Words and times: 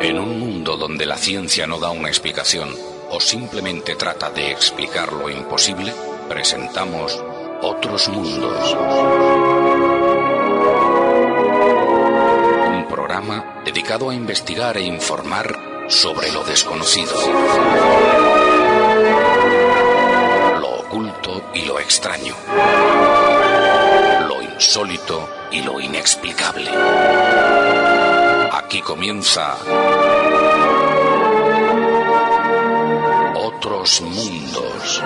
En 0.00 0.16
un 0.16 0.38
mundo 0.38 0.76
donde 0.76 1.06
la 1.06 1.16
ciencia 1.16 1.66
no 1.66 1.78
da 1.80 1.90
una 1.90 2.08
explicación 2.08 2.72
o 3.10 3.18
simplemente 3.18 3.96
trata 3.96 4.30
de 4.30 4.52
explicar 4.52 5.12
lo 5.12 5.28
imposible, 5.28 5.92
presentamos 6.28 7.20
Otros 7.62 8.08
Mundos. 8.08 8.76
Un 12.76 12.86
programa 12.88 13.60
dedicado 13.64 14.10
a 14.10 14.14
investigar 14.14 14.76
e 14.76 14.82
informar 14.82 15.58
sobre 15.88 16.30
lo 16.30 16.44
desconocido. 16.44 17.14
Lo 20.60 20.68
oculto 20.78 21.50
y 21.54 21.62
lo 21.62 21.80
extraño. 21.80 22.36
Lo 24.28 24.42
insólito 24.42 25.28
y 25.50 25.62
lo 25.62 25.80
inexplicable. 25.80 26.70
Aquí 28.68 28.82
comienza 28.82 29.56
Otros 33.34 34.02
Mundos. 34.02 35.02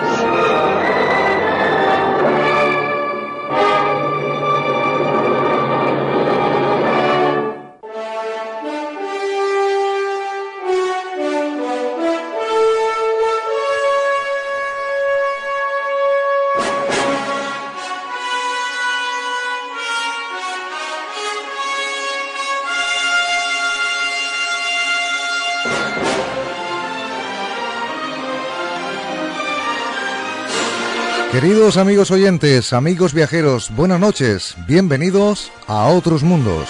Amigos 31.63 32.11
oyentes, 32.11 32.73
amigos 32.73 33.13
viajeros, 33.13 33.73
buenas 33.73 33.97
noches, 33.97 34.57
bienvenidos 34.67 35.49
a 35.65 35.85
Otros 35.85 36.21
Mundos. 36.21 36.67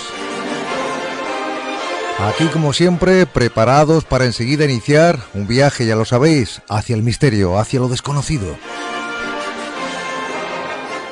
Aquí 2.20 2.46
como 2.46 2.74
siempre, 2.74 3.26
preparados 3.26 4.06
para 4.06 4.26
enseguida 4.26 4.66
iniciar 4.66 5.18
un 5.34 5.48
viaje, 5.48 5.88
ya 5.88 5.96
lo 5.96 6.06
sabéis, 6.06 6.62
hacia 6.70 6.96
el 6.96 7.02
misterio, 7.02 7.58
hacia 7.58 7.80
lo 7.80 7.88
desconocido. 7.90 8.56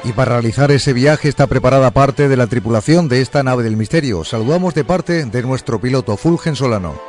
Y 0.03 0.11
para 0.11 0.33
realizar 0.33 0.69
ese 0.69 0.93
viaje 0.93 1.27
está 1.27 1.47
preparada 1.47 1.89
parte 1.89 2.29
de 2.29 2.37
la 2.37 2.45
tripulación 2.45 3.07
de 3.07 3.21
esta 3.21 3.41
nave 3.41 3.63
del 3.63 3.77
misterio. 3.77 4.23
Saludamos 4.23 4.75
de 4.75 4.83
parte 4.83 5.25
de 5.25 5.41
nuestro 5.41 5.81
piloto 5.81 6.17
Fulgen 6.17 6.55
Solano. 6.55 7.01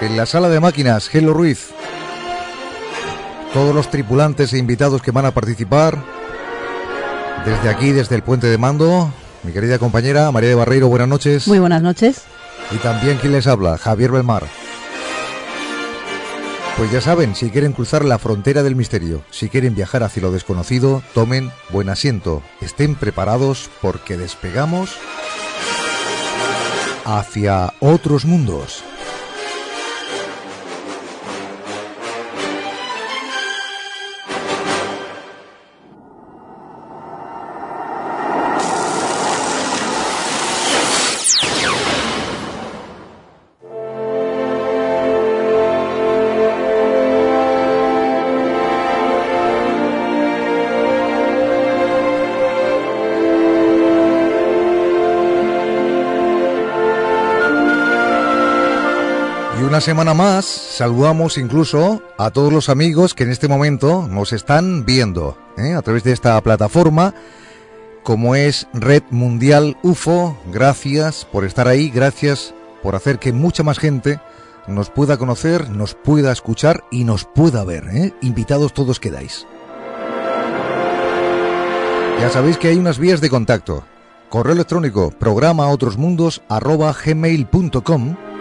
En 0.00 0.16
la 0.16 0.26
sala 0.26 0.48
de 0.48 0.60
máquinas, 0.60 1.08
Gelo 1.08 1.34
Ruiz 1.34 1.73
todos 3.54 3.72
los 3.72 3.88
tripulantes 3.88 4.52
e 4.52 4.58
invitados 4.58 5.00
que 5.00 5.12
van 5.12 5.26
a 5.26 5.30
participar. 5.30 5.96
Desde 7.46 7.68
aquí, 7.68 7.92
desde 7.92 8.16
el 8.16 8.22
puente 8.22 8.48
de 8.48 8.58
mando, 8.58 9.12
mi 9.44 9.52
querida 9.52 9.78
compañera 9.78 10.30
María 10.32 10.48
de 10.48 10.54
Barreiro, 10.56 10.88
buenas 10.88 11.06
noches. 11.06 11.46
Muy 11.46 11.60
buenas 11.60 11.80
noches. 11.80 12.22
Y 12.72 12.78
también 12.78 13.18
quien 13.18 13.32
les 13.32 13.46
habla, 13.46 13.78
Javier 13.78 14.10
Belmar. 14.10 14.44
Pues 16.76 16.90
ya 16.90 17.00
saben, 17.00 17.36
si 17.36 17.50
quieren 17.50 17.72
cruzar 17.72 18.04
la 18.04 18.18
frontera 18.18 18.64
del 18.64 18.74
misterio, 18.74 19.22
si 19.30 19.48
quieren 19.48 19.76
viajar 19.76 20.02
hacia 20.02 20.22
lo 20.22 20.32
desconocido, 20.32 21.04
tomen 21.14 21.52
buen 21.70 21.88
asiento, 21.88 22.42
estén 22.60 22.96
preparados 22.96 23.70
porque 23.80 24.16
despegamos 24.16 24.96
hacia 27.04 27.72
otros 27.78 28.24
mundos. 28.24 28.82
Una 59.74 59.80
semana 59.80 60.14
más 60.14 60.44
saludamos 60.44 61.36
incluso 61.36 62.00
a 62.16 62.30
todos 62.30 62.52
los 62.52 62.68
amigos 62.68 63.12
que 63.12 63.24
en 63.24 63.32
este 63.32 63.48
momento 63.48 64.06
nos 64.08 64.32
están 64.32 64.84
viendo 64.84 65.36
¿eh? 65.58 65.74
a 65.74 65.82
través 65.82 66.04
de 66.04 66.12
esta 66.12 66.40
plataforma 66.42 67.12
como 68.04 68.36
es 68.36 68.68
Red 68.72 69.02
Mundial 69.10 69.76
UFO. 69.82 70.38
Gracias 70.52 71.24
por 71.24 71.44
estar 71.44 71.66
ahí, 71.66 71.90
gracias 71.90 72.54
por 72.84 72.94
hacer 72.94 73.18
que 73.18 73.32
mucha 73.32 73.64
más 73.64 73.80
gente 73.80 74.20
nos 74.68 74.90
pueda 74.90 75.16
conocer, 75.16 75.68
nos 75.70 75.94
pueda 75.96 76.30
escuchar 76.30 76.84
y 76.92 77.02
nos 77.02 77.24
pueda 77.24 77.64
ver. 77.64 77.88
¿eh? 77.88 78.14
Invitados 78.20 78.74
todos 78.74 79.00
quedáis. 79.00 79.44
Ya 82.20 82.30
sabéis 82.30 82.58
que 82.58 82.68
hay 82.68 82.76
unas 82.76 83.00
vías 83.00 83.20
de 83.20 83.28
contacto. 83.28 83.82
Correo 84.28 84.52
electrónico 84.52 85.10
programa 85.10 85.66
otrosmundos 85.66 86.42
arroba 86.48 86.94
gmail.com 86.94 88.33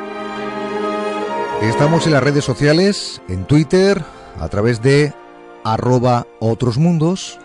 Estamos 1.64 2.06
en 2.06 2.14
las 2.14 2.24
redes 2.24 2.44
sociales, 2.44 3.22
en 3.30 3.46
Twitter, 3.46 4.04
a 4.38 4.50
través 4.50 4.82
de 4.82 5.14
arroba 5.64 6.28
otros 6.40 6.78
mundos. 6.78 7.40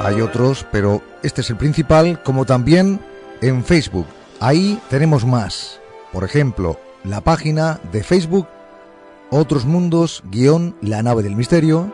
Hay 0.00 0.22
otros, 0.22 0.66
pero 0.72 1.02
este 1.22 1.42
es 1.42 1.50
el 1.50 1.56
principal, 1.56 2.22
como 2.22 2.46
también 2.46 2.98
en 3.42 3.62
Facebook. 3.62 4.06
Ahí 4.40 4.80
tenemos 4.88 5.26
más. 5.26 5.80
Por 6.12 6.24
ejemplo, 6.24 6.80
la 7.04 7.20
página 7.20 7.78
de 7.92 8.02
Facebook 8.02 8.48
Otros 9.30 9.66
Mundos, 9.66 10.22
guion 10.30 10.76
La 10.80 11.02
Nave 11.02 11.22
del 11.22 11.36
Misterio, 11.36 11.92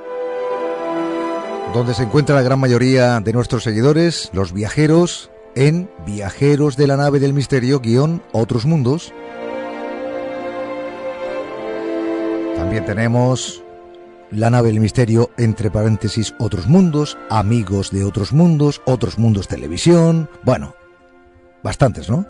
donde 1.75 1.93
se 1.93 2.05
encuentra 2.05 2.37
la 2.37 2.43
gran 2.43 2.61
mayoría 2.61 3.19
de 3.21 3.33
nuestros 3.33 3.65
seguidores, 3.65 4.31
los 4.33 4.53
viajeros, 4.53 5.31
en 5.57 5.91
Viajeros 6.07 6.77
de 6.77 6.87
la 6.87 6.97
Nave 6.97 7.19
del 7.19 7.33
Misterio, 7.33 7.81
guion 7.81 8.23
Otros 8.33 8.65
Mundos. 8.65 9.13
También 12.71 12.87
tenemos 12.87 13.65
la 14.31 14.49
nave 14.49 14.69
del 14.69 14.79
misterio, 14.79 15.31
entre 15.37 15.73
paréntesis, 15.73 16.37
otros 16.39 16.69
mundos, 16.69 17.19
amigos 17.29 17.91
de 17.91 18.05
otros 18.05 18.33
mundos, 18.33 18.81
otros 18.85 19.19
mundos 19.19 19.49
televisión, 19.49 20.31
bueno, 20.45 20.77
bastantes, 21.65 22.09
¿no? 22.09 22.25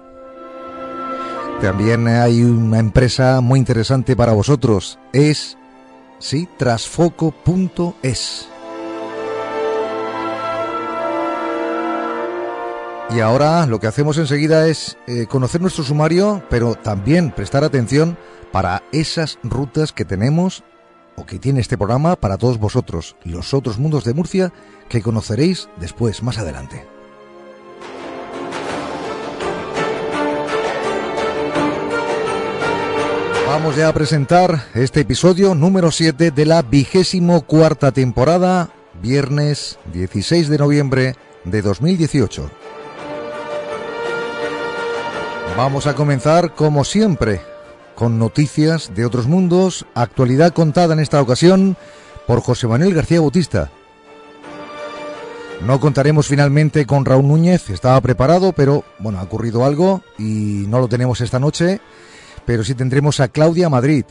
También 1.61 2.09
hay 2.09 2.43
una 2.43 2.79
empresa 2.79 3.43
muy 3.43 3.59
interesante 3.59 4.17
para 4.17 4.33
vosotros, 4.33 4.99
es, 5.13 5.59
sí, 6.19 6.49
trasfoco.es. 6.57 8.49
Y 13.15 13.21
ahora 13.21 13.67
lo 13.67 13.79
que 13.79 13.89
hacemos 13.89 14.17
enseguida 14.17 14.69
es 14.69 14.97
eh, 15.07 15.27
conocer 15.27 15.61
nuestro 15.61 15.85
sumario, 15.85 16.43
pero 16.49 16.77
también 16.77 17.31
prestar 17.31 17.63
atención 17.63 18.17
para 18.53 18.83
esas 18.93 19.39
rutas 19.43 19.93
que 19.93 20.05
tenemos 20.05 20.65
o 21.17 21.27
que 21.27 21.39
tiene 21.39 21.61
este 21.61 21.77
programa 21.77 22.17
para 22.17 22.39
todos 22.39 22.59
vosotros, 22.59 23.17
los 23.25 23.55
otros 23.55 23.79
mundos 23.79 24.05
de 24.05 24.15
Murcia 24.15 24.53
que 24.89 25.03
conoceréis 25.03 25.69
después, 25.79 26.23
más 26.23 26.39
adelante. 26.39 26.87
Vamos 33.47 33.77
ya 33.77 33.89
a 33.89 33.93
presentar 33.93 34.65
este 34.75 35.01
episodio 35.01 35.55
número 35.55 35.91
7 35.91 36.31
de 36.31 36.47
la 36.47 36.63
vigésimo 36.63 37.43
cuarta 37.43 37.91
temporada, 37.91 38.71
viernes 39.03 39.79
16 39.93 40.49
de 40.49 40.59
noviembre 40.59 41.17
de 41.45 41.61
2018. 41.61 42.49
Vamos 45.57 45.87
a 45.89 45.95
comenzar 45.95 46.55
como 46.55 46.85
siempre 46.85 47.50
con 48.01 48.19
noticias 48.19 48.95
de 48.95 49.05
otros 49.05 49.27
mundos, 49.27 49.85
actualidad 49.93 50.55
contada 50.55 50.95
en 50.95 51.01
esta 51.01 51.21
ocasión 51.21 51.77
por 52.27 52.41
José 52.41 52.67
Manuel 52.67 52.95
García 52.95 53.21
Bautista. 53.21 53.71
No 55.67 55.79
contaremos 55.81 56.27
finalmente 56.27 56.87
con 56.87 57.05
Raúl 57.05 57.29
Núñez, 57.29 57.69
estaba 57.69 58.01
preparado, 58.01 58.55
pero 58.55 58.85
bueno, 59.01 59.19
ha 59.19 59.25
ocurrido 59.25 59.67
algo 59.67 60.01
y 60.17 60.65
no 60.67 60.81
lo 60.81 60.89
tenemos 60.89 61.21
esta 61.21 61.39
noche, 61.39 61.83
pero 62.47 62.65
sí 62.65 62.75
tendremos 62.75 63.21
a 63.21 63.29
Claudia 63.29 63.69
Madrid, 63.69 64.07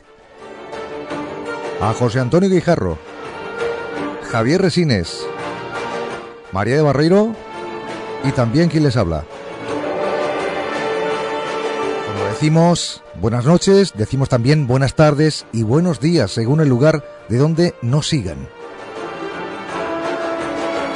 a 1.81 1.91
José 1.93 2.19
Antonio 2.19 2.47
Guijarro, 2.47 2.99
Javier 4.31 4.61
Resines, 4.61 5.25
María 6.51 6.75
de 6.75 6.83
Barreiro 6.83 7.35
y 8.23 8.33
también 8.33 8.69
quien 8.69 8.83
les 8.83 8.97
habla. 8.97 9.25
Decimos 12.39 13.03
buenas 13.19 13.43
noches, 13.43 13.91
decimos 13.97 14.29
también 14.29 14.65
buenas 14.65 14.95
tardes 14.95 15.45
y 15.51 15.63
buenos 15.63 15.99
días 15.99 16.31
según 16.31 16.61
el 16.61 16.69
lugar 16.69 17.03
de 17.27 17.37
donde 17.37 17.75
nos 17.81 18.07
sigan. 18.07 18.47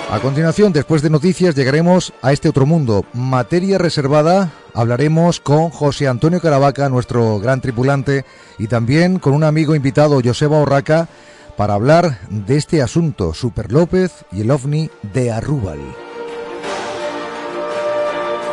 A 0.10 0.20
continuación, 0.22 0.72
después 0.72 1.02
de 1.02 1.10
noticias, 1.10 1.54
llegaremos 1.54 2.14
a 2.22 2.32
este 2.32 2.48
otro 2.48 2.66
mundo. 2.66 3.04
Materia 3.12 3.78
reservada, 3.78 4.54
hablaremos 4.74 5.42
con 5.42 5.70
José 5.70 6.08
Antonio 6.08 6.40
Caravaca, 6.40 6.88
nuestro 6.88 7.42
gran 7.42 7.60
tripulante, 7.60 8.24
y 8.58 8.68
también 8.68 9.20
con 9.20 9.34
un 9.34 9.44
amigo 9.44 9.76
invitado, 9.76 10.22
Joseba 10.24 10.60
Orraca, 10.60 11.10
para 11.58 11.74
hablar 11.74 12.22
de 12.30 12.56
este 12.56 12.82
asunto, 12.82 13.34
Super 13.34 13.70
López 13.70 14.14
y 14.32 14.44
el 14.44 14.52
ovni 14.52 14.90
de 15.12 15.34
Arrúbal. 15.34 15.80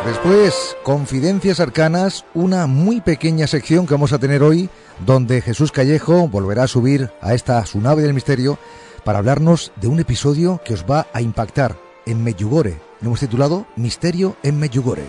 Después, 0.05 0.75
Confidencias 0.81 1.59
Arcanas, 1.59 2.25
una 2.33 2.65
muy 2.65 3.01
pequeña 3.01 3.45
sección 3.45 3.85
que 3.85 3.93
vamos 3.93 4.13
a 4.13 4.17
tener 4.17 4.41
hoy, 4.41 4.67
donde 5.05 5.41
Jesús 5.41 5.71
Callejo 5.71 6.27
volverá 6.27 6.63
a 6.63 6.67
subir 6.67 7.11
a 7.21 7.35
esta 7.35 7.63
su 7.67 7.79
nave 7.79 8.01
del 8.01 8.15
misterio 8.15 8.57
para 9.03 9.19
hablarnos 9.19 9.71
de 9.75 9.87
un 9.87 9.99
episodio 9.99 10.59
que 10.65 10.73
os 10.73 10.85
va 10.89 11.05
a 11.13 11.21
impactar 11.21 11.77
en 12.07 12.23
Meyugore. 12.23 12.79
Lo 13.01 13.07
hemos 13.07 13.19
titulado 13.19 13.67
Misterio 13.75 14.35
en 14.41 14.59
Meyugore. 14.59 15.05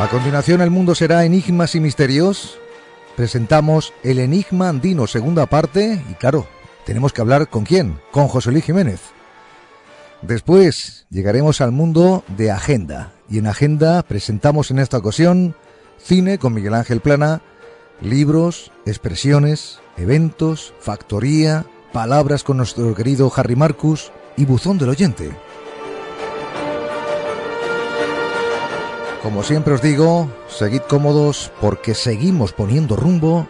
A 0.00 0.08
continuación, 0.08 0.60
el 0.60 0.70
mundo 0.70 0.96
será 0.96 1.24
Enigmas 1.24 1.76
y 1.76 1.80
Misterios. 1.80 2.58
Presentamos 3.14 3.92
El 4.02 4.18
Enigma 4.18 4.68
Andino, 4.68 5.06
segunda 5.06 5.46
parte, 5.46 6.02
y 6.10 6.14
claro, 6.14 6.48
tenemos 6.84 7.12
que 7.12 7.20
hablar 7.20 7.48
con 7.48 7.64
quién, 7.64 8.00
con 8.10 8.26
José 8.26 8.50
Luis 8.50 8.64
Jiménez. 8.64 9.00
Después 10.26 11.06
llegaremos 11.10 11.60
al 11.60 11.70
mundo 11.70 12.24
de 12.38 12.50
Agenda, 12.50 13.12
y 13.28 13.38
en 13.38 13.46
Agenda 13.46 14.02
presentamos 14.02 14.70
en 14.70 14.78
esta 14.78 14.96
ocasión 14.96 15.54
cine 15.98 16.38
con 16.38 16.54
Miguel 16.54 16.72
Ángel 16.72 17.00
Plana, 17.00 17.42
libros, 18.00 18.72
expresiones, 18.86 19.80
eventos, 19.98 20.72
factoría, 20.80 21.66
palabras 21.92 22.42
con 22.42 22.56
nuestro 22.56 22.94
querido 22.94 23.30
Harry 23.36 23.54
Marcus 23.54 24.12
y 24.38 24.46
buzón 24.46 24.78
del 24.78 24.88
oyente. 24.88 25.30
Como 29.22 29.42
siempre 29.42 29.74
os 29.74 29.82
digo, 29.82 30.30
seguid 30.48 30.82
cómodos 30.88 31.52
porque 31.60 31.94
seguimos 31.94 32.52
poniendo 32.52 32.96
rumbo 32.96 33.46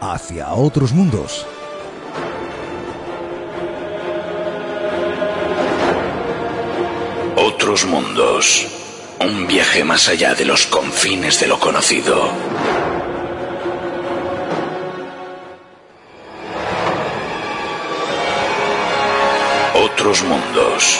hacia 0.00 0.52
otros 0.52 0.92
mundos. 0.92 1.46
Otros 7.68 7.84
mundos. 7.84 8.66
Un 9.20 9.46
viaje 9.46 9.84
más 9.84 10.08
allá 10.08 10.34
de 10.34 10.46
los 10.46 10.66
confines 10.66 11.38
de 11.38 11.48
lo 11.48 11.60
conocido. 11.60 12.30
Otros 19.74 20.22
mundos. 20.22 20.98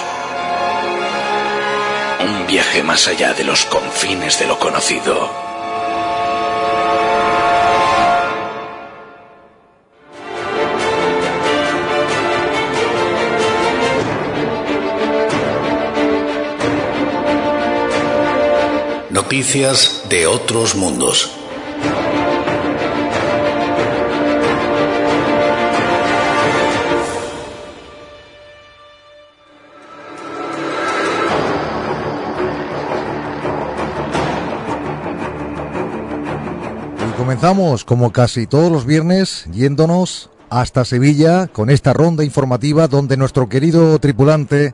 Un 2.21 2.47
viaje 2.47 2.83
más 2.83 3.09
allá 3.09 3.33
de 3.33 3.45
los 3.45 3.65
confines 3.65 4.39
de 4.39 4.47
lo 4.47 4.59
conocido. 4.59 5.48
Noticias 19.29 20.05
de 20.09 20.27
otros 20.27 20.75
mundos. 20.75 21.31
Comenzamos, 37.19 37.85
como 37.85 38.11
casi 38.13 38.47
todos 38.47 38.73
los 38.73 38.87
viernes, 38.87 39.45
yéndonos 39.53 40.31
hasta 40.49 40.87
Sevilla 40.87 41.49
con 41.49 41.69
esta 41.69 41.93
ronda 41.93 42.25
informativa 42.25 42.89
donde 42.89 43.19
nuestro 43.19 43.51
querido 43.51 43.99
tripulante 43.99 44.73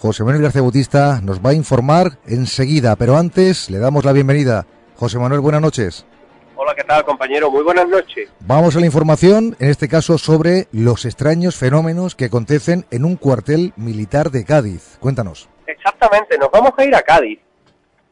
José 0.00 0.22
Manuel 0.22 0.44
García 0.44 0.62
Bautista 0.62 1.20
nos 1.24 1.44
va 1.44 1.50
a 1.50 1.54
informar 1.54 2.18
enseguida, 2.24 2.94
pero 2.94 3.16
antes 3.16 3.68
le 3.68 3.78
damos 3.78 4.04
la 4.04 4.12
bienvenida. 4.12 4.64
José 4.94 5.18
Manuel, 5.18 5.40
buenas 5.40 5.60
noches. 5.60 6.06
Hola, 6.54 6.72
¿qué 6.76 6.84
tal, 6.84 7.04
compañero? 7.04 7.50
Muy 7.50 7.64
buenas 7.64 7.88
noches. 7.88 8.30
Vamos 8.38 8.76
a 8.76 8.80
la 8.80 8.86
información, 8.86 9.56
en 9.58 9.70
este 9.70 9.88
caso 9.88 10.16
sobre 10.16 10.68
los 10.70 11.04
extraños 11.04 11.56
fenómenos 11.56 12.14
que 12.14 12.26
acontecen 12.26 12.86
en 12.92 13.04
un 13.04 13.16
cuartel 13.16 13.72
militar 13.74 14.30
de 14.30 14.44
Cádiz. 14.44 14.98
Cuéntanos. 15.00 15.48
Exactamente, 15.66 16.38
nos 16.38 16.50
vamos 16.52 16.72
a 16.76 16.84
ir 16.84 16.94
a 16.94 17.02
Cádiz. 17.02 17.40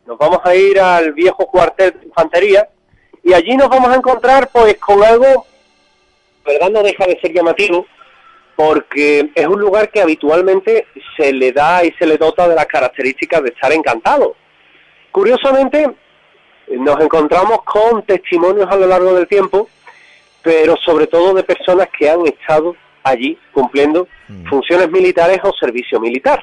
Nos 0.06 0.18
vamos 0.18 0.40
a 0.42 0.56
ir 0.56 0.80
al 0.80 1.12
viejo 1.12 1.46
cuartel 1.46 2.00
de 2.00 2.06
infantería 2.06 2.68
y 3.22 3.32
allí 3.32 3.56
nos 3.56 3.68
vamos 3.68 3.90
a 3.90 3.94
encontrar 3.94 4.48
pues 4.52 4.76
con 4.78 5.04
algo, 5.04 5.46
verdad 6.44 6.70
no 6.70 6.82
deja 6.82 7.06
de 7.06 7.16
ser 7.20 7.32
llamativo, 7.32 7.86
porque 8.56 9.30
es 9.34 9.46
un 9.46 9.60
lugar 9.60 9.90
que 9.90 10.00
habitualmente 10.00 10.86
se 11.16 11.32
le 11.32 11.52
da 11.52 11.84
y 11.84 11.92
se 11.92 12.06
le 12.06 12.16
dota 12.16 12.48
de 12.48 12.54
las 12.54 12.66
características 12.66 13.42
de 13.42 13.50
estar 13.50 13.70
encantado. 13.72 14.34
Curiosamente, 15.12 15.94
nos 16.68 17.00
encontramos 17.00 17.62
con 17.64 18.02
testimonios 18.02 18.66
a 18.70 18.76
lo 18.76 18.86
largo 18.86 19.14
del 19.14 19.28
tiempo, 19.28 19.68
pero 20.42 20.76
sobre 20.78 21.06
todo 21.06 21.34
de 21.34 21.44
personas 21.44 21.88
que 21.96 22.08
han 22.08 22.26
estado 22.26 22.74
allí 23.02 23.38
cumpliendo 23.52 24.08
mm. 24.28 24.46
funciones 24.46 24.90
militares 24.90 25.38
o 25.42 25.52
servicio 25.52 26.00
militar. 26.00 26.42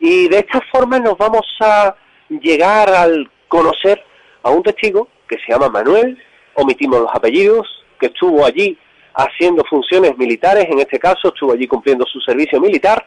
Y 0.00 0.28
de 0.28 0.38
esta 0.38 0.60
forma 0.72 0.98
nos 0.98 1.16
vamos 1.18 1.46
a 1.60 1.94
llegar 2.28 2.88
al 2.88 3.30
conocer 3.48 4.02
a 4.42 4.50
un 4.50 4.62
testigo 4.62 5.08
que 5.28 5.36
se 5.38 5.52
llama 5.52 5.68
Manuel, 5.68 6.22
omitimos 6.54 7.00
los 7.00 7.14
apellidos, 7.14 7.66
que 7.98 8.06
estuvo 8.06 8.44
allí 8.44 8.78
haciendo 9.16 9.64
funciones 9.64 10.16
militares, 10.18 10.66
en 10.68 10.78
este 10.78 10.98
caso 10.98 11.28
estuvo 11.28 11.52
allí 11.52 11.66
cumpliendo 11.66 12.04
su 12.04 12.20
servicio 12.20 12.60
militar, 12.60 13.04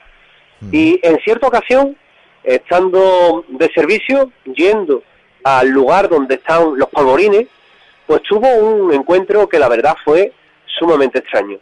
y 0.71 0.99
en 1.03 1.19
cierta 1.19 1.47
ocasión, 1.47 1.95
estando 2.43 3.45
de 3.47 3.71
servicio, 3.71 4.31
yendo 4.43 5.03
al 5.43 5.69
lugar 5.69 6.09
donde 6.09 6.35
están 6.35 6.77
los 6.77 6.89
polvorines, 6.89 7.47
pues 8.05 8.23
tuvo 8.23 8.47
un 8.55 8.93
encuentro 8.93 9.47
que 9.47 9.59
la 9.59 9.69
verdad 9.69 9.95
fue 10.03 10.33
sumamente 10.65 11.19
extraño. 11.19 11.59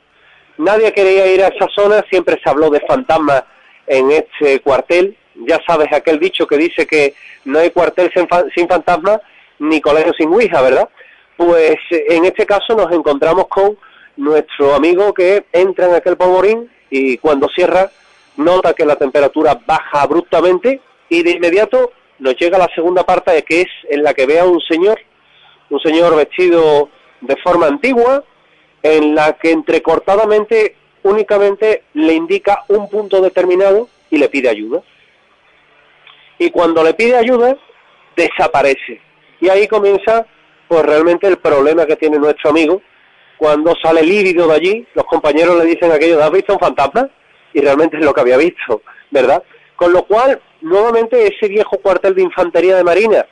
Nadie 0.57 0.91
quería 0.93 1.27
ir 1.27 1.43
a 1.43 1.49
esa 1.49 1.67
zona, 1.75 2.03
siempre 2.09 2.39
se 2.41 2.49
habló 2.49 2.69
de 2.69 2.79
fantasmas 2.79 3.43
en 3.85 4.11
este 4.11 4.59
cuartel. 4.61 5.15
Ya 5.35 5.59
sabes 5.67 5.91
aquel 5.91 6.19
dicho 6.19 6.47
que 6.47 6.57
dice 6.57 6.87
que 6.87 7.13
no 7.45 7.59
hay 7.59 7.69
cuartel 7.69 8.11
sin, 8.13 8.27
sin 8.55 8.67
fantasmas, 8.67 9.19
ni 9.59 9.81
colegio 9.81 10.13
sin 10.17 10.29
Ouija, 10.29 10.61
¿verdad? 10.61 10.89
Pues 11.35 11.75
en 11.91 12.25
este 12.25 12.45
caso 12.47 12.75
nos 12.75 12.91
encontramos 12.91 13.47
con 13.47 13.77
nuestro 14.17 14.73
amigo 14.73 15.13
que 15.13 15.45
entra 15.51 15.87
en 15.87 15.95
aquel 15.95 16.17
polvorín 16.17 16.69
y 16.89 17.17
cuando 17.17 17.47
cierra 17.49 17.91
nota 18.35 18.73
que 18.73 18.85
la 18.85 18.95
temperatura 18.95 19.59
baja 19.65 20.01
abruptamente 20.01 20.81
y 21.09 21.23
de 21.23 21.31
inmediato 21.31 21.91
nos 22.19 22.35
llega 22.35 22.57
la 22.57 22.69
segunda 22.73 23.03
parte 23.03 23.43
que 23.43 23.61
es 23.61 23.67
en 23.89 24.03
la 24.03 24.13
que 24.13 24.25
ve 24.25 24.39
a 24.39 24.45
un 24.45 24.59
señor, 24.61 24.99
un 25.69 25.79
señor 25.79 26.15
vestido 26.15 26.89
de 27.21 27.35
forma 27.37 27.67
antigua, 27.67 28.23
en 28.83 29.15
la 29.15 29.33
que 29.33 29.51
entrecortadamente 29.51 30.75
únicamente 31.03 31.83
le 31.93 32.13
indica 32.13 32.63
un 32.67 32.89
punto 32.89 33.21
determinado 33.21 33.87
y 34.09 34.17
le 34.17 34.29
pide 34.29 34.49
ayuda. 34.49 34.81
Y 36.39 36.51
cuando 36.51 36.83
le 36.83 36.93
pide 36.93 37.15
ayuda, 37.15 37.57
desaparece. 38.15 39.01
Y 39.39 39.49
ahí 39.49 39.67
comienza 39.67 40.25
pues 40.67 40.83
realmente 40.83 41.27
el 41.27 41.37
problema 41.37 41.85
que 41.85 41.95
tiene 41.95 42.17
nuestro 42.17 42.49
amigo 42.49 42.81
cuando 43.37 43.73
sale 43.81 44.01
lívido 44.01 44.47
de 44.47 44.55
allí, 44.55 44.87
los 44.93 45.05
compañeros 45.05 45.57
le 45.57 45.65
dicen 45.65 45.91
aquello, 45.91 46.21
¿has 46.23 46.31
visto 46.31 46.53
un 46.53 46.59
fantasma? 46.59 47.09
Y 47.53 47.61
realmente 47.61 47.97
es 47.97 48.05
lo 48.05 48.13
que 48.13 48.21
había 48.21 48.37
visto, 48.37 48.81
¿verdad? 49.11 49.43
Con 49.75 49.93
lo 49.93 50.03
cual, 50.03 50.41
nuevamente 50.61 51.27
ese 51.27 51.47
viejo 51.47 51.77
cuartel 51.77 52.15
de 52.15 52.23
infantería 52.23 52.75
de 52.75 52.83
marina 52.83 53.25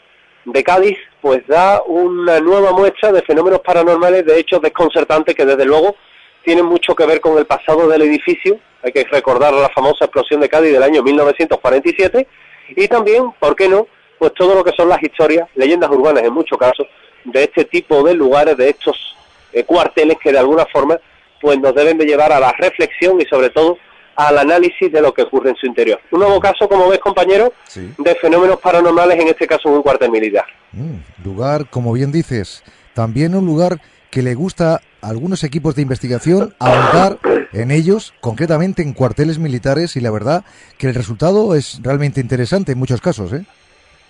de 0.45 0.63
Cádiz, 0.63 0.97
pues 1.21 1.45
da 1.47 1.81
una 1.87 2.39
nueva 2.39 2.71
muestra 2.71 3.11
de 3.11 3.23
fenómenos 3.23 3.61
paranormales, 3.61 4.25
de 4.25 4.39
hechos 4.39 4.61
desconcertantes 4.61 5.33
que 5.33 5.45
desde 5.45 5.65
luego 5.65 5.95
tienen 6.43 6.65
mucho 6.65 6.95
que 6.95 7.05
ver 7.05 7.19
con 7.19 7.37
el 7.39 7.47
pasado 7.47 7.87
del 7.87 8.03
edificio. 8.03 8.59
Hay 8.83 8.91
que 8.91 9.03
recordar 9.05 9.51
la 9.53 9.69
famosa 9.69 10.05
explosión 10.05 10.39
de 10.39 10.49
Cádiz 10.49 10.71
del 10.71 10.83
año 10.83 11.01
1947 11.01 12.27
y 12.75 12.87
también, 12.87 13.31
¿por 13.39 13.55
qué 13.55 13.67
no?, 13.67 13.87
pues 14.19 14.33
todo 14.33 14.55
lo 14.55 14.63
que 14.63 14.71
son 14.71 14.87
las 14.87 15.01
historias, 15.01 15.49
leyendas 15.55 15.89
urbanas 15.89 16.23
en 16.23 16.33
muchos 16.33 16.57
casos, 16.57 16.87
de 17.25 17.43
este 17.43 17.65
tipo 17.65 18.03
de 18.03 18.13
lugares, 18.13 18.55
de 18.55 18.69
estos 18.69 19.15
eh, 19.55 19.63
cuarteles 19.63 20.17
que 20.21 20.31
de 20.31 20.37
alguna 20.37 20.65
forma 20.65 20.99
pues 21.41 21.59
nos 21.59 21.73
deben 21.73 21.97
de 21.97 22.05
llevar 22.05 22.31
a 22.31 22.39
la 22.39 22.51
reflexión 22.51 23.19
y 23.19 23.25
sobre 23.25 23.49
todo 23.49 23.77
al 24.15 24.37
análisis 24.37 24.91
de 24.91 25.01
lo 25.01 25.13
que 25.13 25.23
ocurre 25.23 25.49
en 25.49 25.55
su 25.55 25.65
interior. 25.65 25.99
Un 26.11 26.19
nuevo 26.19 26.39
caso, 26.39 26.69
como 26.69 26.87
ves, 26.87 26.99
compañero, 26.99 27.53
de 27.97 28.15
fenómenos 28.15 28.59
paranormales, 28.59 29.19
en 29.19 29.27
este 29.27 29.45
caso 29.45 29.69
en 29.69 29.75
un 29.75 29.81
cuartel 29.81 30.11
militar. 30.11 30.45
Mm, 30.71 31.25
lugar, 31.25 31.69
como 31.69 31.91
bien 31.93 32.11
dices, 32.11 32.63
también 32.93 33.35
un 33.35 33.45
lugar 33.45 33.79
que 34.09 34.21
le 34.21 34.33
gusta 34.33 34.81
a 35.01 35.09
algunos 35.09 35.43
equipos 35.43 35.75
de 35.75 35.81
investigación 35.81 36.55
ahondar 36.59 37.19
en 37.51 37.71
ellos, 37.71 38.13
concretamente 38.21 38.81
en 38.81 38.93
cuarteles 38.93 39.39
militares, 39.39 39.95
y 39.97 40.01
la 40.01 40.11
verdad 40.11 40.45
que 40.77 40.87
el 40.87 40.95
resultado 40.95 41.55
es 41.55 41.79
realmente 41.83 42.21
interesante 42.21 42.71
en 42.71 42.79
muchos 42.79 43.01
casos. 43.01 43.33
¿eh? 43.33 43.45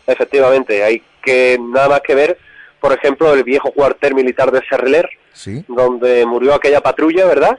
Efectivamente, 0.06 0.84
hay 0.84 1.02
que 1.24 1.58
nada 1.60 1.90
más 1.90 2.02
que 2.02 2.14
ver, 2.14 2.38
por 2.86 2.94
ejemplo, 2.94 3.34
el 3.34 3.44
viejo 3.44 3.72
cuartel 3.72 4.14
militar 4.14 4.52
de 4.52 4.62
Serreler, 4.70 5.10
donde 5.68 6.24
murió 6.24 6.54
aquella 6.54 6.82
patrulla, 6.82 7.26
¿verdad? 7.26 7.58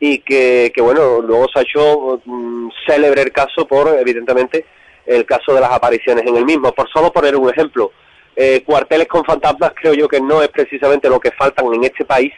Y 0.00 0.20
que, 0.20 0.72
que 0.74 0.80
bueno, 0.80 1.20
luego 1.20 1.46
se 1.52 1.58
ha 1.58 1.62
hecho 1.62 2.22
mm, 2.24 2.70
célebre 2.86 3.20
el 3.20 3.32
caso 3.32 3.68
por, 3.68 3.88
evidentemente, 3.88 4.64
el 5.04 5.26
caso 5.26 5.54
de 5.54 5.60
las 5.60 5.72
apariciones 5.72 6.24
en 6.26 6.38
el 6.38 6.46
mismo. 6.46 6.72
Por 6.72 6.88
solo 6.90 7.12
poner 7.12 7.36
un 7.36 7.50
ejemplo, 7.50 7.92
eh, 8.34 8.62
cuarteles 8.64 9.08
con 9.08 9.26
fantasmas 9.26 9.72
creo 9.78 9.92
yo 9.92 10.08
que 10.08 10.22
no 10.22 10.40
es 10.40 10.48
precisamente 10.48 11.10
lo 11.10 11.20
que 11.20 11.32
faltan 11.32 11.66
en 11.74 11.84
este 11.84 12.06
país 12.06 12.32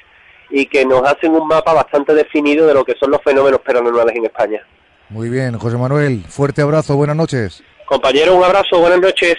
y 0.50 0.66
que 0.66 0.84
nos 0.84 1.04
hacen 1.04 1.30
un 1.30 1.46
mapa 1.46 1.72
bastante 1.72 2.14
definido 2.14 2.66
de 2.66 2.74
lo 2.74 2.84
que 2.84 2.96
son 2.98 3.12
los 3.12 3.22
fenómenos 3.22 3.60
paranormales 3.60 4.16
en 4.16 4.24
España. 4.24 4.60
Muy 5.08 5.28
bien, 5.28 5.56
José 5.56 5.76
Manuel, 5.76 6.24
fuerte 6.28 6.62
abrazo, 6.62 6.96
buenas 6.96 7.14
noches. 7.14 7.62
Compañero, 7.86 8.34
un 8.34 8.42
abrazo, 8.42 8.80
buenas 8.80 8.98
noches. 8.98 9.36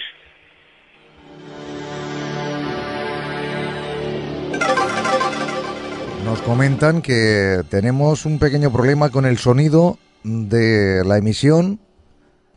Nos 6.26 6.42
comentan 6.42 7.02
que 7.02 7.62
tenemos 7.70 8.26
un 8.26 8.40
pequeño 8.40 8.72
problema 8.72 9.10
con 9.10 9.26
el 9.26 9.38
sonido 9.38 9.96
de 10.24 11.04
la 11.04 11.18
emisión. 11.18 11.78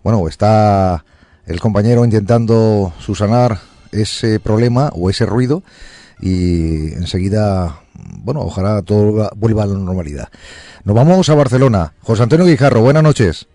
Bueno, 0.04 0.28
está 0.28 1.06
el 1.46 1.60
compañero 1.60 2.04
intentando 2.04 2.92
susanar 2.98 3.60
ese 3.92 4.40
problema 4.40 4.90
o 4.96 5.12
ese 5.12 5.28
ruido 5.28 5.62
y 6.20 6.94
enseguida, 6.94 7.82
bueno, 7.94 8.42
ojalá 8.42 8.82
todo 8.82 9.30
vuelva 9.36 9.64
a 9.64 9.68
la 9.68 9.78
normalidad. 9.78 10.30
Nos 10.84 10.96
vamos 10.96 11.30
a 11.30 11.36
Barcelona. 11.36 11.94
José 12.02 12.24
Antonio 12.24 12.48
Guijarro, 12.48 12.82
buenas 12.82 13.04
noches. 13.04 13.48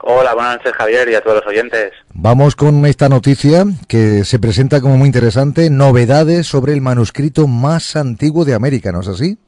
Hola, 0.00 0.34
buenas 0.34 0.58
noches 0.58 0.72
Javier 0.74 1.08
y 1.08 1.14
a 1.14 1.20
todos 1.20 1.36
los 1.36 1.46
oyentes. 1.46 1.92
Vamos 2.12 2.54
con 2.54 2.84
esta 2.84 3.08
noticia 3.08 3.64
que 3.88 4.24
se 4.24 4.38
presenta 4.38 4.80
como 4.80 4.96
muy 4.96 5.06
interesante, 5.06 5.70
novedades 5.70 6.46
sobre 6.46 6.74
el 6.74 6.82
manuscrito 6.82 7.46
más 7.46 7.96
antiguo 7.96 8.44
de 8.44 8.54
América, 8.54 8.92
¿no 8.92 9.00
es 9.00 9.08
así? 9.08 9.38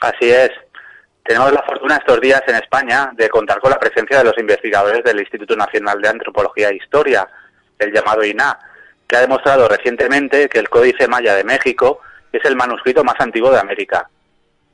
Así 0.00 0.30
es. 0.30 0.50
Tenemos 1.24 1.52
la 1.52 1.62
fortuna 1.62 1.96
estos 1.96 2.20
días 2.20 2.42
en 2.46 2.56
España 2.56 3.10
de 3.16 3.28
contar 3.28 3.58
con 3.60 3.70
la 3.70 3.78
presencia 3.78 4.18
de 4.18 4.24
los 4.24 4.38
investigadores 4.38 5.02
del 5.02 5.20
Instituto 5.20 5.56
Nacional 5.56 6.00
de 6.00 6.08
Antropología 6.08 6.68
e 6.68 6.76
Historia, 6.76 7.26
el 7.78 7.92
llamado 7.92 8.24
INA, 8.24 8.58
que 9.08 9.16
ha 9.16 9.20
demostrado 9.20 9.66
recientemente 9.68 10.48
que 10.48 10.58
el 10.58 10.68
Códice 10.68 11.08
Maya 11.08 11.34
de 11.34 11.44
México 11.44 12.00
es 12.32 12.44
el 12.44 12.56
manuscrito 12.56 13.02
más 13.02 13.16
antiguo 13.18 13.50
de 13.50 13.58
América. 13.58 14.08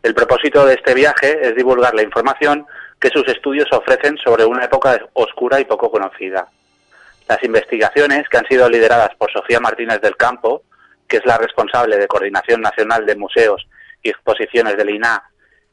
El 0.03 0.15
propósito 0.15 0.67
de 0.67 0.75
este 0.75 0.95
viaje 0.95 1.39
es 1.41 1.55
divulgar 1.55 1.95
la 1.95 2.03
información 2.03 2.67
que 3.03 3.11
sus 3.11 3.27
estudios 3.27 3.67
ofrecen 3.73 4.17
sobre 4.19 4.45
una 4.45 4.65
época 4.65 4.97
oscura 5.15 5.59
y 5.59 5.65
poco 5.65 5.91
conocida. 5.91 6.47
Las 7.29 7.43
investigaciones, 7.43 8.29
que 8.29 8.39
han 8.39 8.47
sido 8.47 8.71
lideradas 8.71 9.11
por 9.19 9.33
Sofía 9.33 9.59
Martínez 9.59 10.01
del 10.01 10.17
Campo, 10.17 10.63
que 11.09 11.17
es 11.17 11.27
la 11.27 11.37
responsable 11.37 11.99
de 11.99 12.07
Coordinación 12.07 12.61
Nacional 12.61 13.05
de 13.05 13.17
Museos 13.17 13.67
y 14.05 14.11
Exposiciones 14.11 14.77
del 14.77 14.91
INA, 14.91 15.21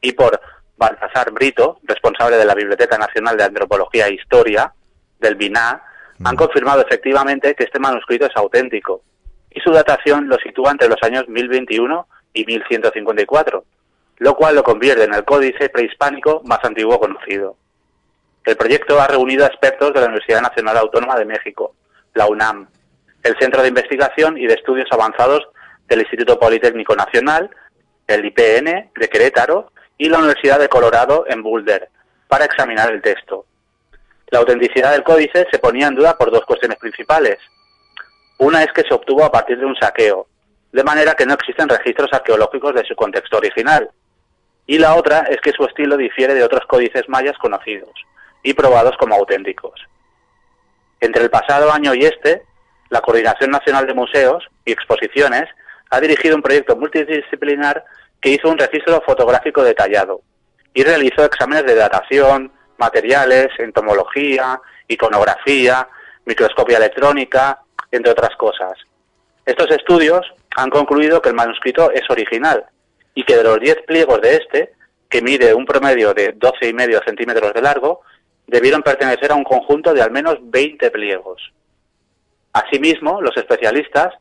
y 0.01 0.13
por 0.13 0.41
Baltasar 0.75 1.31
Brito, 1.31 1.79
responsable 1.83 2.37
de 2.37 2.45
la 2.45 2.55
Biblioteca 2.55 2.97
Nacional 2.97 3.37
de 3.37 3.43
Antropología 3.43 4.07
e 4.07 4.15
Historia, 4.15 4.73
del 5.19 5.35
BINA, 5.35 5.83
han 6.23 6.35
confirmado 6.35 6.81
efectivamente 6.81 7.53
que 7.53 7.65
este 7.65 7.79
manuscrito 7.79 8.25
es 8.25 8.35
auténtico 8.35 9.03
y 9.51 9.59
su 9.59 9.71
datación 9.71 10.27
lo 10.27 10.37
sitúa 10.37 10.71
entre 10.71 10.89
los 10.89 11.01
años 11.03 11.27
1021 11.27 12.07
y 12.33 12.45
1154, 12.45 13.63
lo 14.19 14.35
cual 14.35 14.55
lo 14.55 14.63
convierte 14.63 15.03
en 15.03 15.13
el 15.13 15.25
códice 15.25 15.69
prehispánico 15.69 16.41
más 16.45 16.59
antiguo 16.63 16.99
conocido. 16.99 17.55
El 18.45 18.57
proyecto 18.57 18.99
ha 18.99 19.07
reunido 19.07 19.43
a 19.45 19.47
expertos 19.47 19.93
de 19.93 19.99
la 19.99 20.07
Universidad 20.07 20.41
Nacional 20.41 20.77
Autónoma 20.77 21.17
de 21.17 21.25
México, 21.25 21.75
la 22.13 22.27
UNAM, 22.27 22.67
el 23.23 23.37
Centro 23.39 23.61
de 23.61 23.69
Investigación 23.69 24.37
y 24.37 24.47
de 24.47 24.53
Estudios 24.53 24.87
Avanzados 24.91 25.47
del 25.87 26.01
Instituto 26.01 26.39
Politécnico 26.39 26.95
Nacional, 26.95 27.49
el 28.07 28.25
IPN 28.25 28.91
de 28.95 29.09
Querétaro 29.09 29.71
y 29.97 30.09
la 30.09 30.19
Universidad 30.19 30.59
de 30.59 30.69
Colorado 30.69 31.25
en 31.27 31.41
Boulder, 31.41 31.89
para 32.27 32.45
examinar 32.45 32.91
el 32.91 33.01
texto. 33.01 33.45
La 34.27 34.39
autenticidad 34.39 34.91
del 34.91 35.03
códice 35.03 35.47
se 35.51 35.59
ponía 35.59 35.87
en 35.87 35.95
duda 35.95 36.17
por 36.17 36.31
dos 36.31 36.45
cuestiones 36.45 36.77
principales. 36.77 37.37
Una 38.37 38.63
es 38.63 38.71
que 38.73 38.83
se 38.83 38.93
obtuvo 38.93 39.23
a 39.23 39.31
partir 39.31 39.57
de 39.59 39.65
un 39.65 39.75
saqueo, 39.75 40.27
de 40.71 40.83
manera 40.83 41.15
que 41.15 41.25
no 41.25 41.33
existen 41.33 41.67
registros 41.67 42.09
arqueológicos 42.13 42.75
de 42.75 42.85
su 42.85 42.95
contexto 42.95 43.37
original. 43.37 43.89
Y 44.69 44.77
la 44.77 44.93
otra 44.93 45.21
es 45.21 45.41
que 45.41 45.51
su 45.51 45.63
estilo 45.65 45.97
difiere 45.97 46.35
de 46.35 46.43
otros 46.43 46.61
códices 46.67 47.09
mayas 47.09 47.35
conocidos 47.39 47.89
y 48.43 48.53
probados 48.53 48.95
como 48.99 49.15
auténticos. 49.15 49.81
Entre 51.01 51.23
el 51.23 51.31
pasado 51.31 51.73
año 51.73 51.95
y 51.95 52.05
este, 52.05 52.43
la 52.89 53.01
Coordinación 53.01 53.49
Nacional 53.49 53.87
de 53.87 53.95
Museos 53.95 54.47
y 54.65 54.71
Exposiciones 54.71 55.45
ha 55.89 55.99
dirigido 55.99 56.35
un 56.35 56.43
proyecto 56.43 56.75
multidisciplinar 56.75 57.83
que 58.21 58.29
hizo 58.29 58.47
un 58.47 58.59
registro 58.59 59.01
fotográfico 59.01 59.63
detallado 59.63 60.21
y 60.75 60.83
realizó 60.83 61.25
exámenes 61.25 61.65
de 61.65 61.73
datación, 61.73 62.51
materiales, 62.77 63.47
entomología, 63.57 64.61
iconografía, 64.87 65.87
microscopía 66.25 66.77
electrónica, 66.77 67.59
entre 67.89 68.11
otras 68.11 68.35
cosas. 68.35 68.73
Estos 69.47 69.71
estudios 69.71 70.31
han 70.55 70.69
concluido 70.69 71.23
que 71.23 71.29
el 71.29 71.35
manuscrito 71.35 71.89
es 71.89 72.07
original 72.07 72.67
y 73.13 73.23
que 73.23 73.37
de 73.37 73.43
los 73.43 73.59
10 73.59 73.83
pliegos 73.87 74.21
de 74.21 74.35
este, 74.35 74.73
que 75.09 75.21
mide 75.21 75.53
un 75.53 75.65
promedio 75.65 76.13
de 76.13 76.35
12,5 76.35 77.03
centímetros 77.05 77.53
de 77.53 77.61
largo, 77.61 78.01
debieron 78.47 78.81
pertenecer 78.81 79.31
a 79.31 79.35
un 79.35 79.43
conjunto 79.43 79.93
de 79.93 80.01
al 80.01 80.11
menos 80.11 80.37
20 80.41 80.91
pliegos. 80.91 81.51
Asimismo, 82.53 83.21
los 83.21 83.35
especialistas, 83.37 84.13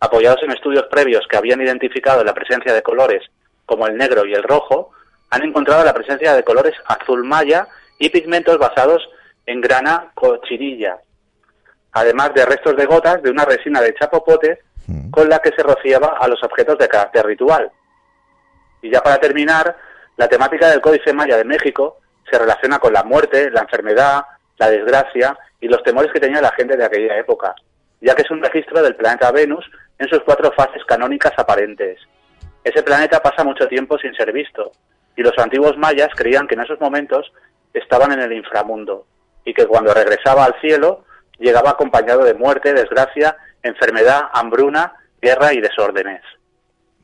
apoyados 0.00 0.42
en 0.42 0.52
estudios 0.52 0.84
previos 0.90 1.26
que 1.28 1.36
habían 1.36 1.60
identificado 1.60 2.24
la 2.24 2.34
presencia 2.34 2.72
de 2.72 2.82
colores 2.82 3.22
como 3.66 3.86
el 3.86 3.96
negro 3.96 4.26
y 4.26 4.34
el 4.34 4.42
rojo, 4.42 4.90
han 5.30 5.42
encontrado 5.42 5.84
la 5.84 5.94
presencia 5.94 6.34
de 6.34 6.44
colores 6.44 6.74
azul 6.86 7.24
maya 7.24 7.66
y 7.98 8.08
pigmentos 8.10 8.58
basados 8.58 9.02
en 9.46 9.60
grana 9.60 10.10
cochinilla, 10.14 10.98
además 11.92 12.32
de 12.34 12.46
restos 12.46 12.76
de 12.76 12.86
gotas 12.86 13.22
de 13.22 13.30
una 13.30 13.44
resina 13.44 13.80
de 13.80 13.94
chapopote 13.94 14.60
mm. 14.86 15.10
con 15.10 15.28
la 15.28 15.38
que 15.40 15.50
se 15.50 15.62
rociaba 15.62 16.16
a 16.18 16.28
los 16.28 16.42
objetos 16.42 16.78
de 16.78 16.88
carácter 16.88 17.26
ritual. 17.26 17.70
Y 18.84 18.90
ya 18.90 19.02
para 19.02 19.16
terminar, 19.16 19.74
la 20.18 20.28
temática 20.28 20.68
del 20.68 20.82
Códice 20.82 21.14
Maya 21.14 21.38
de 21.38 21.44
México 21.44 22.00
se 22.30 22.38
relaciona 22.38 22.78
con 22.78 22.92
la 22.92 23.02
muerte, 23.02 23.50
la 23.50 23.62
enfermedad, 23.62 24.26
la 24.58 24.68
desgracia 24.68 25.38
y 25.58 25.68
los 25.68 25.82
temores 25.82 26.12
que 26.12 26.20
tenía 26.20 26.42
la 26.42 26.52
gente 26.52 26.76
de 26.76 26.84
aquella 26.84 27.16
época, 27.16 27.54
ya 28.02 28.14
que 28.14 28.20
es 28.20 28.30
un 28.30 28.42
registro 28.42 28.82
del 28.82 28.94
planeta 28.94 29.32
Venus 29.32 29.64
en 29.98 30.06
sus 30.08 30.20
cuatro 30.20 30.52
fases 30.52 30.84
canónicas 30.84 31.32
aparentes. 31.38 31.98
Ese 32.62 32.82
planeta 32.82 33.22
pasa 33.22 33.42
mucho 33.42 33.66
tiempo 33.68 33.96
sin 33.96 34.14
ser 34.14 34.30
visto, 34.34 34.72
y 35.16 35.22
los 35.22 35.38
antiguos 35.38 35.78
mayas 35.78 36.10
creían 36.14 36.46
que 36.46 36.54
en 36.54 36.60
esos 36.60 36.78
momentos 36.78 37.32
estaban 37.72 38.12
en 38.12 38.20
el 38.20 38.34
inframundo 38.34 39.06
y 39.46 39.54
que 39.54 39.66
cuando 39.66 39.94
regresaba 39.94 40.44
al 40.44 40.60
cielo 40.60 41.06
llegaba 41.38 41.70
acompañado 41.70 42.22
de 42.22 42.34
muerte, 42.34 42.74
desgracia, 42.74 43.34
enfermedad, 43.62 44.24
hambruna, 44.34 44.92
guerra 45.22 45.54
y 45.54 45.62
desórdenes. 45.62 46.20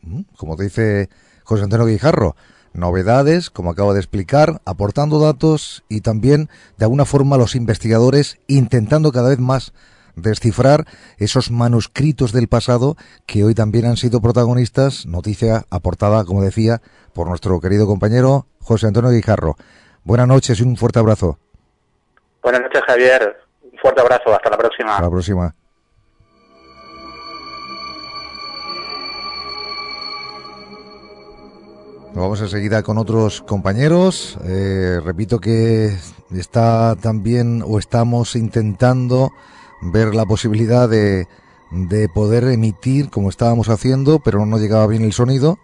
Mm, 0.02 0.22
como 0.36 0.56
dice 0.56 1.08
José 1.50 1.64
Antonio 1.64 1.86
Guijarro, 1.86 2.36
novedades, 2.74 3.50
como 3.50 3.72
acabo 3.72 3.92
de 3.92 3.98
explicar, 3.98 4.60
aportando 4.64 5.18
datos 5.18 5.82
y 5.88 6.02
también, 6.02 6.48
de 6.78 6.84
alguna 6.84 7.04
forma, 7.04 7.36
los 7.38 7.56
investigadores 7.56 8.38
intentando 8.46 9.10
cada 9.10 9.30
vez 9.30 9.40
más 9.40 9.72
descifrar 10.14 10.84
esos 11.18 11.50
manuscritos 11.50 12.30
del 12.30 12.46
pasado 12.46 12.94
que 13.26 13.42
hoy 13.42 13.56
también 13.56 13.86
han 13.86 13.96
sido 13.96 14.20
protagonistas, 14.20 15.06
noticia 15.06 15.64
aportada, 15.70 16.24
como 16.24 16.40
decía, 16.40 16.82
por 17.12 17.26
nuestro 17.26 17.58
querido 17.58 17.88
compañero 17.88 18.46
José 18.60 18.86
Antonio 18.86 19.10
Guijarro. 19.10 19.56
Buenas 20.04 20.28
noches 20.28 20.60
y 20.60 20.62
un 20.62 20.76
fuerte 20.76 21.00
abrazo. 21.00 21.40
Buenas 22.44 22.60
noches, 22.60 22.80
Javier. 22.86 23.40
Un 23.64 23.76
fuerte 23.80 24.02
abrazo. 24.02 24.32
Hasta 24.32 24.50
la 24.50 24.56
próxima. 24.56 24.92
Hasta 24.92 25.02
la 25.02 25.10
próxima. 25.10 25.54
Vamos 32.14 32.40
enseguida 32.40 32.82
con 32.82 32.98
otros 32.98 33.40
compañeros. 33.42 34.38
Eh, 34.44 35.00
repito 35.04 35.38
que 35.38 35.96
está 36.32 36.96
también 37.00 37.62
o 37.66 37.78
estamos 37.78 38.36
intentando 38.36 39.32
ver 39.80 40.14
la 40.14 40.26
posibilidad 40.26 40.88
de, 40.88 41.26
de 41.70 42.08
poder 42.08 42.44
emitir 42.44 43.10
como 43.10 43.28
estábamos 43.28 43.68
haciendo, 43.68 44.18
pero 44.18 44.44
no 44.44 44.58
llegaba 44.58 44.86
bien 44.86 45.04
el 45.04 45.12
sonido 45.12 45.58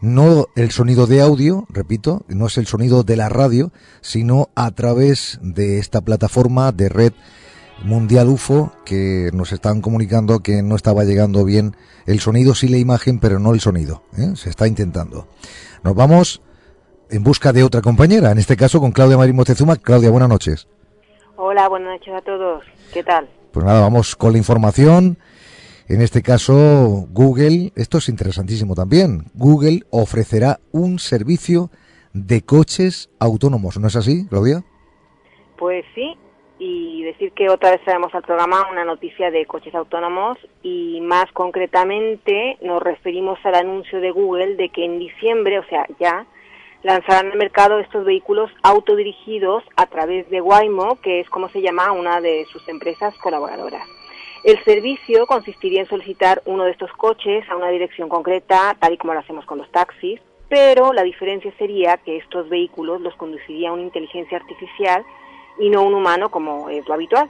no 0.00 0.46
el 0.54 0.70
sonido 0.70 1.06
de 1.06 1.20
audio, 1.20 1.66
repito, 1.68 2.24
no 2.28 2.46
es 2.46 2.58
el 2.58 2.66
sonido 2.66 3.02
de 3.02 3.16
la 3.16 3.28
radio, 3.28 3.72
sino 4.00 4.48
a 4.54 4.70
través 4.70 5.38
de 5.42 5.78
esta 5.78 6.00
plataforma 6.00 6.72
de 6.72 6.88
red 6.88 7.12
mundial 7.84 8.28
UFO 8.28 8.72
que 8.84 9.30
nos 9.32 9.52
están 9.52 9.80
comunicando 9.80 10.40
que 10.40 10.62
no 10.62 10.76
estaba 10.76 11.04
llegando 11.04 11.44
bien 11.44 11.76
el 12.06 12.20
sonido, 12.20 12.54
sí 12.54 12.68
la 12.68 12.78
imagen, 12.78 13.20
pero 13.20 13.38
no 13.38 13.52
el 13.52 13.60
sonido. 13.60 14.02
¿eh? 14.16 14.34
Se 14.34 14.50
está 14.50 14.66
intentando. 14.66 15.28
Nos 15.82 15.94
vamos 15.94 16.42
en 17.10 17.22
busca 17.22 17.52
de 17.52 17.64
otra 17.64 17.80
compañera, 17.80 18.30
en 18.30 18.38
este 18.38 18.56
caso 18.56 18.80
con 18.80 18.92
Claudia 18.92 19.16
Marín 19.16 19.36
Moctezuma. 19.36 19.76
Claudia, 19.76 20.10
buenas 20.10 20.28
noches. 20.28 20.68
Hola, 21.36 21.68
buenas 21.68 21.98
noches 21.98 22.14
a 22.14 22.20
todos. 22.20 22.64
¿Qué 22.92 23.02
tal? 23.02 23.28
Pues 23.52 23.64
nada, 23.64 23.80
vamos 23.80 24.16
con 24.16 24.32
la 24.32 24.38
información. 24.38 25.18
En 25.88 26.02
este 26.02 26.22
caso, 26.22 27.06
Google, 27.10 27.72
esto 27.74 27.98
es 27.98 28.10
interesantísimo 28.10 28.74
también, 28.74 29.24
Google 29.32 29.84
ofrecerá 29.88 30.60
un 30.70 30.98
servicio 30.98 31.70
de 32.12 32.42
coches 32.42 33.08
autónomos, 33.18 33.78
¿no 33.78 33.88
es 33.88 33.96
así, 33.96 34.26
Claudia? 34.28 34.62
Pues 35.56 35.86
sí, 35.94 36.14
y 36.58 37.02
decir 37.04 37.32
que 37.32 37.48
otra 37.48 37.70
vez 37.70 37.80
traemos 37.84 38.14
al 38.14 38.22
programa 38.22 38.68
una 38.70 38.84
noticia 38.84 39.30
de 39.30 39.46
coches 39.46 39.74
autónomos 39.74 40.38
y 40.62 41.00
más 41.00 41.30
concretamente 41.32 42.58
nos 42.60 42.82
referimos 42.82 43.38
al 43.44 43.54
anuncio 43.54 44.00
de 44.00 44.10
Google 44.10 44.56
de 44.56 44.68
que 44.70 44.84
en 44.84 44.98
diciembre, 44.98 45.58
o 45.58 45.64
sea, 45.64 45.86
ya, 46.00 46.26
lanzarán 46.82 47.32
al 47.32 47.38
mercado 47.38 47.78
estos 47.78 48.04
vehículos 48.04 48.50
autodirigidos 48.62 49.64
a 49.76 49.86
través 49.86 50.28
de 50.30 50.40
Waymo, 50.40 51.00
que 51.00 51.20
es 51.20 51.30
como 51.30 51.48
se 51.48 51.60
llama 51.60 51.92
una 51.92 52.20
de 52.20 52.44
sus 52.50 52.68
empresas 52.68 53.16
colaboradoras. 53.18 53.86
El 54.44 54.62
servicio 54.64 55.26
consistiría 55.26 55.80
en 55.80 55.88
solicitar 55.88 56.42
uno 56.44 56.64
de 56.64 56.70
estos 56.70 56.92
coches 56.92 57.48
a 57.50 57.56
una 57.56 57.68
dirección 57.68 58.08
concreta, 58.08 58.76
tal 58.78 58.92
y 58.92 58.96
como 58.96 59.14
lo 59.14 59.20
hacemos 59.20 59.44
con 59.44 59.58
los 59.58 59.70
taxis, 59.72 60.20
pero 60.48 60.92
la 60.92 61.02
diferencia 61.02 61.52
sería 61.58 61.96
que 61.98 62.16
estos 62.16 62.48
vehículos 62.48 63.00
los 63.00 63.14
conduciría 63.16 63.72
una 63.72 63.82
inteligencia 63.82 64.38
artificial 64.38 65.04
y 65.58 65.70
no 65.70 65.82
un 65.82 65.94
humano 65.94 66.30
como 66.30 66.68
es 66.70 66.86
lo 66.86 66.94
habitual. 66.94 67.28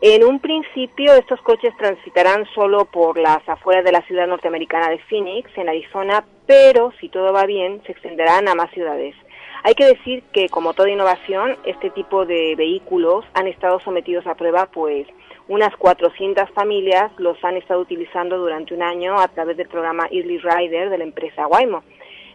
En 0.00 0.24
un 0.24 0.38
principio 0.38 1.14
estos 1.14 1.40
coches 1.42 1.76
transitarán 1.76 2.46
solo 2.54 2.84
por 2.84 3.18
las 3.18 3.46
afueras 3.48 3.84
de 3.84 3.90
la 3.90 4.02
ciudad 4.02 4.28
norteamericana 4.28 4.90
de 4.90 5.00
Phoenix, 5.00 5.50
en 5.56 5.68
Arizona, 5.68 6.24
pero 6.46 6.92
si 7.00 7.08
todo 7.08 7.32
va 7.32 7.46
bien 7.46 7.82
se 7.84 7.92
extenderán 7.92 8.46
a 8.48 8.54
más 8.54 8.70
ciudades. 8.70 9.16
Hay 9.64 9.74
que 9.74 9.86
decir 9.86 10.22
que 10.32 10.48
como 10.48 10.72
toda 10.72 10.88
innovación, 10.88 11.56
este 11.64 11.90
tipo 11.90 12.26
de 12.26 12.54
vehículos 12.56 13.24
han 13.34 13.48
estado 13.48 13.80
sometidos 13.80 14.24
a 14.28 14.36
prueba 14.36 14.66
pues 14.66 15.08
unas 15.48 15.74
400 15.76 16.50
familias 16.50 17.10
los 17.16 17.42
han 17.42 17.56
estado 17.56 17.80
utilizando 17.80 18.38
durante 18.38 18.74
un 18.74 18.82
año 18.82 19.18
a 19.18 19.28
través 19.28 19.56
del 19.56 19.66
programa 19.66 20.06
Early 20.10 20.38
Rider 20.38 20.90
de 20.90 20.98
la 20.98 21.04
empresa 21.04 21.46
Waymo. 21.46 21.82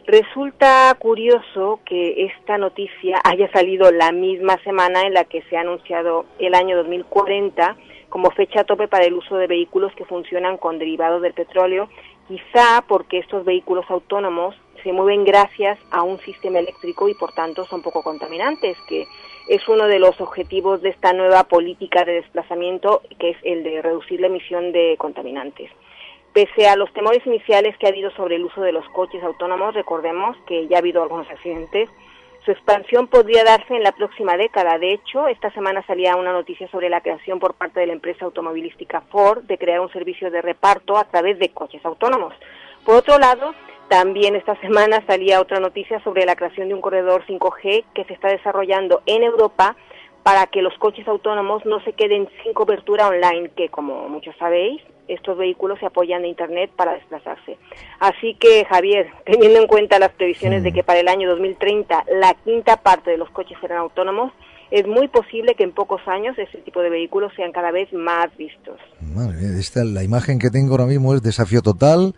Resulta 0.06 0.94
curioso 1.00 1.80
que 1.86 2.26
esta 2.26 2.58
noticia 2.58 3.22
haya 3.24 3.50
salido 3.54 3.90
la 3.90 4.12
misma 4.12 4.58
semana 4.64 5.04
en 5.04 5.14
la 5.14 5.24
que 5.24 5.42
se 5.44 5.56
ha 5.56 5.62
anunciado 5.62 6.26
el 6.40 6.56
año 6.56 6.76
2040 6.76 7.78
como 8.10 8.30
fecha 8.32 8.66
tope 8.66 8.90
para 8.90 9.06
el 9.06 9.14
uso 9.14 9.38
de 9.38 9.48
vehículos 9.48 9.94
que 9.96 10.04
funcionan 10.04 10.58
con 10.58 10.78
derivados 10.78 11.22
del 11.22 11.34
petróleo, 11.34 11.88
quizá 12.28 12.84
porque 12.86 13.20
estos 13.20 13.46
vehículos 13.46 13.86
autónomos 13.90 14.56
se 14.84 14.92
mueven 14.92 15.24
gracias 15.24 15.80
a 15.90 16.04
un 16.04 16.20
sistema 16.20 16.60
eléctrico 16.60 17.08
y 17.08 17.14
por 17.14 17.32
tanto 17.32 17.66
son 17.66 17.82
poco 17.82 18.04
contaminantes, 18.04 18.78
que 18.90 19.08
es 19.48 19.68
uno 19.70 19.88
de 19.88 20.00
los 20.00 20.20
objetivos 20.20 20.82
de 20.82 20.90
esta 20.90 21.14
nueva 21.14 21.46
política 21.46 22.04
de 22.04 22.16
desplazamiento, 22.16 23.02
que 23.20 23.32
es 23.32 23.38
el 23.44 23.64
de 23.64 23.82
reducir 23.82 24.20
la 24.20 24.28
emisión 24.28 24.74
de 24.74 24.96
contaminantes. 24.98 25.72
Pese 26.34 26.68
a 26.68 26.76
los 26.76 26.92
temores 26.94 27.26
iniciales 27.28 27.78
que 27.78 27.86
ha 27.86 27.90
habido 27.90 28.10
sobre 28.12 28.38
el 28.38 28.46
uso 28.46 28.62
de 28.62 28.72
los 28.72 28.88
coches 28.90 29.24
autónomos, 29.24 29.76
recordemos 29.76 30.36
que 30.48 30.68
ya 30.68 30.78
ha 30.78 30.80
habido 30.80 31.04
algunos 31.04 31.30
accidentes, 31.30 31.90
su 32.44 32.52
expansión 32.52 33.08
podría 33.08 33.44
darse 33.44 33.76
en 33.76 33.84
la 33.84 33.94
próxima 33.94 34.36
década. 34.36 34.78
De 34.78 34.94
hecho, 34.94 35.28
esta 35.28 35.50
semana 35.52 35.82
salía 35.88 36.18
una 36.18 36.34
noticia 36.34 36.68
sobre 36.70 36.90
la 36.90 37.00
creación 37.02 37.40
por 37.40 37.54
parte 37.54 37.80
de 37.80 37.88
la 37.88 37.94
empresa 37.94 38.26
automovilística 38.26 39.02
Ford 39.12 39.44
de 39.44 39.58
crear 39.58 39.80
un 39.80 39.92
servicio 39.94 40.30
de 40.30 40.42
reparto 40.42 40.98
a 40.98 41.06
través 41.06 41.40
de 41.40 41.50
coches 41.50 41.86
autónomos. 41.86 42.34
Por 42.84 42.96
otro 42.96 43.18
lado, 43.18 43.54
también 43.88 44.36
esta 44.36 44.60
semana 44.60 45.02
salía 45.08 45.40
otra 45.40 45.60
noticia 45.60 46.04
sobre 46.04 46.26
la 46.26 46.36
creación 46.36 46.68
de 46.68 46.74
un 46.74 46.82
corredor 46.82 47.24
5G 47.28 47.86
que 47.94 48.04
se 48.06 48.14
está 48.14 48.30
desarrollando 48.30 49.04
en 49.06 49.24
Europa 49.24 49.78
para 50.24 50.48
que 50.48 50.62
los 50.62 50.74
coches 50.80 51.08
autónomos 51.08 51.66
no 51.66 51.82
se 51.84 51.94
queden 51.94 52.30
sin 52.42 52.54
cobertura 52.54 53.08
online, 53.08 53.52
que 53.56 53.70
como 53.70 54.08
muchos 54.10 54.36
sabéis, 54.38 54.82
estos 55.08 55.38
vehículos 55.38 55.80
se 55.80 55.86
apoyan 55.86 56.22
de 56.22 56.30
Internet 56.30 56.72
para 56.76 56.94
desplazarse. 56.94 57.58
Así 58.00 58.36
que, 58.36 58.66
Javier, 58.66 59.08
teniendo 59.26 59.60
en 59.60 59.68
cuenta 59.68 60.00
las 60.00 60.12
previsiones 60.12 60.64
de 60.64 60.72
que 60.72 60.84
para 60.84 61.00
el 61.00 61.10
año 61.10 61.30
2030 61.30 62.06
la 62.20 62.34
quinta 62.36 62.78
parte 62.78 63.12
de 63.12 63.18
los 63.18 63.30
coches 63.32 63.58
serán 63.60 63.80
autónomos, 63.80 64.32
es 64.72 64.88
muy 64.88 65.08
posible 65.08 65.56
que 65.56 65.64
en 65.64 65.74
pocos 65.74 66.02
años 66.08 66.38
ese 66.40 66.58
tipo 66.60 66.82
de 66.82 66.90
vehículos 66.90 67.32
sean 67.36 67.52
cada 67.52 67.72
vez 67.72 67.92
más 67.94 68.36
vistos. 68.38 68.80
esta, 69.60 69.84
la 69.84 70.04
imagen 70.04 70.40
que 70.40 70.50
tengo 70.50 70.72
ahora 70.72 70.86
mismo 70.86 71.14
es 71.14 71.22
desafío 71.22 71.62
total 71.62 72.16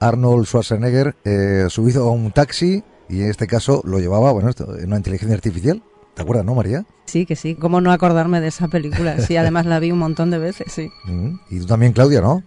Arnold 0.00 0.46
Schwarzenegger 0.46 1.14
eh, 1.24 1.66
subido 1.68 2.08
a 2.08 2.12
un 2.12 2.32
taxi 2.32 2.82
y 3.08 3.22
en 3.22 3.30
este 3.30 3.46
caso 3.46 3.82
lo 3.84 3.98
llevaba, 3.98 4.32
bueno, 4.32 4.50
en 4.78 4.86
una 4.86 4.96
inteligencia 4.96 5.36
artificial. 5.36 5.82
¿Te 6.14 6.22
acuerdas, 6.22 6.44
no, 6.44 6.54
María? 6.54 6.84
Sí, 7.06 7.26
que 7.26 7.36
sí. 7.36 7.54
¿Cómo 7.54 7.80
no 7.80 7.90
acordarme 7.90 8.40
de 8.40 8.48
esa 8.48 8.68
película? 8.68 9.18
Sí, 9.20 9.36
además 9.36 9.66
la 9.66 9.78
vi 9.78 9.92
un 9.92 9.98
montón 9.98 10.30
de 10.30 10.38
veces, 10.38 10.72
sí. 10.72 10.90
Mm, 11.04 11.34
y 11.50 11.58
tú 11.60 11.66
también, 11.66 11.92
Claudia, 11.92 12.20
¿no? 12.20 12.42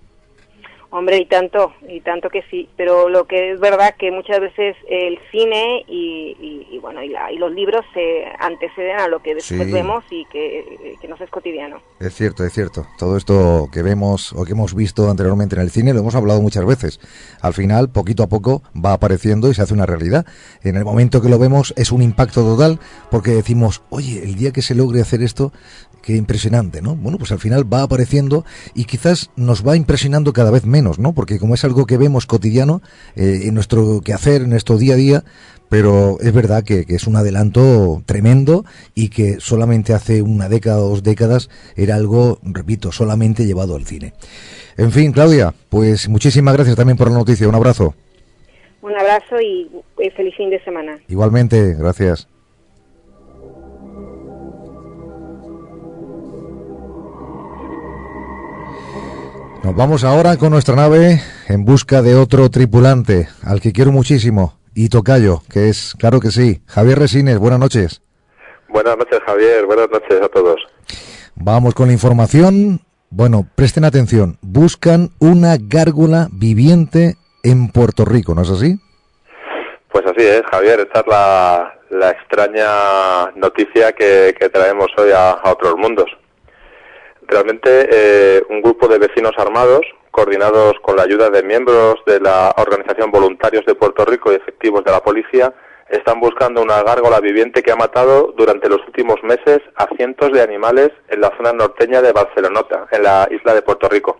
Hombre, 0.97 1.17
y 1.17 1.25
tanto, 1.25 1.73
y 1.89 1.99
tanto 1.99 2.29
que 2.29 2.41
sí, 2.49 2.69
pero 2.77 3.10
lo 3.10 3.25
que 3.25 3.51
es 3.51 3.60
verdad 3.60 3.95
que 3.99 4.12
muchas 4.12 4.39
veces 4.39 4.77
el 4.88 5.19
cine 5.29 5.84
y, 5.89 6.79
bueno 6.81 7.03
y, 7.03 7.13
los 7.38 7.51
libros 7.51 7.86
se 7.93 8.23
anteceden 8.39 9.01
a 9.01 9.10
lo 9.10 9.21
que 9.21 9.36
después 9.36 9.69
vemos 9.69 10.05
y 10.10 10.23
que, 10.31 10.95
que 11.01 11.08
no 11.10 11.15
es 11.15 11.29
cotidiano. 11.29 11.81
Es 11.99 12.13
cierto, 12.13 12.45
es 12.45 12.53
cierto. 12.53 12.86
Todo 12.97 13.17
esto 13.17 13.67
que 13.73 13.81
vemos 13.81 14.31
o 14.31 14.45
que 14.45 14.53
hemos 14.53 14.73
visto 14.73 15.10
anteriormente 15.10 15.55
en 15.55 15.63
el 15.63 15.69
cine 15.69 15.93
lo 15.93 15.99
hemos 15.99 16.15
hablado 16.15 16.41
muchas 16.41 16.65
veces. 16.65 17.01
Al 17.41 17.53
final, 17.53 17.89
poquito 17.89 18.23
a 18.23 18.27
poco 18.27 18.62
va 18.73 18.93
apareciendo 18.93 19.49
y 19.49 19.53
se 19.53 19.63
hace 19.63 19.73
una 19.73 19.86
realidad. 19.86 20.25
En 20.63 20.77
el 20.77 20.86
momento 20.86 21.21
que 21.21 21.27
lo 21.27 21.38
vemos 21.38 21.73
es 21.75 21.91
un 21.91 22.03
impacto 22.03 22.41
total 22.41 22.79
porque 23.12 23.31
decimos, 23.31 23.84
oye, 23.89 24.23
el 24.23 24.36
día 24.36 24.53
que 24.53 24.62
se 24.62 24.75
logre 24.75 25.01
hacer 25.01 25.21
esto, 25.21 25.51
qué 26.06 26.15
impresionante, 26.15 26.82
¿no? 26.82 26.96
Bueno, 26.96 27.18
pues 27.18 27.32
al 27.32 27.39
final 27.39 27.72
va 27.72 27.82
apareciendo 27.82 28.46
y 28.76 28.86
quizás 28.86 29.32
nos 29.36 29.68
va 29.68 29.76
impresionando 29.76 30.34
cada 30.34 30.52
vez 30.52 30.65
menos, 30.65 31.00
¿no? 31.00 31.13
Porque 31.13 31.39
como 31.39 31.56
es 31.56 31.63
algo 31.63 31.88
que 31.88 31.98
vemos 31.98 32.28
cotidiano 32.28 32.82
eh, 33.15 33.41
en 33.46 33.56
nuestro 33.56 34.02
quehacer, 34.02 34.44
en 34.44 34.52
nuestro 34.52 34.78
día 34.78 34.94
a 34.94 34.98
día, 34.98 35.24
pero 35.68 36.18
es 36.22 36.32
verdad 36.32 36.63
que, 36.63 36.86
es 36.88 37.08
un 37.08 37.15
adelanto 37.15 38.04
tremendo 38.06 38.65
y 38.94 39.10
que 39.10 39.39
solamente 39.39 39.94
hace 39.94 40.22
una 40.22 40.48
década 40.48 40.78
o 40.78 40.89
dos 40.89 41.02
décadas 41.02 41.50
era 41.76 41.96
algo, 41.96 42.39
repito, 42.44 42.91
solamente 42.91 43.48
llevado 43.48 43.76
al 43.76 43.86
cine. 43.86 44.13
En 44.78 44.91
fin, 44.91 45.12
Claudia, 45.12 45.56
pues 45.70 46.08
muchísimas 46.08 46.54
gracias 46.54 46.76
también 46.76 46.98
por 46.98 47.10
la 47.10 47.18
noticia. 47.18 47.48
Un 47.48 47.56
abrazo. 47.56 47.96
Un 48.84 48.96
abrazo 48.96 49.41
y 49.41 49.72
eh, 49.98 50.12
feliz 50.12 50.36
fin 50.38 50.52
de 50.52 50.63
semana. 50.63 51.00
Igualmente, 51.08 51.74
gracias. 51.74 52.28
Nos 59.65 59.75
vamos 59.75 60.04
ahora 60.04 60.38
con 60.38 60.51
nuestra 60.51 60.75
nave 60.75 61.21
en 61.49 61.65
busca 61.65 62.04
de 62.04 62.13
otro 62.13 62.51
tripulante, 62.51 63.30
al 63.43 63.62
que 63.62 63.73
quiero 63.73 63.91
muchísimo, 63.91 64.60
y 64.75 64.89
Tocayo, 64.89 65.41
que 65.51 65.69
es, 65.69 65.95
claro 65.97 66.19
que 66.19 66.30
sí, 66.30 66.62
Javier 66.67 66.99
Resines, 66.99 67.39
buenas 67.39 67.58
noches. 67.58 68.04
Buenas 68.69 68.95
noches, 68.95 69.19
Javier, 69.25 69.65
buenas 69.65 69.89
noches 69.89 70.21
a 70.21 70.30
todos. 70.30 70.62
Vamos 71.34 71.73
con 71.73 71.88
la 71.88 71.93
información. 71.93 72.82
Bueno, 73.10 73.47
presten 73.56 73.86
atención, 73.86 74.38
buscan 74.43 75.10
una 75.17 75.56
gárgola 75.60 76.28
viviente 76.32 77.15
en 77.41 77.71
Puerto 77.71 78.06
Rico, 78.06 78.36
¿no 78.36 78.43
es 78.43 78.51
así? 78.51 78.75
Pues 79.91 80.06
así 80.06 80.28
es, 80.28 80.43
Javier, 80.51 80.82
esta 80.82 80.99
es 80.99 81.08
la, 81.08 82.12
extraña 82.12 83.32
noticia 83.36 83.93
que, 83.93 84.32
traemos 84.54 84.89
hoy 84.95 85.10
a 85.12 85.39
otros 85.43 85.75
mundos. 85.78 86.06
Realmente 87.27 87.89
eh, 87.91 88.43
un 88.49 88.61
grupo 88.61 88.88
de 88.88 88.99
vecinos 88.99 89.33
armados, 89.38 89.81
coordinados 90.11 90.73
con 90.81 90.95
la 90.95 91.03
ayuda 91.03 91.29
de 91.29 91.43
miembros 91.43 91.95
de 92.05 92.19
la 92.19 92.53
Organización 92.57 93.11
Voluntarios 93.11 93.65
de 93.65 93.75
Puerto 93.75 94.05
Rico 94.05 94.31
y 94.31 94.35
efectivos 94.35 94.83
de 94.83 94.91
la 94.91 95.01
policía, 95.01 95.53
están 95.89 96.19
buscando 96.19 96.61
una 96.61 96.81
gárgola 96.83 97.19
viviente 97.19 97.63
que 97.63 97.71
ha 97.71 97.75
matado 97.75 98.33
durante 98.38 98.69
los 98.69 98.79
últimos 98.88 99.21
meses 99.23 99.59
a 99.75 99.88
cientos 99.95 100.31
de 100.31 100.41
animales 100.41 100.91
en 101.09 101.21
la 101.21 101.31
zona 101.38 101.53
norteña 101.53 102.01
de 102.01 102.11
Barcelonota, 102.11 102.88
en 102.91 103.03
la 103.03 103.27
isla 103.31 103.53
de 103.53 103.61
Puerto 103.61 103.88
Rico. 103.89 104.19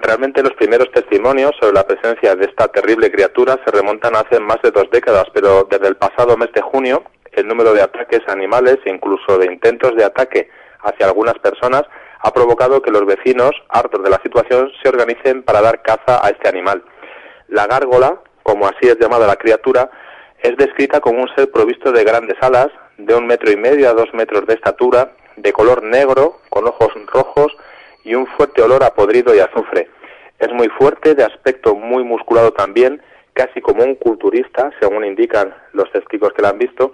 Realmente 0.00 0.42
los 0.42 0.54
primeros 0.54 0.90
testimonios 0.92 1.52
sobre 1.60 1.74
la 1.74 1.86
presencia 1.86 2.36
de 2.36 2.46
esta 2.46 2.68
terrible 2.68 3.10
criatura 3.10 3.58
se 3.64 3.70
remontan 3.72 4.14
hace 4.14 4.38
más 4.38 4.58
de 4.62 4.70
dos 4.70 4.88
décadas, 4.90 5.24
pero 5.32 5.66
desde 5.68 5.88
el 5.88 5.96
pasado 5.96 6.36
mes 6.36 6.52
de 6.52 6.62
junio 6.62 7.02
el 7.32 7.46
número 7.46 7.72
de 7.72 7.82
ataques 7.82 8.20
a 8.28 8.32
animales 8.32 8.78
e 8.84 8.90
incluso 8.90 9.38
de 9.38 9.46
intentos 9.46 9.96
de 9.96 10.04
ataque 10.04 10.48
hacia 10.80 11.06
algunas 11.06 11.38
personas 11.38 11.82
ha 12.20 12.32
provocado 12.32 12.82
que 12.82 12.90
los 12.90 13.06
vecinos, 13.06 13.52
hartos 13.68 14.02
de 14.02 14.10
la 14.10 14.20
situación, 14.22 14.70
se 14.82 14.88
organicen 14.88 15.42
para 15.42 15.60
dar 15.60 15.82
caza 15.82 16.24
a 16.24 16.30
este 16.30 16.48
animal. 16.48 16.82
La 17.48 17.66
gárgola 17.66 18.20
como 18.48 18.66
así 18.66 18.88
es 18.88 18.98
llamada 18.98 19.26
la 19.26 19.36
criatura, 19.36 19.90
es 20.42 20.56
descrita 20.56 21.00
como 21.00 21.20
un 21.20 21.28
ser 21.34 21.50
provisto 21.50 21.92
de 21.92 22.02
grandes 22.02 22.38
alas, 22.40 22.68
de 22.96 23.14
un 23.14 23.26
metro 23.26 23.50
y 23.50 23.56
medio 23.56 23.90
a 23.90 23.92
dos 23.92 24.08
metros 24.14 24.46
de 24.46 24.54
estatura, 24.54 25.12
de 25.36 25.52
color 25.52 25.82
negro, 25.82 26.38
con 26.48 26.66
ojos 26.66 26.88
rojos 27.12 27.54
y 28.04 28.14
un 28.14 28.26
fuerte 28.26 28.62
olor 28.62 28.82
a 28.84 28.94
podrido 28.94 29.34
y 29.34 29.40
azufre. 29.40 29.90
Es 30.38 30.50
muy 30.50 30.68
fuerte, 30.68 31.14
de 31.14 31.24
aspecto 31.24 31.74
muy 31.74 32.04
musculado 32.04 32.54
también, 32.54 33.02
casi 33.34 33.60
como 33.60 33.84
un 33.84 33.96
culturista, 33.96 34.70
según 34.80 35.04
indican 35.04 35.54
los 35.74 35.92
testigos 35.92 36.32
que 36.32 36.40
la 36.40 36.48
han 36.48 36.58
visto, 36.58 36.92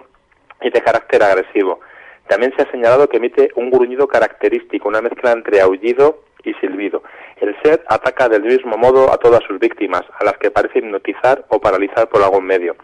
y 0.61 0.71
de 0.71 0.81
carácter 0.81 1.23
agresivo. 1.23 1.79
También 2.27 2.53
se 2.55 2.63
ha 2.63 2.71
señalado 2.71 3.07
que 3.07 3.17
emite 3.17 3.51
un 3.55 3.69
gruñido 3.69 4.07
característico, 4.07 4.87
una 4.87 5.01
mezcla 5.01 5.31
entre 5.31 5.61
aullido 5.61 6.23
y 6.43 6.53
silbido. 6.55 7.03
El 7.37 7.55
ser 7.61 7.83
ataca 7.87 8.29
del 8.29 8.43
mismo 8.43 8.77
modo 8.77 9.11
a 9.11 9.17
todas 9.17 9.43
sus 9.43 9.59
víctimas, 9.59 10.03
a 10.19 10.23
las 10.23 10.37
que 10.37 10.51
parece 10.51 10.79
hipnotizar 10.79 11.45
o 11.49 11.59
paralizar 11.59 12.07
por 12.09 12.23
algún 12.23 12.45
medio. 12.45 12.75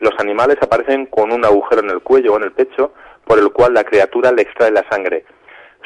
Los 0.00 0.12
animales 0.18 0.56
aparecen 0.60 1.06
con 1.06 1.32
un 1.32 1.44
agujero 1.44 1.82
en 1.82 1.90
el 1.90 2.00
cuello 2.00 2.34
o 2.34 2.36
en 2.36 2.44
el 2.44 2.52
pecho, 2.52 2.92
por 3.24 3.38
el 3.38 3.50
cual 3.52 3.74
la 3.74 3.84
criatura 3.84 4.32
le 4.32 4.42
extrae 4.42 4.70
la 4.70 4.84
sangre. 4.90 5.24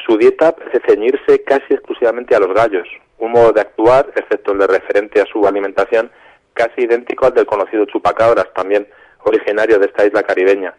Su 0.05 0.17
dieta 0.17 0.55
parece 0.55 0.81
ceñirse 0.87 1.43
casi 1.43 1.73
exclusivamente 1.73 2.35
a 2.35 2.39
los 2.39 2.53
gallos, 2.53 2.87
un 3.19 3.31
modo 3.31 3.51
de 3.51 3.61
actuar, 3.61 4.11
excepto 4.15 4.51
el 4.51 4.59
de 4.59 4.67
referente 4.67 5.21
a 5.21 5.25
su 5.25 5.47
alimentación, 5.47 6.11
casi 6.53 6.81
idéntico 6.81 7.25
al 7.25 7.33
del 7.33 7.45
conocido 7.45 7.85
chupacabras, 7.85 8.51
también 8.53 8.87
originario 9.23 9.79
de 9.79 9.85
esta 9.87 10.05
isla 10.05 10.23
caribeña. 10.23 10.73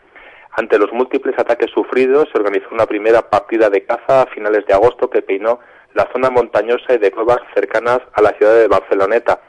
Ante 0.52 0.78
los 0.78 0.92
múltiples 0.92 1.38
ataques 1.38 1.70
sufridos, 1.70 2.28
se 2.32 2.38
organizó 2.38 2.68
una 2.72 2.86
primera 2.86 3.22
partida 3.30 3.70
de 3.70 3.84
caza 3.84 4.22
a 4.22 4.26
finales 4.26 4.66
de 4.66 4.74
agosto 4.74 5.08
que 5.10 5.22
peinó 5.22 5.60
la 5.94 6.08
zona 6.12 6.30
montañosa 6.30 6.94
y 6.94 6.98
de 6.98 7.10
cuevas 7.10 7.40
cercanas 7.54 8.00
a 8.12 8.22
la 8.22 8.32
ciudad 8.32 8.54
de 8.54 8.68
Barceloneta, 8.68 9.40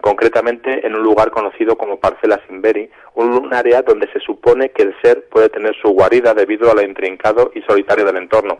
concretamente 0.00 0.86
en 0.86 0.94
un 0.94 1.02
lugar 1.02 1.30
conocido 1.30 1.76
como 1.76 1.98
Parcela 1.98 2.40
Simberi, 2.46 2.90
un 3.14 3.52
área 3.54 3.82
donde 3.82 4.10
se 4.12 4.20
supone 4.20 4.70
que 4.70 4.82
el 4.82 4.94
ser 5.02 5.28
puede 5.28 5.48
tener 5.48 5.74
su 5.80 5.90
guarida 5.90 6.34
debido 6.34 6.70
a 6.70 6.74
lo 6.74 6.82
intrincado 6.82 7.52
y 7.54 7.62
solitario 7.62 8.04
del 8.04 8.16
entorno. 8.16 8.58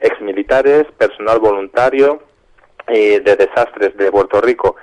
Exmilitares, 0.00 0.86
personal 0.96 1.40
voluntario 1.40 2.22
eh, 2.86 3.20
de 3.20 3.36
desastres 3.36 3.96
de 3.96 4.10
Puerto 4.10 4.40
Rico 4.40 4.76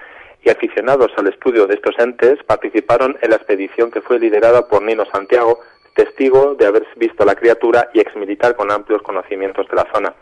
y 0.43 0.49
aficionados 0.49 1.11
al 1.17 1.27
estudio 1.27 1.65
de 1.65 1.73
estos 1.75 1.95
entes 1.97 2.37
participaron 2.43 3.17
en 3.21 3.31
la 3.31 3.37
expedición 3.37 3.89
que 3.89 4.01
fue 4.01 4.19
liderada 4.19 4.67
por 4.67 4.83
Nino 4.83 5.05
Santiago, 5.11 5.59
testigo 5.95 6.55
de 6.55 6.67
haber 6.67 6.85
visto 6.97 7.25
la 7.25 7.35
criatura 7.35 7.89
y 7.93 7.99
exmilitar 7.99 8.55
con 8.55 8.71
amplios 8.71 9.01
conocimientos 9.01 9.67
de 9.67 9.75
la 9.75 9.87
zona. 9.91 10.13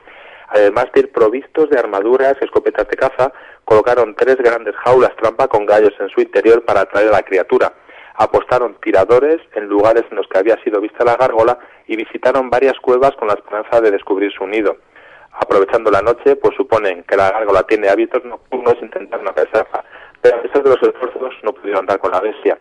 Además 0.47 0.86
de 0.93 1.01
ir 1.01 1.12
provistos 1.12 1.69
de 1.69 1.79
armaduras 1.79 2.38
y 2.39 2.45
escopetas 2.45 2.88
de 2.88 2.95
caza, 2.95 3.33
colocaron 3.65 4.15
tres 4.15 4.38
grandes 4.38 4.75
jaulas 4.77 5.15
trampa 5.15 5.47
con 5.47 5.65
gallos 5.65 5.93
en 5.99 6.09
su 6.09 6.21
interior 6.21 6.63
para 6.63 6.81
atraer 6.81 7.09
a 7.09 7.13
la 7.13 7.23
criatura. 7.23 7.73
Apostaron 8.15 8.75
tiradores 8.81 9.41
en 9.55 9.65
lugares 9.65 10.03
en 10.12 10.17
los 10.17 10.27
que 10.27 10.38
había 10.38 10.62
sido 10.63 10.79
vista 10.79 11.03
la 11.03 11.15
gárgola 11.15 11.57
y 11.88 11.95
visitaron 11.95 12.51
varias 12.51 12.79
cuevas 12.79 13.12
con 13.15 13.27
la 13.27 13.33
esperanza 13.33 13.81
de 13.81 13.89
descubrir 13.89 14.31
su 14.31 14.45
nido. 14.45 14.77
Aprovechando 15.31 15.89
la 15.89 16.03
noche, 16.03 16.36
pues 16.36 16.55
suponen 16.55 17.03
que 17.03 17.17
la 17.17 17.31
gárgola 17.31 17.63
tiene 17.63 17.89
hábitos 17.89 18.23
nocturnos 18.23 18.75
e 18.79 18.88
pesarla, 18.88 19.83
pero 20.21 20.38
a 20.38 20.41
pesar 20.43 20.62
de 20.62 20.69
los 20.69 20.83
esfuerzos 20.83 21.33
no 21.41 21.53
pudieron 21.53 21.88
dar 21.88 21.97
con 21.97 22.12
la 22.12 22.19
bestia 22.19 22.59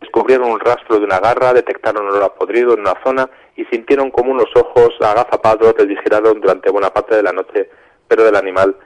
descubrieron 0.00 0.50
un 0.50 0.60
rastro 0.60 0.98
de 0.98 1.04
una 1.04 1.20
garra, 1.20 1.52
detectaron 1.52 2.06
olor 2.06 2.22
a 2.22 2.34
podrido 2.34 2.74
en 2.74 2.80
una 2.80 2.94
zona 3.04 3.28
y 3.56 3.64
sintieron 3.66 4.10
como 4.10 4.32
unos 4.32 4.48
ojos 4.54 4.94
agazapados 5.00 5.74
les 5.78 5.86
vigilaron 5.86 6.40
durante 6.40 6.70
buena 6.70 6.90
parte 6.90 7.16
de 7.16 7.22
la 7.22 7.32
noche, 7.32 7.68
pero 8.08 8.24
del 8.24 8.36
animal 8.36 8.76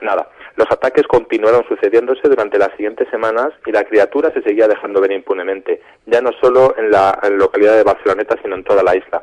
nada. 0.00 0.28
Los 0.56 0.70
ataques 0.70 1.06
continuaron 1.06 1.64
sucediéndose 1.68 2.28
durante 2.28 2.58
las 2.58 2.70
siguientes 2.76 3.08
semanas 3.10 3.48
y 3.66 3.72
la 3.72 3.84
criatura 3.84 4.32
se 4.32 4.42
seguía 4.42 4.66
dejando 4.66 5.00
ver 5.00 5.12
impunemente, 5.12 5.82
ya 6.06 6.20
no 6.20 6.30
solo 6.40 6.74
en 6.78 6.90
la, 6.90 7.18
localidad 7.30 7.76
de 7.76 7.82
Barceloneta, 7.82 8.36
sino 8.42 8.54
en 8.54 8.64
toda 8.64 8.82
la 8.82 8.96
isla. 8.96 9.22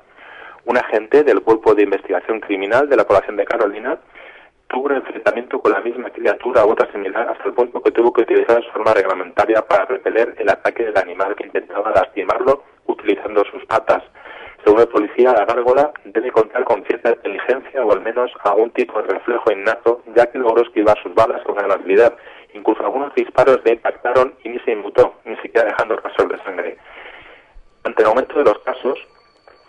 Un 0.66 0.78
agente 0.78 1.24
del 1.24 1.42
Cuerpo 1.42 1.74
de 1.74 1.84
Investigación 1.84 2.40
Criminal 2.40 2.88
de 2.88 2.96
la 2.96 3.06
población 3.06 3.36
de 3.36 3.46
Carolina 3.46 3.98
tuvo 4.74 4.88
un 4.88 4.96
enfrentamiento 4.96 5.62
con 5.62 5.72
la 5.72 5.82
misma 5.82 6.10
criatura 6.10 6.66
o 6.66 6.72
otra 6.72 6.92
similar 6.92 7.30
hasta 7.30 7.48
el 7.48 7.54
punto 7.54 7.82
que 7.82 7.92
tuvo 7.92 8.12
que 8.12 8.24
utilizar 8.24 8.62
su 8.64 8.72
forma 8.72 8.94
reglamentaria 8.94 9.62
para 9.62 9.86
repeler 9.86 10.34
el 10.40 10.50
ataque 10.50 10.86
del 10.86 10.98
animal 10.98 11.36
que 11.36 11.46
intentaba 11.46 11.92
lastimarlo 11.92 12.64
utilizando 12.88 13.46
sus 13.46 13.64
patas. 13.66 14.04
Según 14.64 14.82
el 14.82 14.88
policía, 14.88 15.34
la 15.34 15.46
gárgola 15.46 15.92
debe 16.06 16.32
contar 16.32 16.64
con 16.64 16.84
cierta 16.86 17.12
inteligencia 17.12 17.86
o 17.86 17.92
al 17.92 18.02
menos 18.02 18.32
algún 18.44 18.72
tipo 18.72 19.00
de 19.02 19.10
reflejo 19.10 19.52
innato, 19.52 20.02
ya 20.16 20.26
que 20.26 20.40
logró 20.40 20.64
esquivar 20.64 20.98
sus 21.04 21.14
balas 21.14 21.44
con 21.44 21.56
gran 21.56 21.72
habilidad. 21.72 22.14
Incluso 22.54 22.84
algunos 22.84 23.14
disparos 23.14 23.60
le 23.64 23.74
impactaron 23.74 24.34
y 24.44 24.50
ni 24.50 24.60
se 24.60 24.72
inmutó, 24.72 25.16
ni 25.26 25.36
siquiera 25.38 25.68
dejando 25.68 25.98
rastros 25.98 26.30
de 26.30 26.38
sangre. 26.44 26.78
Ante 27.84 28.02
el 28.02 28.08
aumento 28.08 28.40
de 28.40 28.46
los 28.46 28.58
casos, 28.60 28.98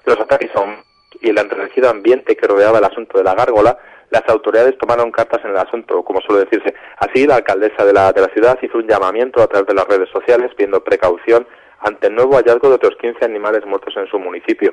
los 0.07 0.19
ataques 0.19 0.51
son 0.53 0.77
y 1.21 1.31
el 1.31 1.39
enrarecido 1.39 1.91
ambiente 1.91 2.37
que 2.37 2.47
rodeaba 2.47 2.79
el 2.79 2.85
asunto 2.85 3.19
de 3.19 3.25
la 3.25 3.35
gárgola, 3.35 3.79
las 4.15 4.29
autoridades 4.29 4.79
tomaron 4.79 5.11
cartas 5.11 5.45
en 5.45 5.51
el 5.51 5.57
asunto, 5.57 6.05
como 6.05 6.21
suele 6.21 6.45
decirse. 6.45 6.73
Así, 6.99 7.27
la 7.27 7.37
alcaldesa 7.37 7.85
de 7.85 7.93
la, 7.93 8.13
de 8.13 8.21
la 8.21 8.29
ciudad 8.29 8.57
hizo 8.63 8.79
un 8.79 8.87
llamamiento 8.87 9.43
a 9.43 9.49
través 9.49 9.67
de 9.67 9.75
las 9.75 9.89
redes 9.89 10.09
sociales 10.11 10.53
pidiendo 10.55 10.85
precaución 10.85 11.45
ante 11.81 12.07
el 12.07 12.15
nuevo 12.15 12.37
hallazgo 12.37 12.69
de 12.69 12.77
otros 12.77 12.95
15 13.01 13.25
animales 13.25 13.67
muertos 13.67 13.93
en 13.97 14.07
su 14.07 14.21
municipio. 14.21 14.73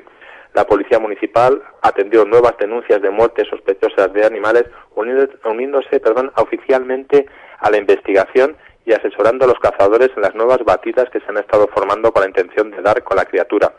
La 0.54 0.64
policía 0.64 1.00
municipal 1.00 1.60
atendió 1.82 2.24
nuevas 2.24 2.56
denuncias 2.56 3.02
de 3.02 3.10
muertes 3.10 3.48
sospechosas 3.48 4.12
de 4.12 4.24
animales, 4.24 4.64
uniéndose 4.94 5.98
perdón, 5.98 6.30
oficialmente 6.36 7.26
a 7.58 7.68
la 7.68 7.78
investigación 7.78 8.56
y 8.84 8.92
asesorando 8.92 9.44
a 9.44 9.48
los 9.48 9.58
cazadores 9.58 10.10
en 10.14 10.22
las 10.22 10.36
nuevas 10.36 10.58
batidas 10.64 11.10
que 11.10 11.18
se 11.18 11.26
han 11.28 11.38
estado 11.38 11.68
formando 11.74 12.12
con 12.12 12.22
la 12.22 12.28
intención 12.28 12.70
de 12.70 12.80
dar 12.80 13.02
con 13.02 13.16
la 13.16 13.24
criatura. 13.24 13.72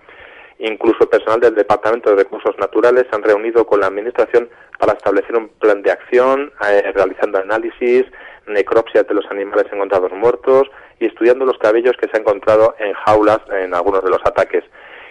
Incluso 0.60 1.10
personal 1.10 1.39
del 1.39 1.56
Departamento 1.56 2.10
de 2.10 2.23
Recursos 2.23 2.58
Naturales 2.58 3.06
se 3.10 3.15
han 3.15 3.23
reunido 3.23 3.65
con 3.65 3.80
la 3.80 3.88
Administración 3.88 4.49
para 4.80 4.94
establecer 4.94 5.36
un 5.36 5.50
plan 5.50 5.82
de 5.82 5.92
acción, 5.92 6.52
eh, 6.68 6.92
realizando 6.94 7.40
análisis, 7.40 8.06
necropsia 8.48 9.04
de 9.04 9.14
los 9.14 9.26
animales 9.32 9.68
encontrados 9.72 10.12
muertos 10.12 10.70
y 11.00 11.06
estudiando 11.06 11.46
los 11.46 11.58
cabellos 11.58 11.96
que 11.98 12.08
se 12.08 12.18
han 12.18 12.22
encontrado 12.22 12.76
en 12.80 12.94
jaulas 12.94 13.40
en 13.52 13.74
algunos 13.74 14.04
de 14.04 14.10
los 14.10 14.22
ataques. 14.26 14.64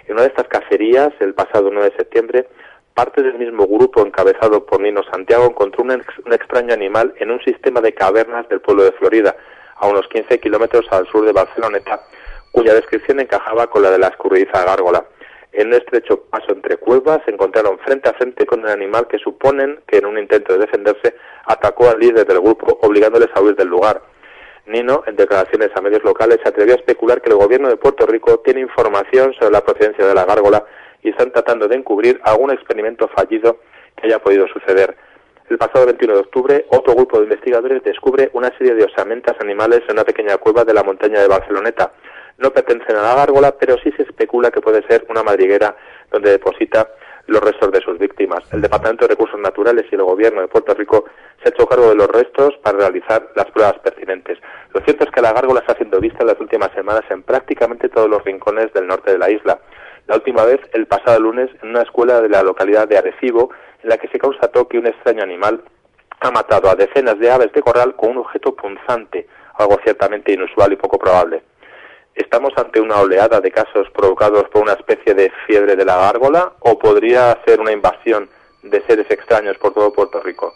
En 0.06 0.14
una 0.14 0.22
de 0.22 0.28
estas 0.28 0.48
cacerías, 0.48 1.12
el 1.20 1.34
pasado 1.34 1.70
9 1.72 1.90
de 1.90 1.96
septiembre, 1.96 2.48
parte 2.94 3.22
del 3.22 3.38
mismo 3.38 3.66
grupo 3.66 4.04
encabezado 4.04 4.66
por 4.66 4.80
Nino 4.80 5.02
Santiago 5.04 5.46
encontró 5.46 5.82
un, 5.82 5.90
un 5.92 6.32
extraño 6.32 6.74
animal 6.74 7.14
en 7.18 7.30
un 7.30 7.40
sistema 7.40 7.80
de 7.80 7.94
cavernas 7.94 8.48
del 8.48 8.60
pueblo 8.60 8.84
de 8.84 8.92
Florida, 8.92 9.34
a 9.76 9.88
unos 9.88 10.06
15 10.08 10.38
kilómetros 10.38 10.86
al 10.90 11.06
sur 11.08 11.24
de 11.24 11.32
Barceloneta, 11.32 12.00
cuya 12.52 12.74
descripción 12.74 13.20
encajaba 13.20 13.66
con 13.68 13.82
la 13.82 13.90
de 13.90 13.98
la 13.98 14.08
escurridiza 14.08 14.64
gárgola. 14.64 15.04
En 15.52 15.68
un 15.68 15.74
estrecho 15.74 16.24
paso 16.30 16.52
entre 16.52 16.78
cuevas 16.78 17.20
se 17.26 17.30
encontraron 17.30 17.78
frente 17.80 18.08
a 18.08 18.14
frente 18.14 18.46
con 18.46 18.60
un 18.60 18.68
animal 18.68 19.06
que 19.06 19.18
suponen 19.18 19.80
que 19.86 19.98
en 19.98 20.06
un 20.06 20.18
intento 20.18 20.54
de 20.54 20.60
defenderse 20.60 21.14
atacó 21.44 21.90
al 21.90 21.98
líder 21.98 22.26
del 22.26 22.40
grupo 22.40 22.78
obligándoles 22.80 23.28
a 23.34 23.40
huir 23.42 23.54
del 23.54 23.68
lugar. 23.68 24.00
Nino, 24.64 25.02
en 25.06 25.16
declaraciones 25.16 25.70
a 25.74 25.82
medios 25.82 26.02
locales, 26.04 26.38
se 26.42 26.48
atrevió 26.48 26.72
a 26.74 26.76
especular 26.76 27.20
que 27.20 27.30
el 27.30 27.36
gobierno 27.36 27.68
de 27.68 27.76
Puerto 27.76 28.06
Rico 28.06 28.38
tiene 28.40 28.60
información 28.60 29.34
sobre 29.34 29.52
la 29.52 29.60
procedencia 29.60 30.06
de 30.06 30.14
la 30.14 30.24
gárgola 30.24 30.64
y 31.02 31.10
están 31.10 31.32
tratando 31.32 31.68
de 31.68 31.76
encubrir 31.76 32.18
algún 32.24 32.50
experimento 32.50 33.08
fallido 33.08 33.58
que 33.96 34.06
haya 34.06 34.20
podido 34.20 34.46
suceder. 34.48 34.96
El 35.50 35.58
pasado 35.58 35.84
21 35.84 36.14
de 36.14 36.20
octubre, 36.20 36.66
otro 36.70 36.94
grupo 36.94 37.18
de 37.18 37.24
investigadores 37.24 37.82
descubre 37.82 38.30
una 38.32 38.56
serie 38.56 38.74
de 38.74 38.84
osamentas 38.84 39.36
animales 39.40 39.82
en 39.86 39.94
una 39.94 40.04
pequeña 40.04 40.38
cueva 40.38 40.64
de 40.64 40.72
la 40.72 40.82
montaña 40.82 41.20
de 41.20 41.28
Barceloneta, 41.28 41.92
no 42.42 42.50
pertenecen 42.50 42.96
a 42.96 43.02
la 43.02 43.14
gárgola, 43.14 43.54
pero 43.58 43.76
sí 43.78 43.92
se 43.92 44.02
especula 44.02 44.50
que 44.50 44.60
puede 44.60 44.86
ser 44.88 45.06
una 45.08 45.22
madriguera 45.22 45.76
donde 46.10 46.32
deposita 46.32 46.88
los 47.26 47.40
restos 47.40 47.70
de 47.70 47.80
sus 47.80 47.98
víctimas. 47.98 48.42
El 48.52 48.60
Departamento 48.60 49.04
de 49.04 49.14
Recursos 49.14 49.38
Naturales 49.38 49.86
y 49.90 49.94
el 49.94 50.02
Gobierno 50.02 50.40
de 50.40 50.48
Puerto 50.48 50.74
Rico 50.74 51.04
se 51.40 51.48
ha 51.48 51.52
hecho 51.52 51.66
cargo 51.66 51.88
de 51.88 51.94
los 51.94 52.08
restos 52.08 52.54
para 52.62 52.78
realizar 52.78 53.30
las 53.36 53.50
pruebas 53.52 53.78
pertinentes. 53.78 54.38
Lo 54.74 54.80
cierto 54.80 55.04
es 55.04 55.10
que 55.10 55.22
la 55.22 55.32
gárgola 55.32 55.60
está 55.60 55.74
siendo 55.76 56.00
vista 56.00 56.18
en 56.20 56.26
las 56.26 56.40
últimas 56.40 56.72
semanas 56.72 57.04
en 57.10 57.22
prácticamente 57.22 57.88
todos 57.88 58.10
los 58.10 58.24
rincones 58.24 58.72
del 58.72 58.88
norte 58.88 59.12
de 59.12 59.18
la 59.18 59.30
isla. 59.30 59.60
La 60.08 60.16
última 60.16 60.44
vez, 60.44 60.60
el 60.72 60.86
pasado 60.86 61.20
lunes, 61.20 61.48
en 61.62 61.70
una 61.70 61.82
escuela 61.82 62.20
de 62.20 62.28
la 62.28 62.42
localidad 62.42 62.88
de 62.88 62.98
Arecibo, 62.98 63.50
en 63.82 63.88
la 63.88 63.98
que 63.98 64.08
se 64.08 64.18
constató 64.18 64.66
que 64.66 64.78
un 64.78 64.86
extraño 64.88 65.22
animal 65.22 65.62
ha 66.20 66.30
matado 66.30 66.70
a 66.70 66.74
decenas 66.74 67.18
de 67.18 67.30
aves 67.30 67.52
de 67.52 67.62
corral 67.62 67.94
con 67.94 68.10
un 68.10 68.18
objeto 68.18 68.54
punzante, 68.54 69.28
algo 69.58 69.78
ciertamente 69.84 70.32
inusual 70.32 70.72
y 70.72 70.76
poco 70.76 70.98
probable. 70.98 71.42
¿Estamos 72.14 72.52
ante 72.56 72.80
una 72.80 73.00
oleada 73.00 73.40
de 73.40 73.50
casos 73.50 73.88
provocados 73.94 74.44
por 74.50 74.62
una 74.62 74.74
especie 74.74 75.14
de 75.14 75.32
fiebre 75.46 75.76
de 75.76 75.84
la 75.84 75.96
gárgola 75.96 76.52
o 76.60 76.78
podría 76.78 77.38
ser 77.46 77.60
una 77.60 77.72
invasión 77.72 78.28
de 78.62 78.82
seres 78.86 79.10
extraños 79.10 79.56
por 79.58 79.72
todo 79.72 79.92
Puerto 79.92 80.20
Rico? 80.20 80.52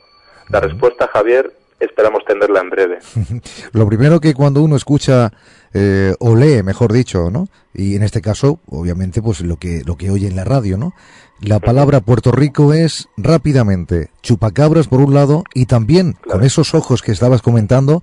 La 0.51 0.61
respuesta, 0.61 1.09
Javier, 1.09 1.53
esperamos 1.81 2.25
tenerla 2.25 2.61
en 2.61 2.71
breve. 2.71 2.99
Lo 3.73 3.87
primero 3.87 4.21
que 4.21 4.35
cuando 4.35 4.62
uno 4.62 4.77
escucha 4.77 5.33
eh, 5.73 6.14
o 6.19 6.37
lee, 6.37 6.62
mejor 6.62 6.92
dicho, 6.92 7.31
¿no? 7.31 7.49
Y 7.75 7.97
en 7.97 8.03
este 8.03 8.21
caso, 8.21 8.61
obviamente, 8.66 9.21
pues 9.21 9.40
lo 9.42 9.57
que 9.57 9.83
lo 9.85 9.97
que 9.97 10.11
oye 10.11 10.27
en 10.27 10.37
la 10.37 10.45
radio, 10.45 10.79
¿no? 10.79 10.95
La 11.40 11.61
palabra 11.61 12.01
Puerto 12.01 12.33
Rico 12.33 12.73
es 12.73 13.09
rápidamente 13.19 14.09
chupacabras 14.23 14.88
por 14.88 15.01
un 15.01 15.12
lado 15.12 15.45
y 15.53 15.66
también 15.66 16.16
con 16.27 16.42
esos 16.45 16.73
ojos 16.75 17.03
que 17.03 17.12
estabas 17.12 17.42
comentando 17.42 18.03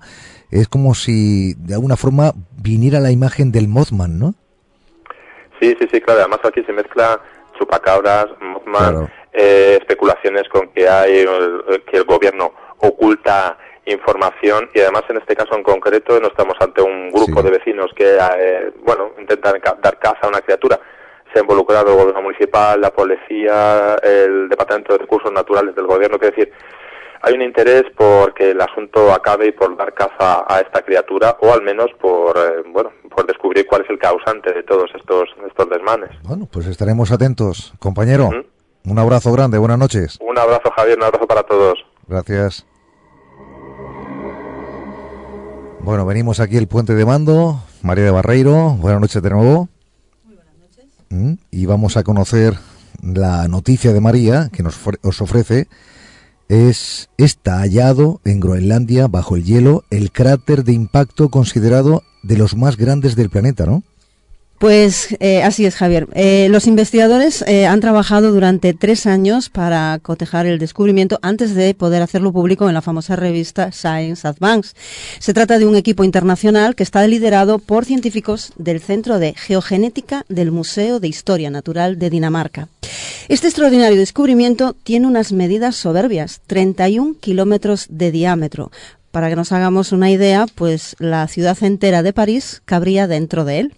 es 0.54 0.68
como 0.68 0.94
si 0.94 1.54
de 1.54 1.74
alguna 1.74 1.96
forma 1.96 2.32
viniera 2.56 3.00
la 3.00 3.10
imagen 3.10 3.50
del 3.50 3.66
Mothman, 3.66 4.20
¿no? 4.20 4.34
Sí, 5.60 5.76
sí, 5.80 5.88
sí, 5.92 6.00
claro. 6.00 6.20
Además 6.20 6.38
aquí 6.44 6.62
se 6.62 6.72
mezcla 6.72 7.20
chupacabras, 7.58 8.26
Mothman, 8.40 9.10
eh, 9.32 9.78
especulaciones 9.80 10.48
con 10.48 10.68
que 10.68 10.88
hay 10.88 11.26
que 11.90 11.96
el 11.96 12.04
gobierno 12.04 12.52
oculta 12.78 13.58
información. 13.86 14.70
Y 14.74 14.80
además 14.80 15.02
en 15.08 15.16
este 15.16 15.34
caso 15.34 15.56
en 15.56 15.64
concreto 15.64 16.20
no 16.20 16.28
estamos 16.28 16.54
ante 16.60 16.82
un 16.82 17.10
grupo 17.10 17.42
de 17.42 17.50
vecinos 17.50 17.90
que 17.96 18.16
eh, 18.16 18.70
bueno 18.84 19.10
intentan 19.18 19.60
dar 19.82 19.98
caza 19.98 20.20
a 20.22 20.28
una 20.28 20.40
criatura. 20.40 20.78
Se 21.32 21.40
ha 21.40 21.42
involucrado 21.42 21.90
el 21.90 21.96
gobierno 21.98 22.22
municipal 22.22 22.80
la 22.80 22.90
policía 22.90 23.96
el 24.04 24.48
departamento 24.48 24.92
de 24.92 25.00
recursos 25.00 25.32
naturales 25.32 25.74
del 25.74 25.86
gobierno. 25.86 26.16
Que 26.16 26.30
decir 26.30 26.52
hay 27.24 27.34
un 27.34 27.42
interés 27.42 27.84
por 27.96 28.34
que 28.34 28.50
el 28.50 28.60
asunto 28.60 29.12
acabe 29.12 29.48
y 29.48 29.52
por 29.52 29.76
dar 29.76 29.94
caza 29.94 30.44
a 30.46 30.60
esta 30.60 30.82
criatura 30.82 31.36
o 31.40 31.52
al 31.52 31.62
menos 31.62 31.90
por 32.00 32.36
eh, 32.36 32.62
bueno 32.72 32.90
por 33.14 33.26
descubrir 33.26 33.66
cuál 33.66 33.82
es 33.82 33.90
el 33.90 33.98
causante 33.98 34.52
de 34.52 34.62
todos 34.62 34.90
estos 34.94 35.28
estos 35.46 35.70
desmanes 35.70 36.10
bueno 36.22 36.46
pues 36.50 36.66
estaremos 36.66 37.12
atentos 37.12 37.72
compañero 37.78 38.30
un 38.84 38.98
abrazo 38.98 39.32
grande 39.32 39.58
buenas 39.58 39.78
noches 39.78 40.18
un 40.20 40.38
abrazo 40.38 40.70
Javier 40.76 40.98
un 40.98 41.04
abrazo 41.04 41.26
para 41.26 41.42
todos 41.42 41.78
gracias 42.06 42.66
Bueno, 45.84 46.06
venimos 46.06 46.40
aquí 46.40 46.56
el 46.56 46.66
puente 46.66 46.94
de 46.94 47.04
mando, 47.04 47.62
María 47.82 48.04
de 48.04 48.10
Barreiro, 48.10 48.70
buenas 48.80 49.02
noches 49.02 49.22
de 49.22 49.28
nuevo. 49.28 49.68
Muy 50.24 50.34
buenas 50.34 50.54
noches. 50.56 50.86
Mm, 51.10 51.34
y 51.50 51.66
vamos 51.66 51.98
a 51.98 52.02
conocer 52.02 52.54
la 53.02 53.48
noticia 53.48 53.92
de 53.92 54.00
María 54.00 54.48
que 54.50 54.62
nos 54.62 54.80
os 55.02 55.20
ofrece. 55.20 55.68
Es 56.54 57.10
está 57.18 57.58
hallado 57.58 58.20
en 58.24 58.38
Groenlandia, 58.38 59.08
bajo 59.08 59.34
el 59.34 59.42
hielo, 59.42 59.82
el 59.90 60.12
cráter 60.12 60.62
de 60.62 60.72
impacto 60.72 61.28
considerado 61.28 62.04
de 62.22 62.38
los 62.38 62.56
más 62.56 62.76
grandes 62.76 63.16
del 63.16 63.28
planeta, 63.28 63.66
¿no? 63.66 63.82
Pues 64.58 65.16
eh, 65.20 65.42
así 65.42 65.66
es, 65.66 65.74
Javier. 65.74 66.06
Eh, 66.14 66.48
los 66.50 66.66
investigadores 66.66 67.42
eh, 67.46 67.66
han 67.66 67.80
trabajado 67.80 68.32
durante 68.32 68.72
tres 68.72 69.06
años 69.06 69.50
para 69.50 69.98
cotejar 70.00 70.46
el 70.46 70.58
descubrimiento 70.58 71.18
antes 71.22 71.54
de 71.54 71.74
poder 71.74 72.02
hacerlo 72.02 72.32
público 72.32 72.68
en 72.68 72.74
la 72.74 72.80
famosa 72.80 73.16
revista 73.16 73.72
Science 73.72 74.26
Advance. 74.26 74.74
Se 75.18 75.34
trata 75.34 75.58
de 75.58 75.66
un 75.66 75.76
equipo 75.76 76.04
internacional 76.04 76.76
que 76.76 76.84
está 76.84 77.06
liderado 77.06 77.58
por 77.58 77.84
científicos 77.84 78.52
del 78.56 78.80
Centro 78.80 79.18
de 79.18 79.34
Geogenética 79.34 80.24
del 80.28 80.52
Museo 80.52 81.00
de 81.00 81.08
Historia 81.08 81.50
Natural 81.50 81.98
de 81.98 82.10
Dinamarca. 82.10 82.68
Este 83.28 83.48
extraordinario 83.48 83.98
descubrimiento 83.98 84.76
tiene 84.84 85.06
unas 85.06 85.32
medidas 85.32 85.76
soberbias, 85.76 86.40
31 86.46 87.16
kilómetros 87.20 87.86
de 87.88 88.12
diámetro. 88.12 88.70
Para 89.10 89.28
que 89.28 89.36
nos 89.36 89.52
hagamos 89.52 89.92
una 89.92 90.10
idea, 90.10 90.46
pues 90.54 90.96
la 90.98 91.26
ciudad 91.28 91.56
entera 91.62 92.02
de 92.02 92.12
París 92.12 92.62
cabría 92.64 93.06
dentro 93.06 93.44
de 93.44 93.60
él. 93.60 93.74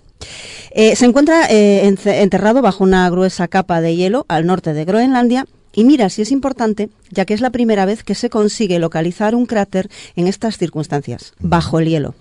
Eh, 0.71 0.97
se 0.97 1.07
encuentra 1.07 1.47
eh, 1.49 1.87
enterrado 1.87 2.63
bajo 2.63 2.85
una 2.85 3.09
gruesa 3.09 3.49
capa 3.49 3.81
de 3.81 3.97
hielo 3.97 4.27
al 4.29 4.47
norte 4.47 4.75
de 4.75 4.85
Groenlandia 4.85 5.47
y 5.77 5.85
mira 5.85 6.09
si 6.09 6.23
es 6.23 6.33
importante, 6.33 6.89
ya 7.11 7.27
que 7.27 7.35
es 7.35 7.43
la 7.43 7.51
primera 7.51 7.85
vez 7.85 8.03
que 8.03 8.15
se 8.15 8.31
consigue 8.31 8.79
localizar 8.79 9.35
un 9.35 9.45
cráter 9.45 9.91
en 10.17 10.27
estas 10.27 10.57
circunstancias, 10.57 11.35
bajo 11.39 11.79
el 11.79 11.89
hielo. 11.89 12.15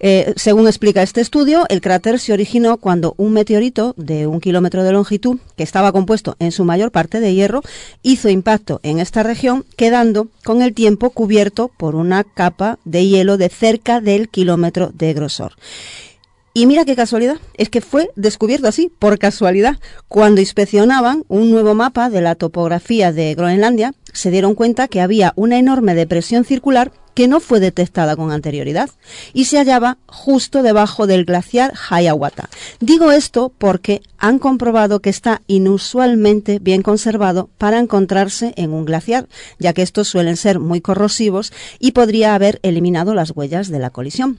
Eh, 0.00 0.34
según 0.36 0.66
explica 0.66 1.02
este 1.02 1.22
estudio, 1.22 1.64
el 1.70 1.80
cráter 1.80 2.20
se 2.20 2.34
originó 2.34 2.76
cuando 2.76 3.14
un 3.16 3.32
meteorito 3.32 3.94
de 3.96 4.26
un 4.26 4.38
kilómetro 4.38 4.84
de 4.84 4.92
longitud, 4.92 5.38
que 5.56 5.62
estaba 5.62 5.92
compuesto 5.92 6.36
en 6.40 6.52
su 6.52 6.66
mayor 6.66 6.90
parte 6.90 7.20
de 7.20 7.32
hierro, 7.32 7.62
hizo 8.02 8.28
impacto 8.28 8.80
en 8.82 8.98
esta 8.98 9.22
región, 9.22 9.64
quedando 9.76 10.28
con 10.44 10.60
el 10.60 10.74
tiempo 10.74 11.08
cubierto 11.08 11.70
por 11.74 11.94
una 11.94 12.22
capa 12.22 12.78
de 12.84 13.06
hielo 13.06 13.38
de 13.38 13.48
cerca 13.48 14.02
del 14.02 14.28
kilómetro 14.28 14.90
de 14.92 15.14
grosor. 15.14 15.54
Y 16.56 16.66
mira 16.66 16.84
qué 16.84 16.94
casualidad, 16.94 17.38
es 17.54 17.68
que 17.68 17.80
fue 17.80 18.10
descubierto 18.14 18.68
así, 18.68 18.88
por 19.00 19.18
casualidad. 19.18 19.80
Cuando 20.06 20.40
inspeccionaban 20.40 21.24
un 21.26 21.50
nuevo 21.50 21.74
mapa 21.74 22.10
de 22.10 22.20
la 22.20 22.36
topografía 22.36 23.12
de 23.12 23.34
Groenlandia, 23.34 23.92
se 24.12 24.30
dieron 24.30 24.54
cuenta 24.54 24.86
que 24.86 25.00
había 25.00 25.32
una 25.34 25.58
enorme 25.58 25.96
depresión 25.96 26.44
circular 26.44 26.92
que 27.14 27.26
no 27.26 27.40
fue 27.40 27.58
detectada 27.58 28.14
con 28.14 28.30
anterioridad 28.30 28.88
y 29.32 29.46
se 29.46 29.58
hallaba 29.58 29.98
justo 30.06 30.62
debajo 30.62 31.08
del 31.08 31.24
glaciar 31.24 31.72
Hiawatha. 31.74 32.48
Digo 32.78 33.10
esto 33.10 33.52
porque 33.58 34.00
han 34.16 34.38
comprobado 34.38 35.00
que 35.00 35.10
está 35.10 35.42
inusualmente 35.48 36.60
bien 36.60 36.82
conservado 36.82 37.50
para 37.58 37.80
encontrarse 37.80 38.54
en 38.56 38.72
un 38.72 38.84
glaciar, 38.84 39.26
ya 39.58 39.72
que 39.72 39.82
estos 39.82 40.06
suelen 40.06 40.36
ser 40.36 40.60
muy 40.60 40.80
corrosivos 40.80 41.52
y 41.80 41.92
podría 41.92 42.36
haber 42.36 42.60
eliminado 42.62 43.12
las 43.12 43.32
huellas 43.34 43.70
de 43.70 43.80
la 43.80 43.90
colisión. 43.90 44.38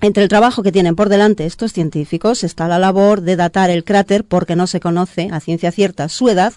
Entre 0.00 0.22
el 0.22 0.28
trabajo 0.28 0.62
que 0.62 0.70
tienen 0.70 0.94
por 0.94 1.08
delante 1.08 1.44
estos 1.44 1.72
científicos 1.72 2.44
está 2.44 2.68
la 2.68 2.78
labor 2.78 3.20
de 3.20 3.34
datar 3.34 3.68
el 3.68 3.82
cráter 3.82 4.24
porque 4.24 4.54
no 4.54 4.68
se 4.68 4.78
conoce 4.78 5.28
a 5.32 5.40
ciencia 5.40 5.72
cierta 5.72 6.08
su 6.08 6.28
edad 6.28 6.52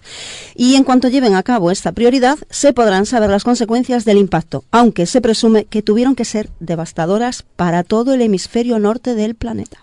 y 0.56 0.76
en 0.76 0.84
cuanto 0.84 1.08
lleven 1.08 1.34
a 1.34 1.42
cabo 1.42 1.72
esta 1.72 1.92
prioridad 1.92 2.38
se 2.52 2.72
podrán 2.72 3.08
saber 3.08 3.32
las 3.32 3.44
consecuencias 3.44 4.06
del 4.06 4.20
impacto, 4.20 4.64
aunque 4.70 5.08
se 5.08 5.22
presume 5.22 5.66
que 5.66 5.82
tuvieron 5.82 6.14
que 6.14 6.24
ser 6.24 6.52
devastadoras 6.60 7.44
para 7.56 7.84
todo 7.84 8.14
el 8.14 8.22
hemisferio 8.22 8.78
norte 8.78 9.16
del 9.16 9.34
planeta. 9.34 9.80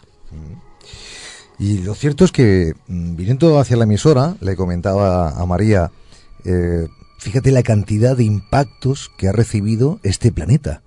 Y 1.58 1.78
lo 1.78 1.96
cierto 1.96 2.24
es 2.24 2.30
que, 2.30 2.74
mm, 2.86 3.16
viniendo 3.16 3.58
hacia 3.58 3.76
la 3.76 3.82
emisora, 3.82 4.36
le 4.40 4.54
comentaba 4.54 5.30
a 5.30 5.44
María, 5.46 5.90
eh, 6.44 6.86
fíjate 7.18 7.50
la 7.50 7.64
cantidad 7.64 8.16
de 8.16 8.22
impactos 8.22 9.10
que 9.18 9.26
ha 9.26 9.32
recibido 9.32 9.98
este 10.04 10.30
planeta. 10.30 10.82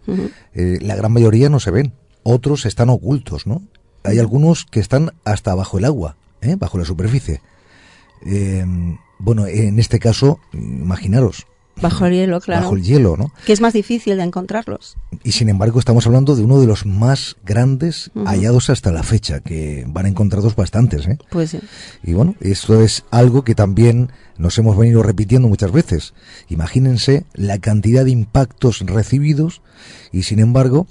Eh, 0.54 0.80
la 0.82 0.96
gran 0.96 1.12
mayoría 1.12 1.50
no 1.50 1.60
se 1.60 1.72
ven 1.72 1.94
otros 2.24 2.66
están 2.66 2.90
ocultos, 2.90 3.48
¿no? 3.48 3.62
Hay 4.04 4.20
algunos 4.20 4.66
que 4.66 4.80
están 4.80 5.12
hasta 5.26 5.54
bajo 5.56 5.78
el 5.78 5.86
agua, 5.86 6.18
¿eh? 6.42 6.56
bajo 6.58 6.78
la 6.78 6.86
superficie. 6.86 7.42
Eh, 8.26 8.66
bueno, 9.20 9.46
en 9.48 9.80
este 9.80 10.00
caso, 10.00 10.40
imaginaros. 10.54 11.46
Bajo 11.82 12.06
el 12.06 12.14
hielo, 12.14 12.42
claro. 12.42 12.64
Bajo 12.64 12.76
el 12.76 12.84
hielo, 12.84 13.16
¿no? 13.18 13.32
Que 13.46 13.54
es 13.54 13.62
más 13.62 13.74
difícil 13.74 14.18
de 14.18 14.24
encontrarlos. 14.24 14.98
Y 15.24 15.32
sin 15.32 15.50
embargo, 15.50 15.80
estamos 15.80 16.06
hablando 16.06 16.36
de 16.36 16.44
uno 16.44 16.60
de 16.60 16.68
los 16.68 16.86
más 16.86 17.38
grandes 17.46 18.12
hallados 18.26 18.70
hasta 18.70 18.92
la 18.92 19.04
fecha, 19.04 19.40
que 19.40 19.86
van 19.88 20.06
encontrados 20.06 20.56
bastantes, 20.56 21.08
¿eh? 21.08 21.18
Pues 21.30 21.52
sí. 21.52 21.60
Y 22.04 22.14
bueno, 22.14 22.36
esto 22.42 22.82
es 22.82 23.06
algo 23.10 23.44
que 23.44 23.56
también 23.56 24.12
nos 24.38 24.58
hemos 24.58 24.78
venido 24.78 25.02
repitiendo 25.02 25.48
muchas 25.48 25.72
veces. 25.72 26.14
Imagínense 26.50 27.26
la 27.34 27.58
cantidad 27.60 28.06
de 28.06 28.12
impactos 28.12 28.82
recibidos 28.82 29.62
y 30.12 30.24
sin 30.24 30.40
embargo, 30.40 30.88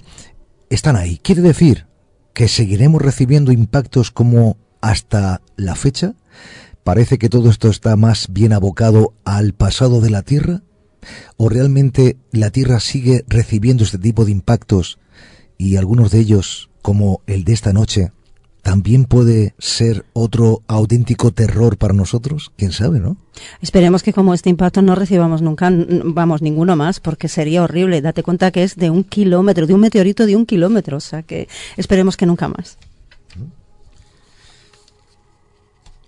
están 0.71 0.95
ahí. 0.95 1.19
Quiere 1.21 1.41
decir 1.41 1.85
que 2.33 2.47
seguiremos 2.47 3.01
recibiendo 3.01 3.51
impactos 3.51 4.09
como 4.09 4.57
hasta 4.79 5.41
la 5.57 5.75
fecha. 5.75 6.15
Parece 6.83 7.19
que 7.19 7.29
todo 7.29 7.49
esto 7.49 7.69
está 7.69 7.95
más 7.95 8.27
bien 8.31 8.53
abocado 8.53 9.13
al 9.25 9.53
pasado 9.53 10.01
de 10.01 10.09
la 10.09 10.23
Tierra. 10.23 10.63
¿O 11.37 11.49
realmente 11.49 12.17
la 12.31 12.51
Tierra 12.51 12.79
sigue 12.79 13.25
recibiendo 13.27 13.83
este 13.83 13.97
tipo 13.97 14.25
de 14.25 14.31
impactos 14.31 14.97
y 15.57 15.75
algunos 15.75 16.11
de 16.11 16.19
ellos, 16.19 16.69
como 16.81 17.21
el 17.27 17.43
de 17.43 17.53
esta 17.53 17.73
noche, 17.73 18.11
también 18.61 19.05
puede 19.05 19.55
ser 19.57 20.05
otro 20.13 20.61
auténtico 20.67 21.31
terror 21.31 21.77
para 21.77 21.93
nosotros, 21.93 22.51
quién 22.57 22.71
sabe, 22.71 22.99
¿no? 22.99 23.17
Esperemos 23.61 24.03
que 24.03 24.13
como 24.13 24.33
este 24.33 24.49
impacto 24.49 24.81
no 24.81 24.93
recibamos 24.93 25.41
nunca, 25.41 25.71
vamos, 25.71 26.41
ninguno 26.41 26.75
más, 26.75 26.99
porque 26.99 27.27
sería 27.27 27.63
horrible. 27.63 28.01
Date 28.01 28.21
cuenta 28.21 28.51
que 28.51 28.63
es 28.63 28.75
de 28.75 28.91
un 28.91 29.03
kilómetro, 29.03 29.65
de 29.65 29.73
un 29.73 29.81
meteorito 29.81 30.25
de 30.25 30.35
un 30.35 30.45
kilómetro, 30.45 30.97
o 30.97 31.01
sea 31.01 31.23
que 31.23 31.47
esperemos 31.75 32.17
que 32.17 32.27
nunca 32.27 32.47
más. 32.47 32.77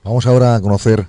Vamos 0.03 0.27
ahora 0.27 0.55
a 0.55 0.61
conocer, 0.61 1.07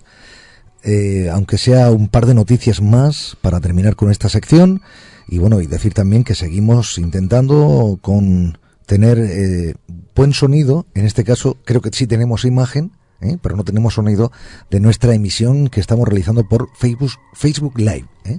eh, 0.83 1.28
aunque 1.30 1.59
sea 1.59 1.90
un 1.90 2.09
par 2.09 2.26
de 2.26 2.35
noticias 2.35 2.80
más, 2.80 3.37
para 3.42 3.61
terminar 3.61 3.96
con 3.96 4.11
esta 4.11 4.28
sección, 4.28 4.80
y 5.28 5.38
bueno, 5.38 5.61
y 5.61 5.66
decir 5.66 5.92
también 5.92 6.24
que 6.24 6.35
seguimos 6.35 6.96
intentando 6.96 7.98
con 8.00 8.57
tener 8.87 9.18
eh, 9.18 9.75
buen 10.14 10.33
sonido, 10.33 10.87
en 10.94 11.07
este 11.07 11.25
caso 11.25 11.57
creo 11.64 11.81
que 11.81 11.90
sí 11.92 12.07
tenemos 12.07 12.44
imagen, 12.44 12.92
¿eh? 13.20 13.38
pero 13.40 13.57
no 13.57 13.64
tenemos 13.64 13.94
sonido 13.94 14.33
de 14.70 14.81
nuestra 14.81 15.14
emisión 15.14 15.68
que 15.68 15.81
estamos 15.81 16.07
realizando 16.07 16.47
por 16.49 16.68
Facebook, 16.77 17.12
Facebook 17.33 17.79
Live. 17.79 18.07
¿eh? 18.25 18.38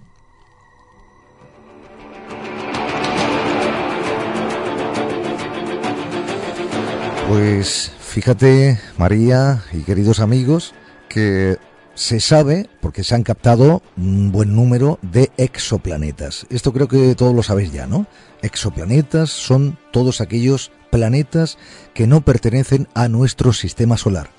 Pues 7.27 7.91
fíjate, 7.99 8.79
María 8.97 9.63
y 9.73 9.79
queridos 9.79 10.19
amigos, 10.19 10.73
que 11.09 11.57
se 11.95 12.19
sabe, 12.19 12.69
porque 12.81 13.03
se 13.03 13.15
han 13.15 13.23
captado 13.23 13.81
un 13.97 14.31
buen 14.31 14.55
número 14.55 14.99
de 15.01 15.31
exoplanetas. 15.37 16.45
Esto 16.49 16.73
creo 16.73 16.87
que 16.87 17.15
todos 17.15 17.33
lo 17.33 17.41
sabéis 17.41 17.71
ya, 17.71 17.87
¿no? 17.87 18.05
Exoplanetas 18.41 19.29
son 19.31 19.77
todos 19.91 20.21
aquellos 20.21 20.71
planetas 20.91 21.57
que 21.93 22.05
no 22.05 22.21
pertenecen 22.21 22.87
a 22.93 23.07
nuestro 23.07 23.53
sistema 23.53 23.97
solar, 23.97 24.29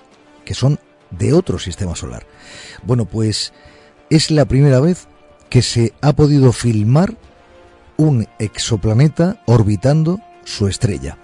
que 0.44 0.54
son 0.54 0.78
de 1.10 1.32
otro 1.32 1.58
sistema 1.58 1.96
solar. 1.96 2.26
Bueno, 2.84 3.06
pues 3.06 3.52
es 4.10 4.30
la 4.30 4.44
primera 4.44 4.80
vez 4.80 5.08
que 5.48 5.62
se 5.62 5.92
ha 6.02 6.12
podido 6.12 6.52
filmar 6.52 7.16
un 7.96 8.28
exoplaneta 8.38 9.42
orbitando 9.46 10.20
su 10.44 10.68
estrella. 10.68 11.18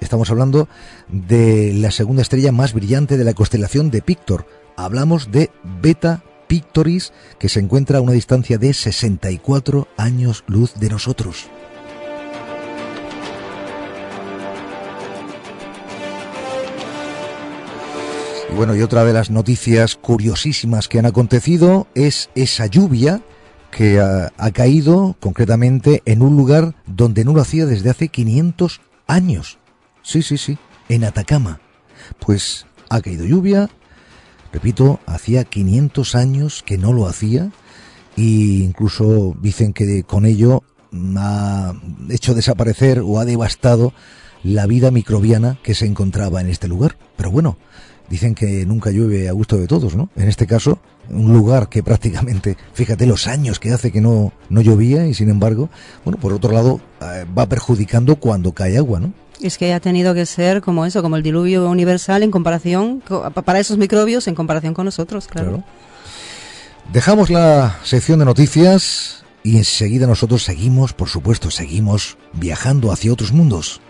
Estamos 0.00 0.30
hablando 0.30 0.68
de 1.08 1.72
la 1.74 1.90
segunda 1.90 2.22
estrella 2.22 2.52
más 2.52 2.72
brillante 2.72 3.16
de 3.16 3.24
la 3.24 3.34
constelación 3.34 3.90
de 3.90 4.02
Pictor. 4.02 4.46
Hablamos 4.78 5.32
de 5.32 5.50
Beta 5.82 6.22
Pictoris, 6.46 7.12
que 7.40 7.48
se 7.48 7.58
encuentra 7.58 7.98
a 7.98 8.00
una 8.00 8.12
distancia 8.12 8.58
de 8.58 8.72
64 8.72 9.88
años 9.96 10.44
luz 10.46 10.74
de 10.74 10.88
nosotros. 10.88 11.46
Y 18.48 18.54
bueno, 18.54 18.76
y 18.76 18.82
otra 18.82 19.04
de 19.04 19.12
las 19.12 19.32
noticias 19.32 19.96
curiosísimas 19.96 20.86
que 20.86 21.00
han 21.00 21.06
acontecido 21.06 21.88
es 21.96 22.30
esa 22.36 22.66
lluvia 22.66 23.20
que 23.72 23.98
ha, 23.98 24.30
caído 24.52 25.16
concretamente 25.18 26.04
en 26.04 26.22
un 26.22 26.36
lugar 26.36 26.76
donde 26.86 27.24
no 27.24 27.32
lo 27.32 27.40
hacía 27.40 27.66
desde 27.66 27.90
hace 27.90 28.10
500 28.10 28.80
años. 29.08 29.58
Sí, 30.04 30.22
sí, 30.22 30.38
sí, 30.38 30.56
en 30.88 31.02
Atacama. 31.02 31.58
Pues 32.20 32.64
ha 32.90 33.00
caído 33.00 33.26
lluvia, 33.26 33.68
repito, 34.52 35.00
hacía 35.06 35.44
500 35.44 36.14
años 36.14 36.62
que 36.64 36.78
no 36.78 36.92
lo 36.92 37.06
hacía 37.06 37.50
e 38.16 38.64
incluso 38.64 39.36
dicen 39.40 39.72
que 39.72 40.02
con 40.02 40.26
ello 40.26 40.62
ha 41.16 41.74
hecho 42.10 42.34
desaparecer 42.34 43.00
o 43.00 43.20
ha 43.20 43.24
devastado 43.24 43.92
la 44.42 44.66
vida 44.66 44.90
microbiana 44.90 45.58
que 45.62 45.74
se 45.74 45.86
encontraba 45.86 46.40
en 46.40 46.48
este 46.48 46.68
lugar. 46.68 46.96
Pero 47.16 47.30
bueno, 47.30 47.58
dicen 48.08 48.34
que 48.34 48.64
nunca 48.66 48.90
llueve 48.90 49.28
a 49.28 49.32
gusto 49.32 49.56
de 49.56 49.66
todos, 49.66 49.94
¿no? 49.96 50.10
En 50.16 50.28
este 50.28 50.46
caso, 50.46 50.78
un 51.10 51.32
lugar 51.32 51.68
que 51.68 51.82
prácticamente, 51.82 52.56
fíjate 52.72 53.06
los 53.06 53.26
años 53.26 53.60
que 53.60 53.72
hace 53.72 53.92
que 53.92 54.00
no, 54.00 54.32
no 54.48 54.60
llovía 54.60 55.06
y 55.06 55.14
sin 55.14 55.28
embargo, 55.28 55.68
bueno, 56.04 56.18
por 56.18 56.32
otro 56.32 56.52
lado, 56.52 56.80
eh, 57.00 57.24
va 57.36 57.48
perjudicando 57.48 58.16
cuando 58.16 58.52
cae 58.52 58.78
agua, 58.78 59.00
¿no? 59.00 59.12
Es 59.40 59.58
que 59.58 59.72
ha 59.72 59.80
tenido 59.80 60.14
que 60.14 60.26
ser 60.26 60.60
como 60.62 60.84
eso, 60.84 61.02
como 61.02 61.16
el 61.16 61.22
diluvio 61.22 61.68
universal 61.68 62.22
en 62.22 62.30
comparación, 62.30 63.02
para 63.44 63.60
esos 63.60 63.78
microbios 63.78 64.26
en 64.26 64.34
comparación 64.34 64.74
con 64.74 64.84
nosotros, 64.84 65.26
claro. 65.28 65.62
Dejamos 66.92 67.30
la 67.30 67.78
sección 67.84 68.18
de 68.18 68.24
noticias 68.24 69.24
y 69.42 69.58
enseguida 69.58 70.06
nosotros 70.06 70.42
seguimos, 70.42 70.92
por 70.92 71.08
supuesto, 71.08 71.50
seguimos 71.50 72.16
viajando 72.32 72.90
hacia 72.90 73.12
otros 73.12 73.32
mundos. 73.32 73.80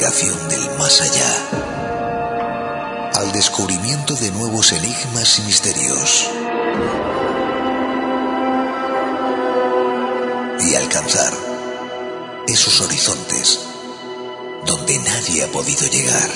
Del 0.00 0.78
más 0.78 1.02
allá, 1.02 1.36
al 3.16 3.32
descubrimiento 3.32 4.14
de 4.14 4.30
nuevos 4.30 4.72
enigmas 4.72 5.38
y 5.38 5.42
misterios, 5.42 6.30
y 10.66 10.74
alcanzar 10.74 11.34
esos 12.48 12.80
horizontes 12.80 13.60
donde 14.64 14.98
nadie 15.00 15.44
ha 15.44 15.48
podido 15.48 15.86
llegar. 15.86 16.30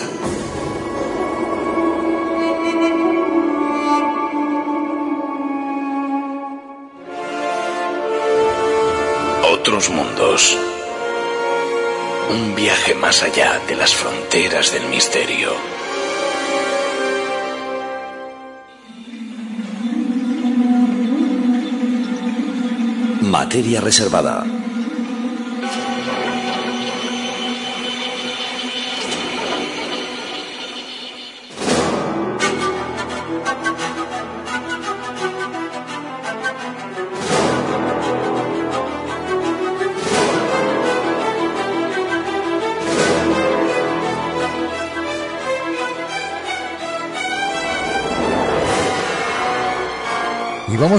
Un 12.35 12.57
viaje 12.57 12.95
más 12.95 13.23
allá 13.23 13.61
de 13.69 13.77
las 13.77 13.95
fronteras 13.95 14.73
del 14.73 14.89
misterio. 14.89 15.53
Materia 23.21 23.81
reservada. 23.81 24.64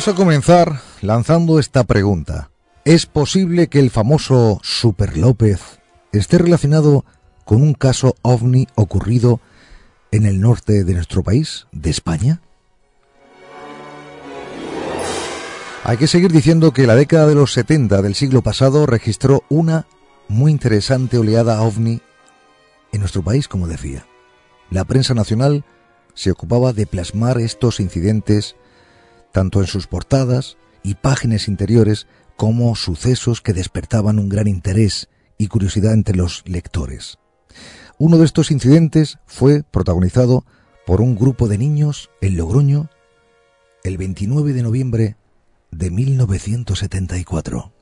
Vamos 0.05 0.21
a 0.21 0.23
comenzar 0.23 0.81
lanzando 1.01 1.57
esta 1.57 1.83
pregunta. 1.83 2.51
¿Es 2.83 3.07
posible 3.07 3.69
que 3.69 3.79
el 3.79 3.89
famoso 3.89 4.59
Super 4.61 5.17
López 5.17 5.79
esté 6.11 6.37
relacionado 6.37 7.05
con 7.43 7.63
un 7.63 7.73
caso 7.73 8.15
ovni 8.21 8.67
ocurrido 8.75 9.39
en 10.11 10.27
el 10.27 10.41
norte 10.41 10.83
de 10.83 10.93
nuestro 10.93 11.23
país, 11.23 11.65
de 11.71 11.89
España? 11.89 12.39
Hay 15.83 15.97
que 15.97 16.05
seguir 16.05 16.31
diciendo 16.31 16.71
que 16.71 16.85
la 16.85 16.93
década 16.93 17.25
de 17.25 17.33
los 17.33 17.53
70 17.53 18.03
del 18.03 18.13
siglo 18.13 18.43
pasado 18.43 18.85
registró 18.85 19.41
una 19.49 19.87
muy 20.27 20.51
interesante 20.51 21.17
oleada 21.17 21.63
ovni 21.63 21.99
en 22.91 22.99
nuestro 22.99 23.23
país, 23.23 23.47
como 23.47 23.65
decía. 23.65 24.05
La 24.69 24.83
prensa 24.85 25.15
nacional 25.15 25.65
se 26.13 26.29
ocupaba 26.29 26.73
de 26.73 26.85
plasmar 26.85 27.39
estos 27.39 27.79
incidentes 27.79 28.55
tanto 29.35 29.59
en 29.59 29.67
sus 29.67 29.85
portadas 29.87 30.55
y 30.81 30.95
páginas 30.95 31.49
interiores 31.49 32.07
como 32.37 32.73
sucesos 32.77 33.41
que 33.41 33.51
despertaban 33.51 34.17
un 34.17 34.29
gran 34.29 34.47
interés 34.47 35.09
y 35.37 35.47
curiosidad 35.47 35.91
entre 35.91 36.15
los 36.15 36.43
lectores. 36.45 37.19
Uno 37.97 38.17
de 38.17 38.23
estos 38.23 38.49
incidentes 38.49 39.17
fue 39.25 39.63
protagonizado 39.63 40.45
por 40.85 41.01
un 41.01 41.17
grupo 41.17 41.49
de 41.49 41.57
niños 41.57 42.09
en 42.21 42.37
Logroño 42.37 42.89
el 43.83 43.97
29 43.97 44.53
de 44.53 44.63
noviembre 44.63 45.17
de 45.69 45.91
1974. 45.91 47.73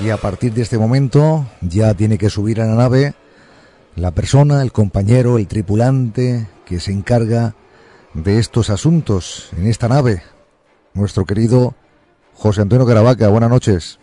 Y 0.00 0.10
a 0.10 0.16
partir 0.16 0.52
de 0.52 0.62
este 0.62 0.78
momento 0.78 1.46
ya 1.60 1.94
tiene 1.94 2.18
que 2.18 2.28
subir 2.28 2.60
a 2.60 2.66
la 2.66 2.74
nave 2.74 3.14
la 3.96 4.10
persona, 4.10 4.62
el 4.62 4.72
compañero, 4.72 5.38
el 5.38 5.46
tripulante 5.46 6.46
que 6.66 6.80
se 6.80 6.92
encarga 6.92 7.54
de 8.12 8.38
estos 8.38 8.70
asuntos 8.70 9.50
en 9.56 9.66
esta 9.66 9.88
nave, 9.88 10.22
nuestro 10.94 11.24
querido 11.24 11.74
José 12.34 12.62
Antonio 12.62 12.86
Caravaca. 12.86 13.28
Buenas 13.28 13.50
noches. 13.50 14.00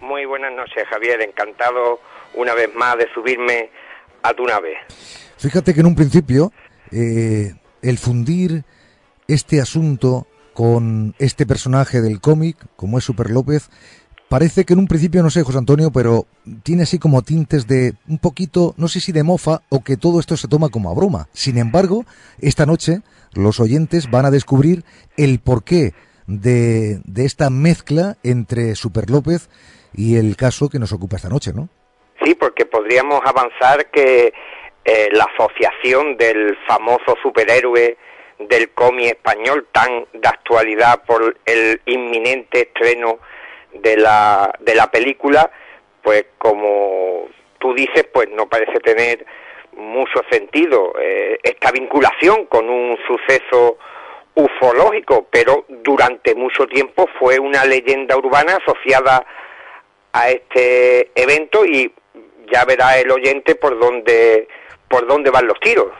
Muy 0.00 0.24
buenas 0.24 0.52
noches, 0.52 0.84
Javier. 0.88 1.20
Encantado 1.22 2.00
una 2.34 2.54
vez 2.54 2.72
más 2.74 2.96
de 2.98 3.08
subirme 3.12 3.70
a 4.22 4.32
tu 4.34 4.44
nave. 4.44 4.74
Fíjate 5.36 5.74
que 5.74 5.80
en 5.80 5.86
un 5.86 5.94
principio 5.94 6.52
eh, 6.92 7.54
el 7.82 7.98
fundir 7.98 8.64
este 9.26 9.60
asunto 9.60 10.26
con 10.52 11.14
este 11.18 11.46
personaje 11.46 12.00
del 12.00 12.20
cómic, 12.20 12.56
como 12.76 12.98
es 12.98 13.04
Super 13.04 13.30
López, 13.30 13.70
Parece 14.28 14.64
que 14.64 14.72
en 14.72 14.80
un 14.80 14.88
principio, 14.88 15.22
no 15.22 15.30
sé, 15.30 15.42
José 15.42 15.58
Antonio, 15.58 15.90
pero 15.92 16.26
tiene 16.62 16.82
así 16.82 16.98
como 16.98 17.22
tintes 17.22 17.66
de 17.66 17.92
un 18.08 18.18
poquito, 18.18 18.74
no 18.76 18.88
sé 18.88 19.00
si 19.00 19.12
de 19.12 19.22
mofa 19.22 19.60
o 19.68 19.84
que 19.84 19.96
todo 19.96 20.18
esto 20.18 20.36
se 20.36 20.48
toma 20.48 20.70
como 20.70 20.90
a 20.90 20.94
broma. 20.94 21.28
Sin 21.32 21.58
embargo, 21.58 22.04
esta 22.40 22.66
noche 22.66 23.00
los 23.34 23.60
oyentes 23.60 24.10
van 24.10 24.24
a 24.26 24.30
descubrir 24.30 24.84
el 25.16 25.38
porqué 25.40 25.92
de, 26.26 27.00
de 27.04 27.24
esta 27.24 27.50
mezcla 27.50 28.16
entre 28.22 28.74
Super 28.74 29.10
López 29.10 29.50
y 29.94 30.16
el 30.16 30.36
caso 30.36 30.68
que 30.68 30.78
nos 30.78 30.92
ocupa 30.92 31.16
esta 31.16 31.28
noche, 31.28 31.52
¿no? 31.54 31.68
Sí, 32.24 32.34
porque 32.34 32.64
podríamos 32.64 33.20
avanzar 33.24 33.90
que 33.90 34.32
eh, 34.84 35.08
la 35.12 35.24
asociación 35.24 36.16
del 36.16 36.56
famoso 36.66 37.16
superhéroe 37.22 37.96
del 38.38 38.70
cómic 38.70 39.06
español 39.06 39.66
tan 39.72 40.06
de 40.12 40.28
actualidad 40.28 41.02
por 41.06 41.36
el 41.46 41.80
inminente 41.86 42.62
estreno 42.62 43.18
de 43.74 43.96
la, 43.96 44.52
de 44.60 44.74
la 44.74 44.90
película, 44.90 45.50
pues 46.02 46.26
como 46.38 47.28
tú 47.58 47.74
dices, 47.74 48.04
pues 48.12 48.28
no 48.30 48.48
parece 48.48 48.78
tener 48.80 49.24
mucho 49.76 50.20
sentido 50.30 50.92
eh, 51.00 51.38
esta 51.42 51.70
vinculación 51.72 52.46
con 52.46 52.68
un 52.68 52.96
suceso 53.06 53.78
ufológico, 54.34 55.26
pero 55.30 55.64
durante 55.68 56.34
mucho 56.34 56.66
tiempo 56.66 57.08
fue 57.18 57.38
una 57.38 57.64
leyenda 57.64 58.16
urbana 58.16 58.56
asociada 58.56 59.24
a 60.12 60.30
este 60.30 61.10
evento 61.14 61.64
y 61.64 61.92
ya 62.52 62.64
verá 62.64 62.98
el 62.98 63.10
oyente 63.10 63.54
por 63.54 63.78
dónde 63.78 64.48
por 64.88 65.06
dónde 65.06 65.30
van 65.30 65.46
los 65.46 65.58
tiros. 65.60 65.90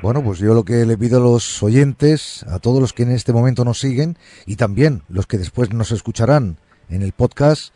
Bueno, 0.00 0.22
pues 0.22 0.38
yo 0.38 0.54
lo 0.54 0.64
que 0.64 0.86
le 0.86 0.96
pido 0.96 1.18
a 1.18 1.20
los 1.20 1.60
oyentes, 1.60 2.44
a 2.48 2.60
todos 2.60 2.80
los 2.80 2.92
que 2.92 3.02
en 3.02 3.10
este 3.10 3.32
momento 3.32 3.64
nos 3.64 3.80
siguen 3.80 4.16
y 4.46 4.54
también 4.54 5.02
los 5.08 5.26
que 5.26 5.38
después 5.38 5.72
nos 5.72 5.90
escucharán 5.90 6.56
en 6.88 7.02
el 7.02 7.12
podcast, 7.12 7.74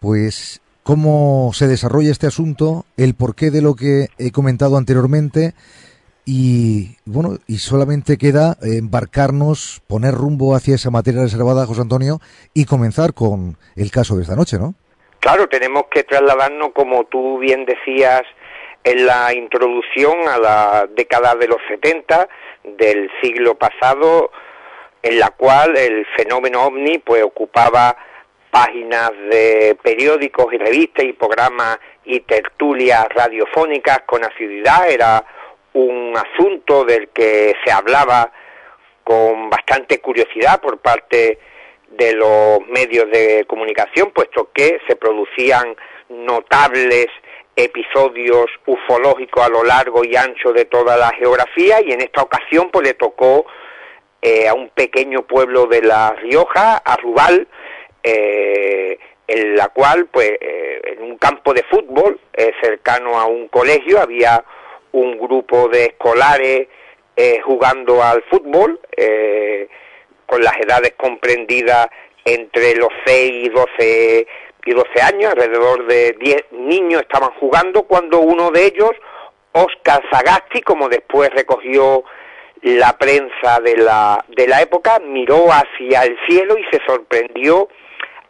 pues 0.00 0.62
cómo 0.82 1.50
se 1.52 1.68
desarrolla 1.68 2.10
este 2.10 2.26
asunto, 2.26 2.86
el 2.96 3.14
porqué 3.14 3.50
de 3.50 3.60
lo 3.60 3.74
que 3.74 4.08
he 4.18 4.30
comentado 4.30 4.78
anteriormente 4.78 5.54
y 6.24 6.96
bueno, 7.04 7.36
y 7.46 7.58
solamente 7.58 8.16
queda 8.16 8.56
embarcarnos, 8.62 9.82
poner 9.86 10.14
rumbo 10.14 10.54
hacia 10.54 10.76
esa 10.76 10.90
materia 10.90 11.20
reservada, 11.20 11.66
José 11.66 11.82
Antonio, 11.82 12.20
y 12.54 12.64
comenzar 12.64 13.12
con 13.12 13.58
el 13.76 13.90
caso 13.90 14.16
de 14.16 14.22
esta 14.22 14.36
noche, 14.36 14.58
¿no? 14.58 14.74
Claro, 15.20 15.48
tenemos 15.48 15.84
que 15.92 16.02
trasladarnos, 16.04 16.70
como 16.74 17.04
tú 17.04 17.38
bien 17.38 17.66
decías 17.66 18.22
en 18.84 19.06
la 19.06 19.32
introducción 19.32 20.28
a 20.28 20.38
la 20.38 20.88
década 20.90 21.34
de 21.34 21.48
los 21.48 21.58
70 21.68 22.28
del 22.64 23.10
siglo 23.20 23.54
pasado, 23.54 24.30
en 25.02 25.18
la 25.18 25.30
cual 25.30 25.76
el 25.76 26.06
fenómeno 26.16 26.64
ovni 26.64 26.98
pues 26.98 27.22
ocupaba 27.22 27.96
páginas 28.50 29.12
de 29.30 29.76
periódicos 29.82 30.52
y 30.52 30.58
revistas 30.58 31.04
y 31.04 31.12
programas 31.12 31.78
y 32.04 32.20
tertulias 32.20 33.08
radiofónicas 33.08 34.00
con 34.06 34.24
asiduidad, 34.24 34.90
era 34.90 35.24
un 35.72 36.14
asunto 36.16 36.84
del 36.84 37.08
que 37.08 37.54
se 37.64 37.72
hablaba 37.72 38.30
con 39.04 39.48
bastante 39.48 40.00
curiosidad 40.00 40.60
por 40.60 40.78
parte 40.78 41.38
de 41.88 42.12
los 42.14 42.60
medios 42.68 43.10
de 43.10 43.44
comunicación, 43.46 44.10
puesto 44.10 44.50
que 44.52 44.80
se 44.86 44.96
producían 44.96 45.74
notables 46.08 47.06
episodios 47.56 48.46
ufológicos 48.66 49.44
a 49.44 49.48
lo 49.48 49.62
largo 49.62 50.04
y 50.04 50.16
ancho 50.16 50.52
de 50.52 50.64
toda 50.64 50.96
la 50.96 51.10
geografía 51.10 51.80
y 51.82 51.92
en 51.92 52.00
esta 52.00 52.22
ocasión 52.22 52.70
pues 52.70 52.86
le 52.86 52.94
tocó 52.94 53.46
eh, 54.22 54.48
a 54.48 54.54
un 54.54 54.70
pequeño 54.70 55.26
pueblo 55.26 55.66
de 55.66 55.82
La 55.82 56.12
Rioja, 56.12 56.76
a 56.76 56.96
Rubal, 56.96 57.46
eh, 58.02 58.98
en 59.26 59.56
la 59.56 59.68
cual 59.68 60.06
pues 60.06 60.30
eh, 60.40 60.80
en 60.84 61.02
un 61.02 61.18
campo 61.18 61.52
de 61.52 61.62
fútbol 61.64 62.20
cercano 62.60 63.18
a 63.18 63.26
un 63.26 63.48
colegio 63.48 64.00
había 64.00 64.44
un 64.92 65.18
grupo 65.18 65.68
de 65.68 65.84
escolares 65.86 66.68
jugando 67.44 68.02
al 68.02 68.22
fútbol 68.24 68.80
con 70.26 70.42
las 70.42 70.56
edades 70.56 70.94
comprendidas 70.96 71.88
entre 72.24 72.74
los 72.74 72.88
6 73.06 73.32
y 73.32 73.48
12 73.48 74.26
y 74.64 74.72
12 74.72 75.02
años, 75.02 75.32
alrededor 75.32 75.86
de 75.86 76.16
10 76.20 76.52
niños 76.52 77.02
estaban 77.02 77.30
jugando 77.40 77.82
cuando 77.82 78.20
uno 78.20 78.50
de 78.50 78.66
ellos, 78.66 78.90
Oscar 79.52 80.02
Sagasti, 80.10 80.62
como 80.62 80.88
después 80.88 81.30
recogió 81.30 82.04
la 82.62 82.96
prensa 82.96 83.60
de 83.60 83.76
la, 83.76 84.24
de 84.28 84.46
la 84.46 84.62
época, 84.62 85.00
miró 85.00 85.48
hacia 85.52 86.04
el 86.04 86.16
cielo 86.28 86.56
y 86.56 86.64
se 86.70 86.80
sorprendió 86.86 87.68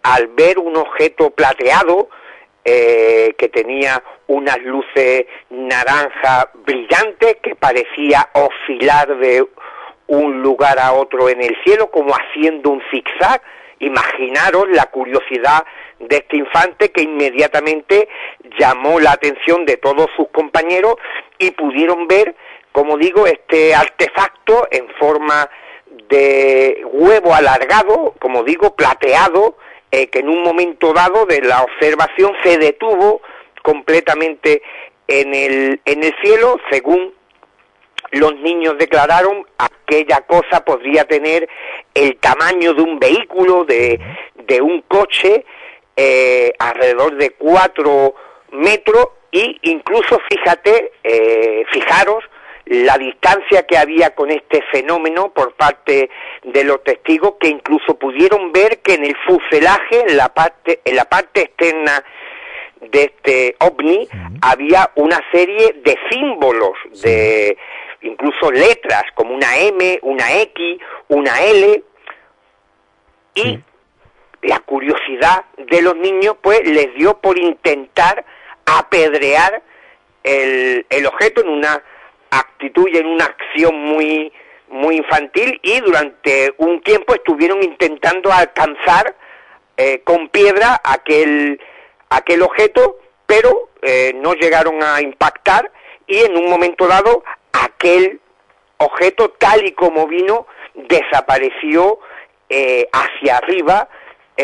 al 0.02 0.28
ver 0.28 0.58
un 0.58 0.76
objeto 0.76 1.30
plateado 1.30 2.08
eh, 2.64 3.34
que 3.38 3.48
tenía 3.48 4.02
unas 4.28 4.58
luces 4.62 5.26
naranja 5.50 6.50
brillantes 6.54 7.36
que 7.42 7.54
parecía 7.56 8.30
oscilar 8.32 9.18
de 9.18 9.44
un 10.06 10.42
lugar 10.42 10.78
a 10.78 10.92
otro 10.92 11.28
en 11.28 11.42
el 11.42 11.56
cielo 11.64 11.90
como 11.90 12.14
haciendo 12.14 12.70
un 12.70 12.82
zigzag. 12.90 13.42
Imaginaros 13.80 14.68
la 14.70 14.86
curiosidad 14.86 15.64
de 16.08 16.16
este 16.16 16.36
infante 16.36 16.90
que 16.90 17.02
inmediatamente 17.02 18.08
llamó 18.58 19.00
la 19.00 19.12
atención 19.12 19.64
de 19.64 19.76
todos 19.76 20.10
sus 20.16 20.28
compañeros 20.28 20.96
y 21.38 21.50
pudieron 21.52 22.08
ver, 22.08 22.34
como 22.72 22.96
digo, 22.96 23.26
este 23.26 23.74
artefacto 23.74 24.68
en 24.70 24.88
forma 24.98 25.48
de 26.08 26.82
huevo 26.84 27.34
alargado, 27.34 28.14
como 28.18 28.42
digo, 28.44 28.74
plateado, 28.74 29.56
eh, 29.90 30.08
que 30.08 30.20
en 30.20 30.28
un 30.28 30.42
momento 30.42 30.92
dado 30.92 31.26
de 31.26 31.42
la 31.42 31.62
observación 31.62 32.32
se 32.42 32.58
detuvo 32.58 33.20
completamente 33.62 34.62
en 35.06 35.34
el, 35.34 35.80
en 35.84 36.02
el 36.02 36.14
cielo, 36.22 36.58
según 36.70 37.12
los 38.12 38.34
niños 38.36 38.76
declararon, 38.78 39.46
aquella 39.58 40.20
cosa 40.22 40.64
podría 40.64 41.04
tener 41.04 41.48
el 41.94 42.16
tamaño 42.18 42.74
de 42.74 42.82
un 42.82 42.98
vehículo, 42.98 43.64
de, 43.64 43.98
de 44.46 44.60
un 44.60 44.82
coche, 44.82 45.44
eh, 45.96 46.52
alrededor 46.58 47.16
de 47.16 47.30
cuatro 47.30 48.14
metros 48.52 49.08
y 49.30 49.58
incluso 49.62 50.20
fíjate, 50.28 50.92
eh, 51.02 51.64
fijaros 51.72 52.24
la 52.66 52.96
distancia 52.96 53.66
que 53.66 53.76
había 53.76 54.14
con 54.14 54.30
este 54.30 54.62
fenómeno 54.70 55.32
por 55.32 55.54
parte 55.54 56.08
de 56.42 56.64
los 56.64 56.82
testigos 56.84 57.34
que 57.40 57.48
incluso 57.48 57.98
pudieron 57.98 58.52
ver 58.52 58.78
que 58.80 58.94
en 58.94 59.04
el 59.04 59.16
fuselaje, 59.26 60.04
en 60.08 60.16
la 60.16 60.28
parte, 60.28 60.80
en 60.84 60.96
la 60.96 61.04
parte 61.04 61.42
externa 61.42 62.04
de 62.80 63.02
este 63.04 63.56
ovni, 63.60 64.08
había 64.40 64.90
una 64.96 65.20
serie 65.32 65.76
de 65.84 65.98
símbolos, 66.10 66.72
de 67.02 67.56
incluso 68.02 68.50
letras 68.50 69.04
como 69.14 69.34
una 69.34 69.56
M, 69.56 69.98
una 70.02 70.32
X, 70.40 70.78
una 71.08 71.42
L, 71.42 71.82
y 73.34 73.60
la 74.42 74.60
curiosidad 74.60 75.44
de 75.56 75.82
los 75.82 75.96
niños 75.96 76.36
pues 76.40 76.60
les 76.64 76.94
dio 76.94 77.18
por 77.18 77.38
intentar 77.38 78.24
apedrear 78.66 79.62
el, 80.24 80.86
el 80.90 81.06
objeto 81.06 81.40
en 81.42 81.48
una 81.48 81.82
actitud 82.30 82.88
y 82.88 82.98
en 82.98 83.06
una 83.06 83.24
acción 83.24 83.74
muy 83.76 84.32
muy 84.68 84.96
infantil 84.96 85.60
y 85.62 85.80
durante 85.80 86.54
un 86.56 86.80
tiempo 86.80 87.14
estuvieron 87.14 87.62
intentando 87.62 88.32
alcanzar 88.32 89.14
eh, 89.76 90.00
con 90.02 90.28
piedra 90.28 90.80
aquel 90.82 91.60
aquel 92.08 92.42
objeto 92.42 92.98
pero 93.26 93.68
eh, 93.82 94.12
no 94.16 94.32
llegaron 94.34 94.82
a 94.82 95.00
impactar 95.02 95.70
y 96.06 96.20
en 96.20 96.36
un 96.36 96.48
momento 96.48 96.86
dado 96.86 97.22
aquel 97.52 98.20
objeto 98.78 99.30
tal 99.38 99.64
y 99.66 99.72
como 99.72 100.06
vino 100.06 100.46
desapareció 100.74 102.00
eh, 102.48 102.88
hacia 102.92 103.36
arriba 103.36 103.88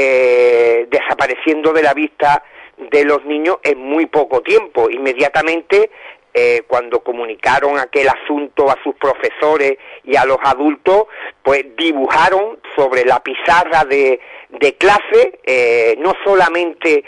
eh, 0.00 0.86
desapareciendo 0.90 1.72
de 1.72 1.82
la 1.82 1.92
vista 1.92 2.44
de 2.76 3.04
los 3.04 3.24
niños 3.24 3.56
en 3.64 3.80
muy 3.80 4.06
poco 4.06 4.42
tiempo. 4.42 4.88
Inmediatamente, 4.88 5.90
eh, 6.32 6.62
cuando 6.68 7.00
comunicaron 7.00 7.80
aquel 7.80 8.08
asunto 8.08 8.70
a 8.70 8.76
sus 8.84 8.94
profesores 8.94 9.76
y 10.04 10.14
a 10.14 10.24
los 10.24 10.38
adultos, 10.44 11.06
pues 11.42 11.64
dibujaron 11.76 12.60
sobre 12.76 13.04
la 13.06 13.20
pizarra 13.24 13.84
de, 13.86 14.20
de 14.50 14.76
clase 14.76 15.40
eh, 15.44 15.96
no 15.98 16.14
solamente 16.24 17.02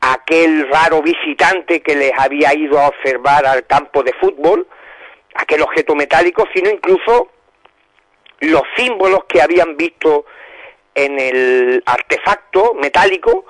aquel 0.00 0.68
raro 0.68 1.02
visitante 1.02 1.80
que 1.80 1.94
les 1.94 2.12
había 2.18 2.52
ido 2.54 2.80
a 2.80 2.88
observar 2.88 3.46
al 3.46 3.66
campo 3.66 4.02
de 4.02 4.12
fútbol, 4.14 4.66
aquel 5.36 5.62
objeto 5.62 5.94
metálico, 5.94 6.44
sino 6.52 6.70
incluso 6.70 7.28
los 8.40 8.62
símbolos 8.76 9.26
que 9.28 9.40
habían 9.40 9.76
visto 9.76 10.26
en 10.96 11.20
el 11.20 11.82
artefacto 11.84 12.72
metálico 12.74 13.44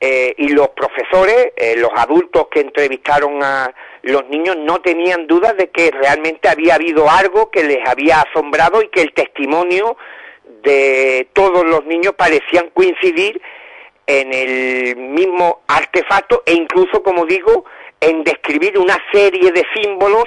eh, 0.00 0.32
y 0.38 0.48
los 0.50 0.68
profesores, 0.68 1.48
eh, 1.56 1.74
los 1.76 1.90
adultos 1.96 2.46
que 2.52 2.60
entrevistaron 2.60 3.42
a 3.42 3.74
los 4.02 4.28
niños 4.28 4.56
no 4.58 4.80
tenían 4.80 5.26
dudas 5.26 5.56
de 5.56 5.70
que 5.70 5.90
realmente 5.90 6.48
había 6.48 6.76
habido 6.76 7.10
algo 7.10 7.50
que 7.50 7.64
les 7.64 7.86
había 7.88 8.20
asombrado 8.20 8.80
y 8.80 8.88
que 8.88 9.02
el 9.02 9.12
testimonio 9.12 9.96
de 10.62 11.28
todos 11.32 11.64
los 11.64 11.84
niños 11.84 12.14
parecían 12.16 12.70
coincidir 12.72 13.42
en 14.06 14.32
el 14.32 14.96
mismo 14.96 15.62
artefacto 15.66 16.44
e 16.46 16.52
incluso, 16.52 17.02
como 17.02 17.26
digo, 17.26 17.64
en 18.00 18.22
describir 18.22 18.78
una 18.78 18.96
serie 19.12 19.50
de 19.50 19.64
símbolos 19.74 20.26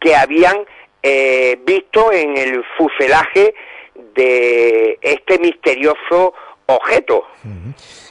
que 0.00 0.16
habían 0.16 0.64
eh, 1.02 1.58
visto 1.66 2.12
en 2.12 2.36
el 2.38 2.64
fuselaje 2.78 3.54
de 4.14 4.98
este 5.02 5.38
misterioso 5.38 6.34
objetos. 6.66 7.20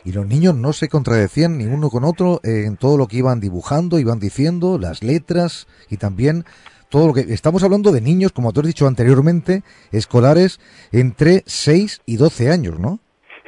Y 0.03 0.13
los 0.13 0.25
niños 0.25 0.55
no 0.55 0.73
se 0.73 0.89
contradecían 0.89 1.57
ni 1.57 1.65
uno 1.65 1.89
con 1.89 2.03
otro 2.03 2.39
en 2.43 2.75
todo 2.77 2.97
lo 2.97 3.07
que 3.07 3.17
iban 3.17 3.39
dibujando, 3.39 3.99
iban 3.99 4.19
diciendo, 4.19 4.79
las 4.79 5.03
letras 5.03 5.67
y 5.89 5.97
también 5.97 6.43
todo 6.89 7.07
lo 7.07 7.13
que... 7.13 7.21
Estamos 7.21 7.63
hablando 7.63 7.91
de 7.91 8.01
niños, 8.01 8.31
como 8.31 8.53
tú 8.53 8.61
has 8.61 8.67
dicho 8.67 8.87
anteriormente, 8.87 9.61
escolares 9.91 10.59
entre 10.91 11.43
6 11.45 12.01
y 12.05 12.17
12 12.17 12.49
años, 12.49 12.79
¿no? 12.79 12.99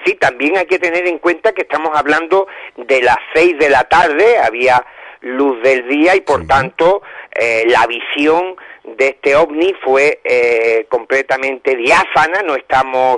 Sí, 0.06 0.16
también 0.16 0.58
hay 0.58 0.66
que 0.66 0.80
tener 0.80 1.08
en 1.08 1.18
cuenta 1.20 1.54
que 1.54 1.64
estamos 1.64 1.92
hablando 1.96 2.48
de 2.78 3.02
las 3.02 3.18
6 3.34 3.58
de 3.60 3.70
la 3.70 3.84
tarde, 3.86 4.38
había 4.38 4.86
luz 5.22 5.62
del 5.64 5.88
día 5.90 6.16
y 6.16 6.22
por 6.22 6.48
tanto 6.48 7.02
eh, 7.38 7.66
la 7.68 7.86
visión 7.88 8.56
de 8.98 9.08
este 9.08 9.36
ovni 9.36 9.74
fue 9.84 10.20
eh, 10.24 10.86
completamente 10.90 11.76
diáfana, 11.76 12.42
no 12.44 12.56
estamos 12.56 13.18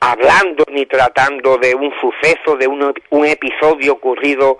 hablando 0.00 0.64
ni 0.70 0.86
tratando 0.86 1.56
de 1.58 1.74
un 1.74 1.92
suceso, 2.00 2.56
de 2.56 2.66
un, 2.66 2.94
un 3.10 3.26
episodio 3.26 3.94
ocurrido 3.94 4.58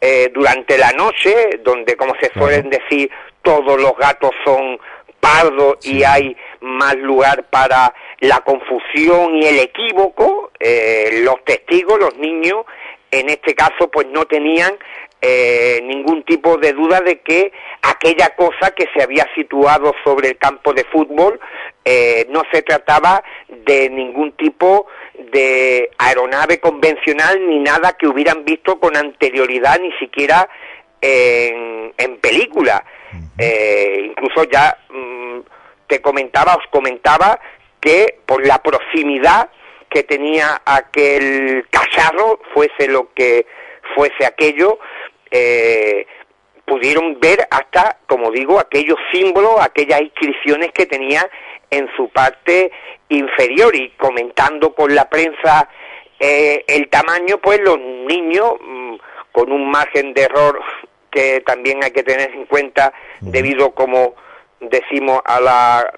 eh, 0.00 0.30
durante 0.32 0.78
la 0.78 0.92
noche, 0.92 1.60
donde, 1.62 1.96
como 1.96 2.14
se 2.20 2.30
suelen 2.32 2.70
decir, 2.70 3.10
todos 3.42 3.80
los 3.80 3.96
gatos 3.96 4.30
son 4.44 4.78
pardos 5.20 5.76
y 5.82 6.02
hay 6.02 6.34
más 6.60 6.96
lugar 6.96 7.44
para 7.50 7.92
la 8.20 8.40
confusión 8.40 9.36
y 9.36 9.46
el 9.46 9.58
equívoco. 9.58 10.52
Eh, 10.58 11.20
los 11.22 11.44
testigos, 11.44 11.98
los 11.98 12.16
niños, 12.16 12.64
en 13.10 13.28
este 13.28 13.54
caso, 13.54 13.90
pues 13.90 14.06
no 14.08 14.24
tenían 14.24 14.78
eh, 15.22 15.80
ningún 15.82 16.22
tipo 16.22 16.56
de 16.56 16.72
duda 16.72 17.00
de 17.00 17.20
que 17.20 17.52
aquella 17.82 18.30
cosa 18.36 18.70
que 18.70 18.88
se 18.94 19.02
había 19.02 19.26
situado 19.34 19.94
sobre 20.02 20.28
el 20.28 20.38
campo 20.38 20.72
de 20.72 20.84
fútbol 20.84 21.38
eh, 21.84 22.26
no 22.30 22.42
se 22.52 22.62
trataba 22.62 23.22
de 23.48 23.90
ningún 23.90 24.32
tipo 24.32 24.86
de 25.32 25.90
aeronave 25.98 26.58
convencional 26.58 27.46
ni 27.46 27.58
nada 27.58 27.92
que 27.98 28.06
hubieran 28.06 28.44
visto 28.44 28.80
con 28.80 28.96
anterioridad 28.96 29.78
ni 29.80 29.92
siquiera 29.98 30.48
en, 31.00 31.92
en 31.96 32.16
película. 32.18 32.84
Eh, 33.38 34.06
incluso 34.10 34.44
ya 34.44 34.76
mm, 34.88 35.40
te 35.86 36.00
comentaba, 36.00 36.54
os 36.54 36.66
comentaba 36.70 37.40
que 37.80 38.20
por 38.24 38.46
la 38.46 38.58
proximidad 38.62 39.50
que 39.90 40.02
tenía 40.04 40.62
aquel 40.64 41.66
cacharro, 41.70 42.40
fuese 42.54 42.86
lo 42.88 43.12
que 43.12 43.46
fuese 43.94 44.24
aquello, 44.24 44.78
eh, 45.30 46.06
pudieron 46.64 47.18
ver 47.20 47.46
hasta, 47.50 47.98
como 48.06 48.30
digo, 48.30 48.60
aquellos 48.60 48.98
símbolos, 49.12 49.60
aquellas 49.60 50.00
inscripciones 50.02 50.70
que 50.72 50.86
tenía 50.86 51.28
en 51.70 51.88
su 51.96 52.08
parte 52.10 52.70
inferior. 53.08 53.74
Y 53.74 53.90
comentando 53.90 54.74
con 54.74 54.94
la 54.94 55.08
prensa 55.08 55.68
eh, 56.18 56.64
el 56.68 56.88
tamaño, 56.88 57.38
pues 57.38 57.60
los 57.60 57.78
niños, 57.78 58.54
mm, 58.60 58.94
con 59.32 59.52
un 59.52 59.70
margen 59.70 60.14
de 60.14 60.22
error 60.22 60.60
que 61.10 61.40
también 61.40 61.82
hay 61.82 61.90
que 61.90 62.02
tener 62.02 62.30
en 62.30 62.46
cuenta 62.46 62.92
debido, 63.20 63.72
como 63.72 64.14
decimos, 64.60 65.20
a 65.24 65.40
la 65.40 65.92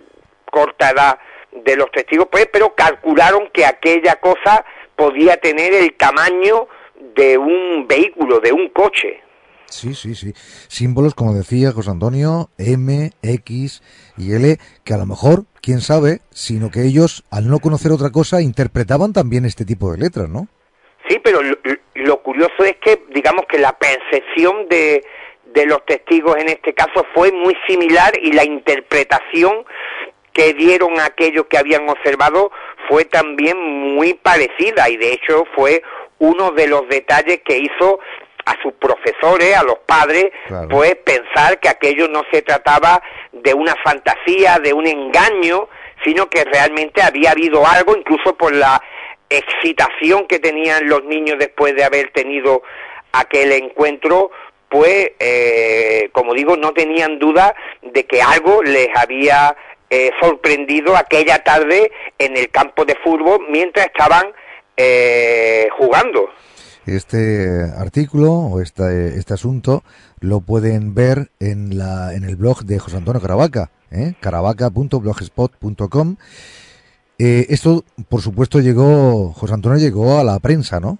corta 0.50 0.90
edad 0.90 1.18
de 1.50 1.76
los 1.76 1.90
testigos, 1.90 2.28
pues, 2.30 2.48
pero 2.50 2.74
calcularon 2.74 3.50
que 3.52 3.66
aquella 3.66 4.16
cosa 4.16 4.64
podía 4.96 5.36
tener 5.36 5.74
el 5.74 5.94
tamaño 5.94 6.66
de 7.14 7.38
un 7.38 7.86
vehículo, 7.86 8.40
de 8.40 8.52
un 8.52 8.68
coche. 8.68 9.20
Sí, 9.72 9.94
sí, 9.94 10.14
sí. 10.14 10.32
Símbolos, 10.68 11.14
como 11.14 11.32
decía 11.32 11.72
José 11.72 11.90
Antonio, 11.90 12.50
M, 12.58 13.10
X 13.22 13.82
y 14.18 14.34
L, 14.34 14.58
que 14.84 14.94
a 14.94 14.98
lo 14.98 15.06
mejor, 15.06 15.44
quién 15.62 15.80
sabe, 15.80 16.20
sino 16.30 16.70
que 16.70 16.82
ellos, 16.82 17.24
al 17.30 17.48
no 17.48 17.58
conocer 17.58 17.90
otra 17.90 18.10
cosa, 18.10 18.42
interpretaban 18.42 19.14
también 19.14 19.46
este 19.46 19.64
tipo 19.64 19.90
de 19.90 19.98
letras, 19.98 20.28
¿no? 20.28 20.48
Sí, 21.08 21.18
pero 21.24 21.40
lo, 21.94 22.22
curioso 22.22 22.64
es 22.64 22.76
que, 22.84 23.02
digamos 23.14 23.46
que 23.48 23.58
la 23.58 23.72
percepción 23.72 24.68
de, 24.68 25.04
de 25.54 25.66
los 25.66 25.84
testigos 25.86 26.36
en 26.36 26.50
este 26.50 26.74
caso 26.74 27.06
fue 27.14 27.32
muy 27.32 27.56
similar 27.66 28.12
y 28.22 28.32
la 28.32 28.44
interpretación 28.44 29.64
que 30.32 30.54
dieron 30.54 30.98
a 30.98 31.06
aquellos 31.06 31.46
que 31.46 31.58
habían 31.58 31.88
observado 31.88 32.50
fue 32.88 33.04
también 33.04 33.58
muy 33.58 34.14
parecida 34.14 34.88
y 34.88 34.96
de 34.96 35.12
hecho 35.12 35.44
fue 35.54 35.82
uno 36.22 36.52
de 36.52 36.68
los 36.68 36.88
detalles 36.88 37.40
que 37.44 37.58
hizo 37.58 37.98
a 38.44 38.54
sus 38.62 38.72
profesores, 38.74 39.56
a 39.56 39.64
los 39.64 39.78
padres, 39.80 40.26
pues 40.70 40.94
pensar 41.04 41.58
que 41.58 41.68
aquello 41.68 42.06
no 42.06 42.22
se 42.30 42.42
trataba 42.42 43.02
de 43.32 43.52
una 43.54 43.74
fantasía, 43.82 44.60
de 44.60 44.72
un 44.72 44.86
engaño, 44.86 45.68
sino 46.04 46.28
que 46.30 46.44
realmente 46.44 47.02
había 47.02 47.32
habido 47.32 47.66
algo, 47.66 47.96
incluso 47.96 48.36
por 48.36 48.54
la 48.54 48.80
excitación 49.28 50.28
que 50.28 50.38
tenían 50.38 50.88
los 50.88 51.02
niños 51.04 51.38
después 51.40 51.74
de 51.74 51.82
haber 51.82 52.12
tenido 52.12 52.62
aquel 53.12 53.50
encuentro, 53.50 54.30
pues, 54.68 55.12
eh, 55.18 56.08
como 56.12 56.34
digo, 56.34 56.56
no 56.56 56.72
tenían 56.72 57.18
duda 57.18 57.54
de 57.82 58.06
que 58.06 58.22
algo 58.22 58.62
les 58.62 58.88
había 58.96 59.56
eh, 59.90 60.12
sorprendido 60.20 60.96
aquella 60.96 61.42
tarde 61.42 61.90
en 62.18 62.36
el 62.36 62.48
campo 62.50 62.84
de 62.84 62.94
fútbol 63.02 63.44
mientras 63.48 63.86
estaban 63.86 64.32
eh, 64.82 65.68
jugando. 65.78 66.28
Este 66.86 67.46
artículo 67.78 68.32
o 68.32 68.60
este, 68.60 69.18
este 69.18 69.34
asunto 69.34 69.84
lo 70.20 70.40
pueden 70.40 70.94
ver 70.94 71.30
en, 71.38 71.78
la, 71.78 72.12
en 72.14 72.24
el 72.24 72.34
blog 72.36 72.64
de 72.64 72.80
José 72.80 72.96
Antonio 72.96 73.20
Caravaca, 73.20 73.70
¿eh? 73.92 74.14
caravaca.blogspot.com. 74.20 76.16
Eh, 77.18 77.46
esto, 77.50 77.84
por 78.08 78.20
supuesto, 78.20 78.58
llegó, 78.58 79.32
José 79.32 79.54
Antonio 79.54 79.78
llegó 79.78 80.18
a 80.18 80.24
la 80.24 80.40
prensa, 80.40 80.80
¿no? 80.80 80.98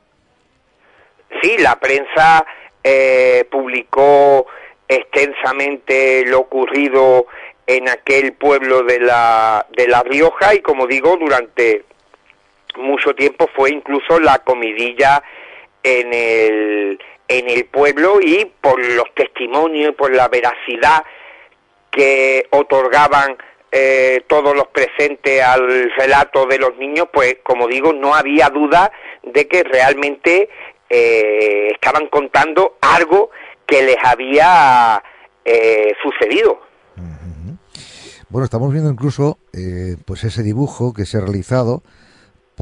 Sí, 1.42 1.56
la 1.58 1.80
prensa 1.80 2.46
eh, 2.84 3.44
publicó 3.50 4.46
extensamente 4.86 6.24
lo 6.26 6.40
ocurrido 6.40 7.26
en 7.66 7.88
aquel 7.88 8.34
pueblo 8.34 8.84
de 8.84 9.00
la, 9.00 9.66
de 9.76 9.88
la 9.88 10.04
Rioja 10.04 10.54
y, 10.54 10.60
como 10.60 10.86
digo, 10.86 11.16
durante 11.16 11.84
mucho 12.76 13.14
tiempo 13.14 13.48
fue 13.54 13.70
incluso 13.70 14.20
la 14.20 14.38
comidilla 14.38 15.22
en 15.82 16.12
el, 16.12 16.98
en 17.28 17.48
el 17.48 17.64
pueblo 17.66 18.20
y 18.20 18.50
por 18.60 18.84
los 18.84 19.12
testimonios 19.14 19.90
y 19.90 19.92
por 19.92 20.14
la 20.14 20.28
veracidad 20.28 21.04
que 21.90 22.46
otorgaban 22.50 23.36
eh, 23.70 24.24
todos 24.26 24.54
los 24.54 24.66
presentes 24.68 25.42
al 25.42 25.90
relato 25.96 26.46
de 26.46 26.58
los 26.58 26.76
niños, 26.76 27.06
pues 27.10 27.38
como 27.42 27.66
digo, 27.66 27.92
no 27.94 28.14
había 28.14 28.50
duda 28.50 28.92
de 29.22 29.48
que 29.48 29.62
realmente 29.62 30.50
eh, 30.90 31.68
estaban 31.72 32.08
contando 32.08 32.76
algo 32.82 33.30
que 33.64 33.82
les 33.82 33.96
había 34.04 35.02
eh, 35.44 35.94
sucedido. 36.02 36.60
Bueno, 38.28 38.44
estamos 38.44 38.72
viendo 38.72 38.90
incluso 38.90 39.38
pues 40.06 40.24
ese 40.24 40.42
dibujo 40.42 40.94
que 40.94 41.04
se 41.04 41.18
ha 41.18 41.20
realizado 41.20 41.82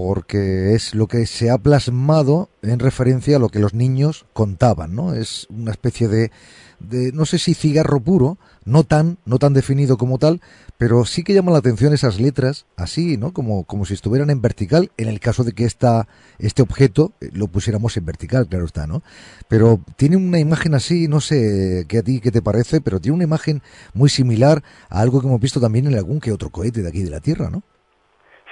porque 0.03 0.75
es 0.75 0.95
lo 0.95 1.07
que 1.09 1.27
se 1.27 1.51
ha 1.51 1.59
plasmado 1.59 2.49
en 2.63 2.79
referencia 2.79 3.37
a 3.37 3.39
lo 3.39 3.51
que 3.51 3.59
los 3.59 3.75
niños 3.75 4.25
contaban, 4.33 4.95
¿no? 4.95 5.13
Es 5.13 5.47
una 5.51 5.73
especie 5.73 6.09
de, 6.09 6.31
de, 6.79 7.13
no 7.13 7.27
sé 7.27 7.39
si 7.39 7.53
cigarro 7.53 8.01
puro, 8.01 8.39
no 8.65 8.85
tan, 8.85 9.19
no 9.27 9.39
tan 9.39 9.53
definido 9.53 9.99
como 9.99 10.17
tal, 10.17 10.41
pero 10.79 11.05
sí 11.05 11.23
que 11.23 11.35
llama 11.35 11.53
la 11.53 11.59
atención 11.59 11.93
esas 11.93 12.19
letras 12.19 12.65
así, 12.77 13.19
¿no? 13.19 13.35
Como, 13.35 13.65
como 13.65 13.85
si 13.85 13.93
estuvieran 13.93 14.31
en 14.31 14.41
vertical, 14.41 14.91
en 14.97 15.09
el 15.09 15.21
caso 15.21 15.45
de 15.45 15.53
que 15.53 15.67
esta, 15.67 16.09
este 16.39 16.63
objeto 16.63 17.13
eh, 17.21 17.29
lo 17.35 17.49
pusiéramos 17.49 17.95
en 17.99 18.07
vertical, 18.07 18.49
claro 18.49 18.65
está, 18.65 18.87
¿no? 18.87 19.03
Pero 19.49 19.85
tiene 19.97 20.17
una 20.17 20.39
imagen 20.39 20.75
así, 20.75 21.09
no 21.09 21.21
sé 21.21 21.85
qué 21.89 21.99
a 21.99 22.03
ti 22.03 22.21
qué 22.21 22.31
te 22.31 22.41
parece, 22.41 22.81
pero 22.81 23.01
tiene 23.01 23.17
una 23.17 23.25
imagen 23.25 23.61
muy 23.93 24.09
similar 24.09 24.65
a 24.89 25.01
algo 25.01 25.21
que 25.21 25.27
hemos 25.27 25.41
visto 25.41 25.61
también 25.61 25.87
en 25.87 25.95
algún 25.95 26.21
que 26.21 26.33
otro 26.33 26.49
cohete 26.49 26.81
de 26.81 26.89
aquí 26.89 27.03
de 27.03 27.11
la 27.11 27.21
Tierra, 27.21 27.51
¿no? 27.51 27.63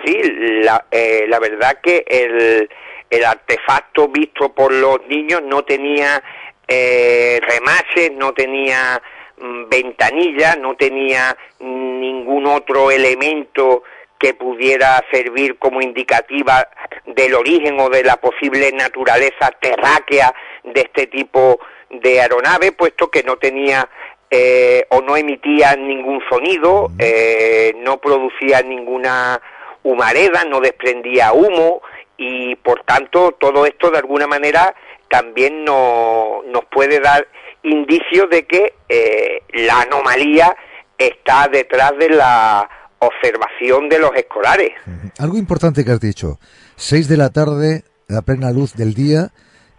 Sí, 0.04 0.20
la, 0.62 0.86
eh, 0.90 1.24
la 1.28 1.38
verdad 1.38 1.78
que 1.82 2.04
el, 2.06 2.68
el 3.10 3.24
artefacto 3.24 4.08
visto 4.08 4.52
por 4.52 4.72
los 4.72 5.06
niños 5.08 5.42
no 5.42 5.64
tenía 5.64 6.22
eh, 6.66 7.40
remaches, 7.42 8.12
no 8.12 8.32
tenía 8.32 9.00
mm, 9.38 9.68
ventanilla, 9.68 10.56
no 10.56 10.76
tenía 10.76 11.36
ningún 11.60 12.46
otro 12.46 12.90
elemento 12.90 13.82
que 14.18 14.34
pudiera 14.34 15.02
servir 15.10 15.58
como 15.58 15.80
indicativa 15.80 16.68
del 17.06 17.34
origen 17.34 17.78
o 17.80 17.88
de 17.88 18.04
la 18.04 18.16
posible 18.16 18.70
naturaleza 18.72 19.50
terráquea 19.60 20.34
de 20.64 20.80
este 20.80 21.06
tipo 21.06 21.58
de 21.90 22.20
aeronave, 22.20 22.72
puesto 22.72 23.10
que 23.10 23.22
no 23.22 23.36
tenía 23.36 23.88
eh, 24.30 24.84
o 24.90 25.00
no 25.00 25.16
emitía 25.16 25.74
ningún 25.76 26.20
sonido, 26.28 26.90
eh, 26.98 27.74
no 27.78 27.98
producía 27.98 28.60
ninguna 28.60 29.40
humareda, 29.82 30.44
no 30.44 30.60
desprendía 30.60 31.32
humo 31.32 31.82
y 32.16 32.56
por 32.56 32.82
tanto 32.84 33.32
todo 33.38 33.64
esto 33.66 33.90
de 33.90 33.98
alguna 33.98 34.26
manera 34.26 34.74
también 35.08 35.64
no, 35.64 36.42
nos 36.46 36.64
puede 36.66 37.00
dar 37.00 37.26
indicios 37.62 38.28
de 38.30 38.46
que 38.46 38.74
eh, 38.88 39.42
la 39.52 39.82
anomalía 39.82 40.56
está 40.96 41.48
detrás 41.48 41.92
de 41.98 42.10
la 42.10 42.68
observación 42.98 43.88
de 43.88 43.98
los 43.98 44.14
escolares. 44.16 44.72
Algo 45.18 45.38
importante 45.38 45.84
que 45.84 45.92
has 45.92 46.00
dicho, 46.00 46.38
6 46.76 47.08
de 47.08 47.16
la 47.16 47.30
tarde, 47.30 47.84
a 48.10 48.22
plena 48.22 48.50
luz 48.50 48.74
del 48.74 48.94
día 48.94 49.30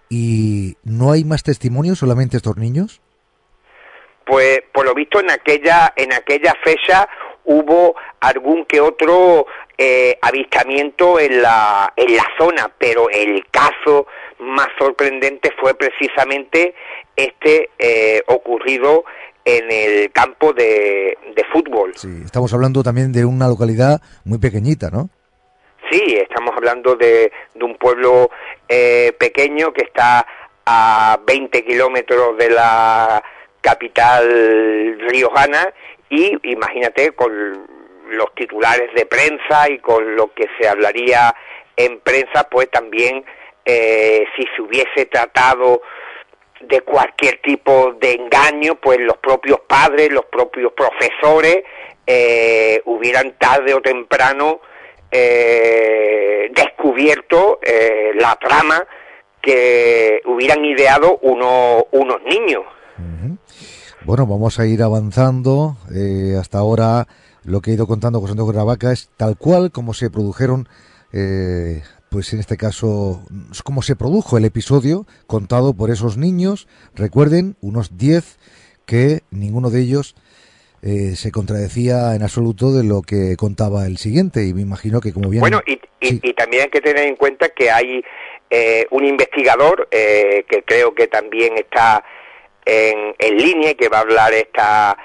y 0.09 0.77
no 0.83 1.11
hay 1.11 1.23
más 1.23 1.43
testimonios, 1.43 1.99
solamente 1.99 2.37
estos 2.37 2.57
niños. 2.57 3.01
Pues 4.25 4.59
por 4.73 4.85
lo 4.85 4.93
visto 4.93 5.19
en 5.19 5.31
aquella 5.31 5.93
en 5.95 6.13
aquella 6.13 6.53
fecha 6.63 7.09
hubo 7.45 7.95
algún 8.19 8.65
que 8.65 8.79
otro 8.79 9.47
eh, 9.81 10.19
avistamiento 10.21 11.21
en 11.21 11.41
la 11.41 11.93
en 11.95 12.17
la 12.17 12.25
zona, 12.37 12.69
pero 12.77 13.09
el 13.09 13.45
caso 13.49 14.07
más 14.39 14.67
sorprendente 14.77 15.53
fue 15.57 15.73
precisamente 15.73 16.75
este 17.15 17.69
eh, 17.79 18.21
ocurrido 18.27 19.05
en 19.45 19.71
el 19.71 20.11
campo 20.11 20.51
de, 20.51 21.17
de 21.33 21.43
fútbol. 21.45 21.93
Sí, 21.95 22.23
estamos 22.25 22.53
hablando 22.53 22.83
también 22.83 23.13
de 23.13 23.23
una 23.23 23.47
localidad 23.47 24.01
muy 24.25 24.37
pequeñita, 24.37 24.89
¿no? 24.89 25.09
Sí, 25.89 26.17
estamos 26.17 26.53
hablando 26.57 26.97
de, 26.97 27.31
de 27.55 27.63
un 27.63 27.75
pueblo 27.75 28.29
eh, 28.67 29.13
pequeño 29.17 29.71
que 29.71 29.83
está 29.83 30.27
a 30.65 31.19
20 31.25 31.63
kilómetros 31.63 32.37
de 32.37 32.49
la 32.49 33.23
capital 33.61 34.99
riojana 35.07 35.73
y 36.09 36.37
imagínate 36.51 37.11
con 37.13 37.78
los 38.11 38.33
titulares 38.35 38.93
de 38.95 39.05
prensa 39.05 39.69
y 39.69 39.79
con 39.79 40.15
lo 40.15 40.33
que 40.33 40.47
se 40.59 40.67
hablaría 40.67 41.33
en 41.75 41.99
prensa, 41.99 42.47
pues 42.49 42.69
también 42.69 43.23
eh, 43.65 44.25
si 44.35 44.43
se 44.55 44.61
hubiese 44.61 45.05
tratado 45.05 45.81
de 46.61 46.81
cualquier 46.81 47.41
tipo 47.41 47.93
de 47.99 48.13
engaño, 48.13 48.75
pues 48.75 48.99
los 48.99 49.17
propios 49.17 49.61
padres, 49.61 50.11
los 50.11 50.25
propios 50.25 50.73
profesores 50.73 51.63
eh, 52.05 52.81
hubieran 52.85 53.37
tarde 53.37 53.73
o 53.73 53.81
temprano 53.81 54.59
eh, 55.11 56.51
descubierto 56.53 57.59
eh, 57.61 58.11
la 58.15 58.35
trama 58.35 58.85
que 59.41 60.21
hubieran 60.25 60.65
ideado 60.65 61.19
uno, 61.21 61.85
unos 61.91 62.21
niños. 62.23 62.63
Bueno, 64.05 64.25
vamos 64.25 64.59
a 64.59 64.65
ir 64.65 64.81
avanzando. 64.81 65.77
Eh, 65.93 66.35
hasta 66.39 66.57
ahora 66.57 67.07
lo 67.49 67.61
que 67.61 67.71
he 67.71 67.73
ido 67.73 67.87
contando 67.87 68.19
José 68.19 68.31
Antonio 68.31 68.53
Gravaca 68.53 68.91
es 68.91 69.09
tal 69.17 69.37
cual 69.37 69.71
como 69.71 69.93
se 69.93 70.09
produjeron, 70.09 70.69
eh, 71.11 71.81
pues 72.09 72.31
en 72.33 72.39
este 72.39 72.57
caso, 72.57 73.23
como 73.63 73.81
se 73.81 73.95
produjo 73.95 74.37
el 74.37 74.45
episodio 74.45 75.05
contado 75.27 75.73
por 75.73 75.89
esos 75.89 76.17
niños. 76.17 76.67
Recuerden, 76.95 77.55
unos 77.61 77.97
10 77.97 78.37
que 78.85 79.21
ninguno 79.31 79.69
de 79.69 79.81
ellos 79.81 80.15
eh, 80.81 81.15
se 81.15 81.31
contradecía 81.31 82.15
en 82.15 82.23
absoluto 82.23 82.71
de 82.71 82.83
lo 82.83 83.01
que 83.01 83.35
contaba 83.35 83.85
el 83.85 83.97
siguiente 83.97 84.45
y 84.45 84.53
me 84.53 84.61
imagino 84.61 85.01
que 85.01 85.11
como 85.11 85.29
bien... 85.29 85.41
Bueno, 85.41 85.61
y, 85.65 85.73
y, 85.99 86.29
y 86.29 86.33
también 86.33 86.63
hay 86.63 86.69
que 86.69 86.81
tener 86.81 87.05
en 87.05 87.15
cuenta 87.15 87.49
que 87.49 87.69
hay 87.69 88.03
eh, 88.49 88.85
un 88.91 89.05
investigador 89.05 89.87
eh, 89.91 90.45
que 90.49 90.63
creo 90.63 90.95
que 90.95 91.07
también 91.07 91.57
está 91.57 92.03
en, 92.65 93.13
en, 93.19 93.37
línea 93.37 93.71
y 93.71 93.75
que 93.75 93.89
va 93.89 93.97
a 93.97 94.01
hablar 94.01 94.33
esta, 94.33 94.97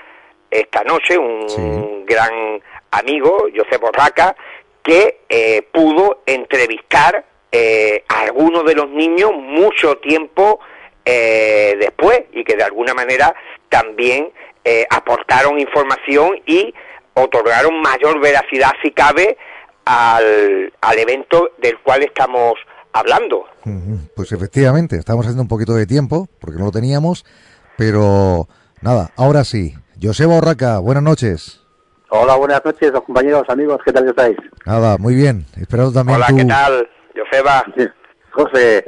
esta 0.55 0.85
noche, 0.85 1.19
un 1.19 1.49
sí. 1.49 2.05
gran 2.07 2.63
amigo, 2.91 3.49
José 3.55 3.77
Borraca, 3.79 4.37
que 4.83 5.21
eh, 5.29 5.67
pudo 5.73 6.23
entrevistar 6.27 7.25
eh, 7.51 8.05
a 8.09 8.21
algunos 8.21 8.65
de 8.65 8.75
los 8.75 8.89
niños 8.91 9.33
mucho 9.33 9.97
tiempo 9.99 10.61
eh, 11.05 11.77
después 11.79 12.23
y 12.33 12.45
que 12.45 12.57
de 12.57 12.63
alguna 12.63 12.95
manera 12.95 13.35
también 13.69 14.31
eh, 14.65 14.87
aportaron 14.91 15.59
información 15.59 16.41
y 16.47 16.73
otorgaron 17.15 17.81
mayor 17.81 18.21
veracidad, 18.21 18.73
si 18.83 18.91
cabe, 18.91 19.37
al, 19.85 20.73
al 20.81 20.99
evento 20.99 21.51
del 21.59 21.79
cual 21.81 22.03
estamos 22.03 22.55
hablando. 22.93 23.47
Pues 24.17 24.33
efectivamente, 24.33 24.97
estamos 24.97 25.25
haciendo 25.27 25.43
un 25.43 25.49
poquito 25.49 25.75
de 25.75 25.87
tiempo, 25.87 26.29
porque 26.41 26.59
no 26.59 26.67
lo 26.67 26.71
teníamos, 26.71 27.25
pero 27.77 28.49
nada, 28.81 29.11
ahora 29.17 29.45
sí. 29.45 29.75
Joseba 30.05 30.35
Borraca, 30.35 30.81
buenas 30.81 31.03
noches. 31.03 31.63
Hola, 32.11 32.37
buenas 32.37 32.63
noches, 32.63 32.93
compañeros, 33.07 33.43
amigos, 33.49 33.81
¿qué 33.87 33.91
tal 33.91 34.07
estáis? 34.07 34.37
Nada, 34.67 34.99
muy 34.99 35.15
bien, 35.15 35.47
esperando 35.57 35.93
también 35.93 36.17
Hola. 36.17 36.27
¿qué 36.37 36.45
tal? 36.45 36.89
Joseba. 37.17 37.65
José. 38.31 38.85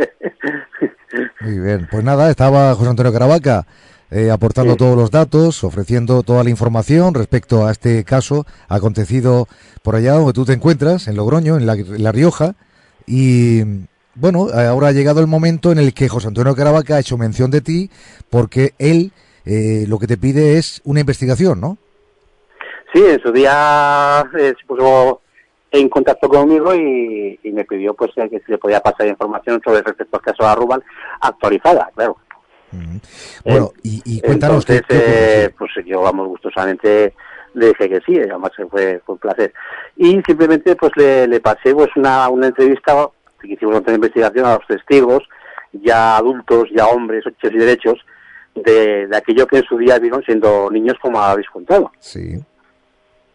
Muy 1.40 1.58
bien, 1.58 1.88
pues 1.90 2.04
nada, 2.04 2.28
estaba 2.28 2.74
José 2.74 2.90
Antonio 2.90 3.14
Caravaca 3.14 3.66
eh, 4.10 4.30
aportando 4.30 4.72
sí. 4.72 4.78
todos 4.78 4.94
los 4.94 5.10
datos, 5.10 5.64
ofreciendo 5.64 6.22
toda 6.22 6.44
la 6.44 6.50
información 6.50 7.14
respecto 7.14 7.66
a 7.66 7.72
este 7.72 8.04
caso 8.04 8.44
acontecido 8.68 9.48
por 9.82 9.96
allá 9.96 10.12
donde 10.12 10.34
tú 10.34 10.44
te 10.44 10.52
encuentras, 10.52 11.08
en 11.08 11.16
Logroño, 11.16 11.56
en 11.56 11.64
La, 11.64 11.74
en 11.74 12.02
la 12.02 12.12
Rioja, 12.12 12.56
y 13.06 13.62
bueno, 14.16 14.48
ahora 14.52 14.88
ha 14.88 14.92
llegado 14.92 15.20
el 15.20 15.28
momento 15.28 15.72
en 15.72 15.78
el 15.78 15.94
que 15.94 16.10
José 16.10 16.28
Antonio 16.28 16.54
Caravaca 16.54 16.96
ha 16.96 17.00
hecho 17.00 17.16
mención 17.16 17.50
de 17.50 17.62
ti 17.62 17.90
porque 18.28 18.74
él 18.78 19.12
eh, 19.46 19.84
lo 19.88 19.98
que 19.98 20.06
te 20.06 20.16
pide 20.16 20.58
es 20.58 20.82
una 20.84 21.00
investigación, 21.00 21.60
¿no? 21.60 21.78
Sí, 22.92 23.02
en 23.04 23.20
su 23.20 23.32
día 23.32 24.24
eh, 24.38 24.54
se 24.58 24.66
puso 24.66 25.20
en 25.70 25.88
contacto 25.88 26.28
conmigo 26.28 26.74
y, 26.74 27.38
y 27.42 27.52
me 27.52 27.64
pidió 27.64 27.94
pues 27.94 28.12
que 28.14 28.40
se 28.40 28.52
le 28.52 28.58
podía 28.58 28.80
pasar 28.80 29.06
información 29.06 29.60
sobre 29.64 29.82
respecto 29.82 30.16
al 30.16 30.22
caso 30.22 30.42
de 30.42 30.48
Arrubal 30.48 30.84
actualizada, 31.20 31.90
claro. 31.94 32.16
Mm. 32.72 32.96
Bueno, 33.44 33.72
eh, 33.76 33.80
y, 33.82 34.02
y, 34.04 34.20
cuéntanos 34.20 34.68
entonces, 34.68 34.84
qué, 34.88 35.44
eh, 35.44 35.50
pues 35.56 35.70
yo 35.84 36.00
vamos 36.00 36.28
gustosamente 36.28 37.14
le 37.56 37.68
dije 37.68 37.88
que 37.88 38.00
sí, 38.00 38.18
además 38.18 38.52
fue, 38.70 39.00
fue 39.04 39.14
un 39.14 39.18
placer. 39.18 39.52
Y 39.96 40.20
simplemente 40.26 40.76
pues 40.76 40.92
le, 40.96 41.26
le 41.26 41.40
pasé 41.40 41.74
pues 41.74 41.88
una, 41.96 42.28
una 42.28 42.48
entrevista 42.48 43.08
que 43.40 43.54
hicimos 43.54 43.80
una 43.80 43.94
investigación 43.94 44.44
a 44.44 44.56
los 44.56 44.66
testigos, 44.66 45.22
ya 45.72 46.18
adultos, 46.18 46.68
ya 46.74 46.86
hombres, 46.86 47.24
hechos 47.26 47.52
y 47.52 47.58
derechos, 47.58 48.04
de, 48.64 49.06
de 49.06 49.16
aquello 49.16 49.46
que 49.46 49.58
en 49.58 49.64
su 49.64 49.78
día 49.78 49.98
vieron 49.98 50.22
siendo 50.22 50.70
niños 50.70 50.96
como 51.00 51.20
habéis 51.20 51.48
contado. 51.50 51.90
Sí. 51.98 52.38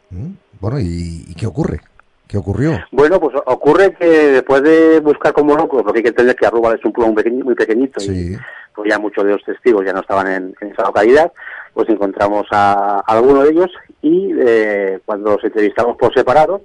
Mm. 0.10 0.32
Bueno, 0.60 0.80
¿y, 0.80 1.26
¿y 1.28 1.34
qué 1.36 1.48
ocurre? 1.48 1.82
¿Qué 2.28 2.38
ocurrió? 2.38 2.80
Bueno, 2.92 3.20
pues 3.20 3.36
ocurre 3.46 3.94
que 3.94 4.06
después 4.06 4.64
de 4.64 5.02
buscar 5.02 5.34
como 5.34 5.56
locos, 5.56 5.84
porque 5.84 6.00
hay 6.00 6.04
que 6.04 6.10
entender 6.10 6.36
que 6.36 6.46
Arrubal 6.46 6.78
es 6.78 6.86
un 6.86 6.94
pueblo 6.94 7.12
muy, 7.12 7.24
pequeño, 7.24 7.44
muy 7.44 7.56
pequeñito 7.56 8.00
sí. 8.00 8.34
y 8.34 8.38
pues 8.74 8.90
ya 8.90 8.98
muchos 8.98 9.26
de 9.26 9.32
los 9.32 9.44
testigos 9.44 9.86
ya 9.86 9.92
no 9.92 10.00
estaban 10.00 10.28
en, 10.28 10.56
en 10.62 10.72
esa 10.72 10.84
localidad, 10.84 11.32
pues 11.74 11.90
encontramos 11.90 12.48
a, 12.52 13.00
a 13.00 13.04
alguno 13.06 13.44
de 13.44 13.50
ellos 13.50 13.72
y 14.02 14.32
eh, 14.40 15.00
cuando 15.06 15.32
los 15.32 15.44
entrevistamos 15.44 15.98
por 15.98 16.14
separado, 16.14 16.62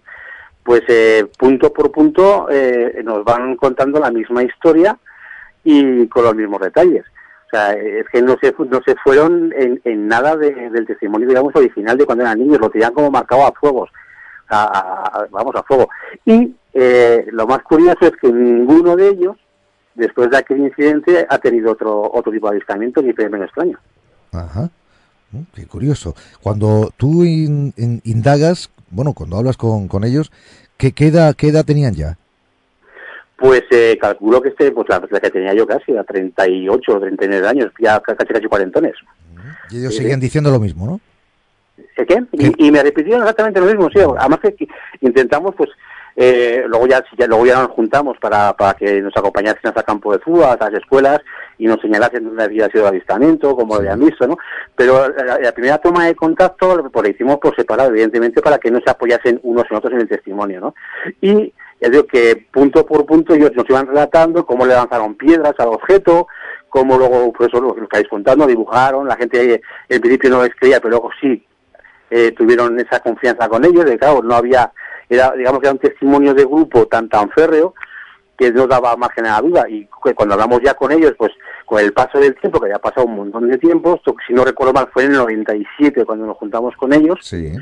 pues 0.63 0.83
eh, 0.89 1.27
punto 1.37 1.73
por 1.73 1.91
punto 1.91 2.49
eh, 2.51 3.01
nos 3.05 3.25
van 3.25 3.57
contando 3.57 3.99
la 3.99 4.11
misma 4.11 4.45
historia 4.45 4.97
y 5.65 6.07
con 6.07 6.25
los 6.25 6.35
mismos 6.35 6.61
detalles. 6.61 7.05
Sea, 7.57 7.73
es 7.73 8.07
que 8.13 8.21
no 8.21 8.37
se, 8.39 8.55
no 8.59 8.81
se 8.85 8.95
fueron 8.97 9.51
en, 9.57 9.81
en 9.85 10.09
nada 10.09 10.37
de, 10.37 10.53
del 10.71 10.87
testimonio, 10.87 11.27
digamos, 11.27 11.55
original 11.57 11.97
de 11.97 12.05
cuando 12.05 12.23
eran 12.23 12.39
niños, 12.39 12.61
lo 12.61 12.69
tenían 12.69 12.93
como 12.93 13.11
marcado 13.11 13.47
a 13.47 13.53
fuegos, 13.53 13.91
a, 14.51 15.27
vamos, 15.31 15.55
a 15.57 15.63
fuego. 15.63 15.89
Y 16.27 16.55
eh, 16.75 17.27
lo 17.33 17.47
más 17.47 17.63
curioso 17.63 17.99
es 18.03 18.13
que 18.21 18.31
ninguno 18.31 18.95
de 18.95 19.09
ellos, 19.09 19.37
después 19.95 20.31
de 20.31 20.37
aquel 20.37 20.59
incidente, 20.59 21.27
ha 21.31 21.39
tenido 21.39 21.73
otro, 21.73 22.11
otro 22.13 22.31
tipo 22.31 22.47
de 22.49 22.57
avistamiento 22.57 23.01
ni 23.01 23.15
menos 23.15 23.47
extraño. 23.47 23.79
Ajá. 24.33 24.69
Mm, 25.31 25.43
qué 25.55 25.67
curioso. 25.67 26.15
Cuando 26.43 26.91
tú 26.99 27.25
in, 27.25 27.73
in, 27.79 28.03
indagas, 28.05 28.71
bueno, 28.91 29.15
cuando 29.15 29.39
hablas 29.39 29.57
con, 29.57 29.89
con 29.89 30.05
ellos, 30.05 30.31
¿qué, 30.77 30.93
qué, 30.93 31.11
¿qué 31.39 31.49
edad 31.49 31.65
tenían 31.65 31.95
ya? 31.95 32.19
Pues 33.37 33.65
eh, 33.71 33.99
calculo 34.01 34.41
que 34.41 34.49
este, 34.49 34.73
pues 34.73 34.89
la, 34.89 35.03
la, 35.11 35.21
que 35.21 35.31
tenía 35.31 35.53
yo 35.53 35.67
casi, 35.67 35.97
a 35.97 36.05
38 36.05 36.93
o 36.93 37.01
39 37.01 37.47
años, 37.47 37.73
ya 37.79 38.01
casi 38.01 38.33
casi 38.33 38.47
cuarentones. 38.47 38.95
Y 39.71 39.81
ellos 39.81 39.95
seguían 39.95 40.21
diciendo 40.21 40.51
lo 40.51 40.59
mismo, 40.59 40.87
¿no? 40.87 41.01
¿Qué? 41.95 42.07
¿Qué? 42.07 42.25
Y, 42.33 42.67
y, 42.67 42.71
me 42.71 42.83
repitieron 42.83 43.21
exactamente 43.23 43.61
lo 43.61 43.67
mismo, 43.67 43.89
sí. 43.91 43.99
Además 44.19 44.41
que 44.41 44.69
intentamos, 45.01 45.55
pues, 45.55 45.71
eh, 46.19 46.65
luego 46.67 46.87
ya, 46.87 47.05
ya 47.19 47.27
luego 47.27 47.45
ya 47.45 47.61
nos 47.61 47.73
juntamos 47.73 48.17
para, 48.19 48.55
para 48.55 48.73
que 48.73 49.03
nos 49.03 49.15
acompañasen 49.15 49.61
hasta 49.65 49.81
el 49.81 49.87
campo 49.87 50.13
de 50.13 50.19
fútbol, 50.19 50.45
a 50.45 50.57
las 50.59 50.73
escuelas, 50.73 51.21
y 51.59 51.67
nos 51.67 51.81
señalasen 51.81 52.25
dónde 52.25 52.43
había 52.43 52.69
sido 52.69 52.85
el 52.85 52.89
avistamiento, 52.89 53.55
como 53.55 53.75
lo 53.75 53.81
habían 53.81 54.01
visto, 54.01 54.27
¿no? 54.27 54.39
Pero 54.75 55.11
la, 55.11 55.39
la, 55.39 55.53
primera 55.53 55.77
toma 55.77 56.07
de 56.07 56.15
contacto, 56.15 56.91
pues 56.91 57.05
la 57.05 57.11
hicimos 57.11 57.37
por 57.37 57.55
separado, 57.55 57.91
evidentemente, 57.91 58.41
para 58.41 58.59
que 58.59 58.71
no 58.71 58.81
se 58.83 58.91
apoyasen 58.91 59.41
unos 59.43 59.65
en 59.71 59.77
otros 59.77 59.93
en 59.93 60.01
el 60.01 60.09
testimonio, 60.09 60.61
¿no? 60.61 60.75
Y 61.21 61.53
ya 61.81 61.89
digo 61.89 62.07
que 62.07 62.47
punto 62.51 62.87
por 62.87 63.05
punto 63.05 63.35
ellos 63.35 63.53
nos 63.55 63.69
iban 63.69 63.87
relatando 63.87 64.47
cómo 64.47 64.65
le 64.65 64.75
lanzaron 64.75 65.15
piedras 65.15 65.55
al 65.59 65.69
objeto, 65.69 66.27
cómo 66.69 66.99
luego, 66.99 67.33
pues 67.33 67.49
eso, 67.49 67.61
lo 67.61 67.75
que 67.75 67.83
estáis 67.83 68.09
contando, 68.09 68.47
dibujaron, 68.47 69.07
la 69.07 69.17
gente 69.17 69.61
en 69.89 70.01
principio 70.01 70.31
no 70.31 70.43
les 70.43 70.55
creía, 70.55 70.79
pero 70.79 70.91
luego 70.91 71.11
sí 71.21 71.45
eh, 72.11 72.33
tuvieron 72.33 72.79
esa 72.81 73.01
confianza 73.01 73.49
con 73.49 73.65
ellos, 73.65 73.85
de 73.85 73.99
claro, 73.99 74.23
no 74.23 74.35
había, 74.35 74.73
era, 75.09 75.33
digamos 75.33 75.61
que 75.61 75.67
era 75.67 75.75
un 75.75 75.79
testimonio 75.79 76.35
de 76.35 76.45
grupo 76.45 76.87
tan 76.87 77.09
tan 77.09 77.31
férreo 77.31 77.75
que 78.39 78.53
no 78.53 78.67
daba 78.67 78.97
margen 78.97 79.27
a 79.27 79.33
la 79.33 79.41
duda 79.41 79.69
y 79.69 79.87
cuando 80.15 80.35
hablamos 80.35 80.61
ya 80.63 80.75
con 80.75 80.93
ellos, 80.93 81.15
pues 81.17 81.33
con 81.65 81.81
el 81.81 81.93
paso 81.93 82.19
del 82.19 82.35
tiempo, 82.37 82.61
que 82.61 82.69
ya 82.69 82.77
ha 82.77 82.81
pasado 82.81 83.07
un 83.07 83.17
montón 83.17 83.49
de 83.49 83.59
tiempo, 83.59 83.97
esto, 83.97 84.15
si 84.27 84.33
no 84.33 84.45
recuerdo 84.45 84.73
mal 84.73 84.89
fue 84.93 85.05
en 85.05 85.13
el 85.13 85.19
97 85.19 86.05
cuando 86.05 86.27
nos 86.27 86.37
juntamos 86.37 86.77
con 86.77 86.93
ellos, 86.93 87.19
sí. 87.23 87.53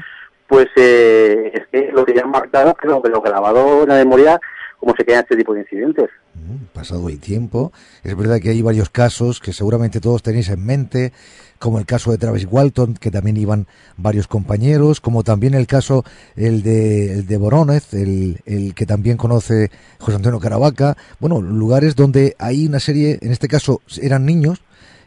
Pues 0.49 0.69
eh, 0.77 1.51
es 1.55 1.67
que 1.69 1.93
lo 1.93 2.05
tenían 2.05 2.31
marcado, 2.31 2.77
pero 2.81 3.03
que 3.03 3.09
lo 3.09 3.21
grabado 3.21 3.83
en 3.83 3.89
la 3.89 3.97
memoria 3.97 4.41
cómo 4.85 4.95
se 4.97 5.05
quedan 5.05 5.23
este 5.23 5.37
tipo 5.37 5.55
de 5.55 5.61
incidentes. 5.61 6.11
Mm, 6.35 6.67
pasado 6.75 7.09
el 7.09 7.19
tiempo, 7.19 7.73
es 8.03 8.15
verdad 8.17 8.39
que 8.39 8.51
hay 8.51 8.61
varios 8.61 8.91
casos 8.91 9.41
que 9.41 9.53
seguramente 9.53 10.01
todos 10.01 10.23
tenéis 10.23 10.51
en 10.51 10.65
mente, 10.65 11.13
como 11.59 11.79
el 11.79 11.87
caso 11.87 12.11
de 12.11 12.19
Travis 12.19 12.47
Walton, 12.51 12.95
que 12.95 13.11
también 13.11 13.39
iban 13.39 13.67
varios 13.97 14.27
compañeros, 14.27 15.01
como 15.01 15.23
también 15.23 15.55
el 15.55 15.67
caso 15.67 16.05
el 16.37 16.63
de, 16.63 17.15
el 17.15 17.27
de 17.27 17.37
Boronez, 17.39 17.95
el, 17.95 18.41
el 18.45 18.75
que 18.75 18.85
también 18.85 19.17
conoce 19.17 19.71
José 19.99 20.17
Antonio 20.17 20.41
Caravaca, 20.41 20.97
bueno, 21.19 21.41
lugares 21.41 21.97
donde 21.97 22.37
hay 22.39 22.67
una 22.67 22.81
serie, 22.81 23.19
en 23.23 23.33
este 23.33 23.49
caso 23.49 23.81
eran 24.03 24.27
niños, 24.27 24.61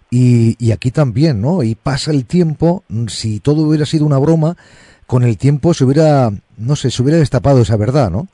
y, 0.10 0.56
y 0.58 0.72
aquí 0.72 0.90
también, 0.90 1.42
¿no? 1.42 1.64
Y 1.64 1.76
pasa 1.76 2.12
el 2.12 2.26
tiempo, 2.26 2.84
si 3.10 3.42
todo 3.42 3.64
hubiera 3.64 3.86
sido 3.86 4.06
una 4.06 4.18
broma, 4.18 4.56
con 5.08 5.24
el 5.24 5.38
tiempo 5.38 5.74
se 5.74 5.86
hubiera, 5.86 6.30
no 6.58 6.76
sé, 6.76 6.92
se 6.92 7.02
hubiera 7.02 7.18
destapado 7.18 7.62
esa 7.62 7.78
verdad, 7.78 8.12
¿no? 8.12 8.28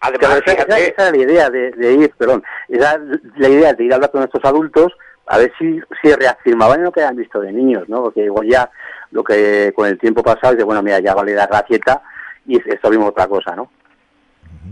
Además, 0.00 0.42
esa, 0.44 0.52
esa, 0.52 0.78
esa, 0.78 1.08
era 1.08 1.10
la 1.10 1.16
idea 1.16 1.50
de, 1.50 1.70
de, 1.70 1.92
ir, 1.94 2.10
perdón, 2.18 2.42
esa 2.68 3.00
la 3.36 3.48
idea 3.48 3.72
de 3.72 3.84
ir 3.84 3.92
a 3.92 3.94
hablar 3.96 4.10
con 4.10 4.22
estos 4.22 4.44
adultos 4.44 4.92
a 5.26 5.38
ver 5.38 5.52
si, 5.58 5.80
si 6.02 6.12
reafirmaban 6.12 6.82
lo 6.84 6.92
que 6.92 7.00
habían 7.00 7.16
visto 7.16 7.40
de 7.40 7.52
niños, 7.52 7.88
¿no? 7.88 8.02
Porque 8.02 8.24
igual 8.24 8.46
ya 8.48 8.70
lo 9.10 9.24
que 9.24 9.72
con 9.74 9.88
el 9.88 9.98
tiempo 9.98 10.22
pasado 10.22 10.52
dice, 10.52 10.64
bueno, 10.64 10.82
mira, 10.82 11.00
ya 11.00 11.14
vale 11.14 11.34
la 11.34 11.46
gracieta 11.46 12.02
y 12.46 12.56
esto 12.56 12.90
vimos 12.90 13.08
otra 13.08 13.26
cosa, 13.26 13.56
¿no? 13.56 13.70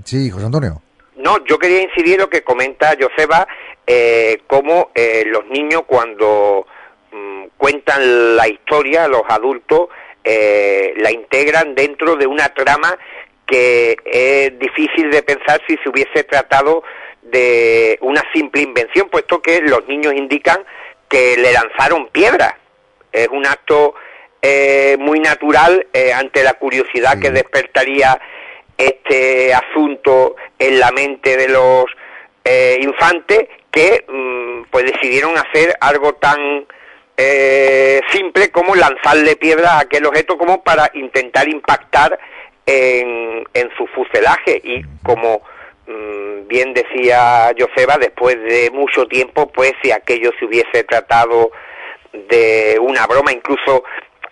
Sí, 0.04 0.30
José 0.30 0.46
Antonio. 0.46 0.80
No, 1.16 1.44
yo 1.44 1.58
quería 1.58 1.82
incidir 1.82 2.14
en 2.14 2.20
lo 2.20 2.28
que 2.28 2.42
comenta 2.42 2.94
Joseba, 3.00 3.46
eh, 3.86 4.42
cómo 4.46 4.90
eh, 4.94 5.24
los 5.26 5.46
niños 5.46 5.82
cuando 5.86 6.66
mmm, 7.12 7.44
cuentan 7.56 8.36
la 8.36 8.48
historia, 8.48 9.08
los 9.08 9.22
adultos, 9.28 9.88
eh, 10.24 10.94
la 10.96 11.10
integran 11.10 11.74
dentro 11.74 12.16
de 12.16 12.26
una 12.26 12.48
trama 12.54 12.98
que 13.46 13.96
es 14.04 14.58
difícil 14.58 15.10
de 15.10 15.22
pensar 15.22 15.60
si 15.66 15.76
se 15.78 15.88
hubiese 15.88 16.24
tratado 16.24 16.82
de 17.22 17.98
una 18.00 18.22
simple 18.32 18.62
invención, 18.62 19.08
puesto 19.10 19.40
que 19.42 19.60
los 19.60 19.86
niños 19.86 20.14
indican 20.14 20.64
que 21.08 21.36
le 21.36 21.52
lanzaron 21.52 22.08
piedras. 22.08 22.54
Es 23.12 23.28
un 23.28 23.46
acto 23.46 23.94
eh, 24.42 24.96
muy 24.98 25.20
natural 25.20 25.86
eh, 25.92 26.12
ante 26.12 26.42
la 26.42 26.54
curiosidad 26.54 27.18
que 27.18 27.30
despertaría 27.30 28.20
este 28.76 29.54
asunto 29.54 30.36
en 30.58 30.80
la 30.80 30.90
mente 30.90 31.36
de 31.36 31.48
los 31.48 31.84
eh, 32.44 32.78
infantes 32.80 33.48
que 33.70 34.04
mm, 34.06 34.64
pues 34.70 34.84
decidieron 34.84 35.32
hacer 35.38 35.74
algo 35.80 36.14
tan 36.14 36.66
eh, 37.16 38.00
simple 38.10 38.50
como 38.50 38.74
lanzarle 38.74 39.36
piedras 39.36 39.72
a 39.72 39.80
aquel 39.80 40.06
objeto 40.06 40.36
como 40.36 40.62
para 40.62 40.90
intentar 40.94 41.48
impactar 41.48 42.18
en, 42.66 43.44
en 43.54 43.70
su 43.76 43.86
fuselaje. 43.88 44.60
Y 44.64 44.82
como 45.02 45.42
mmm, 45.86 46.46
bien 46.48 46.74
decía 46.74 47.52
Joseba 47.58 47.98
después 47.98 48.36
de 48.42 48.70
mucho 48.72 49.06
tiempo 49.06 49.50
pues 49.52 49.72
si 49.82 49.90
aquello 49.90 50.30
se 50.38 50.44
hubiese 50.44 50.84
tratado 50.84 51.50
de 52.12 52.78
una 52.80 53.06
broma 53.06 53.32
incluso 53.32 53.84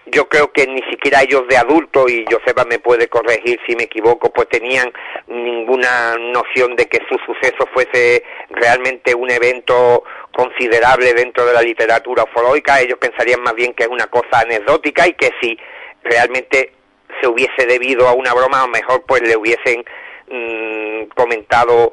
yo 0.06 0.28
creo 0.28 0.52
que 0.52 0.66
ni 0.66 0.82
siquiera 0.90 1.22
ellos 1.22 1.46
de 1.48 1.56
adultos, 1.56 2.10
y 2.10 2.24
Joseba 2.30 2.64
me 2.64 2.78
puede 2.78 3.08
corregir 3.08 3.60
si 3.66 3.76
me 3.76 3.84
equivoco, 3.84 4.32
pues 4.32 4.48
tenían 4.48 4.92
ninguna 5.28 6.16
noción 6.18 6.74
de 6.76 6.86
que 6.86 6.98
su 7.08 7.16
suceso 7.24 7.68
fuese 7.72 8.24
realmente 8.50 9.14
un 9.14 9.30
evento 9.30 10.02
considerable 10.32 11.14
dentro 11.14 11.46
de 11.46 11.52
la 11.52 11.62
literatura 11.62 12.24
ufológica, 12.24 12.80
ellos 12.80 12.98
pensarían 12.98 13.42
más 13.42 13.54
bien 13.54 13.74
que 13.74 13.84
es 13.84 13.88
una 13.88 14.06
cosa 14.06 14.40
anecdótica 14.40 15.06
y 15.06 15.14
que 15.14 15.30
si 15.40 15.56
realmente 16.02 16.72
se 17.20 17.28
hubiese 17.28 17.66
debido 17.66 18.08
a 18.08 18.12
una 18.12 18.34
broma, 18.34 18.62
a 18.62 18.66
lo 18.66 18.72
mejor 18.72 19.04
pues 19.06 19.22
le 19.22 19.36
hubiesen 19.36 19.84
mmm, 20.28 21.04
comentado 21.14 21.92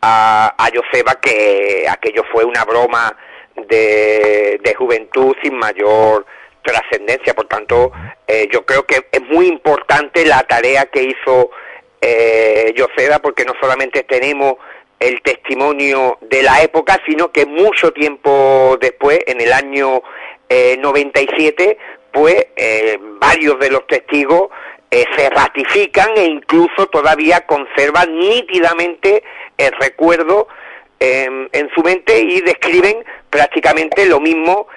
a, 0.00 0.54
a 0.58 0.68
Joseba 0.72 1.18
que 1.20 1.86
aquello 1.88 2.24
fue 2.30 2.44
una 2.44 2.64
broma 2.64 3.16
de, 3.68 4.60
de 4.62 4.74
juventud 4.74 5.34
sin 5.42 5.56
mayor 5.56 6.24
trascendencia. 6.62 7.34
Por 7.34 7.46
tanto, 7.46 7.92
eh, 8.26 8.48
yo 8.52 8.64
creo 8.64 8.84
que 8.86 9.06
es 9.10 9.22
muy 9.28 9.46
importante 9.46 10.24
la 10.24 10.42
tarea 10.44 10.86
que 10.86 11.02
hizo 11.02 11.50
eh, 12.00 12.72
Yoseda, 12.76 13.20
porque 13.20 13.44
no 13.44 13.54
solamente 13.60 14.02
tenemos 14.04 14.56
el 15.02 15.20
testimonio 15.22 16.18
de 16.20 16.42
la 16.42 16.62
época, 16.62 17.00
sino 17.06 17.32
que 17.32 17.44
mucho 17.44 17.92
tiempo 17.92 18.78
después, 18.80 19.18
en 19.26 19.40
el 19.40 19.52
año 19.52 20.02
eh, 20.48 20.76
97, 20.78 21.76
pues 22.12 22.46
eh, 22.56 22.98
varios 23.20 23.58
de 23.58 23.70
los 23.70 23.86
testigos 23.86 24.48
eh, 24.90 25.04
se 25.16 25.28
ratifican 25.30 26.10
e 26.16 26.24
incluso 26.24 26.86
todavía 26.86 27.40
conservan 27.46 28.16
nítidamente 28.16 29.24
el 29.56 29.72
recuerdo 29.72 30.48
en 31.04 31.68
su 31.74 31.82
mente 31.82 32.20
y 32.20 32.40
describen 32.42 33.04
prácticamente 33.28 34.06
lo 34.06 34.20
mismo 34.20 34.68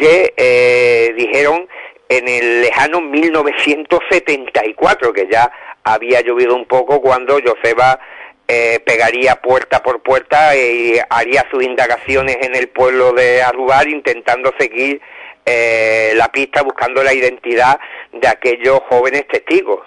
que 0.00 0.34
eh, 0.36 1.14
dijeron 1.16 1.68
en 2.08 2.26
el 2.26 2.62
lejano 2.62 3.00
1974, 3.00 5.12
que 5.12 5.28
ya 5.30 5.52
había 5.84 6.22
llovido 6.22 6.56
un 6.56 6.64
poco 6.64 7.00
cuando 7.00 7.38
Joseba 7.44 8.00
eh, 8.48 8.80
pegaría 8.84 9.36
puerta 9.36 9.82
por 9.82 10.02
puerta 10.02 10.56
y 10.56 10.98
haría 11.08 11.46
sus 11.50 11.62
indagaciones 11.62 12.38
en 12.40 12.56
el 12.56 12.68
pueblo 12.68 13.12
de 13.12 13.42
Arubar 13.42 13.88
intentando 13.88 14.52
seguir 14.58 15.00
eh, 15.46 16.12
la 16.16 16.32
pista 16.32 16.62
buscando 16.62 17.02
la 17.02 17.14
identidad 17.14 17.78
de 18.12 18.26
aquellos 18.26 18.80
jóvenes 18.88 19.28
testigos. 19.28 19.80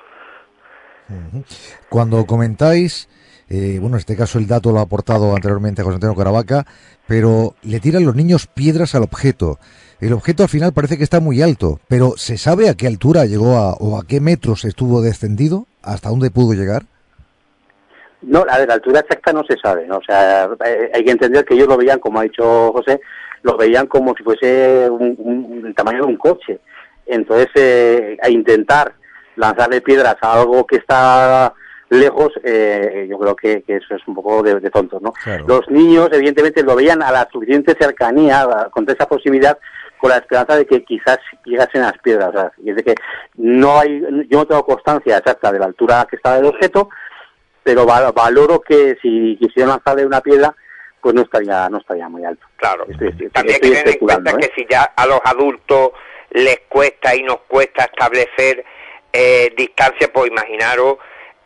Cuando 1.89 2.25
comentáis, 2.25 3.09
eh, 3.49 3.77
bueno, 3.79 3.97
en 3.97 3.99
este 3.99 4.15
caso 4.15 4.39
el 4.39 4.47
dato 4.47 4.71
lo 4.71 4.79
ha 4.79 4.83
aportado 4.83 5.35
anteriormente 5.35 5.83
José 5.83 5.95
Antonio 5.95 6.15
Caravaca, 6.15 6.65
pero 7.05 7.55
le 7.63 7.79
tiran 7.79 8.05
los 8.05 8.15
niños 8.15 8.47
piedras 8.47 8.95
al 8.95 9.03
objeto. 9.03 9.59
El 9.99 10.13
objeto 10.13 10.43
al 10.43 10.49
final 10.49 10.73
parece 10.73 10.97
que 10.97 11.03
está 11.03 11.19
muy 11.19 11.41
alto, 11.41 11.79
pero 11.87 12.13
¿se 12.17 12.37
sabe 12.37 12.69
a 12.69 12.75
qué 12.75 12.87
altura 12.87 13.25
llegó 13.25 13.57
a, 13.57 13.73
o 13.73 13.97
a 13.97 14.05
qué 14.05 14.19
metros 14.19 14.65
estuvo 14.65 15.01
descendido? 15.01 15.65
¿Hasta 15.81 16.09
dónde 16.09 16.31
pudo 16.31 16.53
llegar? 16.53 16.83
No, 18.21 18.45
la 18.45 18.59
de 18.59 18.67
la 18.67 18.75
altura 18.75 19.01
exacta 19.01 19.33
no 19.33 19.43
se 19.43 19.57
sabe. 19.57 19.85
¿no? 19.87 19.97
O 19.97 20.03
sea, 20.03 20.49
hay 20.93 21.03
que 21.03 21.11
entender 21.11 21.45
que 21.45 21.55
ellos 21.55 21.67
lo 21.67 21.77
veían, 21.77 21.99
como 21.99 22.19
ha 22.19 22.23
dicho 22.23 22.71
José, 22.71 23.01
lo 23.43 23.57
veían 23.57 23.87
como 23.87 24.15
si 24.15 24.23
fuese 24.23 24.89
un, 24.89 25.15
un, 25.17 25.65
el 25.67 25.75
tamaño 25.75 25.99
de 25.99 26.07
un 26.07 26.17
coche. 26.17 26.59
Entonces, 27.05 27.49
eh, 27.55 28.17
a 28.21 28.29
intentar 28.29 28.93
lanzarle 29.35 29.81
piedras 29.81 30.15
a 30.21 30.39
algo 30.39 30.65
que 30.65 30.77
está 30.77 31.53
lejos, 31.89 32.31
eh, 32.43 33.07
yo 33.09 33.19
creo 33.19 33.35
que, 33.35 33.61
que, 33.63 33.75
eso 33.75 33.95
es 33.95 34.07
un 34.07 34.15
poco 34.15 34.41
de, 34.41 34.59
de 34.59 34.69
tontos, 34.69 35.01
¿no? 35.01 35.11
Claro. 35.11 35.45
Los 35.47 35.69
niños, 35.69 36.09
evidentemente, 36.11 36.63
lo 36.63 36.75
veían 36.75 37.03
a 37.03 37.11
la 37.11 37.27
suficiente 37.31 37.75
cercanía, 37.77 38.47
con 38.71 38.89
esa 38.89 39.07
proximidad, 39.07 39.57
con 40.03 40.09
la 40.09 40.17
esperanza 40.17 40.57
de 40.57 40.65
que 40.65 40.83
quizás 40.83 41.17
llegasen 41.45 41.81
a 41.81 41.91
las 41.91 41.97
piedras. 41.99 42.51
Y 42.61 42.71
es 42.71 42.75
de 42.75 42.83
que 42.83 42.95
no 43.35 43.79
hay, 43.79 44.01
yo 44.29 44.39
no 44.39 44.45
tengo 44.45 44.65
constancia 44.65 45.17
exacta 45.17 45.49
de 45.49 45.59
la 45.59 45.65
altura 45.67 46.05
que 46.09 46.17
estaba 46.17 46.39
el 46.39 46.45
objeto, 46.45 46.89
pero 47.63 47.85
valoro 47.85 48.59
que 48.59 48.97
si 49.01 49.37
quisieran 49.39 49.69
lanzarle 49.69 50.05
una 50.05 50.19
piedra, 50.19 50.53
pues 50.99 51.15
no 51.15 51.21
estaría, 51.21 51.69
no 51.69 51.77
estaría 51.77 52.09
muy 52.09 52.25
alto. 52.25 52.45
Claro. 52.57 52.85
Estoy, 52.89 53.11
estoy, 53.11 53.29
También 53.29 53.55
estoy 53.55 53.69
hay 53.69 53.75
que 53.77 53.81
tener 53.81 53.95
en 53.95 54.05
cuenta 54.05 54.31
¿eh? 54.31 54.35
que 54.41 54.51
si 54.57 54.67
ya 54.69 54.83
a 54.93 55.07
los 55.07 55.21
adultos 55.23 55.91
les 56.31 56.59
cuesta 56.67 57.15
y 57.15 57.23
nos 57.23 57.37
cuesta 57.47 57.85
establecer 57.85 58.65
eh, 59.13 59.53
distancia, 59.55 60.09
pues 60.13 60.29
imaginaros 60.31 60.97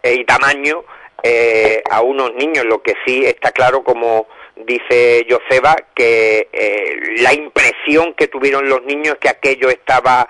eh, 0.01 0.16
y 0.16 0.26
tamaño 0.26 0.84
eh, 1.22 1.84
a 1.91 2.01
unos 2.01 2.34
niños, 2.34 2.66
lo 2.66 2.82
que 2.82 2.95
sí 3.05 3.24
está 3.24 3.51
claro 3.51 3.84
como 3.84 4.26
dice 4.66 5.26
Joseba 5.30 5.76
que 5.93 6.49
eh, 6.51 6.99
la 7.18 7.34
impresión 7.34 8.14
que 8.14 8.28
tuvieron 8.28 8.70
los 8.70 8.84
niños 8.84 9.16
es 9.16 9.20
que 9.20 9.30
aquello 9.30 9.70
estaba 9.70 10.28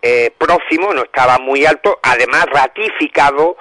eh, 0.00 0.30
próximo, 0.38 0.92
no 0.94 1.02
estaba 1.02 1.38
muy 1.38 1.66
alto, 1.66 1.98
además 2.02 2.46
ratificado 2.46 3.56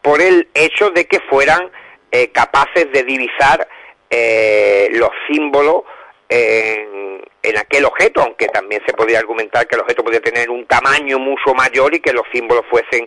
por 0.00 0.20
el 0.20 0.48
hecho 0.54 0.90
de 0.90 1.06
que 1.06 1.20
fueran 1.28 1.70
eh, 2.10 2.30
capaces 2.32 2.90
de 2.92 3.02
divisar 3.04 3.68
eh, 4.08 4.88
los 4.92 5.10
símbolos 5.28 5.82
en, 6.28 7.22
en, 7.42 7.58
aquel 7.58 7.84
objeto, 7.84 8.22
aunque 8.22 8.46
también 8.48 8.82
se 8.86 8.94
podría 8.94 9.18
argumentar 9.18 9.66
que 9.66 9.76
el 9.76 9.82
objeto 9.82 10.02
podía 10.02 10.20
tener 10.20 10.48
un 10.48 10.66
tamaño 10.66 11.18
mucho 11.18 11.54
mayor 11.54 11.94
y 11.94 12.00
que 12.00 12.12
los 12.12 12.24
símbolos 12.32 12.64
fuesen 12.70 13.06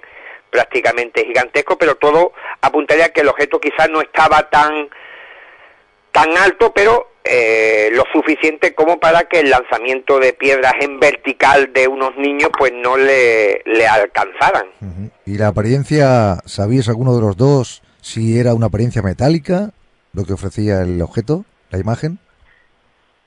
prácticamente 0.52 1.26
gigantescos, 1.26 1.78
pero 1.80 1.96
todo 1.96 2.34
apuntaría 2.62 3.06
a 3.06 3.10
que 3.10 3.22
el 3.22 3.30
objeto 3.30 3.60
quizás 3.60 3.90
no 3.90 4.02
estaba 4.02 4.50
tan 4.50 4.90
tan 6.16 6.30
alto, 6.38 6.72
pero 6.74 7.08
eh, 7.26 7.90
lo 7.92 8.04
suficiente 8.14 8.74
como 8.74 9.00
para 9.00 9.24
que 9.26 9.42
el 9.42 9.50
lanzamiento 9.50 10.18
de 10.18 10.32
piedras 10.32 10.74
en 10.80 10.98
vertical 10.98 11.74
de 11.74 11.90
unos 11.90 12.16
niños 12.16 12.52
pues 12.58 12.72
no 12.74 12.96
le, 12.96 13.62
le 13.66 13.86
alcanzaran. 13.86 14.68
Uh 14.80 14.86
-huh. 14.86 15.12
¿Y 15.26 15.38
la 15.38 15.48
apariencia, 15.48 16.38
sabías 16.46 16.88
alguno 16.88 17.14
de 17.16 17.22
los 17.22 17.36
dos 17.36 17.84
si 18.00 18.40
era 18.40 18.54
una 18.54 18.68
apariencia 18.68 19.02
metálica 19.02 19.72
lo 20.14 20.24
que 20.24 20.32
ofrecía 20.32 20.84
el 20.84 21.02
objeto, 21.02 21.44
la 21.70 21.80
imagen? 21.80 22.18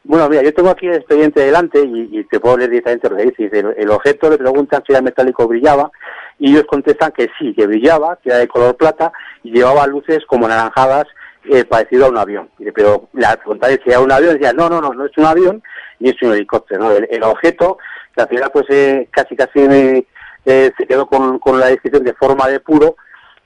Bueno, 0.04 0.26
mira, 0.30 0.42
yo 0.42 0.54
tengo 0.54 0.70
aquí 0.70 0.86
el 0.86 0.94
expediente 0.94 1.40
delante 1.42 1.80
y, 1.80 2.08
y 2.18 2.24
te 2.24 2.40
puedo 2.40 2.56
leer 2.56 2.70
directamente 2.70 3.10
lo 3.10 3.16
que 3.16 3.24
dice. 3.24 3.50
El, 3.52 3.74
el, 3.76 3.90
objeto 3.90 4.30
le 4.30 4.38
preguntan 4.38 4.82
si 4.86 4.92
era 4.92 5.02
metálico 5.02 5.42
o 5.42 5.48
brillaba 5.48 5.90
y 6.38 6.52
ellos 6.52 6.64
contestan 6.66 7.12
que 7.12 7.28
sí, 7.38 7.52
que 7.52 7.66
brillaba, 7.66 8.16
que 8.22 8.30
era 8.30 8.38
de 8.38 8.48
color 8.48 8.74
plata 8.76 9.12
y 9.42 9.50
llevaba 9.50 9.86
luces 9.86 10.20
como 10.26 10.48
naranjadas 10.48 11.04
eh, 11.48 11.64
parecido 11.64 12.06
a 12.06 12.08
un 12.08 12.18
avión. 12.18 12.50
Pero 12.74 13.08
la 13.14 13.36
pregunta 13.36 13.68
si 13.68 13.80
era 13.86 14.00
un 14.00 14.12
avión, 14.12 14.34
decía, 14.34 14.52
no, 14.52 14.68
no, 14.68 14.80
no, 14.80 14.92
no 14.92 15.06
es 15.06 15.16
un 15.16 15.24
avión 15.24 15.62
ni 16.00 16.10
es 16.10 16.22
un 16.22 16.32
helicóptero. 16.32 16.84
¿no? 16.84 16.92
El, 16.92 17.22
objeto, 17.22 17.78
que 18.14 18.22
al 18.22 18.28
final 18.28 18.50
pues 18.52 18.66
eh, 18.70 19.08
casi 19.10 19.36
casi 19.36 19.60
eh, 20.44 20.72
se 20.76 20.86
quedó 20.86 21.06
con, 21.06 21.38
con, 21.38 21.58
la 21.58 21.66
descripción 21.66 22.04
de 22.04 22.14
forma 22.14 22.48
de 22.48 22.60
puro, 22.60 22.96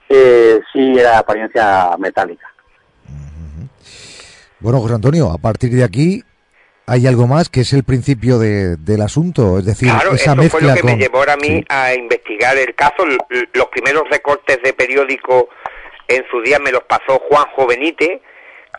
eh, 0.09 0.61
sí 0.72 0.98
era 0.98 1.18
apariencia 1.18 1.90
metálica. 1.98 2.46
Bueno, 4.61 4.80
José 4.80 4.94
Antonio, 4.94 5.30
a 5.30 5.38
partir 5.38 5.70
de 5.72 5.82
aquí 5.82 6.22
hay 6.86 7.07
algo 7.07 7.26
más 7.26 7.48
que 7.48 7.62
es 7.62 7.72
el 7.72 7.84
principio 7.84 8.38
de, 8.38 8.76
del 8.76 9.00
asunto, 9.03 9.59
es 9.59 9.64
decir, 9.64 9.88
claro, 9.88 10.12
esa 10.14 10.32
eso 10.34 10.42
fue 10.50 10.62
lo 10.62 10.74
que 10.74 10.82
me 10.82 10.96
llevó 10.96 11.22
a 11.22 11.36
mí 11.36 11.64
a 11.68 11.94
investigar 11.94 12.57
el 12.59 12.74
caso. 12.74 13.05
Los 13.55 13.66
primeros 13.68 14.05
recortes 14.11 14.59
de 14.62 14.72
periódico 14.72 15.48
en 16.16 16.26
su 16.30 16.40
día 16.42 16.58
me 16.58 16.72
los 16.72 16.82
pasó 16.84 17.18
Juan 17.28 17.46
Jovenite, 17.54 18.20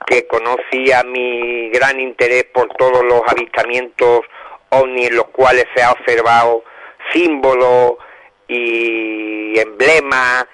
que 0.05 0.27
conocía 0.27 1.03
mi 1.03 1.69
gran 1.69 1.99
interés 1.99 2.45
por 2.45 2.67
todos 2.75 3.03
los 3.03 3.21
avistamientos 3.27 4.21
ovni 4.69 5.05
en 5.05 5.15
los 5.15 5.27
cuales 5.27 5.65
se 5.75 5.83
ha 5.83 5.91
observado 5.91 6.63
símbolos 7.11 7.93
y 8.47 9.57
emblemas 9.59 10.45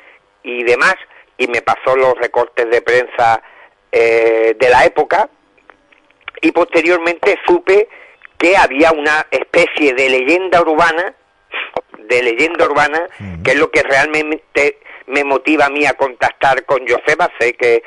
y 0.43 0.63
demás, 0.63 0.95
y 1.37 1.47
me 1.47 1.61
pasó 1.61 1.95
los 1.95 2.15
recortes 2.15 2.69
de 2.69 2.81
prensa 2.81 3.41
eh, 3.91 4.55
de 4.59 4.69
la 4.69 4.85
época, 4.85 5.29
y 6.41 6.51
posteriormente 6.51 7.37
supe 7.45 7.89
que 8.37 8.55
había 8.55 8.91
una 8.91 9.27
especie 9.31 9.93
de 9.93 10.09
leyenda 10.09 10.61
urbana, 10.61 11.13
de 11.97 12.23
leyenda 12.23 12.65
urbana, 12.65 13.07
que 13.43 13.51
es 13.51 13.57
lo 13.57 13.69
que 13.69 13.83
realmente 13.83 14.79
me 15.09 15.23
motiva 15.23 15.65
a 15.65 15.69
mí 15.69 15.85
a 15.85 15.93
contactar 15.93 16.65
con 16.65 16.87
Joseba. 16.87 17.29
Sé 17.39 17.53
que 17.53 17.83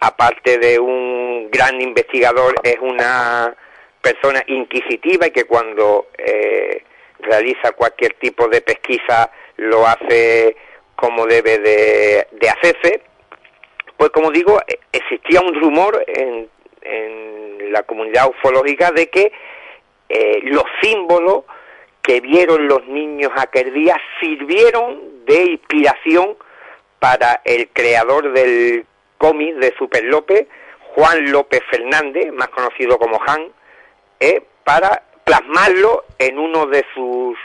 aparte 0.00 0.58
de 0.58 0.78
un 0.78 1.48
gran 1.50 1.80
investigador 1.80 2.54
es 2.62 2.76
una 2.80 3.56
persona 4.00 4.42
inquisitiva 4.46 5.26
y 5.26 5.30
que 5.30 5.44
cuando 5.44 6.08
eh, 6.18 6.82
realiza 7.20 7.72
cualquier 7.72 8.14
tipo 8.14 8.48
de 8.48 8.60
pesquisa 8.60 9.30
lo 9.56 9.86
hace 9.86 10.56
como 10.96 11.26
debe 11.26 11.58
de, 11.58 12.48
hacerse. 12.48 13.02
Pues 13.96 14.10
como 14.10 14.30
digo, 14.30 14.60
existía 14.92 15.40
un 15.40 15.54
rumor 15.54 16.04
en, 16.06 16.48
en 16.82 17.72
la 17.72 17.82
comunidad 17.84 18.28
ufológica 18.28 18.90
de 18.90 19.08
que 19.08 19.32
eh, 20.08 20.40
los 20.44 20.64
símbolos 20.82 21.44
que 22.02 22.20
vieron 22.20 22.68
los 22.68 22.86
niños 22.86 23.32
aquel 23.36 23.72
día 23.72 23.96
sirvieron 24.20 25.24
de 25.24 25.42
inspiración 25.52 26.36
para 26.98 27.40
el 27.44 27.68
creador 27.68 28.32
del 28.32 28.86
cómic 29.18 29.56
de 29.56 29.74
Super 29.78 30.04
López, 30.04 30.46
Juan 30.94 31.30
López 31.30 31.62
Fernández, 31.70 32.32
más 32.32 32.48
conocido 32.48 32.98
como 32.98 33.20
Han, 33.26 33.48
eh, 34.20 34.42
para 34.64 35.02
plasmarlo 35.24 36.04
en 36.18 36.38
uno 36.38 36.66
de 36.66 36.84
sus 36.94 37.36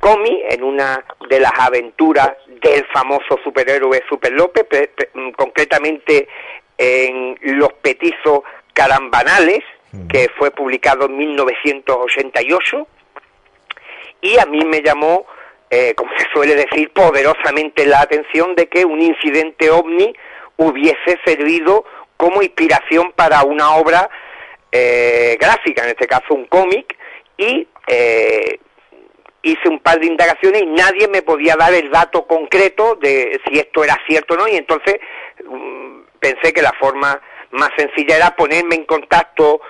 cómics, 0.00 0.54
en 0.54 0.64
una 0.64 1.04
de 1.28 1.40
las 1.40 1.52
aventuras 1.58 2.32
del 2.46 2.84
famoso 2.86 3.38
superhéroe 3.44 4.02
Super 4.08 4.32
López, 4.32 4.66
mm, 5.14 5.30
concretamente 5.30 6.28
en 6.76 7.38
Los 7.42 7.72
Petizos 7.74 8.40
Carambanales, 8.72 9.60
que 10.08 10.28
fue 10.38 10.50
publicado 10.50 11.06
en 11.06 11.16
1988, 11.16 12.86
y 14.22 14.38
a 14.38 14.46
mí 14.46 14.64
me 14.64 14.82
llamó, 14.82 15.26
eh, 15.70 15.94
como 15.94 16.10
se 16.18 16.26
suele 16.32 16.56
decir, 16.56 16.90
poderosamente 16.92 17.86
la 17.86 18.00
atención 18.00 18.56
de 18.56 18.68
que 18.68 18.84
un 18.84 19.00
incidente 19.00 19.70
ovni 19.70 20.12
hubiese 20.56 21.18
servido 21.24 21.84
como 22.16 22.42
inspiración 22.42 23.12
para 23.12 23.44
una 23.44 23.76
obra 23.76 24.10
eh, 24.72 25.36
gráfica, 25.40 25.84
en 25.84 25.90
este 25.90 26.06
caso 26.06 26.34
un 26.34 26.46
cómic, 26.46 26.96
y 27.36 27.66
eh, 27.86 28.58
hice 29.42 29.68
un 29.68 29.78
par 29.78 30.00
de 30.00 30.06
indagaciones 30.06 30.62
y 30.62 30.66
nadie 30.66 31.08
me 31.08 31.22
podía 31.22 31.56
dar 31.56 31.72
el 31.72 31.90
dato 31.90 32.26
concreto 32.26 32.96
de 32.96 33.40
si 33.46 33.58
esto 33.58 33.84
era 33.84 33.96
cierto 34.06 34.34
o 34.34 34.36
no, 34.38 34.48
y 34.48 34.56
entonces 34.56 34.96
mm, 35.44 36.00
pensé 36.18 36.52
que 36.52 36.62
la 36.62 36.72
forma 36.80 37.20
más 37.52 37.70
sencilla 37.76 38.16
era 38.16 38.36
ponerme 38.36 38.74
en 38.74 38.84
contacto 38.84 39.60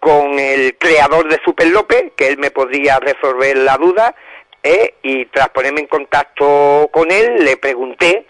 con 0.00 0.38
el 0.38 0.76
creador 0.78 1.28
de 1.28 1.40
Super 1.44 1.68
López, 1.68 2.12
que 2.16 2.28
él 2.28 2.38
me 2.38 2.50
podía 2.50 2.98
resolver 2.98 3.56
la 3.58 3.76
duda, 3.76 4.14
eh, 4.62 4.94
y 5.02 5.26
tras 5.26 5.48
ponerme 5.50 5.80
en 5.80 5.86
contacto 5.86 6.88
con 6.92 7.10
él, 7.10 7.44
le 7.44 7.56
pregunté 7.56 8.26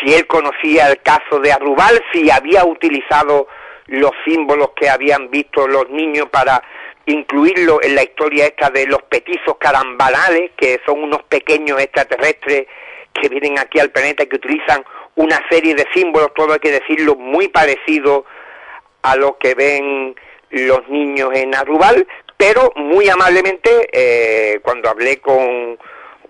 si 0.00 0.14
él 0.14 0.26
conocía 0.26 0.88
el 0.88 1.00
caso 1.02 1.38
de 1.40 1.52
Arrubal, 1.52 2.02
si 2.12 2.30
había 2.30 2.64
utilizado 2.64 3.48
los 3.86 4.12
símbolos 4.24 4.70
que 4.74 4.88
habían 4.88 5.30
visto 5.30 5.66
los 5.68 5.88
niños 5.90 6.28
para 6.30 6.62
incluirlo 7.06 7.80
en 7.82 7.94
la 7.94 8.02
historia 8.02 8.46
esta 8.46 8.70
de 8.70 8.86
los 8.86 9.02
petizos 9.04 9.56
carambanales, 9.58 10.50
que 10.56 10.80
son 10.84 11.02
unos 11.02 11.22
pequeños 11.24 11.80
extraterrestres 11.80 12.66
que 13.12 13.28
vienen 13.28 13.58
aquí 13.58 13.78
al 13.78 13.90
planeta 13.90 14.24
y 14.24 14.26
que 14.26 14.36
utilizan 14.36 14.84
una 15.14 15.40
serie 15.48 15.74
de 15.74 15.86
símbolos, 15.94 16.34
todo 16.34 16.54
hay 16.54 16.58
que 16.58 16.72
decirlo, 16.72 17.14
muy 17.14 17.48
parecido 17.48 18.26
a 19.02 19.16
lo 19.16 19.38
que 19.38 19.54
ven 19.54 20.14
los 20.50 20.88
niños 20.88 21.30
en 21.34 21.54
Arrubal, 21.54 22.06
pero 22.36 22.72
muy 22.76 23.08
amablemente 23.08 23.88
eh, 23.92 24.60
cuando 24.62 24.88
hablé 24.88 25.18
con 25.18 25.78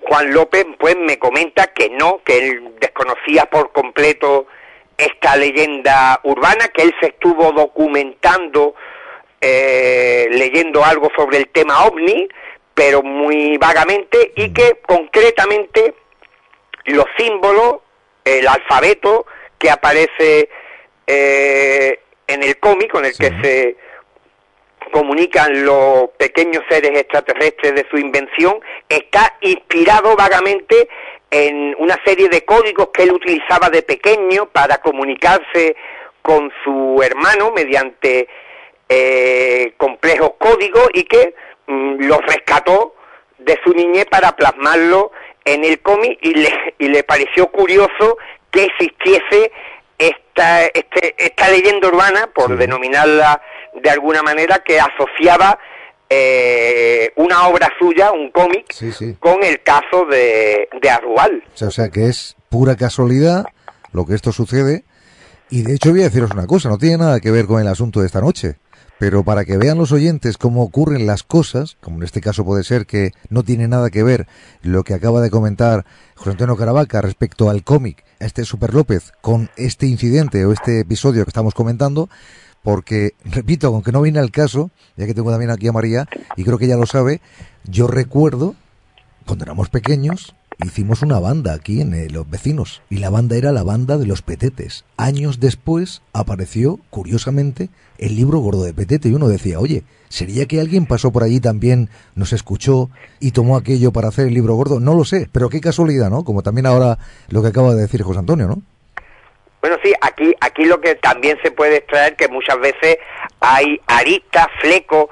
Juan 0.03 0.33
López, 0.33 0.67
pues 0.79 0.97
me 0.97 1.19
comenta 1.19 1.69
que 1.69 1.91
no, 1.91 2.23
que 2.25 2.39
él 2.39 2.75
desconocía 2.81 3.47
por 3.47 3.73
completo 3.73 4.47
esta 4.97 5.37
leyenda 5.37 6.21
urbana, 6.23 6.69
que 6.69 6.83
él 6.83 6.95
se 7.01 7.09
estuvo 7.09 7.53
documentando, 7.53 8.75
eh, 9.41 10.29
leyendo 10.31 10.85
algo 10.85 11.11
sobre 11.17 11.39
el 11.39 11.49
tema 11.49 11.85
ovni, 11.85 12.29
pero 12.73 13.03
muy 13.03 13.59
vagamente, 13.59 14.33
y 14.37 14.53
que 14.53 14.81
concretamente 14.87 15.95
los 16.85 17.07
símbolos 17.19 17.81
el 18.25 18.47
alfabeto 18.49 19.27
que 19.59 19.71
aparece 19.71 20.49
eh, 21.07 22.01
en 22.27 22.43
el 22.43 22.59
cómic 22.59 22.91
con 22.91 23.05
el 23.05 23.17
que 23.17 23.31
se 23.41 23.77
comunican 24.93 25.65
los 25.65 26.11
pequeños 26.19 26.63
seres 26.69 26.93
extraterrestres 26.99 27.75
de 27.75 27.87
su 27.91 27.99
invención, 27.99 28.61
está 28.89 29.37
inspirado 29.41 30.17
vagamente 30.17 30.89
en 31.31 31.75
una 31.79 31.99
serie 32.05 32.29
de 32.29 32.45
códigos 32.45 32.89
que 32.93 33.03
él 33.03 33.13
utilizaba 33.13 33.69
de 33.71 33.83
pequeño 33.83 34.47
para 34.47 34.79
comunicarse 34.79 35.77
con 36.23 36.53
su 36.65 37.01
hermano 37.03 37.53
mediante 37.53 38.29
eh, 38.89 39.75
complejos 39.77 40.33
códigos 40.39 40.89
y 40.95 41.05
que 41.05 41.35
mm, 41.67 42.05
los 42.05 42.21
rescató 42.27 42.95
de 43.39 43.59
su 43.65 43.73
niñez 43.73 44.07
para 44.07 44.35
plasmarlo 44.35 45.13
en 45.45 45.65
el 45.65 45.81
cómic 45.81 46.19
y 46.23 46.35
le, 46.35 46.75
y 46.79 46.89
le 46.89 47.03
pareció 47.03 47.49
curioso 47.49 48.19
que 48.51 48.65
existiese 48.65 49.53
esta, 49.99 50.67
este, 50.67 51.15
esta 51.19 51.49
leyenda 51.49 51.89
urbana, 51.89 52.29
por 52.35 52.57
denominarla 52.57 53.41
de 53.83 53.91
alguna 53.91 54.23
manera, 54.23 54.63
que 54.65 54.79
asociaba 54.81 55.59
eh, 56.09 57.13
una 57.17 57.49
obra 57.49 57.69
suya, 57.79 58.13
un 58.13 58.31
cómic, 58.31 58.67
con 59.19 59.43
el 59.43 59.63
caso 59.63 60.07
de, 60.11 60.69
de 60.81 60.91
Arrual. 60.91 61.43
O 61.61 61.71
sea, 61.71 61.89
que 61.89 62.07
es 62.07 62.37
pura 62.49 62.77
casualidad 62.77 63.45
lo 63.93 64.07
que 64.07 64.15
esto 64.15 64.33
sucede. 64.33 64.85
Y 65.49 65.63
de 65.63 65.75
hecho 65.75 65.91
voy 65.91 66.01
a 66.01 66.05
deciros 66.05 66.33
una 66.33 66.47
cosa, 66.47 66.69
no 66.69 66.79
tiene 66.79 66.99
nada 66.99 67.21
que 67.21 67.31
ver 67.31 67.47
con 67.47 67.61
el 67.61 67.69
asunto 67.69 68.01
de 68.01 68.07
esta 68.07 68.21
noche. 68.21 68.57
Pero 68.99 69.25
para 69.25 69.45
que 69.45 69.59
vean 69.59 69.77
los 69.77 69.93
oyentes 69.93 70.39
cómo 70.39 70.63
ocurren 70.63 71.07
las 71.07 71.23
cosas, 71.23 71.77
como 71.83 71.99
en 71.99 72.05
este 72.05 72.23
caso 72.23 72.45
puede 72.45 72.65
ser 72.65 72.87
que 72.87 73.11
no 73.29 73.43
tiene 73.43 73.69
nada 73.69 73.91
que 73.91 74.03
ver 74.03 74.27
lo 74.63 74.85
que 74.85 74.95
acaba 74.95 75.21
de 75.21 75.31
comentar 75.31 75.85
José 76.15 76.31
Antonio 76.31 76.57
Caravaca 76.57 77.03
respecto 77.03 77.51
al 77.51 77.63
cómic, 77.63 78.05
a 78.21 78.25
este 78.25 78.45
Super 78.45 78.73
López, 78.73 79.13
con 79.21 79.51
este 79.57 79.87
incidente 79.87 80.45
o 80.47 80.53
este 80.53 80.81
episodio 80.81 81.25
que 81.25 81.31
estamos 81.31 81.53
comentando, 81.53 82.09
porque, 82.67 83.15
repito, 83.25 83.69
aunque 83.69 83.93
no 83.93 84.03
viene 84.03 84.19
al 84.19 84.33
caso, 84.33 84.73
ya 84.97 85.07
que 85.07 85.15
tengo 85.15 85.31
también 85.31 85.53
aquí 85.53 85.69
a 85.69 85.73
María, 85.73 86.09
y 86.37 86.43
creo 86.43 86.59
que 86.59 86.65
ella 86.65 86.77
lo 86.77 86.87
sabe, 86.87 87.21
yo 87.63 87.87
recuerdo, 87.87 88.57
cuando 89.25 89.45
éramos 89.45 89.69
pequeños, 89.69 90.35
hicimos 90.65 91.03
una 91.03 91.21
banda 91.21 91.55
aquí 91.55 91.81
en 91.81 91.95
eh, 91.95 92.11
Los 92.11 92.29
Vecinos 92.29 92.83
y 92.91 92.97
la 92.97 93.09
banda 93.09 93.37
era 93.37 93.53
la 93.53 93.63
banda 93.63 93.99
de 93.99 94.07
los 94.07 94.23
Petetes. 94.23 94.85
Años 94.97 95.39
después 95.39 96.03
apareció, 96.13 96.81
curiosamente, 96.91 97.71
el 97.99 98.17
libro 98.17 98.41
gordo 98.41 98.65
de 98.65 98.75
Petete 98.75 99.11
y 99.11 99.15
uno 99.15 99.29
decía, 99.29 99.61
oye, 99.61 99.85
¿sería 100.09 100.47
que 100.47 100.61
alguien 100.61 100.87
pasó 100.87 101.13
por 101.13 101.23
allí 101.23 101.39
también, 101.39 101.89
nos 102.17 102.33
escuchó 102.33 102.91
y 103.21 103.31
tomó 103.31 103.57
aquello 103.57 103.93
para 103.93 104.09
hacer 104.09 104.27
el 104.27 104.35
libro 104.35 104.57
gordo? 104.57 104.81
No 104.81 104.97
lo 104.97 105.05
sé, 105.05 105.29
pero 105.31 105.51
qué 105.51 105.61
casualidad, 105.61 106.11
¿no? 106.11 106.25
Como 106.25 106.43
también 106.43 106.67
ahora 106.67 106.99
lo 107.29 107.43
que 107.43 107.49
acaba 107.49 107.77
de 107.77 107.83
decir 107.83 108.03
José 108.03 108.19
Antonio, 108.19 108.49
¿no? 108.49 108.61
Bueno, 109.67 109.83
sí, 109.83 109.93
aquí, 110.01 110.33
aquí 110.41 110.65
lo 110.65 110.81
que 110.81 110.95
también 110.95 111.41
se 111.43 111.51
puede 111.51 111.79
extraer 111.79 112.15
que 112.15 112.29
muchas 112.29 112.57
veces 112.61 112.99
hay 113.41 113.81
aristas, 113.89 114.47
flecos 114.61 115.07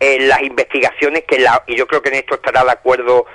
en 0.00 0.26
las 0.26 0.42
investigaciones 0.42 1.22
que 1.28 1.38
la, 1.38 1.62
y 1.68 1.76
yo 1.76 1.86
creo 1.86 2.02
que 2.02 2.08
en 2.08 2.16
esto 2.16 2.34
estará 2.34 2.64
de 2.64 2.72
acuerdo 2.72 3.26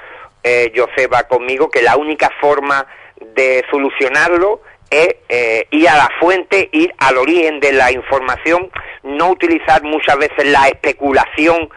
eh, 0.44 0.74
José 0.76 1.08
va 1.08 1.24
conmigo, 1.30 1.72
que 1.72 1.82
la 1.82 1.96
única 1.96 2.30
forma 2.42 2.86
de 3.22 3.64
solucionarlo 3.72 4.64
es 4.90 5.16
eh, 5.30 5.66
ir 5.72 5.88
a 5.88 5.96
la 5.96 6.10
fuente, 6.20 6.68
ir 6.74 6.94
al 6.98 7.20
origen 7.20 7.62
de 7.62 7.72
la 7.72 7.94
información, 7.94 8.70
no 9.04 9.30
utilizar 9.30 9.82
muchas 9.82 10.18
veces 10.18 10.46
la 10.46 10.68
especulación 10.68 11.70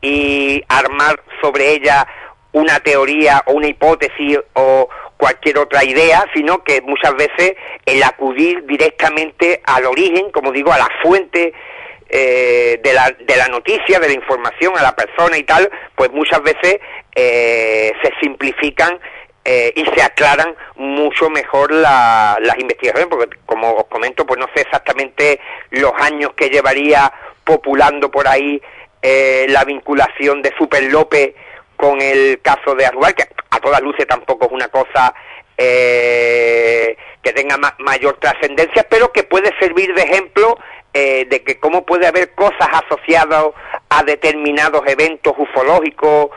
y 0.00 0.62
armar 0.68 1.20
sobre 1.42 1.72
ella 1.72 2.06
una 2.52 2.78
teoría 2.78 3.42
o 3.46 3.54
una 3.54 3.66
hipótesis 3.66 4.38
o 4.52 4.88
cualquier 5.16 5.58
otra 5.58 5.84
idea, 5.84 6.24
sino 6.34 6.62
que 6.64 6.80
muchas 6.82 7.14
veces 7.14 7.54
el 7.86 8.02
acudir 8.02 8.64
directamente 8.66 9.62
al 9.64 9.86
origen, 9.86 10.30
como 10.30 10.52
digo, 10.52 10.72
a 10.72 10.78
la 10.78 10.88
fuente 11.02 11.52
eh, 12.08 12.78
de, 12.82 12.92
la, 12.92 13.10
de 13.10 13.36
la 13.36 13.48
noticia, 13.48 13.98
de 13.98 14.08
la 14.08 14.14
información, 14.14 14.74
a 14.76 14.82
la 14.82 14.94
persona 14.94 15.36
y 15.38 15.42
tal, 15.42 15.70
pues 15.94 16.12
muchas 16.12 16.42
veces 16.42 16.78
eh, 17.14 17.92
se 18.02 18.12
simplifican 18.20 18.98
eh, 19.44 19.72
y 19.74 19.84
se 19.86 20.02
aclaran 20.02 20.54
mucho 20.76 21.28
mejor 21.30 21.72
las 21.72 22.58
investigaciones, 22.58 23.08
porque 23.08 23.36
como 23.46 23.72
os 23.72 23.86
comento, 23.86 24.26
pues 24.26 24.38
no 24.38 24.46
sé 24.54 24.62
exactamente 24.62 25.40
los 25.70 25.92
años 25.98 26.32
que 26.36 26.50
llevaría 26.50 27.12
populando 27.44 28.10
por 28.10 28.28
ahí 28.28 28.60
la 29.48 29.64
vinculación 29.64 30.40
de 30.40 30.54
Super 30.56 30.82
López 30.84 31.34
con 31.76 32.00
el 32.00 32.40
caso 32.42 32.74
de 32.74 32.86
Arrubal, 32.86 33.14
que 33.14 33.24
a 33.50 33.60
todas 33.60 33.80
luces 33.82 34.06
tampoco 34.06 34.46
es 34.46 34.52
una 34.52 34.68
cosa 34.68 35.14
eh, 35.56 36.96
que 37.22 37.32
tenga 37.32 37.56
mayor 37.78 38.18
trascendencia, 38.18 38.86
pero 38.88 39.12
que 39.12 39.22
puede 39.22 39.52
servir 39.58 39.94
de 39.94 40.02
ejemplo 40.02 40.58
eh, 40.92 41.26
de 41.28 41.42
que 41.42 41.58
cómo 41.58 41.84
puede 41.84 42.06
haber 42.06 42.34
cosas 42.34 42.68
asociadas 42.84 43.46
a 43.88 44.02
determinados 44.04 44.82
eventos 44.86 45.34
ufológicos, 45.36 46.28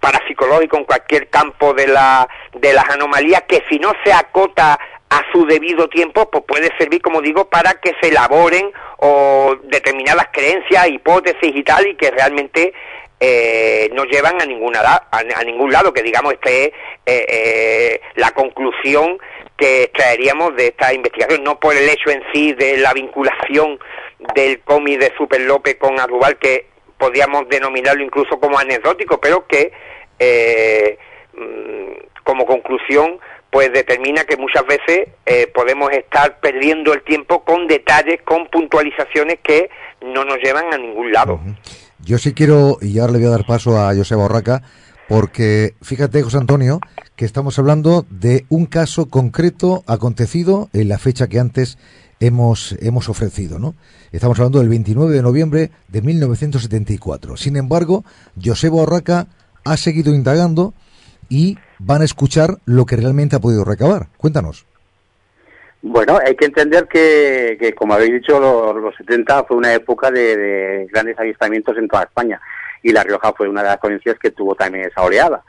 parapsicológicos 0.00 0.80
en 0.80 0.84
cualquier 0.84 1.28
campo 1.30 1.72
de, 1.72 1.86
la, 1.88 2.28
de 2.52 2.72
las 2.72 2.88
anomalías, 2.90 3.42
que 3.48 3.64
si 3.68 3.78
no 3.78 3.92
se 4.04 4.12
acota 4.12 4.78
a 5.10 5.22
su 5.32 5.46
debido 5.46 5.88
tiempo, 5.88 6.28
pues 6.30 6.44
puede 6.46 6.76
servir, 6.78 7.00
como 7.00 7.20
digo, 7.20 7.48
para 7.48 7.74
que 7.74 7.94
se 8.00 8.08
elaboren 8.08 8.70
o 8.98 9.56
determinadas 9.64 10.28
creencias, 10.32 10.88
hipótesis 10.88 11.54
y 11.54 11.62
tal, 11.62 11.86
y 11.86 11.94
que 11.94 12.10
realmente 12.10 12.72
eh, 13.26 13.88
no 13.94 14.04
llevan 14.04 14.38
a 14.42 14.44
ninguna 14.44 14.80
a, 15.10 15.44
ningún 15.44 15.72
lado 15.72 15.94
que 15.94 16.02
digamos 16.02 16.34
este 16.34 16.66
es 16.66 16.72
eh, 17.06 17.26
eh, 17.26 18.00
la 18.16 18.32
conclusión 18.32 19.16
que 19.56 19.90
traeríamos 19.94 20.54
de 20.56 20.66
esta 20.66 20.92
investigación 20.92 21.42
no 21.42 21.58
por 21.58 21.74
el 21.74 21.88
hecho 21.88 22.10
en 22.10 22.22
sí 22.34 22.52
de 22.52 22.76
la 22.76 22.92
vinculación 22.92 23.78
del 24.34 24.60
cómic 24.60 25.00
de 25.00 25.12
Super 25.16 25.40
López 25.40 25.76
con 25.76 25.98
Arrubal 25.98 26.36
que 26.36 26.66
podríamos 26.98 27.48
denominarlo 27.48 28.04
incluso 28.04 28.38
como 28.38 28.58
anecdótico 28.58 29.18
pero 29.18 29.46
que 29.46 29.72
eh, 30.18 30.98
mm, 31.32 32.24
como 32.24 32.44
conclusión 32.44 33.18
pues 33.48 33.72
determina 33.72 34.24
que 34.24 34.36
muchas 34.36 34.66
veces 34.66 35.08
podemos 35.54 35.92
estar 35.92 36.40
perdiendo 36.40 36.92
el 36.92 37.04
tiempo 37.04 37.44
con 37.44 37.68
detalles, 37.68 38.20
con 38.22 38.48
puntualizaciones 38.48 39.38
que 39.44 39.70
no 40.02 40.24
nos 40.24 40.38
llevan 40.38 40.74
a 40.74 40.76
ningún 40.76 41.12
lado. 41.12 41.38
Yo 42.04 42.18
sí 42.18 42.34
quiero, 42.34 42.78
y 42.82 42.98
ahora 42.98 43.14
le 43.14 43.18
voy 43.20 43.28
a 43.28 43.30
dar 43.30 43.46
paso 43.46 43.80
a 43.80 43.94
José 43.94 44.14
Borraca, 44.14 44.62
porque 45.08 45.74
fíjate, 45.80 46.22
José 46.22 46.36
Antonio, 46.36 46.80
que 47.16 47.24
estamos 47.24 47.58
hablando 47.58 48.04
de 48.10 48.44
un 48.50 48.66
caso 48.66 49.06
concreto 49.06 49.84
acontecido 49.86 50.68
en 50.74 50.88
la 50.88 50.98
fecha 50.98 51.28
que 51.28 51.40
antes 51.40 51.78
hemos, 52.20 52.76
hemos 52.80 53.08
ofrecido, 53.08 53.58
¿no? 53.58 53.74
Estamos 54.12 54.38
hablando 54.38 54.58
del 54.58 54.68
29 54.68 55.14
de 55.14 55.22
noviembre 55.22 55.70
de 55.88 56.02
1974. 56.02 57.38
Sin 57.38 57.56
embargo, 57.56 58.04
José 58.42 58.68
Borraca 58.68 59.28
ha 59.64 59.76
seguido 59.78 60.14
indagando 60.14 60.74
y 61.30 61.56
van 61.78 62.02
a 62.02 62.04
escuchar 62.04 62.60
lo 62.66 62.84
que 62.84 62.96
realmente 62.96 63.36
ha 63.36 63.40
podido 63.40 63.64
recabar. 63.64 64.10
Cuéntanos. 64.18 64.66
Bueno, 65.86 66.18
hay 66.24 66.34
que 66.34 66.46
entender 66.46 66.88
que, 66.88 67.74
como 67.76 67.92
habéis 67.92 68.14
dicho, 68.14 68.40
los, 68.40 68.96
70 68.96 69.44
fue 69.44 69.58
una 69.58 69.74
época 69.74 70.10
de, 70.10 70.88
grandes 70.90 71.18
avistamientos 71.18 71.76
en 71.76 71.88
toda 71.88 72.04
España 72.04 72.40
y 72.82 72.90
La 72.90 73.02
Rioja 73.02 73.34
fue 73.34 73.50
una 73.50 73.62
de 73.62 73.68
las 73.68 73.76
provincias 73.76 74.18
que 74.18 74.30
tuvo 74.30 74.54
también 74.54 74.86
esa 74.86 75.02
oleada. 75.02 75.44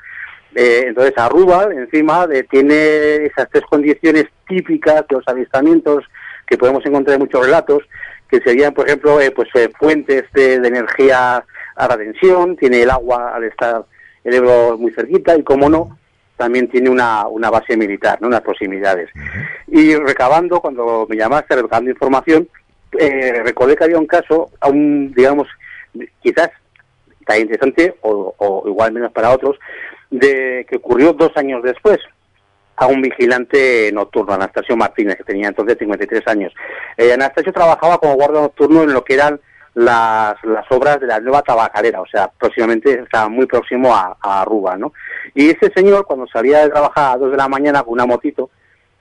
Eh, 0.53 0.83
entonces, 0.87 1.13
Aruba, 1.17 1.69
encima, 1.71 2.27
tiene 2.49 3.27
esas 3.27 3.47
tres 3.49 3.63
condiciones 3.69 4.25
típicas 4.45 5.07
de 5.07 5.15
los 5.15 5.25
avistamientos 5.25 6.03
que 6.45 6.57
podemos 6.57 6.85
encontrar 6.85 7.15
en 7.15 7.21
muchos 7.21 7.45
relatos, 7.45 7.83
que 8.29 8.41
serían, 8.41 8.73
por 8.73 8.87
ejemplo, 8.87 9.21
eh, 9.21 9.31
pues 9.31 9.47
eh, 9.55 9.69
fuentes 9.79 10.25
de, 10.33 10.55
energía 10.55 11.45
a 11.77 11.87
la 11.87 11.97
tensión, 11.97 12.57
tiene 12.57 12.81
el 12.81 12.89
agua 12.89 13.33
al 13.33 13.45
estar 13.45 13.85
el 14.25 14.33
Ebro 14.33 14.77
muy 14.77 14.91
cerquita 14.91 15.37
y, 15.37 15.43
como 15.43 15.69
no, 15.69 15.97
también 16.37 16.67
tiene 16.67 16.89
una, 16.89 17.27
una 17.27 17.49
base 17.49 17.77
militar, 17.77 18.21
¿no? 18.21 18.27
unas 18.27 18.41
proximidades. 18.41 19.09
Y 19.67 19.95
recabando, 19.95 20.59
cuando 20.59 21.05
me 21.09 21.15
llamaste, 21.15 21.55
recabando 21.55 21.91
información, 21.91 22.47
eh, 22.99 23.41
recordé 23.43 23.75
que 23.75 23.83
había 23.83 23.99
un 23.99 24.07
caso, 24.07 24.51
aún, 24.59 25.13
digamos, 25.13 25.47
quizás 26.21 26.49
tan 27.25 27.41
interesante 27.41 27.95
o, 28.01 28.63
igual 28.67 28.91
menos 28.91 29.11
para 29.11 29.31
otros, 29.31 29.57
de 30.11 30.65
que 30.69 30.77
ocurrió 30.77 31.13
dos 31.13 31.31
años 31.35 31.63
después 31.63 31.99
a 32.77 32.87
un 32.87 33.01
vigilante 33.01 33.89
nocturno, 33.93 34.33
Anastasio 34.33 34.75
Martínez, 34.75 35.15
que 35.15 35.23
tenía 35.23 35.47
entonces 35.47 35.77
53 35.79 36.27
años. 36.27 36.53
Eh, 36.97 37.13
Anastasio 37.13 37.53
trabajaba 37.53 37.97
como 37.97 38.15
guardia 38.15 38.41
nocturno 38.41 38.83
en 38.83 38.93
lo 38.93 39.03
que 39.03 39.13
eran 39.13 39.39
las, 39.75 40.35
las 40.43 40.65
obras 40.71 40.99
de 40.99 41.07
la 41.07 41.19
nueva 41.19 41.41
tabacalera, 41.41 42.01
o 42.01 42.07
sea, 42.07 42.29
próximamente 42.29 42.93
estaba 42.93 43.29
muy 43.29 43.45
próximo 43.45 43.93
a, 43.93 44.17
a 44.21 44.45
¿no? 44.77 44.93
Y 45.33 45.49
ese 45.49 45.71
señor, 45.75 46.05
cuando 46.05 46.27
salía 46.27 46.59
de 46.59 46.69
trabajar 46.69 47.13
a 47.13 47.17
dos 47.17 47.31
de 47.31 47.37
la 47.37 47.47
mañana 47.47 47.83
con 47.83 47.93
una 47.93 48.05
motito, 48.05 48.49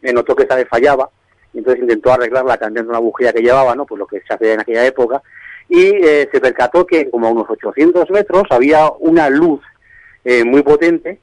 notó 0.03 0.35
que 0.37 0.43
esa 0.43 0.57
vez 0.57 0.69
fallaba, 0.69 1.09
entonces 1.55 1.83
intentó 1.83 2.13
arreglarla 2.13 2.59
cambiando 2.59 2.91
una 2.91 2.99
bujía 2.99 3.33
que 3.33 3.41
llevaba, 3.41 3.75
¿no? 3.75 3.87
Pues 3.87 3.99
lo 3.99 4.07
que 4.07 4.21
se 4.21 4.35
hacía 4.35 4.55
en 4.55 4.61
aquella 4.61 4.85
época, 4.85 5.23
y 5.69 5.85
eh, 6.05 6.29
se 6.31 6.41
percató 6.41 6.87
que 6.87 7.09
como 7.09 7.29
a 7.29 7.31
unos 7.31 7.49
800 7.49 8.11
metros 8.11 8.45
había 8.51 8.91
una 8.99 9.31
luz 9.31 9.61
eh, 10.25 10.45
muy 10.45 10.63
potente, 10.63 11.21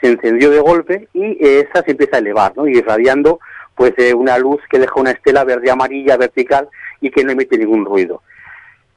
se 0.00 0.08
encendió 0.08 0.50
de 0.50 0.60
golpe 0.60 1.08
y 1.12 1.44
eh, 1.44 1.66
esa 1.68 1.84
se 1.84 1.90
empieza 1.90 2.16
a 2.16 2.20
elevar, 2.20 2.56
¿no? 2.56 2.66
Y 2.68 2.78
irradiando 2.78 3.40
pues 3.74 3.92
una 4.16 4.38
luz 4.38 4.60
que 4.68 4.80
deja 4.80 4.98
una 4.98 5.12
estela 5.12 5.44
verde 5.44 5.70
amarilla 5.70 6.16
vertical 6.16 6.68
y 7.00 7.12
que 7.12 7.22
no 7.22 7.30
emite 7.30 7.56
ningún 7.56 7.84
ruido. 7.84 8.22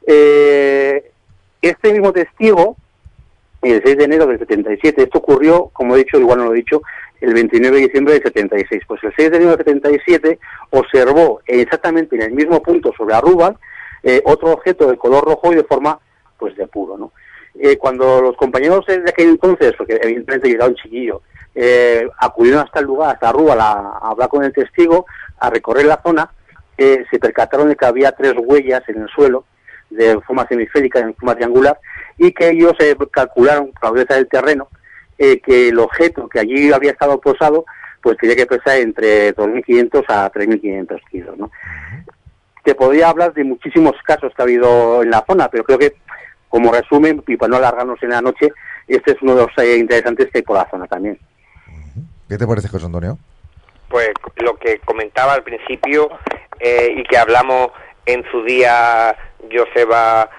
Eh, 0.05 1.11
este 1.61 1.93
mismo 1.93 2.11
testigo, 2.11 2.75
el 3.61 3.81
6 3.83 3.97
de 3.97 4.03
enero 4.03 4.25
del 4.25 4.39
77, 4.39 5.03
esto 5.03 5.19
ocurrió, 5.19 5.69
como 5.73 5.95
he 5.95 5.99
dicho, 5.99 6.19
igual 6.19 6.39
no 6.39 6.45
lo 6.45 6.53
he 6.53 6.57
dicho, 6.57 6.81
el 7.21 7.33
29 7.33 7.77
de 7.77 7.83
diciembre 7.83 8.13
del 8.15 8.23
76. 8.23 8.83
Pues 8.87 9.03
el 9.03 9.13
6 9.15 9.31
de 9.31 9.37
enero 9.37 9.57
del 9.57 9.65
77 9.65 10.39
observó 10.71 11.41
exactamente 11.45 12.15
en 12.15 12.23
el 12.23 12.31
mismo 12.31 12.61
punto 12.61 12.91
sobre 12.97 13.13
Aruba 13.13 13.55
eh, 14.03 14.21
otro 14.25 14.51
objeto 14.51 14.87
de 14.89 14.97
color 14.97 15.23
rojo 15.23 15.51
y 15.53 15.55
de 15.55 15.63
forma 15.63 15.99
pues 16.37 16.55
de 16.57 16.65
puro, 16.67 16.97
¿no? 16.97 17.11
Eh, 17.59 17.77
cuando 17.77 18.21
los 18.21 18.35
compañeros 18.35 18.85
de 18.87 19.03
aquel 19.07 19.29
entonces, 19.29 19.73
porque 19.77 19.99
evidentemente 20.01 20.47
llegaba 20.47 20.69
un 20.69 20.75
chiquillo, 20.75 21.21
eh, 21.53 22.09
acudieron 22.17 22.61
hasta 22.61 22.79
el 22.79 22.85
lugar, 22.85 23.13
hasta 23.13 23.29
Aruba, 23.29 23.53
a, 23.53 24.09
hablar 24.09 24.29
con 24.29 24.43
el 24.43 24.53
testigo, 24.53 25.05
a 25.37 25.49
recorrer 25.49 25.85
la 25.85 26.01
zona, 26.01 26.31
se 26.77 27.19
percataron 27.19 27.69
de 27.69 27.75
que 27.75 27.85
había 27.85 28.11
tres 28.11 28.33
huellas 28.35 28.81
en 28.89 29.03
el 29.03 29.09
suelo 29.09 29.45
de 29.91 30.19
forma 30.21 30.47
semiférica, 30.47 30.99
en 30.99 31.13
forma 31.13 31.35
triangular, 31.35 31.77
y 32.17 32.31
que 32.31 32.49
ellos 32.49 32.73
eh, 32.79 32.95
calcularon, 33.11 33.71
por 33.71 33.83
la 33.83 33.89
dureza 33.89 34.15
del 34.15 34.27
terreno, 34.27 34.69
eh, 35.17 35.39
que 35.39 35.69
el 35.69 35.79
objeto 35.79 36.27
que 36.27 36.39
allí 36.39 36.71
había 36.71 36.91
estado 36.91 37.19
posado, 37.19 37.65
pues 38.01 38.17
tenía 38.17 38.35
que 38.35 38.45
pesar 38.45 38.77
entre 38.79 39.35
2.500 39.35 40.05
a 40.07 40.31
3.500 40.31 41.01
kilos, 41.09 41.37
¿no? 41.37 41.51
Te 42.63 42.75
podría 42.75 43.09
hablar 43.09 43.33
de 43.33 43.43
muchísimos 43.43 43.95
casos 44.05 44.33
que 44.35 44.41
ha 44.41 44.45
habido 44.45 45.03
en 45.03 45.09
la 45.09 45.23
zona, 45.27 45.49
pero 45.49 45.63
creo 45.63 45.79
que, 45.79 45.95
como 46.49 46.71
resumen, 46.71 47.23
y 47.27 47.37
para 47.37 47.49
no 47.49 47.57
alargarnos 47.57 48.01
en 48.03 48.09
la 48.09 48.21
noche, 48.21 48.51
este 48.87 49.11
es 49.11 49.21
uno 49.21 49.35
de 49.35 49.43
los 49.43 49.57
eh, 49.57 49.77
interesantes 49.77 50.29
que 50.31 50.39
hay 50.39 50.43
por 50.43 50.57
la 50.57 50.69
zona 50.69 50.87
también. 50.87 51.19
¿Qué 52.29 52.37
te 52.37 52.47
parece, 52.47 52.67
José 52.67 52.85
Antonio? 52.85 53.17
Pues 53.89 54.09
lo 54.37 54.55
que 54.55 54.79
comentaba 54.79 55.33
al 55.33 55.43
principio 55.43 56.09
y 56.63 57.03
que 57.03 57.17
hablamos 57.17 57.71
en 58.05 58.23
su 58.31 58.43
día 58.43 59.15
Joseba 59.51 60.29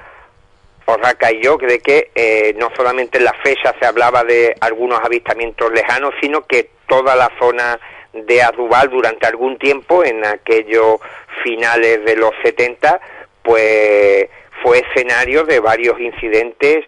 Orraca 0.86 1.32
y 1.32 1.42
yo, 1.42 1.56
de 1.56 1.78
que 1.80 2.10
eh, 2.14 2.54
no 2.58 2.70
solamente 2.76 3.18
en 3.18 3.24
la 3.24 3.34
fecha 3.34 3.74
se 3.78 3.86
hablaba 3.86 4.24
de 4.24 4.54
algunos 4.60 5.00
avistamientos 5.02 5.70
lejanos, 5.72 6.12
sino 6.20 6.46
que 6.46 6.70
toda 6.88 7.14
la 7.16 7.30
zona 7.38 7.78
de 8.12 8.42
Adubal 8.42 8.90
durante 8.90 9.26
algún 9.26 9.58
tiempo, 9.58 10.04
en 10.04 10.24
aquellos 10.24 10.96
finales 11.42 12.04
de 12.04 12.16
los 12.16 12.32
70, 12.42 13.00
pues 13.42 14.28
fue 14.62 14.78
escenario 14.78 15.44
de 15.44 15.60
varios 15.60 15.98
incidentes 15.98 16.84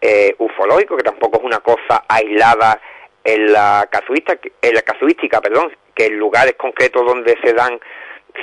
eh, 0.00 0.34
ufológicos, 0.38 0.96
que 0.98 1.02
tampoco 1.02 1.38
es 1.38 1.44
una 1.44 1.58
cosa 1.58 2.04
aislada 2.08 2.80
en 3.24 3.52
la 3.52 3.88
casuística, 3.90 4.38
en 4.62 4.74
la 4.74 4.82
casuística, 4.82 5.40
perdón, 5.40 5.72
que 5.94 6.06
en 6.06 6.18
lugares 6.18 6.54
concretos 6.56 7.04
donde 7.04 7.36
se 7.42 7.52
dan 7.52 7.80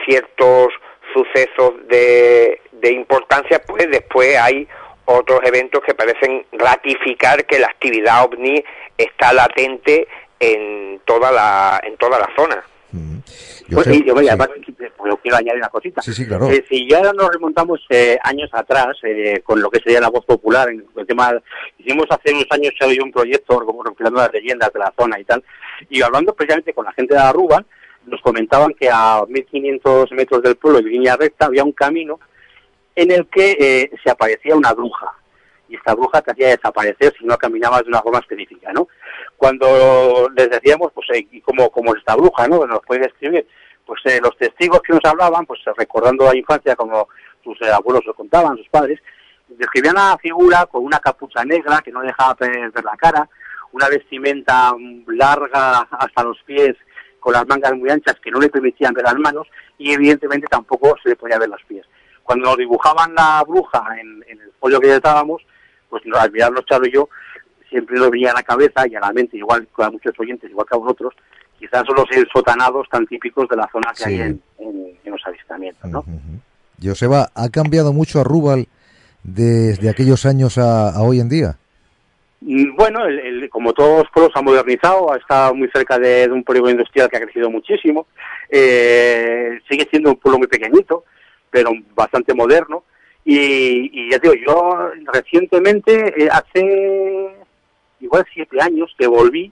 ciertos 0.05 0.67
sucesos 1.13 1.87
de, 1.87 2.61
de 2.71 2.91
importancia, 2.91 3.61
pues 3.65 3.89
después 3.89 4.37
hay 4.37 4.67
otros 5.05 5.39
eventos 5.43 5.81
que 5.85 5.93
parecen 5.93 6.45
ratificar 6.53 7.45
que 7.45 7.59
la 7.59 7.67
actividad 7.67 8.25
ovni 8.25 8.63
está 8.97 9.33
latente 9.33 10.07
en 10.39 11.01
toda 11.05 11.31
la, 11.31 11.81
en 11.83 11.97
toda 11.97 12.19
la 12.19 12.29
zona. 12.35 12.63
Pues, 13.71 13.87
y, 13.87 14.05
yo, 14.05 14.13
quiero 14.13 15.37
añadir 15.37 15.57
una 15.57 15.69
cosita. 15.69 16.01
Sí, 16.01 16.13
sí, 16.13 16.27
claro. 16.27 16.49
Eh, 16.49 16.63
si 16.69 16.87
ya 16.87 17.01
nos 17.01 17.29
remontamos 17.31 17.81
eh, 17.89 18.17
años 18.23 18.49
atrás 18.53 18.97
eh, 19.03 19.41
con 19.43 19.59
lo 19.59 19.69
que 19.71 19.79
sería 19.79 19.99
la 19.99 20.09
voz 20.09 20.23
popular, 20.25 20.69
en 20.69 20.85
el 20.95 21.07
tema, 21.07 21.33
hicimos 21.79 22.05
hace 22.09 22.33
unos 22.33 22.45
años 22.51 22.73
un 23.03 23.11
proyecto 23.11 23.65
como 23.65 23.83
recopilando 23.83 24.19
las 24.19 24.31
leyendas 24.31 24.71
de 24.71 24.79
la 24.79 24.93
zona 24.97 25.19
y 25.19 25.23
tal, 25.23 25.43
y 25.89 26.01
hablando 26.01 26.33
precisamente 26.35 26.73
con 26.73 26.85
la 26.85 26.93
gente 26.93 27.15
de 27.15 27.21
Aruba, 27.21 27.65
nos 28.05 28.21
comentaban 28.21 28.73
que 28.73 28.89
a 28.91 29.23
1500 29.27 30.11
metros 30.11 30.41
del 30.41 30.55
pueblo, 30.55 30.79
en 30.79 30.89
línea 30.89 31.15
recta, 31.17 31.45
había 31.45 31.63
un 31.63 31.71
camino 31.71 32.19
en 32.95 33.11
el 33.11 33.27
que 33.27 33.91
se 34.03 34.09
aparecía 34.09 34.55
una 34.55 34.73
bruja 34.73 35.11
y 35.67 35.75
esta 35.75 35.95
bruja 35.95 36.21
te 36.21 36.31
hacía 36.31 36.49
desaparecer 36.49 37.13
si 37.17 37.25
no 37.25 37.37
caminabas 37.37 37.83
de 37.83 37.89
una 37.89 38.01
forma 38.01 38.19
específica, 38.19 38.71
¿no? 38.73 38.87
Cuando 39.35 40.29
les 40.35 40.49
decíamos, 40.49 40.91
pues, 40.93 41.07
eh, 41.13 41.27
¿y 41.31 41.41
cómo, 41.41 41.69
cómo 41.69 41.93
es 41.93 41.99
esta 41.99 42.15
bruja, 42.15 42.47
no? 42.47 42.65
Nos 42.65 42.81
puede 42.85 43.01
describir. 43.01 43.47
Pues 43.85 44.01
eh, 44.05 44.19
los 44.21 44.35
testigos 44.37 44.81
que 44.81 44.93
nos 44.93 45.05
hablaban, 45.05 45.45
pues 45.45 45.59
recordando 45.77 46.25
la 46.25 46.35
infancia 46.35 46.75
como 46.75 47.07
sus 47.43 47.59
eh, 47.61 47.71
abuelos 47.71 48.05
lo 48.05 48.13
contaban, 48.13 48.57
sus 48.57 48.69
padres, 48.69 48.99
describían 49.47 49.97
a 49.97 50.11
la 50.11 50.17
figura 50.17 50.65
con 50.65 50.83
una 50.83 50.99
capucha 50.99 51.45
negra 51.45 51.81
que 51.83 51.91
no 51.91 52.01
dejaba 52.01 52.35
ver 52.39 52.71
la 52.83 52.97
cara, 52.97 53.29
una 53.71 53.87
vestimenta 53.89 54.73
larga 55.07 55.81
hasta 55.91 56.23
los 56.23 56.41
pies 56.43 56.75
con 57.25 57.33
las 57.33 57.47
mangas 57.47 57.73
muy 57.73 57.89
anchas 57.89 58.17
que 58.23 58.29
no 58.29 58.39
le 58.39 58.49
permitían 58.49 58.93
ver 58.93 59.03
las 59.03 59.17
manos 59.17 59.47
y 59.79 59.91
evidentemente 59.91 60.45
tampoco 60.45 60.95
se 61.01 61.09
le 61.09 61.15
podía 61.15 61.39
ver 61.39 61.49
los 61.49 61.63
pies. 61.63 61.83
Cuando 62.21 62.45
nos 62.45 62.57
dibujaban 62.57 63.15
la 63.15 63.43
bruja 63.47 63.83
en, 63.99 64.23
en 64.27 64.39
el 64.41 64.51
folio 64.59 64.79
que 64.79 64.93
estábamos, 64.93 65.41
pues 65.89 66.03
al 66.13 66.31
mirarnos 66.31 66.63
Charo 66.67 66.85
y 66.85 66.91
yo, 66.91 67.09
siempre 67.67 67.97
nos 67.97 68.11
venía 68.11 68.29
a 68.29 68.35
la 68.35 68.43
cabeza 68.43 68.87
y 68.87 68.93
a 68.93 68.99
la 68.99 69.11
mente, 69.11 69.37
igual 69.37 69.67
que 69.75 69.83
a 69.83 69.89
muchos 69.89 70.13
oyentes, 70.19 70.51
igual 70.51 70.67
que 70.69 70.75
a 70.75 70.77
vosotros, 70.77 71.15
quizás 71.57 71.83
son 71.87 71.95
los 71.95 72.05
sotanados 72.31 72.87
tan 72.91 73.07
típicos 73.07 73.49
de 73.49 73.55
la 73.55 73.67
zona 73.71 73.91
que 73.97 74.05
hay 74.05 74.19
en, 74.19 74.39
los 75.05 75.25
avistamientos, 75.25 75.89
¿no? 75.89 76.05
Joseba, 76.79 77.31
¿ha 77.33 77.49
cambiado 77.49 77.91
mucho 77.91 78.21
a 78.21 78.23
Rubal 78.23 78.67
desde 79.23 79.89
aquellos 79.89 80.27
años 80.27 80.59
a, 80.59 81.01
hoy 81.01 81.21
en 81.21 81.29
día? 81.29 81.57
Mm, 82.47 82.75
bueno, 82.75 82.99
como 83.49 83.73
todos 83.73 84.03
los 84.03 84.11
pueblos 84.11 84.31
ha 84.35 84.41
modernizado, 84.43 85.11
ha 85.11 85.17
estado 85.17 85.55
muy 85.55 85.67
cerca 85.69 85.97
de, 85.97 86.29
un 86.31 86.43
polígono 86.43 86.73
industrial 86.73 87.09
que 87.09 87.17
ha 87.17 87.21
crecido 87.21 87.49
muchísimo, 87.49 88.05
eh, 88.49 89.59
sigue 89.67 89.87
siendo 89.89 90.11
un 90.11 90.17
pueblo 90.17 90.37
muy 90.37 90.47
pequeñito, 90.47 91.05
pero 91.49 91.71
bastante 91.95 92.35
moderno, 92.35 92.83
y, 93.23 94.11
ya 94.11 94.19
digo, 94.19 94.35
yo 94.35 94.91
recientemente, 95.11 96.23
eh, 96.23 96.29
hace 96.31 97.35
igual 97.99 98.23
siete 98.31 98.61
años 98.61 98.93
que 98.95 99.07
volví, 99.07 99.51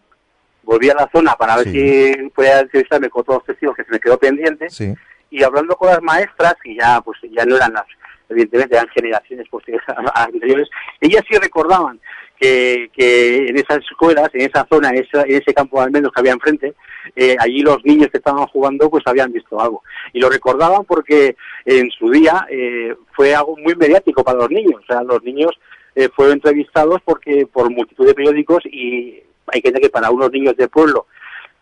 volví 0.62 0.92
a 0.92 0.94
la 0.94 1.10
zona 1.12 1.34
para 1.34 1.58
ver 1.58 1.70
si 1.70 2.30
podía 2.30 2.60
entrevistarme 2.60 3.10
con 3.10 3.24
todos 3.24 3.40
los 3.40 3.48
testigos 3.48 3.76
que 3.76 3.86
se 3.86 3.92
me 3.92 4.00
quedó 4.00 4.20
pendiente. 4.20 4.68
Y 5.32 5.42
hablando 5.42 5.76
con 5.76 5.90
las 5.90 6.02
maestras, 6.04 6.54
que 6.64 6.76
ya 6.76 7.02
pues 7.02 7.18
ya 7.32 7.44
no 7.44 7.56
eran 7.56 7.74
las, 7.74 7.86
evidentemente 8.30 8.76
eran 8.76 8.88
generaciones 8.90 9.50
posteriores 9.50 9.88
anteriores, 10.14 10.70
ellas 11.02 11.24
sí 11.28 11.36
recordaban 11.40 12.00
que, 12.44 12.90
que 12.94 13.48
en 13.48 13.56
esas 13.58 13.78
escuelas, 13.78 14.30
en 14.34 14.42
esa 14.42 14.68
zona, 14.70 14.90
en, 14.90 15.06
ese 15.28 15.54
campo 15.54 15.80
al 15.80 15.92
menos 15.92 16.12
que 16.12 16.20
había 16.20 16.34
enfrente, 16.34 16.74
eh, 17.16 17.38
allí 17.40 17.62
los 17.62 17.84
niños 17.86 18.10
que 18.12 18.18
estaban 18.18 18.46
jugando 18.48 18.90
pues 18.90 19.04
habían 19.06 19.32
visto 19.32 19.62
algo. 19.62 19.82
Y 20.12 20.20
lo 20.20 20.30
recordaban 20.30 20.84
porque 20.84 21.38
en 21.64 21.90
su 21.92 22.10
día 22.12 22.46
eh, 22.50 22.96
fue 23.14 23.34
algo 23.34 23.56
muy 23.56 23.76
mediático 23.76 24.26
para 24.26 24.40
los 24.40 24.50
niños. 24.50 24.82
O 24.84 24.86
sea, 24.86 25.04
los 25.04 25.24
niños 25.24 25.52
eh, 25.96 26.10
fueron 26.14 26.34
entrevistados 26.34 27.00
porque 27.06 27.48
por 27.48 27.70
multitud 27.70 28.06
de 28.06 28.14
periódicos 28.14 28.66
y 28.66 29.24
hay 29.48 29.62
que 29.62 29.72
que 29.72 29.90
para 29.90 30.12
unos 30.12 30.32
niños 30.32 30.58
de 30.58 30.68
pueblo 30.68 31.08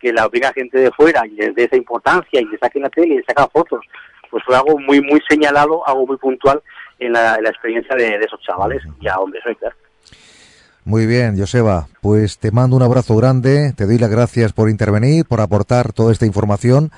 que 0.00 0.12
la 0.12 0.26
obliga 0.26 0.52
gente 0.52 0.78
de 0.78 0.90
fuera 0.90 1.24
y 1.26 1.30
les 1.30 1.54
dé 1.54 1.64
esa 1.64 1.76
importancia 1.76 2.40
y 2.40 2.44
les 2.46 2.58
saquen 2.58 2.82
la 2.82 2.90
tele 2.90 3.14
y 3.14 3.16
les 3.18 3.26
sacan 3.26 3.48
fotos, 3.52 3.84
pues 4.30 4.42
fue 4.44 4.56
algo 4.56 4.78
muy 4.80 5.00
muy 5.00 5.20
señalado, 5.28 5.86
algo 5.86 6.08
muy 6.08 6.16
puntual 6.16 6.60
en 6.98 7.12
la, 7.12 7.36
experiencia 7.36 7.94
de, 7.94 8.16
esos 8.16 8.40
chavales. 8.40 8.82
Ya, 9.00 9.16
hombre, 9.18 9.40
soy 9.44 9.54
claro. 9.54 9.76
Muy 10.84 11.06
bien, 11.06 11.38
Joseba. 11.38 11.86
Pues 12.00 12.38
te 12.38 12.50
mando 12.50 12.76
un 12.76 12.82
abrazo 12.82 13.16
grande, 13.16 13.72
te 13.76 13.86
doy 13.86 13.98
las 13.98 14.10
gracias 14.10 14.52
por 14.52 14.68
intervenir, 14.68 15.24
por 15.26 15.40
aportar 15.40 15.92
toda 15.92 16.12
esta 16.12 16.26
información 16.26 16.90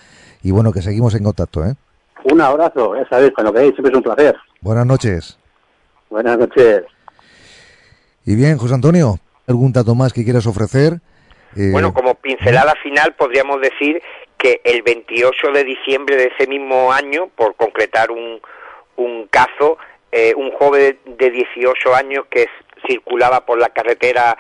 y 0.43 0.53
bueno, 0.53 0.73
que 0.73 0.83
seguimos 0.83 1.15
en 1.15 1.25
contacto, 1.25 1.65
¿eh? 1.65 1.75
Un 2.25 2.41
abrazo, 2.41 2.97
ya 2.97 3.07
sabéis, 3.09 3.33
cuando 3.35 3.53
queráis 3.53 3.73
siempre 3.73 3.93
es 3.93 3.97
un 3.97 4.03
placer. 4.03 4.35
Buenas 4.63 4.87
noches. 4.87 5.39
Buenas 6.09 6.39
noches. 6.39 6.85
Y 8.25 8.35
bien, 8.35 8.57
José 8.57 8.75
Antonio, 8.75 9.19
¿algún 9.47 9.73
dato 9.73 9.95
más 9.95 10.15
que 10.15 10.25
quieras 10.25 10.47
ofrecer? 10.47 11.01
Eh, 11.57 11.69
bueno, 11.71 11.93
como 11.93 12.15
pincelada 12.15 12.75
final 12.83 13.15
podríamos 13.15 13.61
decir 13.61 14.01
que 14.39 14.61
el 14.65 14.83
28 14.83 15.53
de 15.53 15.65
diciembre 15.65 16.17
de 16.17 16.33
ese 16.35 16.47
mismo 16.47 16.91
año, 16.91 17.29
por 17.37 17.55
concretar 17.57 18.11
un, 18.11 18.41
un 18.97 19.27
caso, 19.29 19.77
eh, 20.11 20.33
un 20.37 20.53
joven 20.53 20.99
de 21.19 21.31
18 21.31 21.95
años 21.95 22.25
que 22.31 22.47
circulaba 22.87 23.45
por 23.45 23.59
la 23.59 23.71
carretera 23.71 24.37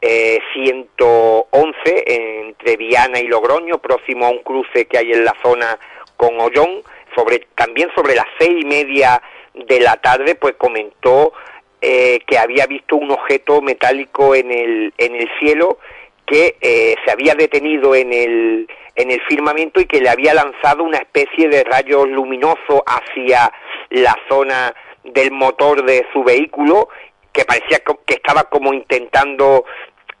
eh, 0.00 0.38
111 0.52 2.04
entre 2.06 2.76
Viana 2.76 3.18
y 3.20 3.26
Logroño, 3.26 3.78
próximo 3.78 4.26
a 4.26 4.30
un 4.30 4.42
cruce 4.42 4.86
que 4.86 4.98
hay 4.98 5.12
en 5.12 5.24
la 5.24 5.34
zona 5.42 5.78
con 6.16 6.38
Ollón, 6.40 6.82
sobre, 7.16 7.46
también 7.54 7.90
sobre 7.94 8.14
las 8.14 8.26
seis 8.38 8.62
y 8.62 8.66
media 8.66 9.22
de 9.54 9.80
la 9.80 9.96
tarde, 9.96 10.34
pues 10.34 10.54
comentó 10.56 11.32
eh, 11.80 12.20
que 12.26 12.38
había 12.38 12.66
visto 12.66 12.96
un 12.96 13.10
objeto 13.10 13.62
metálico 13.62 14.34
en 14.34 14.50
el, 14.50 14.92
en 14.98 15.14
el 15.16 15.28
cielo 15.38 15.78
que 16.26 16.56
eh, 16.60 16.96
se 17.04 17.10
había 17.10 17.34
detenido 17.34 17.94
en 17.94 18.12
el, 18.12 18.68
en 18.94 19.10
el 19.10 19.20
firmamento 19.22 19.80
y 19.80 19.86
que 19.86 20.00
le 20.00 20.08
había 20.08 20.34
lanzado 20.34 20.82
una 20.82 20.98
especie 20.98 21.48
de 21.48 21.64
rayo 21.64 22.06
luminoso 22.06 22.82
hacia 22.86 23.52
la 23.90 24.16
zona 24.28 24.74
del 25.04 25.30
motor 25.32 25.84
de 25.84 26.06
su 26.12 26.24
vehículo, 26.24 26.88
que 27.34 27.44
parecía 27.44 27.82
que 28.06 28.14
estaba 28.14 28.44
como 28.44 28.72
intentando 28.72 29.66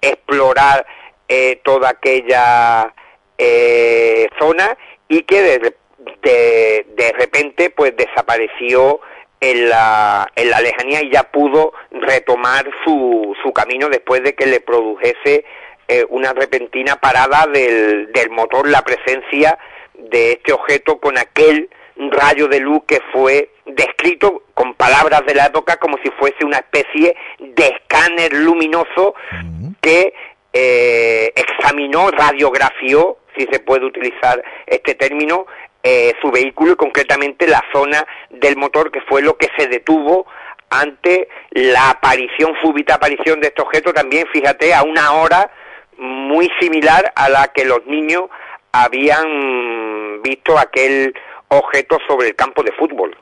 explorar 0.02 0.84
eh, 1.28 1.60
toda 1.64 1.88
aquella 1.88 2.92
zona 4.38 4.76
y 5.08 5.22
que 5.22 5.42
de, 5.42 5.74
de, 6.22 6.86
de 6.96 7.12
repente 7.18 7.70
pues 7.70 7.96
desapareció 7.96 9.00
en 9.40 9.68
la, 9.68 10.30
en 10.36 10.50
la 10.50 10.60
lejanía 10.60 11.02
y 11.02 11.10
ya 11.10 11.24
pudo 11.24 11.72
retomar 11.90 12.68
su, 12.84 13.34
su 13.42 13.52
camino 13.52 13.88
después 13.88 14.22
de 14.22 14.34
que 14.34 14.46
le 14.46 14.60
produjese 14.60 15.44
eh, 15.88 16.06
una 16.08 16.32
repentina 16.32 16.96
parada 16.96 17.46
del, 17.52 18.10
del 18.12 18.30
motor, 18.30 18.66
la 18.68 18.82
presencia 18.82 19.58
de 19.94 20.32
este 20.32 20.52
objeto 20.52 20.98
con 20.98 21.18
aquel 21.18 21.68
rayo 21.96 22.48
de 22.48 22.60
luz 22.60 22.82
que 22.86 23.00
fue 23.12 23.50
descrito 23.66 24.42
con 24.54 24.74
palabras 24.74 25.24
de 25.26 25.34
la 25.34 25.46
época 25.46 25.76
como 25.76 25.96
si 25.98 26.10
fuese 26.18 26.44
una 26.44 26.58
especie 26.58 27.16
de 27.38 27.66
escáner 27.66 28.32
luminoso 28.32 29.14
que 29.80 30.14
eh, 30.52 31.32
examinó, 31.34 32.10
radiografió, 32.10 33.18
si 33.36 33.46
se 33.50 33.60
puede 33.60 33.86
utilizar 33.86 34.42
este 34.66 34.94
término, 34.94 35.46
eh, 35.82 36.14
su 36.22 36.30
vehículo 36.30 36.72
y 36.72 36.76
concretamente 36.76 37.46
la 37.46 37.62
zona 37.72 38.06
del 38.30 38.56
motor 38.56 38.90
que 38.90 39.00
fue 39.02 39.22
lo 39.22 39.36
que 39.36 39.48
se 39.56 39.66
detuvo 39.68 40.26
ante 40.70 41.28
la 41.50 41.90
aparición, 41.90 42.54
súbita 42.62 42.94
aparición 42.94 43.40
de 43.40 43.48
este 43.48 43.62
objeto 43.62 43.92
también, 43.92 44.26
fíjate, 44.32 44.74
a 44.74 44.82
una 44.82 45.12
hora 45.12 45.50
muy 45.98 46.50
similar 46.60 47.12
a 47.14 47.28
la 47.28 47.48
que 47.48 47.64
los 47.64 47.84
niños 47.86 48.24
habían 48.72 50.22
visto 50.22 50.58
aquel 50.58 51.14
objeto 51.58 51.98
sobre 52.06 52.28
el 52.28 52.36
campo 52.36 52.62
de 52.62 52.72
fútbol. 52.72 53.16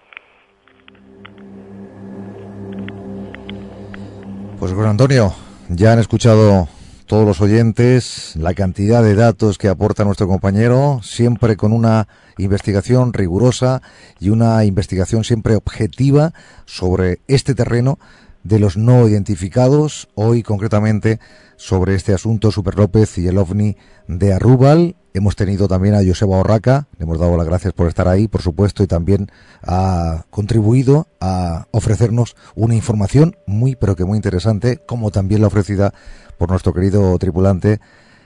Pues 4.58 4.72
Juan 4.72 4.88
Antonio, 4.88 5.34
ya 5.68 5.92
han 5.92 5.98
escuchado 5.98 6.68
todos 7.06 7.26
los 7.26 7.40
oyentes 7.40 8.34
la 8.36 8.54
cantidad 8.54 9.02
de 9.02 9.14
datos 9.14 9.58
que 9.58 9.68
aporta 9.68 10.04
nuestro 10.04 10.28
compañero, 10.28 11.00
siempre 11.02 11.56
con 11.56 11.72
una 11.72 12.08
investigación 12.38 13.12
rigurosa 13.12 13.82
y 14.18 14.30
una 14.30 14.64
investigación 14.64 15.24
siempre 15.24 15.56
objetiva 15.56 16.32
sobre 16.64 17.18
este 17.26 17.54
terreno 17.54 17.98
de 18.44 18.58
los 18.58 18.76
no 18.76 19.08
identificados, 19.08 20.08
hoy 20.14 20.42
concretamente 20.42 21.20
sobre 21.56 21.94
este 21.94 22.12
asunto 22.12 22.50
Super 22.50 22.76
López 22.76 23.16
y 23.18 23.28
el 23.28 23.38
ovni 23.38 23.76
de 24.08 24.32
Arrubal. 24.32 24.96
Hemos 25.14 25.36
tenido 25.36 25.68
también 25.68 25.94
a 25.94 26.04
Joseba 26.04 26.38
Orraca, 26.38 26.86
le 26.98 27.04
hemos 27.04 27.18
dado 27.18 27.36
las 27.36 27.46
gracias 27.46 27.72
por 27.72 27.86
estar 27.86 28.08
ahí, 28.08 28.28
por 28.28 28.42
supuesto, 28.42 28.82
y 28.82 28.86
también 28.86 29.30
ha 29.62 30.24
contribuido 30.30 31.06
a 31.20 31.66
ofrecernos 31.70 32.34
una 32.54 32.74
información 32.74 33.36
muy, 33.46 33.76
pero 33.76 33.94
que 33.94 34.04
muy 34.04 34.16
interesante, 34.16 34.78
como 34.86 35.10
también 35.10 35.42
la 35.42 35.48
ofrecida 35.48 35.92
por 36.38 36.50
nuestro 36.50 36.72
querido 36.72 37.16
tripulante 37.18 37.78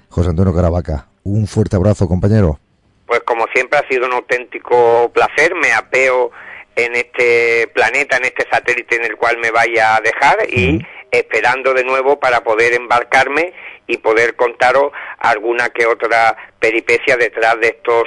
José 0.08 0.30
Antonio 0.30 0.54
Caravaca. 0.54 1.08
Un 1.24 1.46
fuerte 1.46 1.76
abrazo, 1.76 2.06
compañero. 2.06 2.60
Pues 3.06 3.20
como 3.26 3.46
siempre 3.52 3.78
ha 3.78 3.88
sido 3.88 4.06
un 4.06 4.12
auténtico 4.14 5.10
placer, 5.12 5.54
me 5.60 5.72
apeo 5.72 6.30
en 6.76 6.94
este 6.94 7.68
planeta, 7.74 8.18
en 8.18 8.26
este 8.26 8.46
satélite 8.50 8.96
en 8.96 9.04
el 9.06 9.16
cual 9.16 9.38
me 9.38 9.50
vaya 9.50 9.96
a 9.96 10.00
dejar 10.00 10.36
y 10.48 10.86
esperando 11.10 11.72
de 11.72 11.84
nuevo 11.84 12.20
para 12.20 12.44
poder 12.44 12.74
embarcarme 12.74 13.54
y 13.86 13.96
poder 13.98 14.36
contaros 14.36 14.92
alguna 15.18 15.70
que 15.70 15.86
otra 15.86 16.36
peripecia 16.60 17.16
detrás 17.16 17.58
de 17.60 17.68
estos 17.68 18.04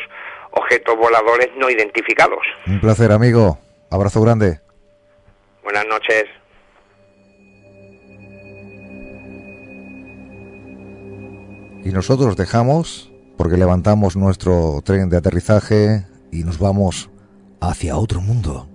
objetos 0.51 0.95
voladores 0.97 1.49
no 1.57 1.69
identificados. 1.69 2.39
Un 2.67 2.79
placer, 2.79 3.11
amigo. 3.11 3.57
Abrazo 3.89 4.21
grande. 4.21 4.59
Buenas 5.63 5.85
noches. 5.87 6.25
Y 11.83 11.91
nosotros 11.91 12.35
dejamos, 12.35 13.11
porque 13.37 13.57
levantamos 13.57 14.15
nuestro 14.15 14.81
tren 14.83 15.09
de 15.09 15.17
aterrizaje 15.17 16.05
y 16.31 16.43
nos 16.43 16.59
vamos 16.59 17.09
hacia 17.59 17.97
otro 17.97 18.21
mundo. 18.21 18.68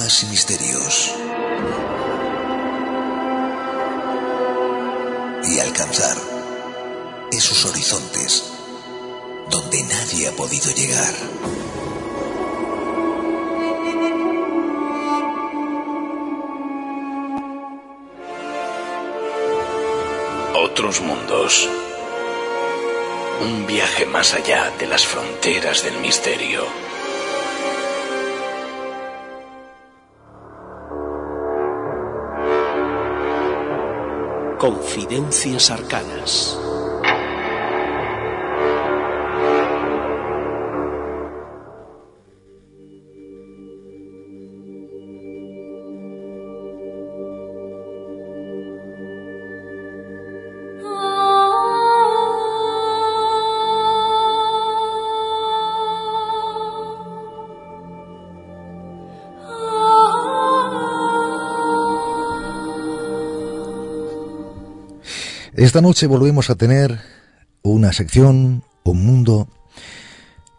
Y 0.00 0.26
misterios 0.26 1.12
y 5.44 5.60
alcanzar 5.60 6.16
esos 7.30 7.66
horizontes 7.66 8.44
donde 9.50 9.82
nadie 9.82 10.28
ha 10.28 10.32
podido 10.32 10.72
llegar. 10.72 11.14
Otros 20.54 21.02
mundos. 21.02 21.68
Un 23.42 23.66
viaje 23.66 24.06
más 24.06 24.32
allá 24.32 24.72
de 24.78 24.86
las 24.86 25.04
fronteras 25.04 25.84
del 25.84 25.98
misterio. 25.98 26.89
Confidencias 34.60 35.70
arcanas. 35.70 36.54
Esta 65.60 65.82
noche 65.82 66.06
volvemos 66.06 66.48
a 66.48 66.54
tener 66.54 67.02
una 67.60 67.92
sección, 67.92 68.64
un 68.82 69.04
mundo, 69.04 69.46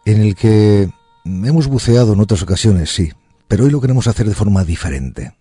en 0.04 0.22
el 0.22 0.36
que 0.36 0.90
hemos 1.24 1.66
buceado 1.66 2.12
en 2.12 2.20
otras 2.20 2.40
ocasiones, 2.44 2.94
sí, 2.94 3.10
pero 3.48 3.64
hoy 3.64 3.72
lo 3.72 3.80
queremos 3.80 4.06
hacer 4.06 4.28
de 4.28 4.36
forma 4.36 4.62
diferente. 4.62 5.34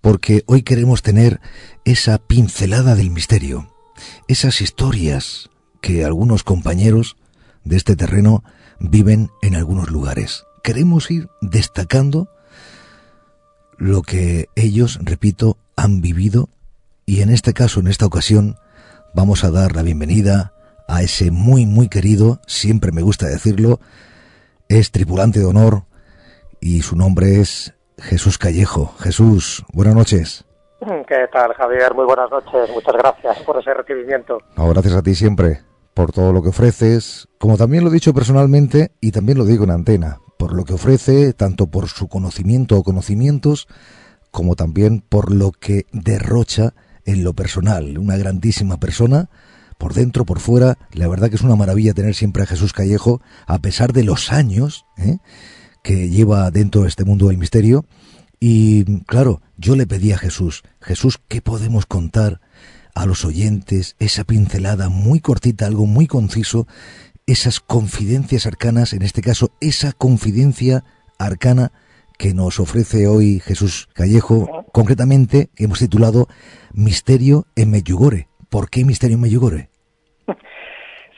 Porque 0.00 0.44
hoy 0.46 0.62
queremos 0.62 1.02
tener 1.02 1.42
esa 1.84 2.16
pincelada 2.16 2.94
del 2.94 3.10
misterio, 3.10 3.70
esas 4.28 4.62
historias 4.62 5.50
que 5.82 6.06
algunos 6.06 6.42
compañeros 6.42 7.18
de 7.64 7.76
este 7.76 7.96
terreno 7.96 8.44
viven 8.78 9.30
en 9.42 9.56
algunos 9.56 9.90
lugares. 9.90 10.44
Queremos 10.64 11.10
ir 11.10 11.28
destacando 11.42 12.30
lo 13.76 14.00
que 14.00 14.48
ellos, 14.56 14.98
repito, 15.02 15.58
han 15.76 16.00
vivido 16.00 16.48
y 17.04 17.20
en 17.20 17.28
este 17.28 17.52
caso, 17.52 17.80
en 17.80 17.88
esta 17.88 18.06
ocasión, 18.06 18.56
vamos 19.14 19.44
a 19.44 19.50
dar 19.50 19.74
la 19.74 19.82
bienvenida 19.82 20.52
a 20.88 21.02
ese 21.02 21.30
muy, 21.30 21.66
muy 21.66 21.88
querido, 21.88 22.40
siempre 22.46 22.92
me 22.92 23.02
gusta 23.02 23.26
decirlo, 23.26 23.80
es 24.68 24.90
tripulante 24.90 25.40
de 25.40 25.46
honor 25.46 25.84
y 26.60 26.82
su 26.82 26.96
nombre 26.96 27.40
es 27.40 27.74
Jesús 27.98 28.38
Callejo. 28.38 28.94
Jesús, 28.98 29.64
buenas 29.72 29.94
noches. 29.94 30.44
¿Qué 30.80 31.28
tal, 31.32 31.52
Javier? 31.54 31.94
Muy 31.94 32.06
buenas 32.06 32.30
noches. 32.30 32.70
Muchas 32.72 32.94
gracias 32.94 33.38
por 33.40 33.58
ese 33.58 33.74
recibimiento. 33.74 34.38
No, 34.56 34.68
gracias 34.68 34.94
a 34.94 35.02
ti 35.02 35.14
siempre 35.14 35.60
por 35.94 36.12
todo 36.12 36.32
lo 36.32 36.42
que 36.42 36.48
ofreces, 36.48 37.28
como 37.38 37.56
también 37.56 37.84
lo 37.84 37.90
he 37.90 37.94
dicho 37.94 38.14
personalmente 38.14 38.92
y 39.00 39.12
también 39.12 39.38
lo 39.38 39.44
digo 39.44 39.64
en 39.64 39.70
antena, 39.70 40.18
por 40.38 40.54
lo 40.54 40.64
que 40.64 40.74
ofrece, 40.74 41.34
tanto 41.34 41.66
por 41.66 41.88
su 41.88 42.08
conocimiento 42.08 42.78
o 42.78 42.82
conocimientos, 42.82 43.68
como 44.30 44.54
también 44.54 45.00
por 45.00 45.32
lo 45.32 45.50
que 45.50 45.86
derrocha 45.92 46.72
en 47.10 47.24
lo 47.24 47.34
personal, 47.34 47.98
una 47.98 48.16
grandísima 48.16 48.78
persona, 48.78 49.28
por 49.78 49.94
dentro, 49.94 50.24
por 50.24 50.40
fuera. 50.40 50.78
La 50.92 51.08
verdad 51.08 51.30
que 51.30 51.36
es 51.36 51.42
una 51.42 51.56
maravilla 51.56 51.94
tener 51.94 52.14
siempre 52.14 52.42
a 52.42 52.46
Jesús 52.46 52.72
Callejo, 52.72 53.20
a 53.46 53.58
pesar 53.58 53.92
de 53.92 54.04
los 54.04 54.30
años 54.32 54.84
¿eh? 54.98 55.18
que 55.82 56.08
lleva 56.10 56.50
dentro 56.50 56.82
de 56.82 56.88
este 56.88 57.04
mundo 57.04 57.28
del 57.28 57.38
misterio. 57.38 57.86
Y 58.38 59.02
claro, 59.04 59.42
yo 59.56 59.76
le 59.76 59.86
pedí 59.86 60.12
a 60.12 60.18
Jesús, 60.18 60.62
Jesús, 60.80 61.18
¿qué 61.28 61.42
podemos 61.42 61.86
contar 61.86 62.40
a 62.94 63.06
los 63.06 63.24
oyentes? 63.24 63.96
Esa 63.98 64.24
pincelada 64.24 64.88
muy 64.88 65.20
cortita, 65.20 65.66
algo 65.66 65.86
muy 65.86 66.06
conciso, 66.06 66.66
esas 67.26 67.60
confidencias 67.60 68.46
arcanas, 68.46 68.92
en 68.92 69.02
este 69.02 69.20
caso, 69.20 69.52
esa 69.60 69.92
confidencia 69.92 70.84
arcana 71.18 71.72
que 72.18 72.34
nos 72.34 72.60
ofrece 72.60 73.06
hoy 73.06 73.40
Jesús 73.40 73.88
Callejo, 73.94 74.66
concretamente 74.72 75.50
hemos 75.56 75.78
titulado 75.78 76.28
Misterio 76.74 77.44
en 77.56 77.70
Medjugorje. 77.70 78.28
¿Por 78.48 78.70
qué 78.70 78.84
Misterio 78.84 79.16
en 79.16 79.22
Medjugorje? 79.22 79.68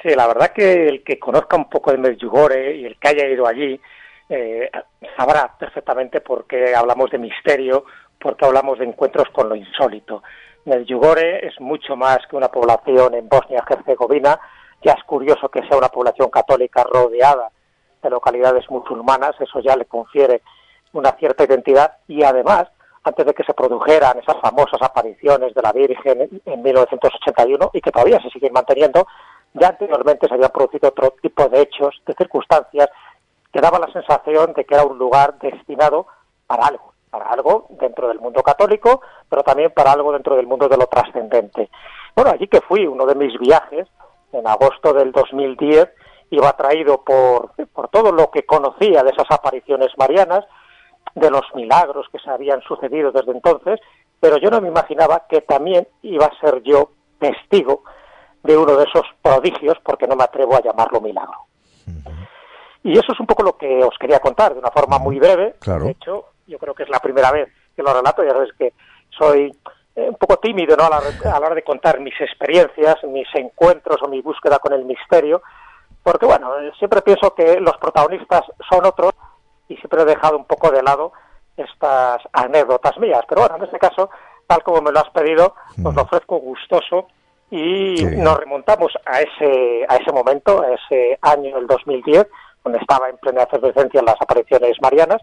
Sí, 0.03 0.09
la 0.17 0.27
verdad 0.27 0.51
que 0.53 0.89
el 0.89 1.05
que 1.05 1.17
conozca 1.17 1.57
un 1.57 1.71
poco 1.71 1.93
de 1.93 1.99
Medjugorje 1.99 2.75
y 2.75 2.87
el 2.87 2.99
que 2.99 3.09
haya 3.09 3.29
ido 3.29 3.47
allí 3.47 3.81
eh, 4.29 4.69
sabrá 5.17 5.55
perfectamente 5.57 6.21
por 6.21 6.45
qué 6.49 6.75
hablamos 6.75 7.09
de 7.13 7.19
misterio, 7.19 7.85
por 8.19 8.37
qué 8.37 8.47
hablamos 8.47 8.81
de 8.81 8.87
encuentros 8.87 9.29
con 9.29 9.49
lo 9.49 9.55
insólito. 9.55 10.25
Medjugorje 10.65 11.47
es 11.47 11.61
mucho 11.61 11.95
más 11.95 12.19
que 12.29 12.35
una 12.35 12.49
población 12.49 13.15
en 13.15 13.29
Bosnia-Herzegovina. 13.29 14.41
Ya 14.83 14.93
es 14.93 15.05
curioso 15.05 15.49
que 15.49 15.63
sea 15.69 15.77
una 15.77 15.89
población 15.89 16.31
católica 16.31 16.83
rodeada 16.83 17.51
de 18.03 18.11
localidades 18.11 18.69
musulmanas, 18.71 19.35
eso 19.41 19.61
ya 19.61 19.77
le 19.77 19.85
confiere 19.85 20.43
una 20.93 21.13
cierta 21.13 21.45
identidad 21.45 21.99
y 22.09 22.23
además, 22.23 22.69
antes 23.05 23.27
de 23.27 23.35
que 23.35 23.45
se 23.45 23.55
produjeran 23.55 24.19
esas 24.19 24.41
famosas 24.41 24.81
apariciones 24.81 25.55
de 25.55 25.63
la 25.63 25.73
Virgen 25.73 26.29
en 26.45 26.63
1981 26.63 27.71
y 27.73 27.81
que 27.81 27.91
todavía 27.91 28.21
se 28.21 28.31
siguen 28.31 28.53
manteniendo, 28.53 29.07
ya 29.55 29.69
anteriormente 29.69 30.29
se 30.29 30.35
habían 30.35 30.51
producido 30.51 30.89
otro 30.89 31.15
tipo 31.21 31.49
de 31.49 31.63
hechos, 31.63 32.01
de 32.07 32.15
circunstancias, 32.15 32.89
que 33.53 33.61
daban 33.61 33.83
la 33.83 33.93
sensación 33.93 34.53
de 34.55 34.65
que 34.65 34.75
era 34.75 34.85
un 34.85 34.99
lugar 34.99 35.39
destinado 35.39 36.07
para 36.47 36.67
algo, 36.67 36.95
para 37.11 37.27
algo 37.27 37.67
dentro 37.71 38.09
del 38.09 38.21
mundo 38.21 38.43
católico, 38.43 39.03
pero 39.29 39.43
también 39.43 39.73
para 39.73 39.93
algo 39.93 40.13
dentro 40.13 40.37
del 40.37 40.47
mundo 40.47 40.69
de 40.69 40.77
lo 40.77 40.87
trascendente. 40.87 41.69
Bueno, 42.15 42.31
allí 42.31 42.47
que 42.47 42.61
fui, 42.61 42.87
uno 42.87 43.05
de 43.05 43.15
mis 43.15 43.39
viajes, 43.39 43.89
en 44.33 44.47
agosto 44.47 44.95
del 44.95 45.13
2010, 45.13 45.89
iba 46.31 46.49
atraído 46.49 47.03
por, 47.03 47.51
por 47.75 47.89
todo 47.89 48.13
lo 48.13 48.31
que 48.31 48.47
conocía 48.47 49.03
de 49.03 49.11
esas 49.11 49.31
apariciones 49.31 49.91
marianas, 49.99 50.47
de 51.15 51.31
los 51.31 51.43
milagros 51.55 52.07
que 52.11 52.19
se 52.19 52.31
habían 52.31 52.63
sucedido 52.63 53.13
desde 53.13 53.33
entonces, 53.33 53.81
pero 54.21 54.39
yo 54.39 54.51
no 54.51 54.61
me 54.61 54.69
imaginaba 54.69 55.25
que 55.29 55.41
también 55.43 55.87
iba 56.03 56.27
a 56.27 56.41
ser 56.41 56.63
yo 56.63 56.91
testigo 57.19 57.83
de 58.43 58.57
uno 58.57 58.77
de 58.77 58.85
esos 58.85 59.05
prodigios, 59.21 59.79
porque 59.85 60.07
no 60.07 60.17
me 60.17 60.25
atrevo 60.25 60.57
a 60.57 60.63
llamarlo 60.63 61.01
milagro. 61.01 61.39
Y 62.83 62.93
eso 62.93 63.13
es 63.13 63.21
un 63.21 63.27
poco 63.27 63.45
lo 63.45 63.57
que 63.57 63.85
os 63.85 63.97
quería 63.99 64.19
contar 64.19 64.53
de 64.53 64.59
una 64.59 64.71
forma 64.71 64.99
muy 64.99 65.19
breve. 65.19 65.55
Claro. 65.61 65.85
De 65.85 65.93
hecho, 65.93 66.25
yo 66.47 66.59
creo 66.59 66.75
que 66.75 66.83
es 66.83 66.89
la 66.89 66.99
primera 66.99 67.31
vez 67.31 67.49
que 67.77 67.83
lo 67.83 67.95
relato, 67.95 68.25
ya 68.25 68.31
sabes 68.31 68.53
que 68.59 68.73
soy 69.11 69.55
eh, 69.95 70.09
un 70.09 70.17
poco 70.17 70.39
tímido 70.39 70.77
¿no? 70.77 70.85
a, 70.85 70.91
la, 70.91 70.99
a 70.99 71.41
la 71.41 71.47
hora 71.47 71.55
de 71.55 71.63
contar 71.63 72.01
mis 72.01 72.19
experiencias, 72.21 72.97
mis 73.05 73.29
encuentros 73.35 74.03
o 74.03 74.09
mi 74.09 74.21
búsqueda 74.21 74.59
con 74.59 74.73
el 74.73 74.85
misterio, 74.85 75.43
porque 76.03 76.27
bueno, 76.27 76.51
siempre 76.79 77.03
pienso 77.03 77.35
que 77.35 77.61
los 77.61 77.77
protagonistas 77.79 78.43
son 78.69 78.85
otros 78.85 79.13
y 79.69 79.77
siempre 79.77 80.03
he 80.03 80.07
dejado 80.07 80.37
un 80.37 80.45
poco 80.45 80.71
de 80.71 80.83
lado 80.83 81.13
estas 81.57 82.23
anécdotas 82.33 82.99
mías. 82.99 83.23
Pero 83.29 83.43
bueno, 83.43 83.57
en 83.57 83.65
este 83.65 83.79
caso, 83.79 84.11
tal 84.47 84.63
como 84.63 84.83
me 84.83 84.93
lo 84.93 85.01
has 85.01 85.11
pedido, 85.11 85.55
os 85.85 85.95
lo 85.95 86.03
ofrezco 86.03 86.37
gustoso 86.37 87.09
y 87.51 88.03
nos 88.17 88.39
remontamos 88.39 88.93
a 89.05 89.21
ese, 89.21 89.85
a 89.89 89.97
ese 89.97 90.11
momento, 90.13 90.63
a 90.63 90.73
ese 90.75 91.19
año, 91.21 91.59
el 91.59 91.67
2010, 91.67 92.27
donde 92.65 92.79
estaba 92.79 93.09
en 93.09 93.19
plena 93.19 93.43
efervescencia 93.43 94.01
en 94.01 94.07
las 94.07 94.21
apariciones 94.21 94.81
marianas. 94.81 95.21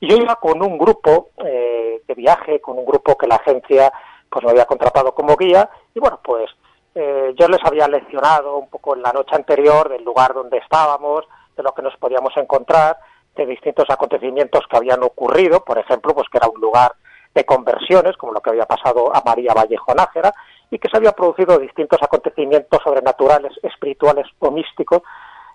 Y 0.00 0.08
yo 0.08 0.16
iba 0.16 0.34
con 0.36 0.62
un 0.62 0.78
grupo 0.78 1.30
eh, 1.44 2.02
de 2.08 2.14
viaje, 2.14 2.60
con 2.60 2.78
un 2.78 2.86
grupo 2.86 3.16
que 3.16 3.26
la 3.26 3.36
agencia 3.36 3.92
pues 4.28 4.44
me 4.44 4.50
había 4.50 4.64
contratado 4.64 5.14
como 5.14 5.36
guía. 5.36 5.70
Y 5.94 6.00
bueno, 6.00 6.18
pues 6.24 6.50
eh, 6.94 7.34
yo 7.38 7.46
les 7.46 7.62
había 7.64 7.86
leccionado 7.86 8.56
un 8.56 8.68
poco 8.68 8.96
en 8.96 9.02
la 9.02 9.12
noche 9.12 9.36
anterior 9.36 9.88
del 9.88 10.02
lugar 10.02 10.34
donde 10.34 10.58
estábamos, 10.58 11.24
de 11.56 11.62
lo 11.62 11.72
que 11.72 11.82
nos 11.82 11.96
podíamos 11.98 12.36
encontrar, 12.36 12.96
de 13.40 13.46
distintos 13.46 13.86
acontecimientos 13.88 14.64
que 14.68 14.76
habían 14.76 15.02
ocurrido, 15.02 15.64
por 15.64 15.78
ejemplo, 15.78 16.14
pues 16.14 16.28
que 16.28 16.38
era 16.38 16.48
un 16.48 16.60
lugar 16.60 16.92
de 17.34 17.44
conversiones, 17.44 18.16
como 18.16 18.32
lo 18.32 18.40
que 18.40 18.50
había 18.50 18.66
pasado 18.66 19.14
a 19.14 19.22
María 19.24 19.54
Vallejo 19.54 19.94
Nájera, 19.94 20.34
y 20.70 20.78
que 20.78 20.88
se 20.88 20.96
habían 20.96 21.14
producido 21.14 21.58
distintos 21.58 21.98
acontecimientos 22.02 22.80
sobrenaturales, 22.84 23.52
espirituales 23.62 24.26
o 24.38 24.50
místicos 24.50 25.02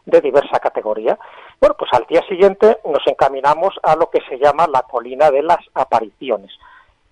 de 0.06 0.20
diversa 0.22 0.60
categoría. 0.60 1.18
Bueno, 1.60 1.76
pues 1.78 1.92
al 1.94 2.06
día 2.08 2.22
siguiente 2.28 2.80
nos 2.86 3.06
encaminamos 3.06 3.76
a 3.84 3.96
lo 3.96 4.10
que 4.10 4.22
se 4.30 4.38
llama 4.38 4.68
la 4.68 4.82
colina 4.84 5.30
de 5.30 5.44
las 5.44 5.60
apariciones. 5.74 6.52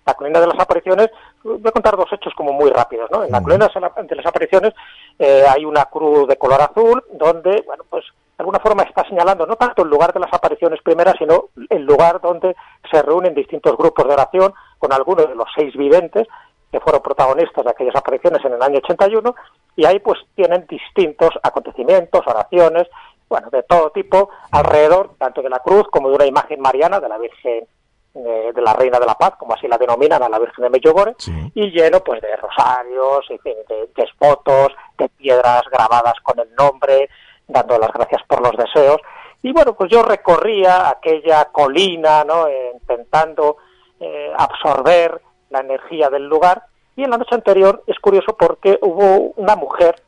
La 0.06 0.14
colina 0.14 0.40
de 0.40 0.48
las 0.48 0.58
apariciones, 0.58 1.08
voy 1.42 1.60
a 1.64 1.72
contar 1.72 1.96
dos 1.96 2.12
hechos 2.12 2.34
como 2.34 2.52
muy 2.52 2.70
rápidos, 2.70 3.10
¿no? 3.10 3.24
En 3.24 3.32
la 3.32 3.42
colina 3.42 3.68
de 3.68 4.16
las 4.16 4.26
apariciones 4.26 4.74
eh, 5.18 5.44
hay 5.48 5.64
una 5.64 5.84
cruz 5.86 6.28
de 6.28 6.36
color 6.36 6.60
azul 6.60 7.02
donde, 7.12 7.62
bueno, 7.66 7.84
pues 7.88 8.04
de 8.36 8.42
alguna 8.42 8.58
forma 8.58 8.82
está 8.82 9.06
señalando 9.08 9.46
no 9.46 9.56
tanto 9.56 9.82
el 9.82 9.90
lugar 9.90 10.12
de 10.12 10.20
las 10.20 10.32
apariciones 10.32 10.80
primeras, 10.82 11.14
sino 11.18 11.50
el 11.70 11.82
lugar 11.82 12.20
donde 12.20 12.56
se 12.90 13.00
reúnen 13.00 13.34
distintos 13.34 13.76
grupos 13.76 14.06
de 14.06 14.14
oración 14.14 14.52
con 14.78 14.92
algunos 14.92 15.28
de 15.28 15.36
los 15.36 15.46
seis 15.56 15.74
videntes 15.76 16.26
que 16.72 16.80
fueron 16.80 17.02
protagonistas 17.02 17.64
de 17.64 17.70
aquellas 17.70 17.94
apariciones 17.94 18.44
en 18.44 18.54
el 18.54 18.62
año 18.62 18.78
81 18.78 19.34
y 19.76 19.84
ahí 19.86 20.00
pues 20.00 20.18
tienen 20.34 20.66
distintos 20.66 21.30
acontecimientos, 21.42 22.22
oraciones, 22.26 22.88
bueno, 23.28 23.48
de 23.50 23.62
todo 23.62 23.90
tipo 23.90 24.30
alrededor 24.50 25.14
tanto 25.16 25.40
de 25.40 25.50
la 25.50 25.60
cruz 25.60 25.86
como 25.92 26.08
de 26.08 26.16
una 26.16 26.26
imagen 26.26 26.60
mariana 26.60 26.98
de 26.98 27.08
la 27.08 27.18
Virgen 27.18 27.68
eh, 28.16 28.52
de 28.54 28.62
la 28.62 28.72
Reina 28.74 29.00
de 29.00 29.06
la 29.06 29.14
Paz, 29.14 29.34
como 29.38 29.54
así 29.54 29.66
la 29.68 29.78
denominan 29.78 30.22
a 30.22 30.28
la 30.28 30.38
Virgen 30.38 30.62
de 30.62 30.70
Medjugorje, 30.70 31.14
y 31.54 31.70
lleno 31.70 31.98
pues 32.00 32.20
de 32.22 32.36
rosarios, 32.36 33.26
fin, 33.26 33.54
de, 33.68 33.88
de 33.94 34.08
fotos, 34.18 34.68
de 34.98 35.08
piedras 35.08 35.62
grabadas 35.70 36.14
con 36.22 36.38
el 36.38 36.52
nombre, 36.54 37.08
dando 37.46 37.78
las 37.78 37.92
gracias 37.92 38.22
por 38.26 38.40
los 38.40 38.56
deseos. 38.56 39.00
Y 39.42 39.52
bueno, 39.52 39.74
pues 39.74 39.90
yo 39.90 40.02
recorría 40.02 40.88
aquella 40.88 41.46
colina, 41.46 42.24
¿no? 42.24 42.46
Intentando 42.72 43.58
eh, 44.00 44.32
absorber 44.36 45.20
la 45.50 45.60
energía 45.60 46.08
del 46.10 46.26
lugar. 46.26 46.64
Y 46.96 47.04
en 47.04 47.10
la 47.10 47.18
noche 47.18 47.34
anterior 47.34 47.82
es 47.86 47.98
curioso 47.98 48.36
porque 48.36 48.78
hubo 48.82 49.32
una 49.36 49.56
mujer 49.56 50.02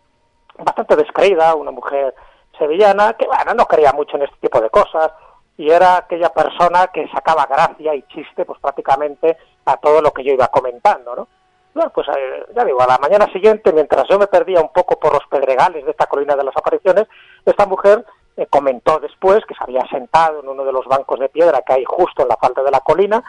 bastante 0.59 0.97
descreída, 0.97 1.55
una 1.55 1.71
mujer 1.71 2.15
sevillana, 2.59 3.15
que 3.15 3.27
bueno, 3.27 3.55
no 3.55 3.67
creía 3.67 3.93
mucho 3.93 4.17
en 4.17 4.23
este 4.23 4.37
tipo 4.41 4.61
de 4.61 4.71
cosas, 4.71 5.13
y 5.59 5.71
era 5.71 5.99
aquella 5.99 6.31
persona 6.31 6.89
que 6.89 7.09
sacaba 7.09 7.47
gracia 7.47 7.95
y 7.95 8.03
chiste, 8.05 8.45
pues 8.45 8.61
prácticamente 8.61 9.37
a 9.65 9.77
todo 9.77 10.01
lo 10.01 10.13
que 10.13 10.25
yo 10.25 10.33
iba 10.33 10.49
comentando, 10.49 11.15
¿no? 11.17 11.29
Bueno, 11.77 11.93
pues 11.95 12.09
eh, 12.09 12.47
ya 12.57 12.65
digo, 12.65 12.81
a 12.81 12.87
la 12.87 12.97
mañana 12.97 13.31
siguiente, 13.35 13.71
mientras 13.71 14.09
yo 14.09 14.19
me 14.19 14.29
perdía 14.29 14.63
un 14.63 14.73
poco 14.73 14.99
por 14.99 15.13
los 15.13 15.27
pedregales 15.29 15.85
de 15.85 15.91
esta 15.91 16.07
colina 16.07 16.35
de 16.35 16.43
las 16.43 16.57
apariciones, 16.57 17.07
esta 17.45 17.67
mujer 17.67 18.03
eh, 18.35 18.47
comentó 18.47 18.99
después 18.99 19.45
que 19.45 19.55
se 19.55 19.63
había 19.63 19.87
sentado 19.91 20.41
en 20.41 20.49
uno 20.49 20.65
de 20.65 20.73
los 20.73 20.87
bancos 20.87 21.21
de 21.21 21.29
piedra 21.29 21.61
que 21.61 21.75
hay 21.75 21.85
justo 21.85 22.23
en 22.23 22.29
la 22.29 22.39
falda 22.39 22.63
de 22.63 22.71
la 22.71 22.81
colina 22.81 23.23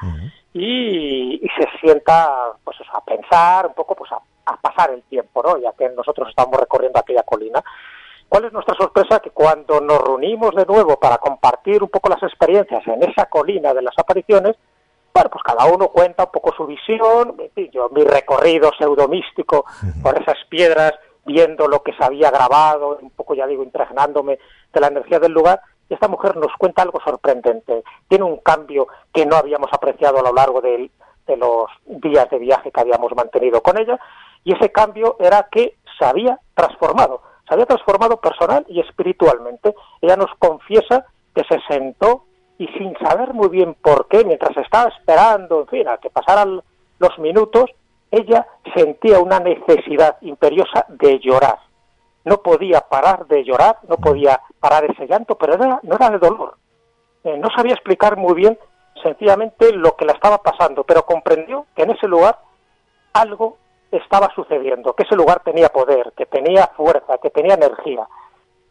y, 0.53 1.45
y 1.45 1.47
se 1.59 1.67
sienta 1.81 2.53
pues 2.63 2.79
eso, 2.79 2.89
a 2.95 3.03
pensar 3.03 3.67
un 3.67 3.73
poco 3.73 3.95
pues 3.95 4.13
a, 4.13 4.19
a 4.45 4.55
pasar 4.55 4.91
el 4.91 5.03
tiempo, 5.03 5.43
¿no? 5.43 5.57
Ya 5.57 5.73
que 5.73 5.89
nosotros 5.89 6.29
estamos 6.29 6.57
recorriendo 6.57 6.99
aquella 6.99 7.23
colina. 7.23 7.61
¿Cuál 8.29 8.45
es 8.45 8.53
nuestra 8.53 8.75
sorpresa? 8.75 9.19
Que 9.19 9.31
cuando 9.31 9.81
nos 9.81 9.99
reunimos 9.99 10.55
de 10.55 10.65
nuevo 10.65 10.97
para 10.97 11.17
compartir 11.17 11.83
un 11.83 11.89
poco 11.89 12.07
las 12.07 12.23
experiencias 12.23 12.87
en 12.87 13.03
esa 13.03 13.25
colina 13.25 13.73
de 13.73 13.81
las 13.81 13.99
apariciones, 13.99 14.55
bueno, 15.17 15.31
pues 15.31 15.43
cada 15.43 15.65
uno 15.65 15.87
cuenta 15.87 16.25
un 16.25 16.31
poco 16.31 16.53
su 16.55 16.67
visión, 16.67 17.35
en 17.39 17.49
fin, 17.49 17.71
yo 17.71 17.89
mi 17.89 18.03
recorrido 18.03 18.69
pseudomístico 18.77 19.65
por 20.03 20.21
esas 20.21 20.37
piedras, 20.47 20.93
viendo 21.25 21.67
lo 21.67 21.81
que 21.81 21.91
se 21.93 22.03
había 22.03 22.29
grabado, 22.29 22.99
un 23.01 23.09
poco 23.09 23.33
ya 23.33 23.47
digo, 23.47 23.63
impregnándome 23.63 24.37
de 24.71 24.79
la 24.79 24.89
energía 24.89 25.17
del 25.17 25.31
lugar, 25.31 25.59
y 25.89 25.95
esta 25.95 26.07
mujer 26.07 26.37
nos 26.37 26.53
cuenta 26.59 26.83
algo 26.83 26.99
sorprendente. 27.03 27.83
Tiene 28.07 28.25
un 28.25 28.37
cambio 28.37 28.89
que 29.11 29.25
no 29.25 29.37
habíamos 29.37 29.73
apreciado 29.73 30.19
a 30.19 30.21
lo 30.21 30.33
largo 30.33 30.61
de, 30.61 30.91
de 31.25 31.35
los 31.35 31.65
días 31.87 32.29
de 32.29 32.37
viaje 32.37 32.71
que 32.71 32.79
habíamos 32.79 33.11
mantenido 33.15 33.63
con 33.63 33.79
ella, 33.79 33.99
y 34.43 34.53
ese 34.53 34.71
cambio 34.71 35.15
era 35.19 35.47
que 35.51 35.77
se 35.97 36.05
había 36.05 36.39
transformado, 36.53 37.23
se 37.47 37.55
había 37.55 37.65
transformado 37.65 38.21
personal 38.21 38.63
y 38.69 38.81
espiritualmente. 38.81 39.73
Ella 39.99 40.15
nos 40.15 40.29
confiesa 40.37 41.07
que 41.33 41.43
se 41.45 41.59
sentó 41.67 42.26
y 42.57 42.67
sin 42.69 42.97
saber 42.97 43.33
muy 43.33 43.49
bien 43.49 43.75
por 43.75 44.07
qué, 44.07 44.25
mientras 44.25 44.55
estaba 44.57 44.89
esperando, 44.89 45.61
en 45.61 45.67
fin, 45.67 45.87
a 45.87 45.97
que 45.97 46.09
pasaran 46.09 46.61
los 46.99 47.19
minutos, 47.19 47.65
ella 48.11 48.47
sentía 48.75 49.19
una 49.19 49.39
necesidad 49.39 50.17
imperiosa 50.21 50.85
de 50.89 51.19
llorar. 51.19 51.59
No 52.25 52.41
podía 52.41 52.81
parar 52.81 53.27
de 53.27 53.43
llorar, 53.43 53.77
no 53.87 53.97
podía 53.97 54.41
parar 54.59 54.85
ese 54.85 55.05
llanto, 55.05 55.37
pero 55.37 55.53
era, 55.53 55.79
no 55.83 55.95
era 55.95 56.09
de 56.09 56.17
dolor. 56.17 56.57
Eh, 57.23 57.37
no 57.37 57.49
sabía 57.55 57.73
explicar 57.73 58.17
muy 58.17 58.33
bien 58.33 58.57
sencillamente 59.03 59.71
lo 59.73 59.95
que 59.95 60.05
la 60.05 60.13
estaba 60.13 60.39
pasando, 60.39 60.83
pero 60.83 61.05
comprendió 61.05 61.65
que 61.75 61.83
en 61.83 61.91
ese 61.91 62.07
lugar 62.07 62.39
algo 63.13 63.57
estaba 63.91 64.29
sucediendo, 64.33 64.93
que 64.93 65.03
ese 65.03 65.15
lugar 65.15 65.41
tenía 65.43 65.69
poder, 65.69 66.11
que 66.17 66.25
tenía 66.25 66.67
fuerza, 66.75 67.17
que 67.19 67.29
tenía 67.29 67.55
energía. 67.55 68.07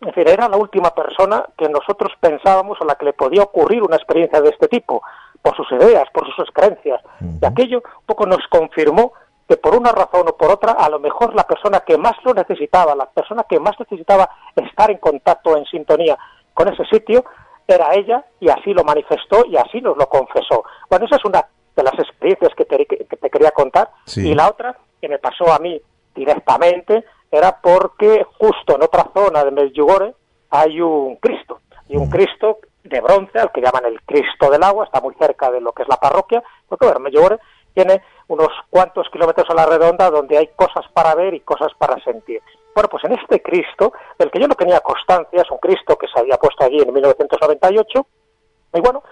En 0.01 0.13
fin, 0.13 0.29
era 0.29 0.49
la 0.49 0.57
última 0.57 0.91
persona 0.91 1.45
que 1.57 1.69
nosotros 1.69 2.13
pensábamos 2.21 2.79
a 2.81 2.85
la 2.85 2.97
que 2.97 3.07
le 3.07 3.13
podía 3.15 3.43
ocurrir 3.43 3.83
una 3.83 3.97
experiencia 3.97 4.41
de 4.41 4.51
este 4.51 4.69
tipo, 4.69 5.03
por 5.41 5.57
sus 5.57 5.71
ideas, 5.73 6.05
por 6.13 6.27
sus 6.35 6.51
creencias. 6.51 7.01
Y 7.21 7.45
aquello 7.45 7.79
un 7.79 8.07
poco 8.07 8.27
nos 8.27 8.47
confirmó 8.51 9.13
que 9.49 9.57
por 9.57 9.75
una 9.75 9.93
razón 9.93 10.29
o 10.29 10.37
por 10.37 10.51
otra, 10.51 10.73
a 10.73 10.89
lo 10.91 10.99
mejor 10.99 11.35
la 11.35 11.45
persona 11.45 11.81
que 11.81 11.97
más 11.97 12.15
lo 12.25 12.35
necesitaba, 12.35 12.95
la 12.95 13.07
persona 13.07 13.45
que 13.49 13.61
más 13.61 13.79
necesitaba 13.79 14.29
estar 14.55 14.91
en 14.91 14.99
contacto, 14.99 15.57
en 15.57 15.65
sintonía 15.67 16.19
con 16.53 16.69
ese 16.69 16.85
sitio, 16.87 17.25
era 17.67 17.95
ella 17.95 18.25
y 18.41 18.49
así 18.49 18.73
lo 18.73 18.85
manifestó 18.85 19.45
y 19.47 19.57
así 19.57 19.81
nos 19.81 19.97
lo 19.97 20.09
confesó. 20.09 20.65
Bueno, 20.91 21.07
esa 21.07 21.17
es 21.17 21.25
una 21.25 21.47
de 21.75 21.83
las 21.83 21.95
experiencias 21.99 22.53
que 22.55 22.65
te, 22.65 22.87
que 22.87 23.05
te 23.05 23.31
quería 23.31 23.51
contar. 23.51 23.91
Sí. 24.05 24.29
Y 24.29 24.35
la 24.35 24.49
otra, 24.49 24.77
que 25.01 25.09
me 25.09 25.19
pasó 25.19 25.53
a 25.53 25.59
mí 25.59 25.81
directamente, 26.15 27.05
era 27.37 27.61
porque 27.61 28.27
justo 28.39 28.75
en 28.75 28.83
otra 28.83 29.11
zona 29.15 29.45
de 29.45 29.51
Medjugorje 29.51 30.15
hay 30.51 30.81
un 30.81 31.17
Cristo, 31.17 31.61
y 31.89 31.97
un 31.97 32.09
Cristo 32.09 32.59
de 32.83 33.01
bronce, 33.01 33.39
al 33.39 33.53
que 33.53 33.61
llaman 33.61 33.85
el 33.85 34.01
Cristo 34.03 34.51
del 34.51 34.63
agua, 34.63 34.85
está 34.85 35.01
muy 35.01 35.15
cerca 35.15 35.51
de 35.51 35.61
lo 35.61 35.73
que 35.73 35.83
es 35.83 35.89
la 35.89 35.97
parroquia, 35.97 36.43
porque 36.69 36.87
bueno, 36.87 37.01
Medjugorje 37.01 37.39
tiene 37.75 38.03
unos 38.29 38.49
cuantos 38.71 39.09
kilómetros 39.11 39.49
a 39.51 39.55
la 39.55 39.67
redonda 39.67 40.11
donde 40.11 40.39
hay 40.39 40.49
cosas 40.57 40.85
para 40.93 41.15
ver 41.15 41.35
y 41.35 41.41
cosas 41.41 41.73
para 41.79 42.03
sentir. 42.03 42.41
Bueno, 42.75 42.89
pues 42.89 43.05
en 43.05 43.13
este 43.13 43.43
Cristo, 43.43 43.93
del 44.19 44.31
que 44.31 44.41
yo 44.41 44.49
no 44.49 44.55
tenía 44.55 44.81
constancia, 44.81 45.43
es 45.43 45.51
un 45.51 45.59
Cristo 45.59 45.97
que 45.97 46.09
se 46.09 46.19
había 46.19 46.37
puesto 46.39 46.65
allí 46.65 46.81
en 46.81 46.93
1998, 46.93 48.07
y 48.75 48.81
bueno, 48.81 49.03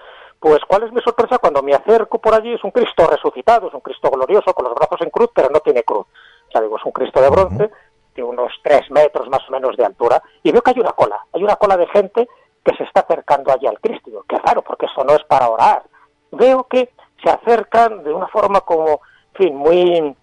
pues 0.40 0.60
cuál 0.68 0.82
es 0.82 0.92
mi 0.92 1.00
sorpresa 1.00 1.38
cuando 1.38 1.62
me 1.62 1.74
acerco 1.74 2.18
por 2.18 2.34
allí, 2.34 2.52
es 2.52 2.62
un 2.64 2.70
Cristo 2.70 3.06
resucitado, 3.06 3.68
es 3.68 3.74
un 3.74 3.80
Cristo 3.80 4.10
glorioso, 4.10 4.52
con 4.52 4.64
los 4.66 4.74
brazos 4.74 5.00
en 5.00 5.10
cruz, 5.10 5.30
pero 5.34 5.48
no 5.50 5.60
tiene 5.60 5.82
cruz. 5.82 6.06
Sea, 6.52 6.60
digo, 6.60 6.76
es 6.76 6.84
un 6.84 6.92
Cristo 6.92 7.20
de 7.22 7.30
bronce, 7.30 7.70
de 8.14 8.22
unos 8.22 8.52
tres 8.62 8.90
metros 8.90 9.28
más 9.28 9.40
o 9.48 9.52
menos 9.52 9.76
de 9.76 9.84
altura, 9.84 10.22
y 10.42 10.52
veo 10.52 10.62
que 10.62 10.70
hay 10.70 10.80
una 10.80 10.92
cola, 10.92 11.18
hay 11.32 11.42
una 11.42 11.56
cola 11.56 11.76
de 11.76 11.86
gente 11.88 12.28
que 12.64 12.76
se 12.76 12.84
está 12.84 13.00
acercando 13.00 13.52
allí 13.52 13.66
al 13.66 13.80
Cristo. 13.80 14.10
Digo, 14.10 14.24
qué 14.28 14.38
raro, 14.38 14.62
porque 14.62 14.86
eso 14.86 15.04
no 15.04 15.14
es 15.14 15.22
para 15.24 15.48
orar. 15.48 15.82
Veo 16.30 16.64
que 16.64 16.90
se 17.22 17.30
acercan 17.30 18.02
de 18.02 18.12
una 18.12 18.28
forma 18.28 18.60
como, 18.62 19.00
en 19.34 19.46
fin, 19.46 19.56
muy, 19.56 20.16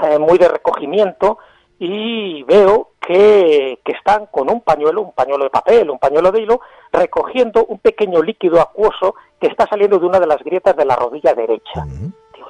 eh, 0.00 0.18
muy 0.18 0.38
de 0.38 0.48
recogimiento, 0.48 1.38
y 1.78 2.42
veo 2.44 2.92
que, 3.00 3.80
que, 3.84 3.92
están 3.92 4.26
con 4.26 4.50
un 4.50 4.60
pañuelo, 4.60 5.02
un 5.02 5.12
pañuelo 5.12 5.44
de 5.44 5.50
papel, 5.50 5.90
un 5.90 5.98
pañuelo 5.98 6.30
de 6.30 6.40
hilo, 6.40 6.60
recogiendo 6.92 7.66
un 7.66 7.78
pequeño 7.78 8.22
líquido 8.22 8.60
acuoso 8.60 9.16
que 9.40 9.48
está 9.48 9.66
saliendo 9.66 9.98
de 9.98 10.06
una 10.06 10.20
de 10.20 10.26
las 10.26 10.42
grietas 10.42 10.76
de 10.76 10.84
la 10.84 10.96
rodilla 10.96 11.34
derecha. 11.34 11.84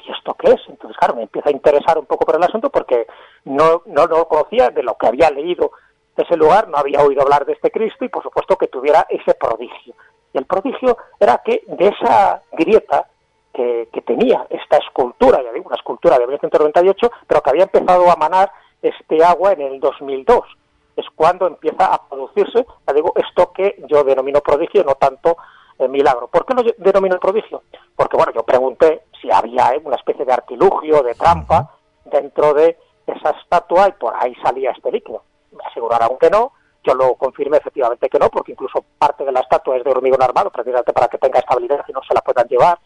¿Y 0.07 0.13
esto 0.13 0.35
qué 0.35 0.53
es? 0.53 0.61
Entonces, 0.69 0.97
claro, 0.97 1.17
me 1.17 1.23
empieza 1.23 1.49
a 1.49 1.53
interesar 1.53 1.99
un 1.99 2.07
poco 2.07 2.25
por 2.27 2.37
el 2.37 2.43
asunto 2.43 2.71
porque 2.71 3.07
no, 3.45 3.83
no, 3.87 4.07
no 4.07 4.27
conocía 4.27 4.71
de 4.71 4.83
lo 4.83 4.97
que 4.97 5.07
había 5.07 5.31
leído 5.31 5.71
de 6.17 6.23
ese 6.23 6.37
lugar 6.37 6.69
no 6.69 6.79
había 6.79 7.01
oído 7.01 7.23
hablar 7.23 7.45
de 7.45 7.53
este 7.53 7.71
Cristo 7.71 8.05
y 8.05 8.09
por 8.09 8.23
supuesto 8.23 8.57
que 8.57 8.69
tuviera 8.69 9.07
ese 9.09 9.35
prodigio. 9.35 9.95
Y 10.33 10.39
el 10.39 10.47
prodigio 10.47 10.97
era 11.19 11.43
que 11.45 11.63
de 11.67 11.89
esa 11.89 12.43
grieta 12.53 13.07
que, 13.53 13.89
tenía 14.05 14.47
esta 14.51 14.77
escultura, 14.79 15.43
ya 15.43 15.53
digo, 15.53 15.67
una 15.67 15.77
escultura 15.77 16.19
de 16.19 16.27
1998, 16.27 17.11
pero 17.27 17.41
que 17.41 17.51
había 17.51 17.63
empezado 17.65 18.11
a 18.11 18.17
manar 18.17 18.51
este 18.83 19.25
agua 19.25 19.53
en 19.53 19.63
el 19.63 19.81
2002. 19.81 20.41
Es 20.97 21.07
cuando 21.15 21.47
empieza 21.47 21.87
a 21.87 22.07
producirse, 22.07 22.67
ya 22.87 22.93
digo, 22.93 23.13
esto 23.17 23.53
que 23.53 23.83
yo 23.89 24.05
denomino 24.05 24.41
prodigio, 24.41 24.85
no 24.85 24.95
tanto 24.97 25.37
eh, 25.79 25.89
milagro. 25.89 26.29
¿Por 26.29 26.45
qué 26.47 26.55
lo 26.55 26.63
denomino 26.79 27.19
prodigio? 27.19 27.63
Porque, 27.97 28.17
bueno, 28.17 28.33
yo 28.33 28.43
pregunté 28.43 29.05
si 29.21 29.31
había 29.31 29.73
una 29.83 29.97
especie 29.97 30.25
de 30.25 30.33
artilugio, 30.33 31.03
de 31.03 31.15
trampa, 31.15 31.71
dentro 32.05 32.55
de 32.55 32.79
esa 33.07 33.31
estatua 33.31 33.89
y 33.89 33.93
por 33.93 34.15
ahí 34.17 34.35
salía 34.43 34.71
este 34.71 34.91
líquido. 34.91 35.23
Me 35.53 35.65
aseguraron 35.65 36.17
que 36.19 36.31
no, 36.31 36.53
yo 36.85 36.95
lo 36.95 37.15
confirmé 37.15 37.59
efectivamente 37.59 38.09
que 38.09 38.19
no, 38.19 38.29
porque 38.29 38.53
incluso 38.53 38.85
parte 38.99 39.25
de 39.25 39.33
la 39.33 39.41
estatua 39.41 39.77
es 39.77 39.85
de 39.85 39.91
hormigón 39.91 40.23
armado, 40.23 40.51
precisamente 40.51 40.93
para 40.93 41.09
que 41.09 41.19
tenga 41.19 41.39
estabilidad 41.39 41.85
y 41.89 41.93
no 41.93 42.03
se 42.07 42.15
la 42.15 42.21
puedan 42.21 42.47
llevar. 42.49 42.79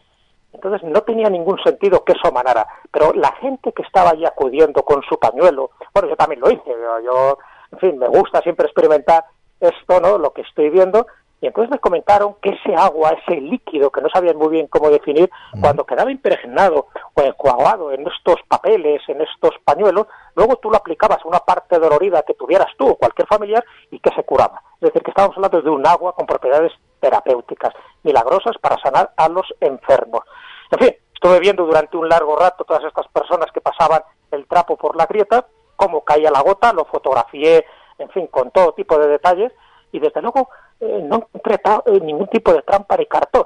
Entonces 0.51 0.81
no 0.83 1.01
tenía 1.01 1.29
ningún 1.29 1.61
sentido 1.63 2.03
que 2.03 2.13
eso 2.13 2.31
manara. 2.31 2.67
Pero 2.91 3.13
la 3.13 3.31
gente 3.33 3.71
que 3.71 3.83
estaba 3.83 4.11
allí 4.11 4.25
acudiendo 4.25 4.83
con 4.83 5.03
su 5.03 5.19
pañuelo, 5.19 5.71
bueno, 5.93 6.09
yo 6.09 6.15
también 6.15 6.41
lo 6.41 6.49
hice, 6.49 6.69
yo, 6.69 6.99
yo 7.01 7.37
en 7.71 7.79
fin, 7.79 7.97
me 7.99 8.07
gusta 8.07 8.41
siempre 8.41 8.65
experimentar 8.65 9.25
esto, 9.59 9.99
¿no? 9.99 10.17
Lo 10.17 10.31
que 10.33 10.41
estoy 10.41 10.69
viendo, 10.69 11.05
y 11.41 11.47
entonces 11.47 11.71
me 11.71 11.79
comentaron 11.79 12.35
que 12.41 12.49
ese 12.49 12.75
agua, 12.75 13.11
ese 13.11 13.39
líquido 13.39 13.91
que 13.91 14.01
no 14.01 14.09
sabían 14.09 14.37
muy 14.37 14.49
bien 14.49 14.67
cómo 14.67 14.89
definir, 14.89 15.29
cuando 15.61 15.85
quedaba 15.85 16.11
impregnado 16.11 16.87
o 17.13 17.21
enjuagado 17.21 17.93
en 17.93 18.05
estos 18.07 18.35
papeles, 18.47 19.01
en 19.07 19.21
estos 19.21 19.51
pañuelos, 19.63 20.07
luego 20.35 20.57
tú 20.57 20.69
lo 20.69 20.77
aplicabas 20.77 21.19
a 21.23 21.27
una 21.27 21.39
parte 21.39 21.79
dolorida 21.79 22.23
que 22.23 22.33
tuvieras 22.33 22.67
tú 22.77 22.89
o 22.89 22.95
cualquier 22.95 23.27
familiar 23.27 23.63
y 23.89 23.99
que 23.99 24.11
se 24.11 24.23
curaba. 24.23 24.61
Es 24.75 24.87
decir, 24.87 25.01
que 25.01 25.11
estábamos 25.11 25.37
hablando 25.37 25.61
de 25.61 25.69
un 25.69 25.87
agua 25.87 26.13
con 26.13 26.25
propiedades 26.25 26.73
terapéuticas, 26.99 27.73
milagrosas 28.03 28.57
para 28.61 28.77
sanar 28.81 29.13
a 29.15 29.29
los 29.29 29.45
enfermos. 29.61 30.21
En 30.71 30.79
fin, 30.79 30.95
estuve 31.13 31.39
viendo 31.39 31.65
durante 31.65 31.95
un 31.95 32.09
largo 32.09 32.35
rato 32.35 32.65
todas 32.65 32.83
estas 32.83 33.07
personas 33.07 33.49
que 33.53 33.61
pasaban 33.61 34.01
el 34.31 34.45
trapo 34.45 34.75
por 34.75 34.97
la 34.97 35.05
grieta, 35.05 35.47
cómo 35.77 36.03
caía 36.03 36.31
la 36.31 36.41
gota, 36.41 36.73
lo 36.73 36.83
fotografié, 36.83 37.65
en 37.97 38.09
fin, 38.09 38.27
con 38.27 38.51
todo 38.51 38.73
tipo 38.73 38.97
de 38.97 39.07
detalles, 39.07 39.53
y 39.91 39.99
desde 39.99 40.21
luego 40.21 40.49
eh, 40.79 41.01
no 41.03 41.17
encontré 41.17 41.55
eh, 41.55 41.99
ningún 42.01 42.27
tipo 42.27 42.53
de 42.53 42.61
trampa 42.61 42.97
de 42.97 43.07
cartón. 43.07 43.45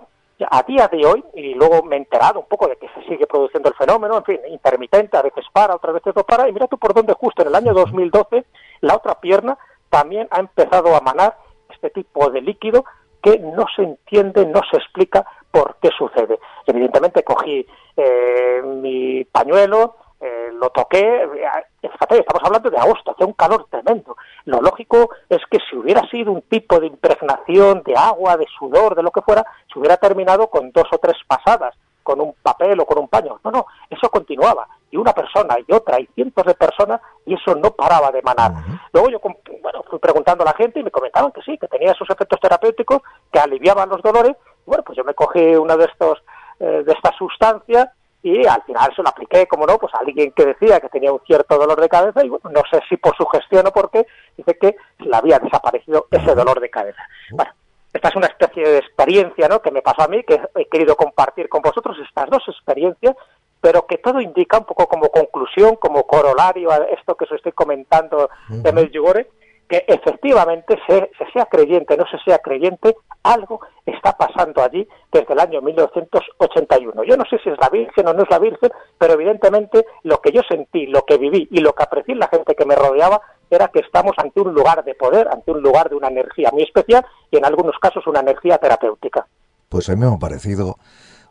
A 0.49 0.63
día 0.63 0.87
de 0.87 1.05
hoy, 1.05 1.23
y 1.35 1.53
luego 1.53 1.83
me 1.83 1.95
he 1.95 1.99
enterado 1.99 2.39
un 2.39 2.47
poco 2.47 2.67
de 2.67 2.75
que 2.75 2.89
se 2.89 3.03
sigue 3.07 3.27
produciendo 3.27 3.69
el 3.69 3.75
fenómeno, 3.75 4.17
en 4.17 4.23
fin, 4.25 4.39
intermitente, 4.49 5.15
a 5.15 5.21
veces 5.21 5.45
para, 5.53 5.75
otras 5.75 5.93
veces 5.93 6.13
no 6.15 6.23
para, 6.23 6.49
y 6.49 6.51
mira 6.51 6.67
tú 6.67 6.77
por 6.77 6.93
dónde 6.93 7.13
justo 7.13 7.43
en 7.43 7.49
el 7.49 7.55
año 7.55 7.73
2012 7.73 8.43
la 8.81 8.95
otra 8.95 9.21
pierna 9.21 9.57
también 9.89 10.27
ha 10.31 10.39
empezado 10.39 10.95
a 10.95 11.01
manar 11.01 11.37
este 11.69 11.91
tipo 11.91 12.29
de 12.29 12.41
líquido 12.41 12.83
que 13.21 13.39
no 13.39 13.65
se 13.75 13.83
entiende, 13.83 14.45
no 14.45 14.61
se 14.69 14.77
explica 14.77 15.25
por 15.49 15.77
qué 15.81 15.89
sucede. 15.97 16.39
Evidentemente 16.65 17.23
cogí 17.23 17.65
eh, 17.95 18.61
mi 18.65 19.23
pañuelo, 19.23 19.95
eh, 20.25 20.53
lo 20.53 20.69
toqué, 20.69 20.99
eh, 21.01 21.49
fíjate, 21.81 22.19
estamos 22.19 22.41
hablando 22.45 22.69
de 22.69 22.77
agosto, 22.77 23.11
hace 23.11 23.25
un 23.25 23.33
calor 23.33 23.67
tremendo. 23.69 24.15
Lo 24.45 24.61
lógico 24.61 25.09
es 25.27 25.41
que 25.51 25.57
si 25.69 25.75
hubiera 25.75 26.07
sido 26.09 26.31
un 26.31 26.43
tipo 26.43 26.79
de 26.79 26.87
impregnación 26.87 27.83
de 27.83 27.93
agua, 27.97 28.37
de 28.37 28.47
sudor, 28.57 28.95
de 28.95 29.03
lo 29.03 29.11
que 29.11 29.21
fuera, 29.21 29.45
se 29.71 29.77
hubiera 29.77 29.97
terminado 29.97 30.47
con 30.47 30.71
dos 30.71 30.85
o 30.93 30.97
tres 30.97 31.17
pasadas, 31.27 31.75
con 32.03 32.21
un 32.21 32.33
papel 32.41 32.79
o 32.79 32.85
con 32.85 32.99
un 32.99 33.09
paño. 33.09 33.37
No, 33.43 33.51
no, 33.51 33.65
eso 33.89 34.09
continuaba. 34.09 34.65
Y 34.91 34.95
una 34.95 35.11
persona 35.11 35.57
y 35.59 35.73
otra 35.73 35.99
y 35.99 36.05
cientos 36.15 36.45
de 36.45 36.53
personas 36.53 37.01
y 37.25 37.33
eso 37.33 37.53
no 37.55 37.71
paraba 37.71 38.09
de 38.09 38.21
manar. 38.21 38.53
Luego 38.93 39.09
yo 39.09 39.19
bueno, 39.61 39.83
fui 39.89 39.99
preguntando 39.99 40.43
a 40.43 40.47
la 40.47 40.53
gente 40.53 40.79
y 40.79 40.83
me 40.83 40.91
comentaban 40.91 41.33
que 41.33 41.41
sí, 41.41 41.57
que 41.57 41.67
tenía 41.67 41.91
esos 41.91 42.09
efectos 42.09 42.39
terapéuticos 42.39 43.01
que 43.29 43.39
aliviaban 43.39 43.89
los 43.89 44.01
dolores. 44.01 44.37
bueno, 44.65 44.85
pues 44.85 44.97
yo 44.97 45.03
me 45.03 45.15
cogí 45.15 45.53
una 45.55 45.75
de 45.75 45.83
estos 45.83 46.23
eh, 46.61 46.83
de 46.85 46.93
estas 46.93 47.13
sustancias 47.17 47.89
y 48.23 48.47
al 48.47 48.63
final 48.63 48.91
se 48.95 49.03
lo 49.03 49.09
apliqué, 49.09 49.45
como 49.47 49.67
no, 49.67 49.77
pues 49.77 49.93
a 49.93 49.99
alguien 49.99 50.31
que 50.31 50.45
decía 50.45 50.79
que 50.79 50.87
tenía 50.87 51.11
un 51.11 51.19
cierto 51.27 51.57
dolor 51.57 51.79
de 51.79 51.89
cabeza 51.89 52.25
y 52.25 52.29
bueno, 52.29 52.49
no 52.49 52.61
sé 52.71 52.81
si 52.87 52.95
por 52.95 53.15
su 53.17 53.25
gestión 53.25 53.67
o 53.67 53.71
por 53.71 53.91
qué, 53.91 54.07
dice 54.37 54.57
que 54.57 54.75
le 54.99 55.15
había 55.15 55.39
desaparecido 55.39 56.07
ese 56.09 56.33
dolor 56.33 56.61
de 56.61 56.69
cabeza. 56.69 57.01
Bueno, 57.31 57.51
esta 57.91 58.07
es 58.07 58.15
una 58.15 58.27
especie 58.27 58.67
de 58.67 58.77
experiencia 58.77 59.49
¿no? 59.49 59.61
que 59.61 59.71
me 59.71 59.81
pasó 59.81 60.03
a 60.03 60.07
mí, 60.07 60.23
que 60.23 60.39
he 60.55 60.65
querido 60.65 60.95
compartir 60.95 61.49
con 61.49 61.61
vosotros 61.61 61.97
estas 61.99 62.29
dos 62.29 62.43
experiencias, 62.47 63.15
pero 63.59 63.85
que 63.85 63.97
todo 63.97 64.21
indica 64.21 64.57
un 64.57 64.65
poco 64.65 64.87
como 64.87 65.09
conclusión, 65.09 65.75
como 65.75 66.07
corolario 66.07 66.71
a 66.71 66.77
esto 66.97 67.15
que 67.15 67.25
os 67.25 67.31
estoy 67.33 67.51
comentando 67.51 68.29
de 68.49 68.71
Medjugorje, 68.71 69.29
que 69.73 69.85
efectivamente, 69.87 70.77
se, 70.85 71.09
sea 71.33 71.47
creyente 71.47 71.97
no 71.97 72.05
se 72.05 72.19
sea 72.19 72.37
creyente, 72.37 72.95
algo 73.23 73.59
está 73.83 74.15
pasando 74.15 74.61
allí 74.61 74.87
desde 75.11 75.33
el 75.33 75.39
año 75.39 75.63
1981. 75.63 77.03
Yo 77.03 77.17
no 77.17 77.23
sé 77.27 77.39
si 77.43 77.49
es 77.49 77.57
la 77.59 77.69
Virgen 77.69 78.07
o 78.07 78.13
no 78.13 78.21
es 78.21 78.29
la 78.29 78.37
Virgen, 78.37 78.69
pero 78.99 79.13
evidentemente 79.13 79.83
lo 80.03 80.21
que 80.21 80.31
yo 80.31 80.41
sentí, 80.47 80.85
lo 80.85 81.01
que 81.05 81.17
viví 81.17 81.47
y 81.49 81.59
lo 81.59 81.73
que 81.73 81.81
aprecié 81.81 82.13
en 82.13 82.19
la 82.19 82.27
gente 82.27 82.53
que 82.53 82.65
me 82.65 82.75
rodeaba 82.75 83.19
era 83.49 83.69
que 83.69 83.79
estamos 83.79 84.11
ante 84.17 84.41
un 84.41 84.53
lugar 84.53 84.83
de 84.83 84.93
poder, 84.93 85.27
ante 85.27 85.49
un 85.49 85.63
lugar 85.63 85.89
de 85.89 85.95
una 85.95 86.09
energía 86.09 86.51
muy 86.53 86.61
especial 86.61 87.03
y 87.31 87.37
en 87.37 87.45
algunos 87.45 87.75
casos 87.79 88.05
una 88.05 88.19
energía 88.19 88.59
terapéutica. 88.59 89.25
Pues 89.69 89.89
a 89.89 89.95
mí 89.95 90.01
me 90.01 90.13
ha 90.13 90.19
parecido 90.19 90.75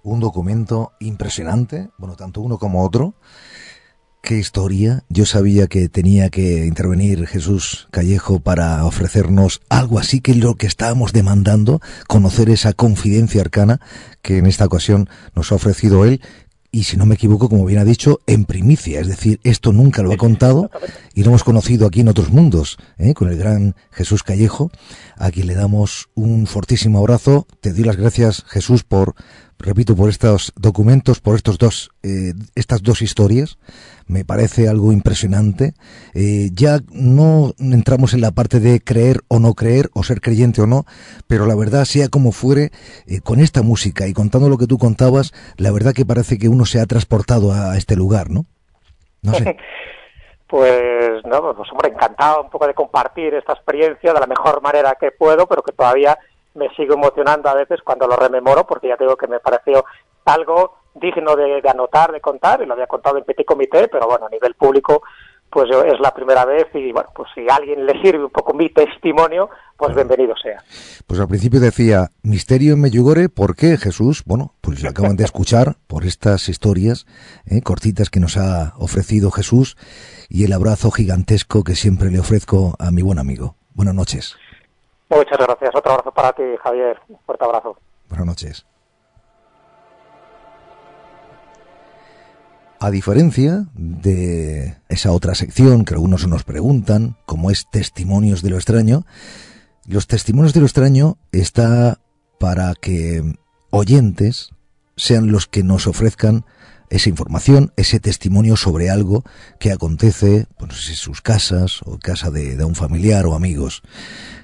un 0.02 0.18
documento 0.18 0.94
impresionante, 0.98 1.90
bueno, 1.96 2.16
tanto 2.16 2.40
uno 2.40 2.58
como 2.58 2.84
otro, 2.84 3.14
Qué 4.22 4.38
historia. 4.38 5.02
Yo 5.08 5.26
sabía 5.26 5.66
que 5.66 5.88
tenía 5.88 6.30
que 6.30 6.64
intervenir 6.64 7.26
Jesús 7.26 7.88
Callejo 7.90 8.38
para 8.38 8.84
ofrecernos 8.84 9.62
algo 9.68 9.98
así 9.98 10.20
que 10.20 10.36
lo 10.36 10.54
que 10.54 10.68
estábamos 10.68 11.12
demandando, 11.12 11.80
conocer 12.06 12.48
esa 12.48 12.72
confidencia 12.72 13.40
arcana 13.40 13.80
que 14.22 14.38
en 14.38 14.46
esta 14.46 14.64
ocasión 14.64 15.08
nos 15.34 15.50
ha 15.50 15.56
ofrecido 15.56 16.04
él 16.04 16.20
y 16.70 16.84
si 16.84 16.96
no 16.96 17.04
me 17.04 17.16
equivoco, 17.16 17.48
como 17.48 17.66
bien 17.66 17.80
ha 17.80 17.84
dicho, 17.84 18.20
en 18.28 18.44
primicia. 18.44 19.00
Es 19.00 19.08
decir, 19.08 19.40
esto 19.42 19.72
nunca 19.72 20.02
lo 20.02 20.12
ha 20.12 20.16
contado 20.16 20.70
y 21.14 21.24
lo 21.24 21.30
hemos 21.30 21.44
conocido 21.44 21.86
aquí 21.88 22.00
en 22.00 22.08
otros 22.08 22.30
mundos, 22.30 22.78
¿eh? 22.98 23.14
con 23.14 23.28
el 23.28 23.36
gran 23.36 23.74
Jesús 23.90 24.22
Callejo, 24.22 24.70
a 25.16 25.32
quien 25.32 25.48
le 25.48 25.54
damos 25.54 26.08
un 26.14 26.46
fortísimo 26.46 27.00
abrazo. 27.00 27.46
Te 27.60 27.72
doy 27.72 27.82
las 27.82 27.96
gracias, 27.96 28.44
Jesús, 28.46 28.84
por 28.84 29.16
repito, 29.62 29.96
por 29.96 30.08
estos 30.08 30.52
documentos, 30.56 31.20
por 31.20 31.36
estos 31.36 31.58
dos, 31.58 31.90
eh, 32.02 32.34
estas 32.54 32.82
dos 32.82 33.02
historias. 33.02 33.58
Me 34.06 34.24
parece 34.24 34.68
algo 34.68 34.92
impresionante. 34.92 35.74
Eh, 36.14 36.50
ya 36.52 36.80
no 36.90 37.52
entramos 37.58 38.14
en 38.14 38.20
la 38.20 38.32
parte 38.32 38.60
de 38.60 38.80
creer 38.80 39.20
o 39.28 39.38
no 39.38 39.54
creer, 39.54 39.88
o 39.94 40.02
ser 40.02 40.20
creyente 40.20 40.60
o 40.60 40.66
no, 40.66 40.84
pero 41.28 41.46
la 41.46 41.54
verdad, 41.54 41.84
sea 41.84 42.08
como 42.08 42.32
fuere, 42.32 42.70
eh, 43.06 43.20
con 43.22 43.40
esta 43.40 43.62
música 43.62 44.06
y 44.06 44.12
contando 44.12 44.48
lo 44.48 44.58
que 44.58 44.66
tú 44.66 44.78
contabas, 44.78 45.32
la 45.56 45.70
verdad 45.70 45.94
que 45.94 46.04
parece 46.04 46.38
que 46.38 46.48
uno 46.48 46.66
se 46.66 46.80
ha 46.80 46.86
transportado 46.86 47.52
a, 47.52 47.76
este 47.76 47.96
lugar, 47.96 48.30
¿no? 48.30 48.44
No 49.22 49.34
sé. 49.34 49.56
Pues, 50.52 51.24
no, 51.24 51.54
pues 51.54 51.72
hombre, 51.72 51.88
encantado 51.88 52.42
un 52.42 52.50
poco 52.50 52.66
de 52.66 52.74
compartir 52.74 53.32
esta 53.32 53.54
experiencia 53.54 54.12
de 54.12 54.20
la 54.20 54.26
mejor 54.26 54.60
manera 54.60 54.94
que 55.00 55.10
puedo, 55.10 55.46
pero 55.46 55.62
que 55.62 55.72
todavía 55.72 56.18
me 56.54 56.68
sigo 56.70 56.94
emocionando 56.94 57.48
a 57.48 57.54
veces 57.54 57.80
cuando 57.82 58.06
lo 58.06 58.16
rememoro, 58.16 58.66
porque 58.66 58.88
ya 58.88 58.96
tengo 58.96 59.16
que 59.16 59.26
me 59.26 59.40
pareció 59.40 59.84
algo 60.24 60.82
digno 60.94 61.36
de, 61.36 61.62
anotar, 61.68 62.12
de 62.12 62.20
contar, 62.20 62.62
y 62.62 62.66
lo 62.66 62.74
había 62.74 62.86
contado 62.86 63.18
en 63.18 63.24
petit 63.24 63.46
comité, 63.46 63.88
pero 63.88 64.06
bueno, 64.06 64.26
a 64.26 64.30
nivel 64.30 64.54
público, 64.54 65.02
pues 65.50 65.68
es 65.70 66.00
la 66.00 66.14
primera 66.14 66.44
vez 66.44 66.66
y 66.74 66.92
bueno, 66.92 67.10
pues 67.14 67.28
si 67.34 67.46
a 67.48 67.56
alguien 67.56 67.84
le 67.84 68.00
sirve 68.00 68.24
un 68.24 68.30
poco 68.30 68.54
mi 68.54 68.70
testimonio, 68.70 69.50
pues 69.76 69.94
bienvenido 69.94 70.34
sea. 70.42 70.62
Pues 71.06 71.20
al 71.20 71.28
principio 71.28 71.60
decía, 71.60 72.08
misterio 72.22 72.74
en 72.74 72.80
Meyugore, 72.80 73.28
¿por 73.28 73.54
qué 73.54 73.76
Jesús? 73.76 74.22
Bueno, 74.24 74.54
pues 74.60 74.82
lo 74.82 74.88
acaban 74.88 75.16
de 75.16 75.24
escuchar 75.24 75.76
por 75.86 76.04
estas 76.04 76.48
historias 76.48 77.06
eh, 77.46 77.60
cortitas 77.62 78.08
que 78.08 78.20
nos 78.20 78.38
ha 78.38 78.74
ofrecido 78.78 79.30
Jesús 79.30 79.76
y 80.30 80.44
el 80.44 80.52
abrazo 80.52 80.90
gigantesco 80.90 81.64
que 81.64 81.74
siempre 81.74 82.10
le 82.10 82.20
ofrezco 82.20 82.74
a 82.78 82.90
mi 82.90 83.02
buen 83.02 83.18
amigo. 83.18 83.56
Buenas 83.74 83.94
noches. 83.94 84.36
Muchas 85.14 85.38
gracias. 85.38 85.74
Otro 85.74 85.92
abrazo 85.92 86.10
para 86.10 86.32
ti, 86.32 86.42
Javier. 86.62 86.98
Un 87.08 87.18
fuerte 87.26 87.44
abrazo. 87.44 87.76
Buenas 88.08 88.26
noches. 88.26 88.66
A 92.80 92.90
diferencia 92.90 93.66
de 93.74 94.76
esa 94.88 95.12
otra 95.12 95.34
sección 95.34 95.84
que 95.84 95.94
algunos 95.94 96.26
nos 96.26 96.44
preguntan, 96.44 97.16
como 97.26 97.50
es 97.50 97.68
Testimonios 97.70 98.42
de 98.42 98.50
lo 98.50 98.56
extraño, 98.56 99.04
los 99.86 100.06
Testimonios 100.06 100.54
de 100.54 100.60
lo 100.60 100.66
extraño 100.66 101.18
está 101.30 101.98
para 102.40 102.74
que 102.74 103.22
oyentes 103.70 104.50
sean 104.96 105.30
los 105.30 105.46
que 105.46 105.62
nos 105.62 105.86
ofrezcan 105.86 106.44
esa 106.92 107.08
información, 107.08 107.72
ese 107.76 108.00
testimonio 108.00 108.56
sobre 108.56 108.90
algo 108.90 109.24
que 109.58 109.72
acontece 109.72 110.46
pues, 110.58 110.88
en 110.90 110.96
sus 110.96 111.22
casas 111.22 111.80
o 111.84 111.98
casa 111.98 112.30
de, 112.30 112.56
de 112.56 112.64
un 112.64 112.74
familiar 112.74 113.26
o 113.26 113.34
amigos. 113.34 113.82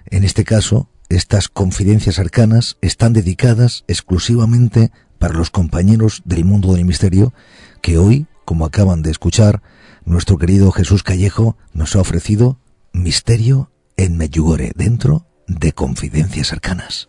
En 0.06 0.24
este 0.24 0.44
caso, 0.44 0.88
estas 1.10 1.48
confidencias 1.48 2.18
arcanas 2.18 2.78
están 2.80 3.12
dedicadas 3.12 3.84
exclusivamente 3.86 4.90
para 5.18 5.34
los 5.34 5.50
compañeros 5.50 6.22
del 6.24 6.44
mundo 6.44 6.74
del 6.74 6.86
misterio 6.86 7.34
que 7.82 7.98
hoy, 7.98 8.26
como 8.44 8.64
acaban 8.64 9.02
de 9.02 9.10
escuchar, 9.10 9.62
nuestro 10.04 10.38
querido 10.38 10.72
Jesús 10.72 11.02
Callejo 11.02 11.56
nos 11.74 11.96
ha 11.96 12.00
ofrecido 12.00 12.58
misterio 12.92 13.70
en 13.98 14.16
Medjugorje, 14.16 14.72
dentro 14.74 15.26
de 15.46 15.72
Confidencias 15.72 16.52
Arcanas. 16.52 17.08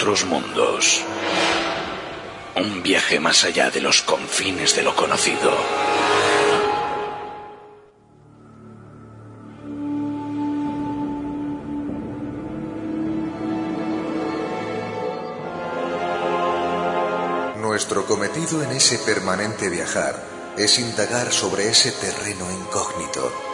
Otros 0.00 0.24
mundos. 0.24 1.02
Un 2.56 2.82
viaje 2.82 3.20
más 3.20 3.44
allá 3.44 3.68
de 3.70 3.82
los 3.82 4.00
confines 4.00 4.74
de 4.74 4.82
lo 4.82 4.96
conocido. 4.96 5.52
Nuestro 17.58 18.06
cometido 18.06 18.62
en 18.62 18.70
ese 18.70 18.96
permanente 19.00 19.68
viajar 19.68 20.14
es 20.56 20.78
indagar 20.78 21.30
sobre 21.30 21.68
ese 21.68 21.92
terreno 21.92 22.50
incógnito. 22.50 23.49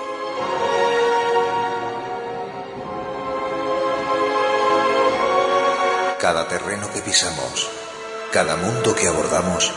Cada 6.27 6.49
terreno 6.49 6.91
que 6.93 7.03
pisamos, 7.03 7.71
cada 8.33 8.57
mundo 8.57 8.97
que 8.97 9.07
abordamos, 9.07 9.71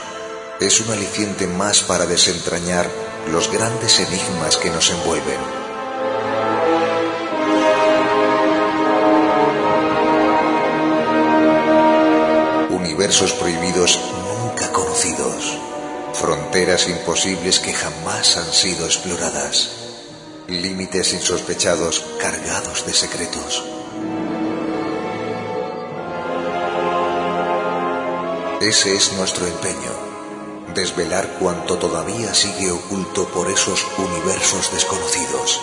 es 0.60 0.82
un 0.82 0.92
aliciente 0.92 1.46
más 1.46 1.84
para 1.84 2.08
desentrañar 2.08 2.90
los 3.32 3.52
grandes 3.52 4.00
enigmas 4.00 4.58
que 4.58 4.72
nos 4.72 4.90
envuelven. 4.90 5.40
Universos 12.72 13.34
prohibidos 13.34 14.00
nunca 14.42 14.72
conocidos, 14.72 15.56
fronteras 16.16 16.90
imposibles 16.90 17.60
que 17.60 17.74
jamás 17.74 18.38
han 18.38 18.52
sido 18.52 18.88
exploradas, 18.88 19.70
límites 20.48 21.14
insospechados 21.14 22.04
cargados 22.20 22.88
de 22.88 22.94
secretos. 22.96 23.79
Ese 28.62 28.94
es 28.94 29.14
nuestro 29.14 29.48
empeño, 29.48 29.94
desvelar 30.76 31.38
cuanto 31.40 31.78
todavía 31.78 32.34
sigue 32.34 32.70
oculto 32.70 33.26
por 33.30 33.50
esos 33.50 33.88
universos 33.98 34.74
desconocidos. 34.74 35.62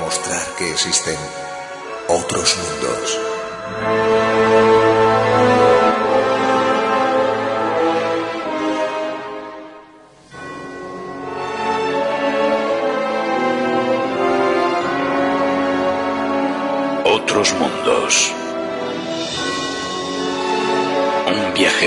Mostrar 0.00 0.46
que 0.58 0.70
existen 0.70 1.16
otros 2.08 2.58
mundos. 2.58 3.20
Otros 17.06 17.54
mundos. 17.54 18.43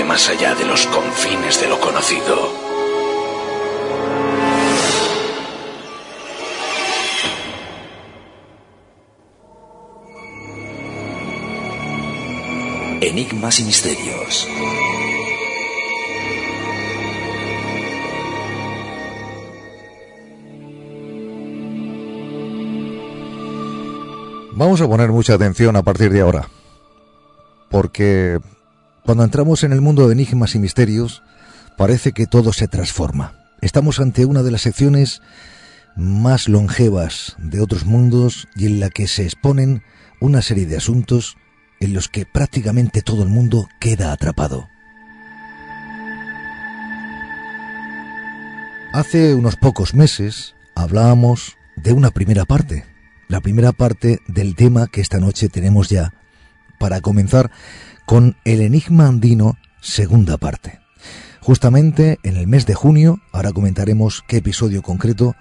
Más 0.08 0.26
allá 0.30 0.54
de 0.54 0.64
los 0.64 0.86
confines 0.86 1.60
de 1.60 1.68
lo 1.68 1.78
conocido. 1.78 2.34
Enigmas 13.02 13.60
y 13.60 13.64
misterios. 13.64 14.48
Vamos 24.54 24.80
a 24.80 24.88
poner 24.88 25.10
mucha 25.10 25.34
atención 25.34 25.76
a 25.76 25.82
partir 25.82 26.10
de 26.10 26.22
ahora, 26.22 26.48
porque 27.70 28.40
cuando 29.04 29.24
entramos 29.24 29.64
en 29.64 29.72
el 29.72 29.80
mundo 29.80 30.06
de 30.06 30.12
enigmas 30.12 30.54
y 30.54 30.58
misterios, 30.58 31.22
parece 31.76 32.12
que 32.12 32.26
todo 32.26 32.52
se 32.52 32.68
transforma. 32.68 33.34
Estamos 33.60 34.00
ante 34.00 34.24
una 34.24 34.42
de 34.42 34.50
las 34.50 34.62
secciones 34.62 35.22
más 35.96 36.48
longevas 36.48 37.36
de 37.38 37.60
otros 37.60 37.84
mundos 37.84 38.48
y 38.54 38.66
en 38.66 38.80
la 38.80 38.90
que 38.90 39.08
se 39.08 39.24
exponen 39.24 39.82
una 40.20 40.42
serie 40.42 40.66
de 40.66 40.76
asuntos 40.76 41.36
en 41.80 41.92
los 41.92 42.08
que 42.08 42.26
prácticamente 42.26 43.02
todo 43.02 43.22
el 43.22 43.28
mundo 43.28 43.68
queda 43.80 44.12
atrapado. 44.12 44.68
Hace 48.92 49.34
unos 49.34 49.56
pocos 49.56 49.94
meses 49.94 50.54
hablábamos 50.74 51.56
de 51.76 51.92
una 51.92 52.10
primera 52.10 52.44
parte, 52.44 52.84
la 53.28 53.40
primera 53.40 53.72
parte 53.72 54.20
del 54.26 54.56
tema 54.56 54.86
que 54.86 55.00
esta 55.00 55.18
noche 55.18 55.48
tenemos 55.48 55.88
ya 55.88 56.14
para 56.78 57.00
comenzar 57.00 57.50
con 58.08 58.38
el 58.46 58.62
Enigma 58.62 59.06
Andino, 59.06 59.58
segunda 59.82 60.38
parte. 60.38 60.80
Justamente 61.42 62.18
en 62.22 62.38
el 62.38 62.46
mes 62.46 62.64
de 62.64 62.72
junio, 62.72 63.20
ahora 63.32 63.52
comentaremos 63.52 64.24
qué 64.26 64.38
episodio 64.38 64.80
concreto, 64.80 65.36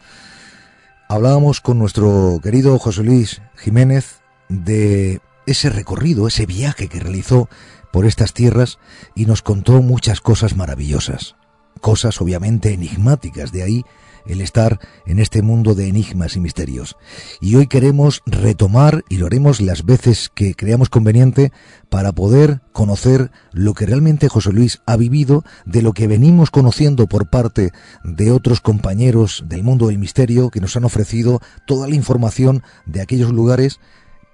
hablábamos 1.07 1.61
con 1.61 1.79
nuestro 1.79 2.41
querido 2.43 2.77
José 2.77 3.03
Luis 3.03 3.41
Jiménez 3.55 4.19
de 4.49 5.21
ese 5.45 5.69
recorrido, 5.69 6.27
ese 6.27 6.45
viaje 6.45 6.89
que 6.89 6.99
realizó 6.99 7.47
por 7.93 8.05
estas 8.05 8.33
tierras 8.33 8.79
y 9.15 9.27
nos 9.27 9.41
contó 9.41 9.81
muchas 9.81 10.19
cosas 10.19 10.57
maravillosas, 10.57 11.37
cosas 11.79 12.19
obviamente 12.19 12.73
enigmáticas, 12.73 13.53
de 13.53 13.63
ahí 13.63 13.85
el 14.27 14.41
estar 14.41 14.79
en 15.05 15.19
este 15.19 15.41
mundo 15.41 15.75
de 15.75 15.87
enigmas 15.87 16.35
y 16.35 16.39
misterios. 16.39 16.97
Y 17.41 17.55
hoy 17.55 17.67
queremos 17.67 18.21
retomar, 18.25 19.03
y 19.09 19.17
lo 19.17 19.25
haremos 19.25 19.61
las 19.61 19.85
veces 19.85 20.29
que 20.33 20.53
creamos 20.53 20.89
conveniente, 20.89 21.51
para 21.89 22.11
poder 22.11 22.61
conocer 22.73 23.31
lo 23.51 23.73
que 23.73 23.85
realmente 23.85 24.27
José 24.29 24.51
Luis 24.51 24.81
ha 24.85 24.97
vivido, 24.97 25.43
de 25.65 25.81
lo 25.81 25.93
que 25.93 26.07
venimos 26.07 26.51
conociendo 26.51 27.07
por 27.07 27.29
parte 27.29 27.71
de 28.03 28.31
otros 28.31 28.61
compañeros 28.61 29.43
del 29.47 29.63
mundo 29.63 29.87
del 29.87 29.99
misterio 29.99 30.49
que 30.49 30.61
nos 30.61 30.75
han 30.75 30.85
ofrecido 30.85 31.41
toda 31.65 31.87
la 31.87 31.95
información 31.95 32.63
de 32.85 33.01
aquellos 33.01 33.31
lugares, 33.31 33.79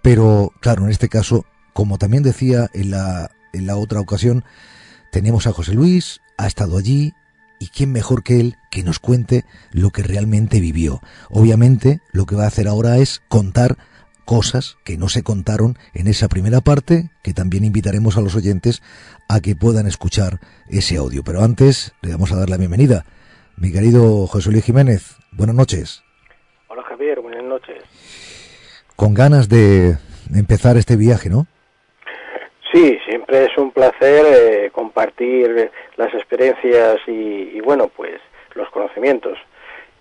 pero 0.01 0.51
claro, 0.59 0.83
en 0.83 0.91
este 0.91 1.09
caso, 1.09 1.45
como 1.73 1.97
también 1.97 2.23
decía 2.23 2.69
en 2.73 2.91
la, 2.91 3.31
en 3.53 3.67
la 3.67 3.77
otra 3.77 3.99
ocasión, 3.99 4.43
tenemos 5.11 5.47
a 5.47 5.53
José 5.53 5.73
Luis, 5.73 6.21
ha 6.37 6.47
estado 6.47 6.77
allí, 6.77 7.13
y 7.59 7.67
quién 7.67 7.91
mejor 7.91 8.23
que 8.23 8.39
él 8.39 8.55
que 8.71 8.83
nos 8.83 8.99
cuente 8.99 9.45
lo 9.71 9.91
que 9.91 10.03
realmente 10.03 10.59
vivió. 10.59 11.01
Obviamente, 11.29 12.01
lo 12.11 12.25
que 12.25 12.35
va 12.35 12.43
a 12.43 12.47
hacer 12.47 12.67
ahora 12.67 12.97
es 12.97 13.21
contar 13.27 13.77
cosas 14.25 14.77
que 14.83 14.97
no 14.97 15.09
se 15.09 15.23
contaron 15.23 15.77
en 15.93 16.07
esa 16.07 16.27
primera 16.27 16.61
parte, 16.61 17.09
que 17.23 17.33
también 17.33 17.65
invitaremos 17.65 18.17
a 18.17 18.21
los 18.21 18.35
oyentes 18.35 18.81
a 19.27 19.39
que 19.39 19.55
puedan 19.55 19.87
escuchar 19.87 20.39
ese 20.69 20.97
audio. 20.97 21.23
Pero 21.23 21.43
antes 21.43 21.93
le 22.01 22.11
vamos 22.11 22.31
a 22.31 22.37
dar 22.37 22.49
la 22.49 22.57
bienvenida. 22.57 23.05
Mi 23.57 23.71
querido 23.71 24.27
José 24.27 24.51
Luis 24.51 24.63
Jiménez, 24.63 25.15
buenas 25.31 25.55
noches. 25.55 26.03
Hola 26.67 26.83
Javier, 26.83 27.19
buenas 27.21 27.43
noches. 27.43 27.83
Con 28.95 29.13
ganas 29.13 29.49
de 29.49 29.97
empezar 30.33 30.77
este 30.77 30.95
viaje, 30.95 31.29
¿no? 31.29 31.47
Sí, 32.73 32.97
siempre 33.05 33.45
es 33.45 33.57
un 33.57 33.71
placer 33.71 34.25
eh, 34.25 34.71
compartir 34.71 35.69
las 35.95 36.11
experiencias 36.15 36.97
y, 37.05 37.51
y, 37.55 37.61
bueno, 37.61 37.87
pues 37.87 38.19
los 38.55 38.67
conocimientos 38.71 39.37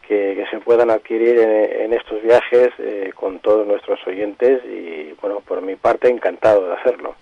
que, 0.08 0.42
se 0.50 0.58
puedan 0.58 0.90
adquirir 0.90 1.38
en, 1.38 1.82
en 1.82 1.92
estos 1.92 2.22
viajes 2.22 2.70
eh, 2.78 3.10
con 3.14 3.40
todos 3.40 3.66
nuestros 3.66 3.98
oyentes 4.06 4.62
y 4.64 5.14
bueno, 5.20 5.40
por 5.40 5.60
mi 5.60 5.76
parte 5.76 6.08
encantado 6.08 6.66
de 6.66 6.74
hacerlo. 6.74 7.14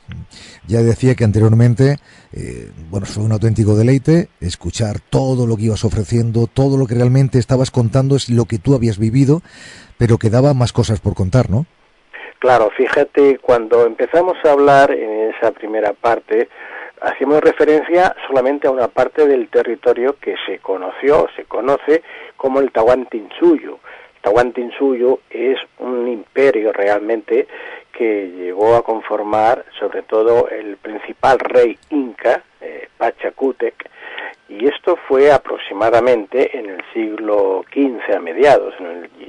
Ya 0.69 0.83
decía 0.83 1.17
que 1.17 1.25
anteriormente, 1.25 1.97
eh, 2.33 2.71
bueno, 2.89 3.07
fue 3.07 3.25
un 3.25 3.33
auténtico 3.33 3.77
deleite 3.77 4.29
escuchar 4.41 5.01
todo 5.01 5.49
lo 5.49 5.57
que 5.57 5.65
ibas 5.65 5.85
ofreciendo, 5.85 6.47
todo 6.47 6.77
lo 6.79 6.87
que 6.87 6.95
realmente 6.95 7.41
estabas 7.41 7.73
contando 7.73 8.15
es 8.15 8.31
lo 8.31 8.45
que 8.45 8.59
tú 8.59 8.77
habías 8.77 8.99
vivido, 8.99 9.43
pero 9.99 10.19
quedaba 10.19 10.55
más 10.55 10.73
cosas 10.73 11.01
por 11.01 11.15
contar, 11.15 11.51
¿no? 11.51 11.67
Claro, 12.41 12.71
fíjate, 12.71 13.37
cuando 13.37 13.85
empezamos 13.85 14.39
a 14.45 14.53
hablar 14.53 14.93
en 14.93 15.31
esa 15.31 15.53
primera 15.53 15.93
parte, 15.93 16.49
hacíamos 17.03 17.43
referencia 17.43 18.17
solamente 18.27 18.67
a 18.67 18.71
una 18.71 18.89
parte 18.89 19.27
del 19.27 19.49
territorio 19.49 20.17
que 20.19 20.37
se 20.47 20.59
conoció, 20.59 21.29
se 21.37 21.45
conoce 21.45 22.03
como 22.39 22.61
el 22.61 22.73
Tahuantinsuyo. 22.73 23.79
Tahuantinsuyo 24.23 25.21
es 25.29 25.59
un 25.81 26.09
imperio 26.09 26.73
realmente 26.73 27.47
que 27.93 28.31
llegó 28.31 28.75
a 28.75 28.85
conformar 28.85 29.67
sobre 29.79 30.01
todo 30.01 30.49
el 30.49 30.79
principal 30.79 31.39
rey 31.41 31.79
inca, 31.91 32.43
eh, 32.63 32.89
y 34.51 34.67
esto 34.67 34.99
fue 35.09 35.33
aproximadamente 35.33 36.59
en 36.59 36.69
el 36.69 36.83
siglo 36.93 37.65
XV 37.73 38.17
a 38.17 38.21
mediados, 38.21 38.75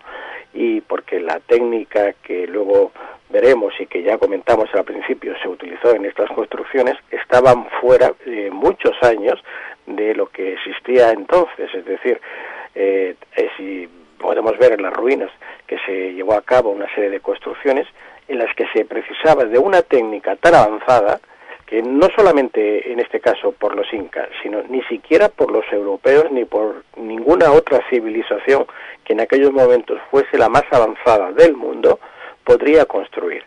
y 0.54 0.80
porque 0.82 1.20
la 1.20 1.40
técnica 1.40 2.14
que 2.22 2.46
luego 2.46 2.92
veremos 3.30 3.72
y 3.80 3.86
que 3.86 4.02
ya 4.02 4.18
comentamos 4.18 4.68
al 4.74 4.84
principio 4.84 5.34
se 5.42 5.48
utilizó 5.48 5.94
en 5.94 6.04
estas 6.04 6.30
construcciones 6.30 6.96
estaban 7.10 7.66
fuera 7.80 8.12
de 8.26 8.50
muchos 8.50 8.92
años 9.02 9.42
de 9.86 10.14
lo 10.14 10.26
que 10.26 10.52
existía 10.52 11.10
entonces. 11.10 11.74
Es 11.74 11.84
decir, 11.84 12.20
eh, 12.74 13.14
eh 13.36 13.50
si 13.56 13.88
podemos 14.18 14.56
ver 14.58 14.72
en 14.72 14.82
las 14.82 14.92
ruinas 14.92 15.30
que 15.66 15.78
se 15.86 16.12
llevó 16.12 16.34
a 16.34 16.42
cabo 16.42 16.70
una 16.70 16.92
serie 16.94 17.10
de 17.10 17.20
construcciones 17.20 17.86
en 18.28 18.38
las 18.38 18.54
que 18.54 18.66
se 18.72 18.84
precisaba 18.84 19.44
de 19.44 19.58
una 19.58 19.82
técnica 19.82 20.36
tan 20.36 20.54
avanzada 20.54 21.20
que 21.66 21.82
no 21.82 22.08
solamente 22.14 22.92
en 22.92 23.00
este 23.00 23.20
caso 23.20 23.52
por 23.52 23.74
los 23.74 23.90
incas, 23.94 24.28
sino 24.42 24.62
ni 24.68 24.82
siquiera 24.82 25.28
por 25.28 25.50
los 25.50 25.64
europeos 25.72 26.30
ni 26.30 26.44
por 26.44 26.84
ninguna 26.96 27.50
otra 27.50 27.80
civilización 27.88 28.66
que 29.04 29.14
en 29.14 29.20
aquellos 29.20 29.52
momentos 29.52 29.98
fuese 30.10 30.36
la 30.36 30.48
más 30.48 30.64
avanzada 30.70 31.32
del 31.32 31.56
mundo, 31.56 31.98
podría 32.44 32.84
construir. 32.84 33.44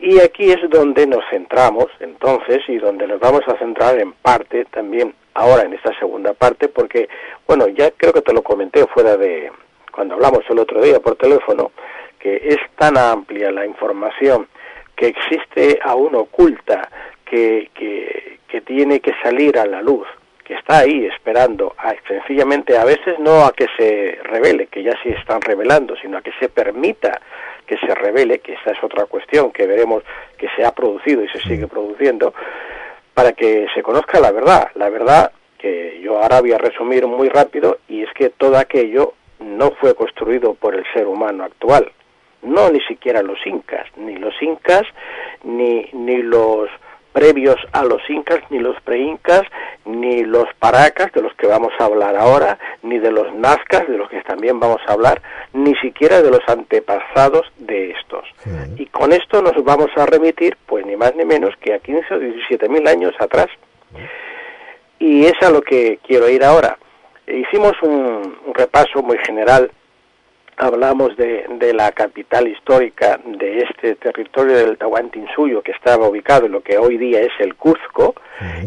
Y 0.00 0.18
aquí 0.20 0.50
es 0.50 0.68
donde 0.68 1.06
nos 1.06 1.24
centramos 1.30 1.86
entonces 2.00 2.60
y 2.68 2.78
donde 2.78 3.06
nos 3.06 3.20
vamos 3.20 3.42
a 3.46 3.56
centrar 3.56 3.98
en 4.00 4.12
parte 4.12 4.64
también 4.66 5.14
ahora 5.34 5.62
en 5.62 5.74
esta 5.74 5.96
segunda 5.98 6.34
parte, 6.34 6.68
porque, 6.68 7.08
bueno, 7.46 7.68
ya 7.68 7.90
creo 7.92 8.12
que 8.12 8.22
te 8.22 8.32
lo 8.32 8.42
comenté 8.42 8.86
fuera 8.88 9.16
de, 9.16 9.50
cuando 9.92 10.14
hablamos 10.14 10.40
el 10.48 10.58
otro 10.58 10.82
día 10.82 11.00
por 11.00 11.16
teléfono, 11.16 11.70
que 12.24 12.40
es 12.42 12.56
tan 12.76 12.96
amplia 12.96 13.52
la 13.52 13.66
información 13.66 14.48
que 14.96 15.08
existe 15.08 15.78
aún 15.82 16.14
oculta, 16.14 16.88
que, 17.22 17.68
que, 17.74 18.38
que 18.48 18.62
tiene 18.62 19.00
que 19.00 19.12
salir 19.22 19.58
a 19.58 19.66
la 19.66 19.82
luz, 19.82 20.06
que 20.42 20.54
está 20.54 20.78
ahí 20.78 21.04
esperando 21.04 21.74
a, 21.76 21.92
sencillamente 22.08 22.78
a 22.78 22.84
veces 22.86 23.18
no 23.18 23.44
a 23.44 23.52
que 23.52 23.66
se 23.76 24.18
revele, 24.22 24.68
que 24.68 24.82
ya 24.82 24.94
sí 25.02 25.10
están 25.10 25.42
revelando, 25.42 25.96
sino 25.96 26.16
a 26.16 26.22
que 26.22 26.32
se 26.40 26.48
permita 26.48 27.20
que 27.66 27.76
se 27.76 27.94
revele, 27.94 28.38
que 28.38 28.54
esa 28.54 28.70
es 28.70 28.82
otra 28.82 29.04
cuestión 29.04 29.52
que 29.52 29.66
veremos 29.66 30.02
que 30.38 30.48
se 30.56 30.64
ha 30.64 30.72
producido 30.72 31.22
y 31.22 31.28
se 31.28 31.40
sigue 31.40 31.66
produciendo, 31.66 32.32
para 33.12 33.32
que 33.32 33.66
se 33.74 33.82
conozca 33.82 34.18
la 34.18 34.32
verdad, 34.32 34.68
la 34.76 34.88
verdad 34.88 35.30
que 35.58 36.00
yo 36.02 36.22
ahora 36.22 36.40
voy 36.40 36.52
a 36.52 36.58
resumir 36.58 37.06
muy 37.06 37.28
rápido 37.28 37.80
y 37.86 38.02
es 38.02 38.12
que 38.14 38.30
todo 38.30 38.56
aquello 38.56 39.12
no 39.40 39.72
fue 39.72 39.94
construido 39.94 40.54
por 40.54 40.74
el 40.74 40.84
ser 40.94 41.06
humano 41.06 41.44
actual, 41.44 41.92
no 42.44 42.70
ni 42.70 42.80
siquiera 42.80 43.22
los 43.22 43.38
incas, 43.46 43.86
ni 43.96 44.16
los 44.16 44.34
incas, 44.42 44.84
ni, 45.42 45.88
ni 45.92 46.22
los 46.22 46.68
previos 47.14 47.56
a 47.72 47.84
los 47.84 48.02
incas, 48.10 48.40
ni 48.50 48.58
los 48.58 48.78
preincas, 48.82 49.42
ni 49.84 50.24
los 50.24 50.46
paracas, 50.58 51.12
de 51.12 51.22
los 51.22 51.32
que 51.34 51.46
vamos 51.46 51.72
a 51.78 51.84
hablar 51.84 52.16
ahora, 52.16 52.58
ni 52.82 52.98
de 52.98 53.12
los 53.12 53.32
nazcas, 53.34 53.86
de 53.86 53.96
los 53.96 54.10
que 54.10 54.20
también 54.22 54.58
vamos 54.58 54.80
a 54.88 54.92
hablar, 54.92 55.22
ni 55.52 55.76
siquiera 55.76 56.20
de 56.22 56.30
los 56.30 56.40
antepasados 56.48 57.46
de 57.58 57.92
estos. 57.92 58.24
Y 58.76 58.86
con 58.86 59.12
esto 59.12 59.40
nos 59.40 59.62
vamos 59.62 59.90
a 59.96 60.06
remitir, 60.06 60.56
pues 60.66 60.84
ni 60.84 60.96
más 60.96 61.14
ni 61.14 61.24
menos 61.24 61.54
que 61.60 61.74
a 61.74 61.78
15 61.78 62.14
o 62.14 62.18
17 62.18 62.68
mil 62.68 62.86
años 62.88 63.14
atrás. 63.20 63.46
Y 64.98 65.26
es 65.26 65.40
a 65.40 65.50
lo 65.50 65.62
que 65.62 66.00
quiero 66.04 66.28
ir 66.28 66.42
ahora. 66.42 66.76
Hicimos 67.28 67.74
un, 67.82 68.38
repaso 68.54 69.02
muy 69.02 69.18
general 69.18 69.70
hablamos 70.56 71.16
de, 71.16 71.46
de, 71.58 71.72
la 71.72 71.92
capital 71.92 72.48
histórica 72.48 73.20
de 73.24 73.58
este 73.58 73.94
territorio 73.96 74.56
del 74.56 74.78
Tahuantinsuyo 74.78 75.62
que 75.62 75.72
estaba 75.72 76.08
ubicado 76.08 76.46
en 76.46 76.52
lo 76.52 76.60
que 76.60 76.78
hoy 76.78 76.96
día 76.98 77.20
es 77.20 77.32
el 77.38 77.54
Cuzco 77.54 78.14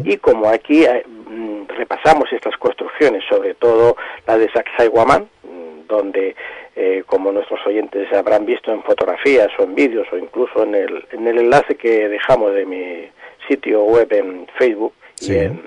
y 0.04 0.16
como 0.18 0.48
aquí 0.48 0.84
eh, 0.84 1.04
mm, 1.06 1.68
repasamos 1.76 2.32
estas 2.32 2.56
construcciones, 2.56 3.24
sobre 3.28 3.54
todo 3.54 3.96
la 4.26 4.38
de 4.38 4.50
Sacsayhuamán, 4.50 5.28
mm, 5.42 5.86
donde 5.86 6.34
eh, 6.76 7.02
como 7.06 7.32
nuestros 7.32 7.60
oyentes 7.66 8.12
habrán 8.12 8.46
visto 8.46 8.72
en 8.72 8.82
fotografías 8.82 9.48
o 9.58 9.64
en 9.64 9.74
vídeos 9.74 10.06
o 10.12 10.18
incluso 10.18 10.62
en 10.62 10.74
el, 10.74 11.06
en 11.12 11.26
el 11.26 11.38
enlace 11.38 11.76
que 11.76 12.08
dejamos 12.08 12.54
de 12.54 12.66
mi 12.66 13.08
sitio 13.48 13.82
web 13.84 14.12
en 14.12 14.46
Facebook 14.58 14.92
y, 15.20 15.34
en, 15.34 15.62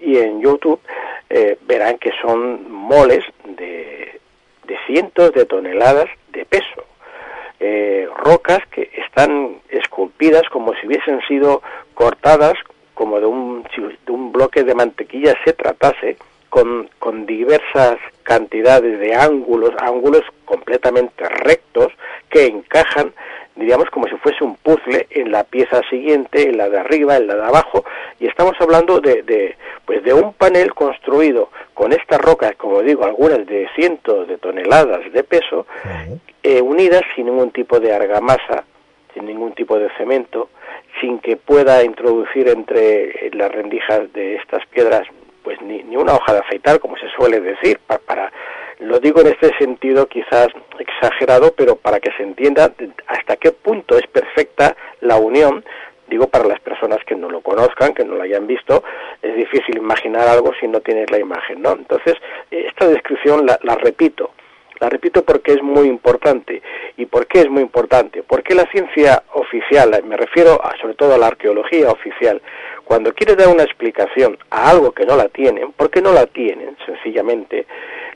y 0.00 0.18
en 0.18 0.40
YouTube, 0.40 0.80
eh, 1.30 1.56
verán 1.62 1.96
que 1.98 2.10
son 2.20 2.70
moles 2.70 3.24
de, 3.44 4.20
de, 4.66 4.76
cientos 4.86 5.32
de 5.32 5.44
toneladas 5.44 6.06
de 6.32 6.44
peso. 6.44 6.84
Eh, 7.60 8.08
rocas 8.16 8.58
que 8.70 8.90
están 8.96 9.60
esculpidas 9.68 10.42
como 10.50 10.74
si 10.74 10.86
hubiesen 10.86 11.20
sido 11.28 11.62
cortadas 11.94 12.54
como 12.94 13.20
de 13.20 13.26
un, 13.26 13.64
de 14.06 14.12
un 14.12 14.32
bloque 14.32 14.64
de 14.64 14.74
mantequilla 14.74 15.34
se 15.44 15.52
tratase, 15.52 16.16
con, 16.50 16.90
con 16.98 17.24
diversas 17.24 17.96
cantidades 18.24 19.00
de 19.00 19.14
ángulos, 19.14 19.70
ángulos 19.78 20.22
completamente 20.44 21.26
rectos 21.26 21.88
que 22.28 22.46
encajan 22.46 23.14
diríamos 23.56 23.90
como 23.90 24.06
si 24.08 24.16
fuese 24.16 24.44
un 24.44 24.56
puzzle 24.56 25.06
en 25.10 25.30
la 25.30 25.44
pieza 25.44 25.80
siguiente, 25.90 26.48
en 26.48 26.56
la 26.56 26.68
de 26.68 26.78
arriba, 26.78 27.16
en 27.16 27.26
la 27.26 27.36
de 27.36 27.44
abajo, 27.44 27.84
y 28.18 28.26
estamos 28.26 28.54
hablando 28.60 29.00
de, 29.00 29.22
de 29.22 29.56
pues 29.84 30.02
de 30.04 30.14
un 30.14 30.32
panel 30.32 30.74
construido 30.74 31.50
con 31.74 31.92
estas 31.92 32.20
rocas, 32.20 32.54
como 32.56 32.82
digo, 32.82 33.04
algunas 33.04 33.46
de 33.46 33.68
cientos 33.74 34.28
de 34.28 34.38
toneladas 34.38 35.12
de 35.12 35.24
peso, 35.24 35.66
eh, 36.42 36.60
unidas 36.60 37.02
sin 37.14 37.26
ningún 37.26 37.50
tipo 37.50 37.80
de 37.80 37.92
argamasa, 37.92 38.64
sin 39.14 39.26
ningún 39.26 39.52
tipo 39.52 39.78
de 39.78 39.90
cemento, 39.96 40.50
sin 41.00 41.18
que 41.18 41.36
pueda 41.36 41.82
introducir 41.84 42.48
entre 42.48 43.30
las 43.32 43.50
rendijas 43.50 44.12
de 44.12 44.36
estas 44.36 44.64
piedras 44.66 45.06
pues 45.42 45.60
ni, 45.60 45.82
ni 45.82 45.96
una 45.96 46.14
hoja 46.14 46.34
de 46.34 46.38
afeitar, 46.38 46.78
como 46.78 46.96
se 46.96 47.08
suele 47.16 47.40
decir, 47.40 47.80
para 48.06 48.32
lo 48.80 48.98
digo 49.00 49.20
en 49.20 49.28
este 49.28 49.56
sentido 49.58 50.06
quizás 50.06 50.48
exagerado, 50.78 51.52
pero 51.54 51.76
para 51.76 52.00
que 52.00 52.10
se 52.16 52.22
entienda 52.22 52.72
hasta 53.06 53.36
qué 53.36 53.52
punto 53.52 53.96
es 53.96 54.06
perfecta 54.06 54.76
la 55.00 55.16
unión 55.16 55.64
digo 56.12 56.28
para 56.28 56.44
las 56.44 56.60
personas 56.60 56.98
que 57.06 57.16
no 57.16 57.30
lo 57.30 57.40
conozcan, 57.40 57.94
que 57.94 58.04
no 58.04 58.16
lo 58.16 58.22
hayan 58.22 58.46
visto, 58.46 58.84
es 59.22 59.34
difícil 59.34 59.78
imaginar 59.78 60.28
algo 60.28 60.52
si 60.60 60.68
no 60.68 60.80
tienes 60.80 61.10
la 61.10 61.18
imagen, 61.18 61.62
¿no? 61.62 61.72
Entonces, 61.72 62.16
esta 62.50 62.86
descripción 62.86 63.46
la, 63.46 63.58
la, 63.62 63.76
repito, 63.76 64.32
la 64.82 64.88
repito 64.88 65.22
porque 65.24 65.52
es 65.52 65.62
muy 65.62 65.86
importante. 65.86 66.60
¿Y 66.96 67.06
por 67.06 67.28
qué 67.28 67.42
es 67.42 67.48
muy 67.48 67.62
importante? 67.62 68.24
Porque 68.24 68.52
la 68.52 68.68
ciencia 68.72 69.22
oficial, 69.34 70.02
me 70.02 70.16
refiero 70.16 70.60
sobre 70.80 70.94
todo 70.94 71.14
a 71.14 71.18
la 71.18 71.28
arqueología 71.28 71.88
oficial, 71.88 72.42
cuando 72.82 73.14
quiere 73.14 73.36
dar 73.36 73.46
una 73.46 73.62
explicación 73.62 74.36
a 74.50 74.70
algo 74.70 74.90
que 74.90 75.06
no 75.06 75.16
la 75.16 75.28
tienen, 75.28 75.70
porque 75.76 76.02
no 76.02 76.12
la 76.12 76.26
tienen, 76.26 76.76
sencillamente, 76.84 77.64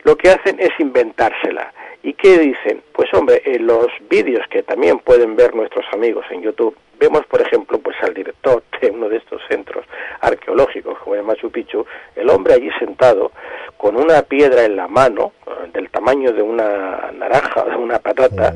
lo 0.03 0.17
que 0.17 0.29
hacen 0.29 0.59
es 0.59 0.71
inventársela. 0.77 1.71
¿Y 2.03 2.13
qué 2.15 2.37
dicen? 2.37 2.83
Pues 2.91 3.13
hombre, 3.13 3.41
en 3.45 3.65
los 3.65 3.87
vídeos 4.09 4.45
que 4.49 4.61
también 4.61 4.99
pueden 4.99 5.37
ver 5.37 5.55
nuestros 5.55 5.85
amigos 5.93 6.25
en 6.31 6.41
YouTube, 6.41 6.75
vemos 6.99 7.25
por 7.25 7.41
ejemplo 7.41 7.79
pues 7.79 7.95
al 8.01 8.13
director 8.13 8.63
de 8.81 8.91
uno 8.91 9.09
de 9.09 9.17
estos 9.17 9.41
centros 9.47 9.85
arqueológicos 10.21 10.97
como 10.99 11.15
el 11.15 11.23
Machu 11.23 11.49
Picchu, 11.49 11.85
el 12.15 12.29
hombre 12.29 12.53
allí 12.53 12.69
sentado 12.79 13.31
con 13.77 13.95
una 13.95 14.21
piedra 14.23 14.63
en 14.65 14.75
la 14.75 14.87
mano 14.87 15.33
del 15.73 15.89
tamaño 15.89 16.31
de 16.31 16.41
una 16.41 17.11
naranja 17.13 17.63
o 17.63 17.69
de 17.69 17.75
una 17.75 17.99
patata, 17.99 18.53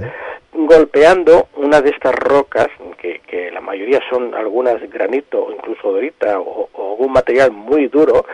golpeando 0.54 1.48
una 1.58 1.82
de 1.82 1.92
estas 1.92 2.16
rocas, 2.16 2.68
que, 2.98 3.20
que 3.20 3.52
la 3.52 3.62
mayoría 3.62 4.00
son 4.10 4.34
algunas 4.36 4.82
granito 4.90 5.46
o 5.46 5.52
incluso 5.52 5.92
dorita 5.92 6.40
o, 6.40 6.70
o 6.74 6.92
algún 6.92 7.12
material 7.12 7.52
muy 7.52 7.88
duro, 7.88 8.26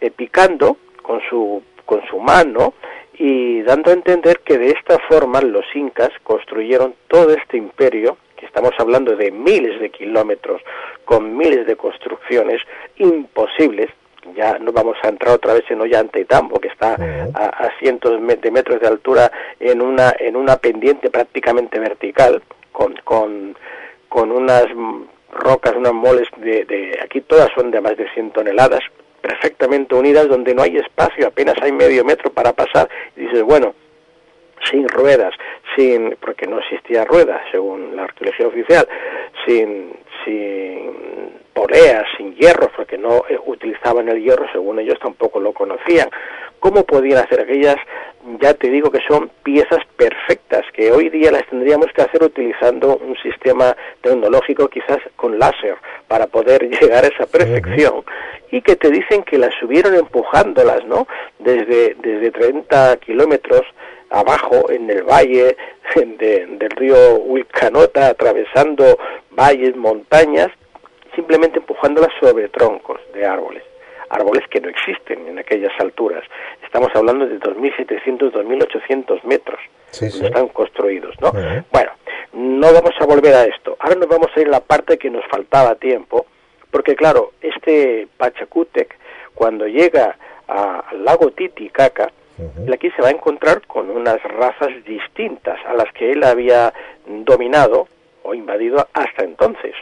eh, 0.00 0.10
picando 0.10 0.76
con 1.02 1.20
su, 1.28 1.62
con 1.84 2.04
su 2.06 2.18
mano 2.18 2.74
y 3.16 3.62
dando 3.62 3.90
a 3.90 3.94
entender 3.94 4.40
que 4.40 4.58
de 4.58 4.70
esta 4.70 4.98
forma 5.08 5.40
los 5.40 5.64
incas 5.74 6.10
construyeron 6.22 6.94
todo 7.08 7.32
este 7.32 7.56
imperio, 7.56 8.16
que 8.44 8.48
estamos 8.48 8.72
hablando 8.78 9.16
de 9.16 9.30
miles 9.30 9.80
de 9.80 9.90
kilómetros, 9.90 10.60
con 11.04 11.34
miles 11.36 11.66
de 11.66 11.76
construcciones 11.76 12.60
imposibles, 12.98 13.88
ya 14.36 14.58
no 14.58 14.70
vamos 14.72 14.96
a 15.02 15.08
entrar 15.08 15.34
otra 15.34 15.54
vez 15.54 15.64
en 15.70 15.80
Ollantaytambo, 15.80 16.60
que 16.60 16.68
está 16.68 16.96
a, 17.34 17.44
a, 17.44 17.78
cientos 17.78 18.20
de 18.20 18.50
metros 18.50 18.80
de 18.80 18.86
altura 18.86 19.30
en 19.60 19.80
una, 19.80 20.14
en 20.18 20.36
una 20.36 20.56
pendiente 20.56 21.10
prácticamente 21.10 21.78
vertical, 21.78 22.42
con, 22.72 22.94
con, 23.04 23.56
con 24.08 24.30
unas 24.30 24.66
rocas, 25.32 25.74
unas 25.76 25.94
moles 25.94 26.28
de, 26.36 26.64
de, 26.64 26.98
aquí 27.02 27.22
todas 27.22 27.48
son 27.54 27.70
de 27.70 27.80
más 27.80 27.96
de 27.96 28.10
100 28.10 28.30
toneladas, 28.32 28.80
perfectamente 29.20 29.94
unidas, 29.94 30.28
donde 30.28 30.54
no 30.54 30.62
hay 30.62 30.76
espacio, 30.76 31.26
apenas 31.26 31.56
hay 31.62 31.72
medio 31.72 32.04
metro 32.04 32.30
para 32.30 32.52
pasar, 32.52 32.88
y 33.16 33.20
dices, 33.20 33.42
bueno, 33.42 33.74
sin 34.70 34.88
ruedas, 34.88 35.34
sin, 35.76 36.16
porque 36.20 36.46
no 36.46 36.58
existía 36.58 37.04
ruedas, 37.04 37.40
según 37.50 37.96
la 37.96 38.04
arqueología 38.04 38.46
oficial, 38.46 38.88
sin, 39.46 39.92
sin 40.24 41.34
poleas, 41.54 42.04
sin 42.16 42.34
hierro, 42.34 42.70
porque 42.76 42.98
no 42.98 43.24
eh, 43.28 43.38
utilizaban 43.46 44.08
el 44.08 44.22
hierro, 44.22 44.46
según 44.52 44.78
ellos 44.80 44.98
tampoco 45.00 45.40
lo 45.40 45.52
conocían. 45.52 46.10
¿Cómo 46.58 46.84
podían 46.84 47.18
hacer 47.18 47.40
aquellas? 47.40 47.76
Ya 48.40 48.54
te 48.54 48.70
digo 48.70 48.90
que 48.90 49.00
son 49.06 49.30
piezas 49.42 49.80
perfectas, 49.96 50.62
que 50.72 50.90
hoy 50.90 51.10
día 51.10 51.30
las 51.30 51.46
tendríamos 51.48 51.86
que 51.94 52.02
hacer 52.02 52.22
utilizando 52.22 52.96
un 52.96 53.16
sistema 53.18 53.76
tecnológico, 54.00 54.68
quizás 54.68 54.98
con 55.16 55.38
láser, 55.38 55.76
para 56.08 56.26
poder 56.26 56.68
llegar 56.80 57.04
a 57.04 57.08
esa 57.08 57.26
perfección. 57.26 58.04
Y 58.50 58.62
que 58.62 58.76
te 58.76 58.90
dicen 58.90 59.24
que 59.24 59.38
las 59.38 59.54
subieron 59.60 59.94
empujándolas, 59.94 60.84
¿no? 60.86 61.06
Desde, 61.38 61.96
desde 62.00 62.30
30 62.30 62.96
kilómetros 62.98 63.62
abajo 64.14 64.70
en 64.70 64.88
el 64.90 65.02
valle 65.02 65.56
de, 65.94 66.46
del 66.46 66.70
río 66.70 67.16
Huilcanota, 67.16 68.08
atravesando 68.08 68.98
valles, 69.30 69.76
montañas, 69.76 70.48
simplemente 71.14 71.58
empujándolas 71.58 72.10
sobre 72.20 72.48
troncos 72.48 73.00
de 73.12 73.26
árboles, 73.26 73.62
árboles 74.08 74.44
que 74.48 74.60
no 74.60 74.68
existen 74.68 75.26
en 75.28 75.38
aquellas 75.38 75.72
alturas. 75.78 76.24
Estamos 76.64 76.90
hablando 76.94 77.26
de 77.26 77.38
2.700, 77.38 78.32
2.800 78.32 79.22
metros, 79.24 79.60
sí, 79.90 80.10
sí. 80.10 80.24
están 80.24 80.48
construidos, 80.48 81.14
¿no? 81.20 81.28
Uh 81.28 81.34
-huh. 81.34 81.64
Bueno, 81.72 81.90
no 82.32 82.72
vamos 82.72 82.94
a 82.98 83.06
volver 83.06 83.34
a 83.34 83.44
esto. 83.44 83.76
Ahora 83.78 83.96
nos 83.96 84.08
vamos 84.08 84.28
a 84.34 84.40
ir 84.40 84.48
a 84.48 84.52
la 84.52 84.60
parte 84.60 84.98
que 84.98 85.10
nos 85.10 85.24
faltaba 85.26 85.74
tiempo, 85.76 86.26
porque 86.70 86.94
claro, 86.94 87.32
este 87.40 88.08
Pachacútec, 88.16 88.96
cuando 89.34 89.66
llega 89.66 90.16
a, 90.48 90.80
al 90.90 91.04
lago 91.04 91.30
Titicaca, 91.30 92.10
-huh. 92.38 92.72
aquí 92.72 92.90
se 92.90 93.02
va 93.02 93.08
a 93.08 93.12
encontrar 93.12 93.66
con 93.66 93.90
unas 93.90 94.22
razas 94.22 94.72
distintas 94.84 95.58
a 95.66 95.74
las 95.74 95.92
que 95.92 96.12
él 96.12 96.22
había 96.24 96.72
dominado 97.06 97.88
o 98.22 98.34
invadido 98.34 98.86
hasta 98.92 99.24
entonces. 99.24 99.74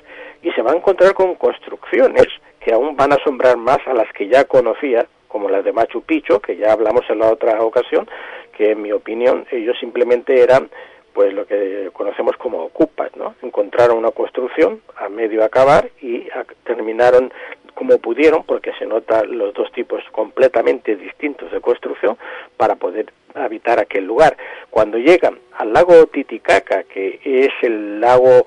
Y 0.42 0.50
se 0.52 0.62
va 0.62 0.72
a 0.72 0.76
encontrar 0.76 1.14
con 1.14 1.34
construcciones 1.36 2.26
que 2.60 2.72
aún 2.72 2.96
van 2.96 3.12
a 3.12 3.16
asombrar 3.16 3.56
más 3.56 3.78
a 3.86 3.94
las 3.94 4.12
que 4.12 4.28
ya 4.28 4.44
conocía, 4.44 5.06
como 5.28 5.48
las 5.48 5.64
de 5.64 5.72
Machu 5.72 6.02
Picchu, 6.02 6.40
que 6.40 6.56
ya 6.56 6.72
hablamos 6.72 7.08
en 7.08 7.20
la 7.20 7.30
otra 7.30 7.60
ocasión, 7.62 8.08
que 8.56 8.72
en 8.72 8.82
mi 8.82 8.92
opinión 8.92 9.46
ellos 9.50 9.76
simplemente 9.80 10.42
eran 10.42 10.68
pues 11.12 11.32
lo 11.32 11.46
que 11.46 11.90
conocemos 11.92 12.36
como 12.36 12.62
ocupas, 12.62 13.14
¿no? 13.16 13.34
Encontraron 13.42 13.98
una 13.98 14.10
construcción 14.12 14.80
a 14.96 15.08
medio 15.08 15.44
acabar 15.44 15.90
y 16.00 16.26
terminaron 16.64 17.32
como 17.74 17.98
pudieron, 17.98 18.44
porque 18.44 18.72
se 18.78 18.86
nota 18.86 19.24
los 19.24 19.54
dos 19.54 19.70
tipos 19.72 20.02
completamente 20.12 20.96
distintos 20.96 21.50
de 21.50 21.60
construcción 21.60 22.16
para 22.56 22.76
poder 22.76 23.12
habitar 23.34 23.80
aquel 23.80 24.04
lugar. 24.04 24.36
Cuando 24.70 24.98
llegan 24.98 25.38
al 25.56 25.72
lago 25.72 26.06
Titicaca, 26.06 26.84
que 26.84 27.20
es 27.24 27.50
el 27.62 28.00
lago 28.00 28.46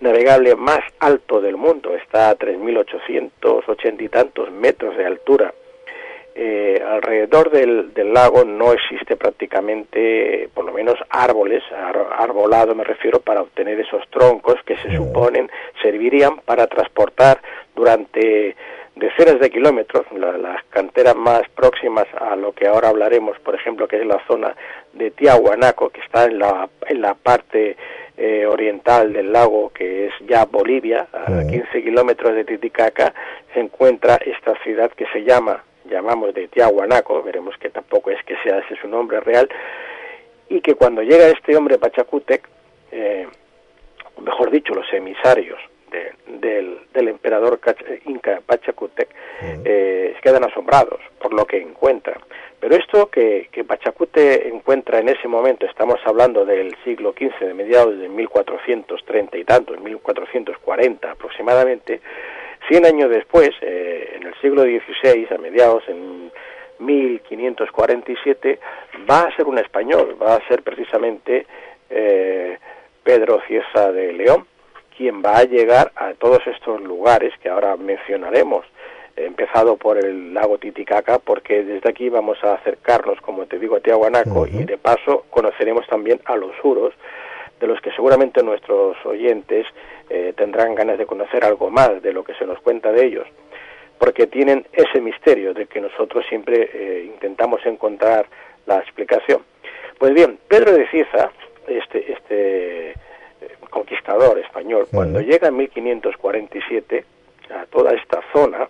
navegable 0.00 0.54
más 0.56 0.80
alto 1.00 1.40
del 1.40 1.56
mundo, 1.56 1.94
está 1.96 2.30
a 2.30 2.38
3.880 2.38 4.02
y 4.02 4.08
tantos 4.08 4.50
metros 4.50 4.96
de 4.96 5.06
altura, 5.06 5.54
eh, 6.38 6.82
alrededor 6.86 7.50
del, 7.50 7.94
del, 7.94 8.12
lago 8.12 8.44
no 8.44 8.74
existe 8.74 9.16
prácticamente, 9.16 10.50
por 10.52 10.66
lo 10.66 10.72
menos 10.72 10.96
árboles, 11.08 11.62
ar, 11.72 11.96
arbolado 12.18 12.74
me 12.74 12.84
refiero, 12.84 13.20
para 13.20 13.40
obtener 13.40 13.80
esos 13.80 14.06
troncos 14.10 14.56
que 14.66 14.76
se 14.76 14.94
suponen 14.94 15.50
servirían 15.80 16.36
para 16.44 16.66
transportar 16.66 17.40
durante 17.74 18.54
decenas 18.96 19.40
de 19.40 19.48
kilómetros, 19.48 20.04
la, 20.12 20.36
las 20.36 20.62
canteras 20.64 21.16
más 21.16 21.42
próximas 21.54 22.06
a 22.20 22.36
lo 22.36 22.52
que 22.52 22.66
ahora 22.66 22.90
hablaremos, 22.90 23.38
por 23.40 23.54
ejemplo, 23.54 23.88
que 23.88 23.96
es 23.96 24.06
la 24.06 24.22
zona 24.26 24.54
de 24.92 25.10
Tiahuanaco, 25.12 25.88
que 25.88 26.00
está 26.00 26.24
en 26.24 26.38
la, 26.38 26.68
en 26.86 27.00
la 27.00 27.14
parte 27.14 27.78
eh, 28.18 28.44
oriental 28.44 29.14
del 29.14 29.32
lago, 29.32 29.70
que 29.70 30.08
es 30.08 30.12
ya 30.28 30.44
Bolivia, 30.44 31.06
a 31.14 31.46
15 31.46 31.82
kilómetros 31.82 32.34
de 32.34 32.44
Titicaca, 32.44 33.14
se 33.54 33.60
encuentra 33.60 34.16
esta 34.16 34.54
ciudad 34.62 34.90
que 34.90 35.06
se 35.14 35.24
llama 35.24 35.62
llamamos 35.88 36.34
de 36.34 36.48
Tiahuanaco, 36.48 37.22
veremos 37.22 37.56
que 37.58 37.70
tampoco 37.70 38.10
es 38.10 38.22
que 38.24 38.36
sea 38.42 38.58
ese 38.58 38.76
su 38.80 38.88
nombre 38.88 39.20
real, 39.20 39.48
y 40.48 40.60
que 40.60 40.74
cuando 40.74 41.02
llega 41.02 41.28
este 41.28 41.56
hombre 41.56 41.78
Pachacútec, 41.78 42.48
eh, 42.92 43.26
mejor 44.22 44.50
dicho, 44.50 44.74
los 44.74 44.90
emisarios 44.92 45.58
de, 45.90 46.12
del, 46.38 46.78
del, 46.92 47.08
emperador 47.08 47.60
inca 48.04 48.40
Pachacútec, 48.46 49.08
eh, 49.64 49.96
quedan 50.26 50.42
asombrados 50.42 50.98
por 51.20 51.32
lo 51.32 51.44
que 51.44 51.58
encuentran. 51.58 52.18
Pero 52.58 52.74
esto 52.74 53.08
que, 53.08 53.48
que 53.52 53.62
Pachacute 53.62 54.48
encuentra 54.48 54.98
en 54.98 55.08
ese 55.08 55.28
momento, 55.28 55.66
estamos 55.66 56.00
hablando 56.04 56.44
del 56.44 56.74
siglo 56.82 57.12
XV, 57.12 57.46
de 57.46 57.54
mediados 57.54 57.96
de 57.96 58.08
1430 58.08 59.38
y 59.38 59.44
tantos, 59.44 59.80
1440 59.80 61.12
aproximadamente, 61.12 62.00
Cien 62.68 62.84
años 62.84 63.10
después, 63.10 63.50
eh, 63.60 64.16
en 64.16 64.26
el 64.26 64.34
siglo 64.40 64.62
XVI, 64.62 65.28
a 65.32 65.38
mediados, 65.38 65.84
en 65.88 66.32
1547, 66.78 68.58
va 69.08 69.22
a 69.22 69.36
ser 69.36 69.46
un 69.46 69.58
español, 69.58 70.16
va 70.20 70.34
a 70.34 70.48
ser 70.48 70.62
precisamente 70.62 71.46
eh, 71.90 72.58
Pedro 73.04 73.40
Cieza 73.46 73.92
de 73.92 74.12
León, 74.12 74.46
quien 74.96 75.22
va 75.22 75.38
a 75.38 75.44
llegar 75.44 75.92
a 75.94 76.14
todos 76.14 76.44
estos 76.46 76.80
lugares 76.80 77.32
que 77.40 77.48
ahora 77.48 77.76
mencionaremos, 77.76 78.66
empezado 79.14 79.76
por 79.76 79.96
el 79.96 80.34
lago 80.34 80.58
Titicaca, 80.58 81.18
porque 81.18 81.62
desde 81.62 81.88
aquí 81.88 82.08
vamos 82.08 82.42
a 82.42 82.54
acercarnos, 82.54 83.20
como 83.20 83.46
te 83.46 83.58
digo, 83.58 83.76
a 83.76 83.80
Tiahuanaco, 83.80 84.40
uh 84.40 84.46
-huh. 84.46 84.60
y 84.60 84.64
de 84.64 84.76
paso 84.76 85.24
conoceremos 85.30 85.86
también 85.86 86.20
a 86.24 86.36
los 86.36 86.50
suros, 86.60 86.92
de 87.60 87.66
los 87.66 87.80
que 87.80 87.90
seguramente 87.92 88.42
nuestros 88.42 88.96
oyentes 89.04 89.66
eh, 90.10 90.32
tendrán 90.36 90.74
ganas 90.74 90.98
de 90.98 91.06
conocer 91.06 91.44
algo 91.44 91.70
más 91.70 92.02
de 92.02 92.12
lo 92.12 92.22
que 92.22 92.34
se 92.34 92.46
nos 92.46 92.60
cuenta 92.60 92.92
de 92.92 93.06
ellos, 93.06 93.26
porque 93.98 94.26
tienen 94.26 94.66
ese 94.72 95.00
misterio 95.00 95.54
de 95.54 95.66
que 95.66 95.80
nosotros 95.80 96.24
siempre 96.28 96.70
eh, 96.72 97.04
intentamos 97.06 97.64
encontrar 97.64 98.26
la 98.66 98.78
explicación. 98.78 99.42
Pues 99.98 100.12
bien, 100.12 100.38
Pedro 100.48 100.72
de 100.72 100.86
Cieza, 100.88 101.30
este, 101.66 102.12
este 102.12 102.90
eh, 102.90 102.94
conquistador 103.70 104.38
español, 104.38 104.86
cuando 104.92 105.20
llega 105.20 105.48
en 105.48 105.56
1547 105.56 107.04
a 107.50 107.66
toda 107.66 107.92
esta 107.94 108.20
zona, 108.32 108.68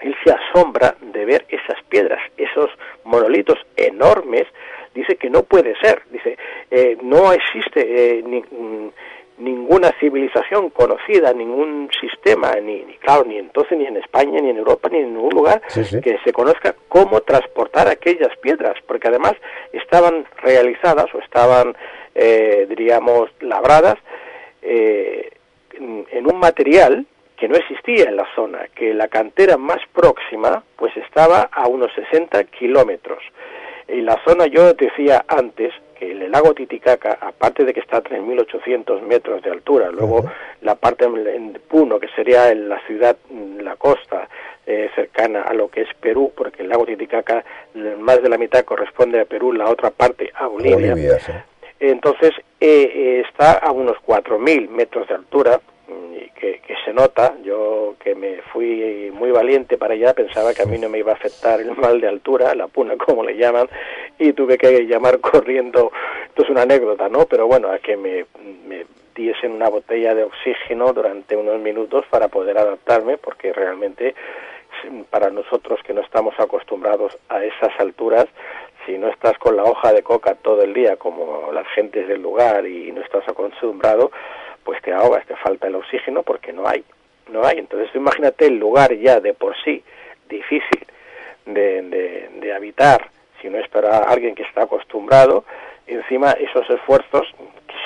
él 0.00 0.16
se 0.24 0.32
asombra 0.32 0.96
de 1.00 1.24
ver 1.26 1.44
esas 1.48 1.82
piedras, 1.88 2.20
esos 2.38 2.70
monolitos 3.04 3.58
enormes, 3.76 4.46
dice 4.94 5.16
que 5.16 5.30
no 5.30 5.42
puede 5.42 5.74
ser, 5.76 6.02
dice, 6.10 6.36
eh, 6.70 6.96
no 7.02 7.32
existe 7.32 7.80
eh, 8.18 8.22
ni, 8.22 8.42
ninguna 9.38 9.92
civilización 9.98 10.70
conocida, 10.70 11.32
ningún 11.32 11.88
sistema, 11.98 12.54
ni, 12.56 12.84
ni, 12.84 12.94
claro, 12.94 13.24
ni 13.24 13.38
entonces, 13.38 13.78
ni 13.78 13.86
en 13.86 13.96
España, 13.96 14.40
ni 14.40 14.50
en 14.50 14.58
Europa, 14.58 14.88
ni 14.90 14.98
en 14.98 15.14
ningún 15.14 15.34
lugar 15.34 15.62
sí, 15.68 15.84
sí. 15.84 16.00
que 16.00 16.18
se 16.24 16.32
conozca 16.32 16.74
cómo 16.88 17.20
transportar 17.22 17.88
aquellas 17.88 18.36
piedras, 18.38 18.76
porque 18.86 19.08
además 19.08 19.34
estaban 19.72 20.26
realizadas 20.42 21.06
o 21.14 21.20
estaban, 21.20 21.74
eh, 22.14 22.66
diríamos, 22.68 23.30
labradas 23.40 23.96
en, 24.62 26.06
en 26.10 26.26
un 26.26 26.38
material 26.38 27.06
que 27.40 27.48
no 27.48 27.56
existía 27.56 28.04
en 28.04 28.16
la 28.16 28.28
zona, 28.34 28.68
que 28.74 28.92
la 28.92 29.08
cantera 29.08 29.56
más 29.56 29.80
próxima 29.94 30.62
pues 30.76 30.94
estaba 30.98 31.48
a 31.50 31.66
unos 31.66 31.90
60 31.94 32.44
kilómetros. 32.44 33.22
Y 33.92 34.02
la 34.02 34.20
zona, 34.24 34.46
yo 34.46 34.72
decía 34.74 35.24
antes, 35.26 35.72
que 35.98 36.12
el 36.12 36.30
lago 36.30 36.54
Titicaca, 36.54 37.18
aparte 37.20 37.64
de 37.64 37.74
que 37.74 37.80
está 37.80 37.98
a 37.98 38.02
3.800 38.02 39.02
metros 39.02 39.42
de 39.42 39.50
altura, 39.50 39.90
luego 39.90 40.16
uh 40.16 40.22
-huh. 40.22 40.32
la 40.62 40.74
parte 40.74 41.04
en 41.04 41.58
Puno, 41.68 42.00
que 42.00 42.08
sería 42.16 42.50
en 42.50 42.68
la 42.68 42.80
ciudad, 42.86 43.16
la 43.58 43.76
costa 43.76 44.28
eh, 44.66 44.88
cercana 44.94 45.42
a 45.42 45.52
lo 45.52 45.68
que 45.68 45.82
es 45.82 45.88
Perú, 46.00 46.32
porque 46.34 46.62
el 46.62 46.68
lago 46.68 46.86
Titicaca, 46.86 47.44
más 47.98 48.22
de 48.22 48.28
la 48.28 48.38
mitad 48.38 48.64
corresponde 48.64 49.20
a 49.20 49.24
Perú, 49.24 49.52
la 49.52 49.68
otra 49.68 49.90
parte 49.90 50.30
a 50.34 50.46
Bolivia. 50.46 50.90
Bolivia 50.90 51.18
sí. 51.18 51.32
Entonces, 51.80 52.32
eh, 52.60 53.22
está 53.26 53.52
a 53.52 53.72
unos 53.72 53.96
4.000 54.06 54.68
metros 54.68 55.08
de 55.08 55.14
altura, 55.14 55.60
que, 56.34 56.60
que, 56.60 56.74
se 56.84 56.92
nota. 56.92 57.34
Yo 57.42 57.94
que 58.02 58.14
me 58.14 58.42
fui 58.52 59.10
muy 59.12 59.30
valiente 59.30 59.76
para 59.76 59.94
allá, 59.94 60.14
pensaba 60.14 60.54
que 60.54 60.62
a 60.62 60.66
mí 60.66 60.78
no 60.78 60.88
me 60.88 60.98
iba 60.98 61.12
a 61.12 61.14
afectar 61.14 61.60
el 61.60 61.76
mal 61.76 62.00
de 62.00 62.08
altura, 62.08 62.54
la 62.54 62.68
puna 62.68 62.96
como 63.06 63.24
le 63.24 63.36
llaman, 63.36 63.68
y 64.18 64.32
tuve 64.32 64.58
que 64.58 64.86
llamar 64.86 65.20
corriendo. 65.20 65.92
Esto 66.28 66.42
es 66.44 66.50
una 66.50 66.62
anécdota, 66.62 67.08
¿no? 67.08 67.26
Pero 67.26 67.46
bueno, 67.46 67.70
a 67.70 67.78
que 67.78 67.96
me, 67.96 68.26
me 68.66 68.86
diesen 69.14 69.52
una 69.52 69.68
botella 69.68 70.14
de 70.14 70.24
oxígeno 70.24 70.92
durante 70.92 71.36
unos 71.36 71.60
minutos 71.60 72.04
para 72.10 72.28
poder 72.28 72.56
adaptarme, 72.58 73.18
porque 73.18 73.52
realmente 73.52 74.14
para 75.10 75.30
nosotros 75.30 75.80
que 75.84 75.92
no 75.92 76.00
estamos 76.00 76.34
acostumbrados 76.38 77.16
a 77.28 77.44
esas 77.44 77.78
alturas, 77.78 78.26
si 78.86 78.96
no 78.98 79.08
estás 79.08 79.36
con 79.38 79.56
la 79.56 79.64
hoja 79.64 79.92
de 79.92 80.02
coca 80.02 80.34
todo 80.34 80.62
el 80.62 80.72
día 80.72 80.96
como 80.96 81.50
las 81.52 81.66
gentes 81.68 82.08
del 82.08 82.22
lugar 82.22 82.66
y 82.66 82.90
no 82.92 83.02
estás 83.02 83.28
acostumbrado, 83.28 84.10
pues 84.64 84.80
te 84.82 84.92
ahogas, 84.92 85.26
te 85.26 85.36
falta 85.36 85.66
el 85.66 85.74
oxígeno 85.74 86.22
porque 86.22 86.52
no 86.52 86.66
hay, 86.66 86.84
no 87.30 87.44
hay. 87.44 87.58
Entonces 87.58 87.94
imagínate 87.94 88.46
el 88.46 88.58
lugar 88.58 88.94
ya 88.94 89.20
de 89.20 89.34
por 89.34 89.54
sí 89.64 89.82
difícil 90.28 90.86
de, 91.46 92.28
de, 92.40 92.52
habitar, 92.52 93.10
si 93.40 93.48
no 93.48 93.58
es 93.58 93.68
para 93.68 93.98
alguien 93.98 94.34
que 94.34 94.42
está 94.42 94.62
acostumbrado, 94.62 95.44
encima 95.86 96.32
esos 96.32 96.68
esfuerzos 96.70 97.26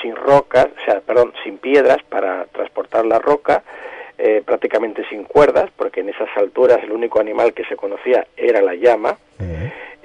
sin 0.01 0.15
rocas, 0.15 0.67
o 0.81 0.85
sea, 0.85 1.01
perdón, 1.01 1.33
sin 1.43 1.57
piedras 1.57 1.97
para 2.09 2.45
transportar 2.45 3.05
la 3.05 3.19
roca, 3.19 3.63
eh, 4.17 4.41
prácticamente 4.45 5.03
sin 5.09 5.25
cuerdas, 5.25 5.69
porque 5.75 5.99
en 5.99 6.09
esas 6.09 6.29
alturas 6.37 6.81
el 6.83 6.91
único 6.91 7.19
animal 7.19 7.53
que 7.53 7.65
se 7.65 7.75
conocía 7.75 8.25
era 8.37 8.61
la 8.61 8.73
llama, 8.73 9.17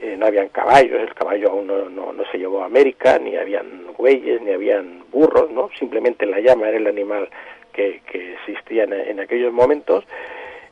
eh, 0.03 0.17
no 0.19 0.27
habían 0.27 0.49
caballos, 0.49 1.01
el 1.01 1.15
caballo 1.15 1.51
aún 1.51 1.67
no, 1.67 1.89
no, 1.89 2.25
se 2.33 2.39
llevó 2.39 2.63
a 2.63 2.67
América, 2.67 3.19
ni 3.19 3.37
habían 3.37 3.87
bueyes, 3.97 4.41
ni 4.43 4.51
habían 4.51 5.05
burros, 5.13 5.51
¿no? 5.51 5.71
Simplemente 5.79 6.27
la 6.27 6.41
llama 6.41 6.69
era 6.69 6.79
el 6.79 6.87
animal 6.87 7.29
que, 7.73 8.01
que 8.11 8.35
existía 8.35 8.85
en, 8.85 9.21
aquellos 9.21 9.53
momentos 9.53 10.05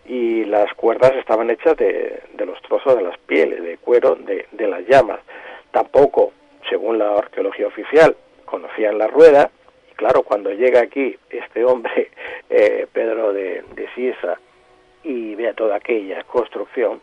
y 0.07 0.45
las 0.45 0.73
cuerdas 0.75 1.13
estaban 1.17 1.51
hechas 1.51 1.77
de, 1.77 2.21
de, 2.35 2.47
los 2.47 2.61
trozos 2.63 2.97
de 2.97 3.03
las 3.03 3.19
pieles, 3.19 3.63
de 3.63 3.77
cuero 3.77 4.17
de, 4.17 4.47
de 4.51 4.67
las 4.67 4.87
llamas. 4.89 5.21
Tampoco, 5.71 6.33
según 6.69 6.99
la 6.99 7.17
arqueología 7.17 7.67
oficial, 7.67 8.17
conocían 8.47 8.99
la 8.99 9.07
rueda, 9.07 9.51
claro, 9.99 10.23
cuando 10.23 10.53
llega 10.53 10.81
aquí 10.81 11.17
este 11.29 11.65
hombre, 11.65 12.11
eh, 12.51 12.87
Pedro 12.93 13.33
de, 13.33 13.65
de 13.75 13.89
Ciesa, 13.95 14.39
y 15.03 15.35
vea 15.35 15.55
toda 15.55 15.77
aquella 15.77 16.23
construcción, 16.23 17.01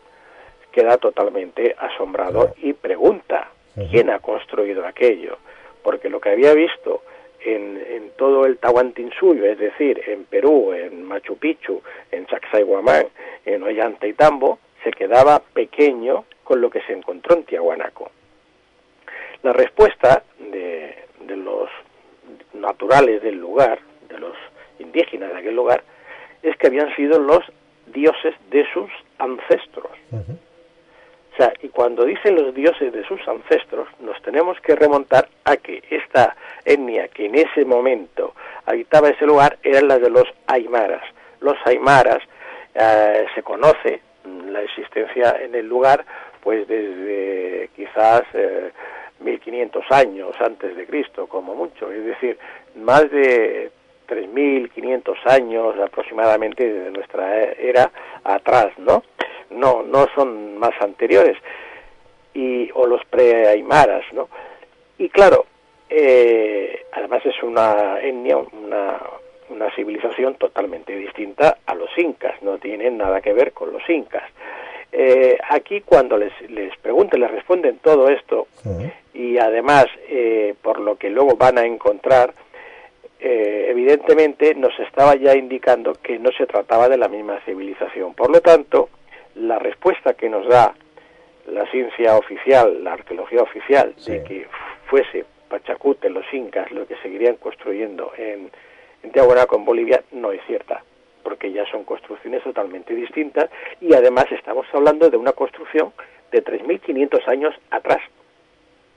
queda 0.72 0.98
totalmente 0.98 1.76
asombrado 1.78 2.54
y 2.62 2.74
pregunta 2.74 3.50
quién 3.92 4.10
ha 4.10 4.20
construido 4.20 4.86
aquello, 4.86 5.38
porque 5.84 6.10
lo 6.10 6.22
que 6.22 6.30
había 6.30 6.54
visto 6.54 7.04
en, 7.42 7.84
en 7.90 8.12
todo 8.18 8.46
el 8.46 8.58
Tahuantinsuyo, 8.58 9.46
es 9.46 9.60
decir, 9.60 10.02
en 10.08 10.24
Perú, 10.26 10.72
en 10.74 11.04
Machu 11.04 11.38
Picchu, 11.38 11.82
en 12.12 12.28
Sacsayhuamán, 12.28 13.08
en 13.46 13.64
Ollantaytambo, 13.64 14.60
se 14.84 14.92
quedaba 14.92 15.40
pequeño 15.40 16.26
con 16.46 16.62
lo 16.62 16.70
que 16.70 16.82
se 16.82 16.94
encontró 16.94 17.36
en 17.36 17.44
Tiahuanaco. 17.44 18.10
La 19.44 19.52
respuesta 19.52 20.24
de, 20.40 20.96
de 21.22 21.36
los 21.36 21.70
naturales 22.56 23.22
del 23.22 23.40
lugar, 23.40 23.80
de 24.10 24.19
los 24.19 24.36
indígenas 24.80 25.32
de 25.32 25.40
aquel 25.40 25.56
lugar, 25.56 25.84
es 26.41 26.56
que 26.57 26.68
habían 26.68 26.95
sido 26.95 27.19
los 27.19 27.41
dioses 27.88 28.36
de 28.49 28.65
sus 28.73 28.90
ancestros. 29.19 29.91
O 30.11 31.38
sea, 31.38 31.52
y 31.61 31.68
cuando 31.68 32.06
dicen 32.06 32.36
los 32.36 32.56
dioses 32.56 32.94
de 32.94 33.06
sus 33.06 33.19
ancestros, 33.27 33.90
nos 33.99 34.22
tenemos 34.22 34.60
que 34.61 34.76
remontar 34.76 35.27
a 35.44 35.57
que 35.57 35.84
esta 35.90 36.36
etnia 36.64 37.10
que 37.10 37.26
en 37.26 37.36
ese 37.36 37.65
momento 37.65 38.34
habitaba 38.65 39.10
ese 39.10 39.26
lugar 39.26 39.57
eran 39.61 39.90
las 39.90 39.99
de 39.99 40.10
los 40.10 40.27
aymaras. 40.48 41.03
Los 41.41 41.57
aymaras 41.65 42.19
eh, 42.73 43.26
se 43.36 43.44
conoce 43.44 44.02
la 44.48 44.61
existencia 44.61 45.36
en 45.41 45.56
el 45.56 45.68
lugar 45.68 46.06
pues 46.41 46.68
desde 46.68 47.69
quizás 47.76 48.22
1500 49.20 49.84
eh, 49.84 49.96
años 49.96 50.36
antes 50.40 50.76
de 50.76 50.86
Cristo, 50.86 51.28
como 51.28 51.56
mucho, 51.56 51.92
es 51.92 52.06
decir, 52.06 52.38
más 52.76 53.10
de 53.12 53.72
3.500 54.08 55.16
años 55.26 55.76
aproximadamente 55.80 56.72
de 56.72 56.92
nuestra 56.92 57.44
era 57.44 57.92
atrás, 58.24 58.72
¿no? 58.78 59.04
no, 59.50 59.84
no 59.84 60.08
son 60.16 60.58
más 60.58 60.74
anteriores, 60.80 61.38
y, 62.34 62.70
o 62.74 62.86
los 62.86 63.04
pre-aymaras, 63.06 64.04
¿no? 64.14 64.30
Y 64.98 65.10
claro, 65.10 65.46
eh, 65.90 66.86
además 66.92 67.26
es 67.26 67.42
una 67.44 68.00
etnia, 68.02 68.38
una, 68.38 69.00
una 69.50 69.74
civilización 69.76 70.36
totalmente 70.36 70.96
distinta 70.96 71.60
a 71.66 71.76
los 71.76 71.90
incas, 71.98 72.42
no 72.42 72.58
tienen 72.58 72.98
nada 72.98 73.22
que 73.22 73.34
ver 73.34 73.54
con 73.54 73.72
los 73.72 73.88
incas. 73.90 74.24
Eh, 74.98 75.38
aquí 75.50 75.82
cuando 75.82 76.18
les, 76.18 76.32
les 76.50 76.76
pregunten, 76.78 77.20
les 77.20 77.30
responden 77.30 77.80
todo 77.80 78.08
esto, 78.08 78.48
y 79.14 79.38
además, 79.38 79.88
eh, 80.08 80.56
por 80.62 80.80
lo 80.80 80.96
que 80.96 81.10
luego 81.10 81.36
van 81.36 81.58
a 81.58 81.66
encontrar, 81.66 82.34
evidentemente 83.20 84.54
nos 84.56 84.80
estaba 84.80 85.16
ya 85.16 85.36
indicando 85.36 85.94
que 85.96 86.18
no 86.20 86.32
se 86.32 86.46
trataba 86.46 86.88
de 86.88 86.98
la 86.98 87.08
misma 87.08 87.40
civilización. 87.42 88.14
Por 88.14 88.30
lo 88.30 88.40
tanto, 88.40 88.90
la 89.36 89.60
respuesta 89.60 90.14
que 90.14 90.30
nos 90.30 90.48
da 90.48 90.74
la 91.48 91.66
ciencia 91.72 92.16
oficial, 92.18 92.84
la 92.84 92.94
arqueología 92.94 93.42
oficial, 93.42 93.96
de 94.06 94.24
que 94.24 94.48
fuese 94.88 95.26
Pachacute, 95.50 96.10
los 96.10 96.26
incas, 96.34 96.72
lo 96.72 96.88
que 96.88 96.96
seguirían 96.98 97.36
construyendo 97.36 98.12
en, 98.18 98.50
en 99.04 99.12
Tiahuanaco, 99.12 99.56
en 99.58 99.66
Bolivia, 99.66 100.04
no 100.12 100.32
es 100.32 100.42
cierta, 100.48 100.84
porque 101.26 101.52
ya 101.52 101.65
son 101.69 101.84
construcciones 101.84 102.41
totalmente 102.43 102.95
distintas 102.95 103.49
y 103.81 103.93
además 103.93 104.27
estamos 104.31 104.65
hablando 104.72 105.10
de 105.10 105.18
una 105.18 105.34
construcción 105.34 105.91
de 106.31 106.41
3.500 106.41 107.27
años 107.27 107.53
atrás. 107.69 107.99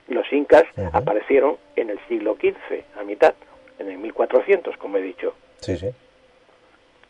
Los 0.07 0.31
incas 0.31 0.63
aparecieron 0.93 1.57
en 1.75 1.89
el 1.89 1.99
siglo 2.07 2.35
XV, 2.35 2.97
a 2.97 3.03
mitad, 3.03 3.33
en 3.79 3.89
el 3.89 3.97
1400, 3.97 4.77
como 4.77 4.97
he 4.97 5.01
dicho. 5.01 5.33
Sí, 5.57 5.75
sí. 5.75 5.89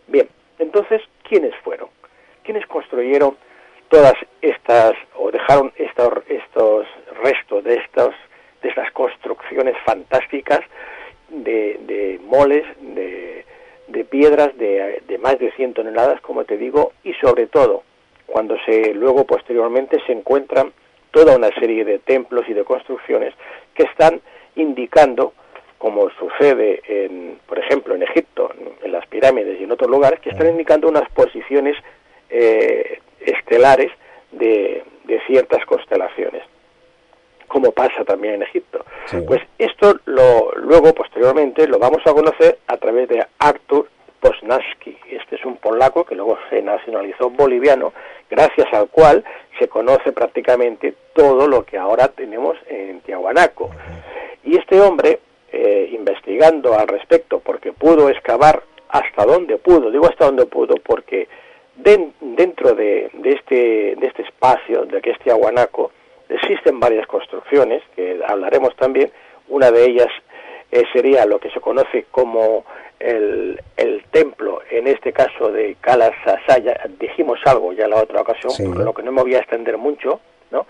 Bien, 0.08 0.28
entonces, 0.58 1.02
¿quiénes 1.24 1.56
fueron? 1.58 1.90
quienes 2.50 2.66
construyeron 2.66 3.38
todas 3.90 4.16
estas 4.42 4.94
o 5.16 5.30
dejaron 5.30 5.72
estos, 5.76 6.14
estos 6.28 6.88
restos 7.22 7.64
de 7.64 7.76
estos 7.76 8.16
de 8.64 8.70
estas 8.70 8.92
construcciones 8.92 9.76
fantásticas 9.86 10.62
de, 11.30 11.80
de 11.86 12.20
moles 12.26 12.66
de, 12.82 13.46
de 13.90 14.06
piedras 14.06 14.58
de, 14.58 15.02
de, 15.08 15.18
más 15.18 15.38
de 15.40 15.52
100 15.52 15.74
toneladas 15.74 16.22
como 16.22 16.46
te 16.46 16.58
digo 16.58 16.94
y 17.04 17.14
sobre 17.14 17.48
todo 17.48 17.84
cuando 18.26 18.56
se 18.66 18.94
luego 18.94 19.26
posteriormente 19.26 20.00
se 20.06 20.14
encuentran 20.14 20.72
toda 21.12 21.36
una 21.36 21.50
serie 21.60 21.84
de 21.86 22.00
templos 22.00 22.48
y 22.48 22.54
de 22.54 22.64
construcciones 22.64 23.34
que 23.74 23.84
están 23.84 24.22
indicando 24.56 25.34
como 25.78 26.10
sucede 26.12 26.82
en, 26.88 27.40
por 27.48 27.58
ejemplo 27.58 27.96
en 27.96 28.04
Egipto 28.04 28.52
en 28.84 28.92
las 28.92 29.06
pirámides 29.08 29.60
y 29.60 29.64
en 29.64 29.72
otros 29.72 29.90
lugares 29.90 30.20
que 30.20 30.30
están 30.30 30.50
indicando 30.50 30.88
unas 30.88 31.10
posiciones 31.12 31.76
eh, 32.30 33.00
estelares 33.22 33.92
de, 34.32 34.84
ciertas 35.28 35.64
constelaciones, 35.66 36.42
como 37.50 37.72
pasa 37.72 38.06
también 38.06 38.36
en 38.36 38.44
Egipto. 38.44 38.86
Pues 39.28 39.42
esto 39.58 40.00
lo, 40.06 40.54
luego, 40.56 40.94
posteriormente, 40.94 41.68
lo 41.68 41.80
vamos 41.80 42.02
a 42.06 42.14
conocer 42.14 42.60
a 42.68 42.78
través 42.78 43.10
de 43.10 43.26
Artur 43.40 43.90
Posnaski. 44.22 44.98
Este 45.10 45.36
es 45.36 45.44
un 45.44 45.58
polaco 45.58 46.06
que 46.06 46.16
luego 46.16 46.38
se 46.50 46.62
nacionalizó 46.62 47.30
boliviano, 47.30 47.92
gracias 48.30 48.68
al 48.72 48.88
cual 48.88 49.26
se 49.58 49.68
conoce 49.68 50.14
prácticamente 50.14 50.94
todo 51.14 51.48
lo 51.48 51.66
que 51.66 51.78
ahora 51.78 52.08
tenemos 52.08 52.56
en 52.68 53.02
Tiahuanaco. 53.02 53.72
Y 54.46 54.58
este 54.58 54.80
hombre, 54.80 55.20
eh, 55.52 55.90
investigando 55.92 56.78
al 56.78 56.88
respecto, 56.88 57.40
porque 57.40 57.74
pudo 57.74 58.10
excavar 58.10 58.64
hasta 58.90 59.26
donde 59.26 59.58
pudo, 59.58 59.92
digo 59.92 60.08
hasta 60.08 60.26
donde 60.26 60.46
pudo, 60.46 60.76
porque 60.84 61.28
dentro 61.76 62.74
de, 62.74 63.10
este, 63.24 63.96
de 63.96 64.08
este 64.08 64.24
espacio, 64.24 64.86
de 64.86 65.02
que 65.02 65.12
este 65.12 65.32
Aguanaco, 65.32 65.92
existen 66.30 66.80
varias 66.80 67.08
construcciones, 67.08 67.84
que 67.96 68.20
hablaremos 68.28 68.76
también. 68.76 69.12
Una 69.48 69.72
de 69.72 69.86
ellas 69.86 70.10
eh, 70.72 70.84
sería 70.94 71.26
lo 71.26 71.40
que 71.40 71.50
se 71.50 71.60
conoce 71.60 72.06
como 72.12 72.66
el, 73.00 73.60
el, 73.78 74.04
templo, 74.12 74.62
en 74.70 74.88
este 74.88 75.12
caso 75.12 75.52
de 75.52 75.76
Kala 75.82 76.12
Sasaya, 76.24 76.80
dijimos 77.00 77.40
algo 77.46 77.74
ya 77.74 77.86
en 77.86 77.92
la 77.92 78.04
otra 78.04 78.22
ocasión, 78.22 78.52
por 78.74 78.84
lo 78.84 78.94
que 78.94 79.04
no 79.04 79.12
me 79.12 79.22
voy 79.22 79.36
a 79.36 79.40
extender 79.40 79.78
mucho, 79.78 80.20
¿no? 80.52 80.66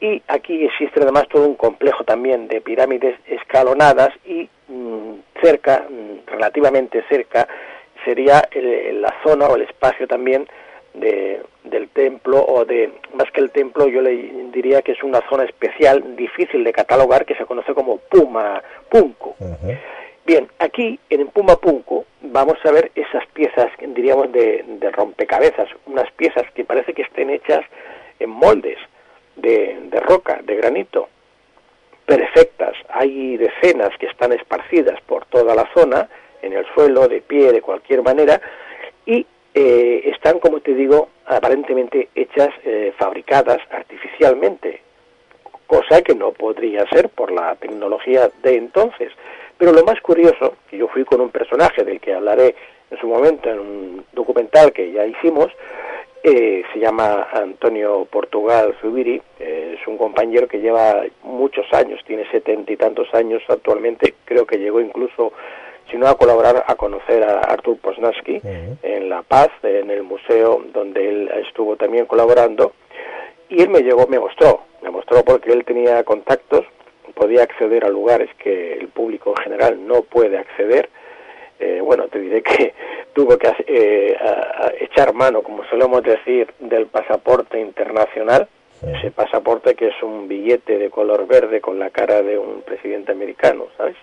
Y 0.00 0.22
aquí 0.28 0.64
existe 0.64 1.00
además 1.00 1.28
todo 1.28 1.46
un 1.46 1.54
complejo 1.54 2.04
también 2.04 2.48
de 2.48 2.60
pirámides 2.60 3.16
escalonadas 3.26 4.10
y 4.24 4.48
mm, 4.68 5.14
cerca, 5.42 5.86
mm, 5.88 6.30
relativamente 6.30 7.04
cerca, 7.08 7.46
sería 8.04 8.42
la 8.54 9.14
zona 9.24 9.46
o 9.46 9.56
el 9.56 9.62
espacio 9.62 10.06
también 10.08 10.48
de, 10.94 11.42
del 11.64 11.88
templo 11.88 12.44
o 12.44 12.64
de 12.64 12.92
más 13.14 13.30
que 13.30 13.40
el 13.40 13.50
templo 13.50 13.88
yo 13.88 14.02
le 14.02 14.10
diría 14.52 14.82
que 14.82 14.92
es 14.92 15.02
una 15.02 15.20
zona 15.28 15.44
especial 15.44 16.16
difícil 16.16 16.64
de 16.64 16.72
catalogar 16.72 17.24
que 17.24 17.34
se 17.34 17.46
conoce 17.46 17.74
como 17.74 17.98
Puma 17.98 18.62
Pumapunku. 18.88 19.34
Bien, 20.24 20.48
aquí 20.58 21.00
en 21.10 21.26
Pumapunku 21.28 22.04
vamos 22.20 22.56
a 22.64 22.70
ver 22.70 22.92
esas 22.94 23.26
piezas, 23.28 23.68
diríamos, 23.80 24.30
de, 24.30 24.64
de, 24.66 24.90
rompecabezas, 24.90 25.68
unas 25.86 26.10
piezas 26.12 26.44
que 26.54 26.64
parece 26.64 26.94
que 26.94 27.02
estén 27.02 27.30
hechas 27.30 27.64
en 28.20 28.30
moldes 28.30 28.78
de, 29.36 29.78
de 29.90 30.00
roca, 30.00 30.40
de 30.44 30.54
granito, 30.56 31.08
perfectas. 32.06 32.74
Hay 32.88 33.36
decenas 33.36 33.90
que 33.98 34.06
están 34.06 34.32
esparcidas 34.32 35.00
por 35.02 35.24
toda 35.26 35.54
la 35.56 35.68
zona, 35.74 36.08
en 36.40 36.52
el 36.52 36.66
suelo, 36.74 37.08
de 37.08 37.20
pie, 37.20 37.52
de 37.52 37.60
cualquier 37.60 38.02
manera, 38.02 38.40
y 39.06 39.26
eh, 39.54 40.02
están, 40.06 40.38
como 40.38 40.60
te 40.60 40.74
digo, 40.74 41.08
aparentemente 41.26 42.08
hechas, 42.14 42.50
eh, 42.64 42.92
fabricadas 42.96 43.58
artificialmente, 43.70 44.80
cosa 45.66 46.02
que 46.02 46.14
no 46.14 46.32
podría 46.32 46.86
ser 46.88 47.08
por 47.08 47.30
la 47.30 47.54
tecnología 47.56 48.30
de 48.42 48.56
entonces. 48.56 49.12
Pero 49.58 49.72
lo 49.72 49.84
más 49.84 50.00
curioso, 50.00 50.56
que 50.68 50.78
yo 50.78 50.88
fui 50.88 51.04
con 51.04 51.20
un 51.20 51.30
personaje 51.30 51.84
del 51.84 52.00
que 52.00 52.14
hablaré 52.14 52.54
en 52.90 52.98
su 52.98 53.06
momento 53.06 53.50
en 53.50 53.58
un 53.58 54.04
documental 54.12 54.72
que 54.72 54.92
ya 54.92 55.06
hicimos, 55.06 55.48
eh, 56.24 56.62
se 56.72 56.78
llama 56.78 57.28
Antonio 57.32 58.06
Portugal 58.10 58.76
Zubiri, 58.80 59.20
es 59.40 59.86
un 59.88 59.98
compañero 59.98 60.46
que 60.46 60.60
lleva 60.60 61.02
muchos 61.24 61.66
años, 61.72 62.00
tiene 62.06 62.30
setenta 62.30 62.72
y 62.72 62.76
tantos 62.76 63.12
años 63.12 63.42
actualmente, 63.48 64.14
creo 64.24 64.46
que 64.46 64.58
llegó 64.58 64.80
incluso, 64.80 65.32
si 65.90 65.96
no 65.96 66.06
a 66.08 66.16
colaborar, 66.16 66.64
a 66.66 66.74
conocer 66.74 67.22
a 67.22 67.40
Artur 67.40 67.78
Posnansky 67.78 68.40
en 68.82 69.08
La 69.08 69.22
Paz, 69.22 69.50
en 69.62 69.90
el 69.90 70.02
museo 70.02 70.62
donde 70.72 71.08
él 71.08 71.30
estuvo 71.46 71.76
también 71.76 72.06
colaborando, 72.06 72.72
y 73.48 73.62
él 73.62 73.68
me 73.68 73.80
llegó, 73.80 74.06
me 74.06 74.18
mostró, 74.18 74.62
me 74.82 74.90
mostró 74.90 75.22
porque 75.24 75.52
él 75.52 75.64
tenía 75.64 76.02
contactos, 76.04 76.64
podía 77.14 77.42
acceder 77.42 77.84
a 77.84 77.90
lugares 77.90 78.30
que 78.38 78.74
el 78.74 78.88
público 78.88 79.34
en 79.36 79.44
general 79.44 79.86
no 79.86 80.02
puede 80.02 80.38
acceder, 80.38 80.88
eh, 81.60 81.80
bueno, 81.80 82.08
te 82.08 82.18
diré 82.18 82.42
que 82.42 82.74
tuvo 83.12 83.36
que 83.36 83.52
eh, 83.66 84.16
echar 84.80 85.12
mano, 85.12 85.42
como 85.42 85.64
solemos 85.64 86.02
decir, 86.02 86.52
del 86.58 86.86
pasaporte 86.86 87.60
internacional, 87.60 88.48
ese 88.82 89.12
pasaporte 89.12 89.76
que 89.76 89.88
es 89.88 90.02
un 90.02 90.26
billete 90.26 90.76
de 90.76 90.90
color 90.90 91.28
verde 91.28 91.60
con 91.60 91.78
la 91.78 91.90
cara 91.90 92.20
de 92.20 92.36
un 92.36 92.62
presidente 92.62 93.12
americano, 93.12 93.66
¿sabes? 93.76 93.94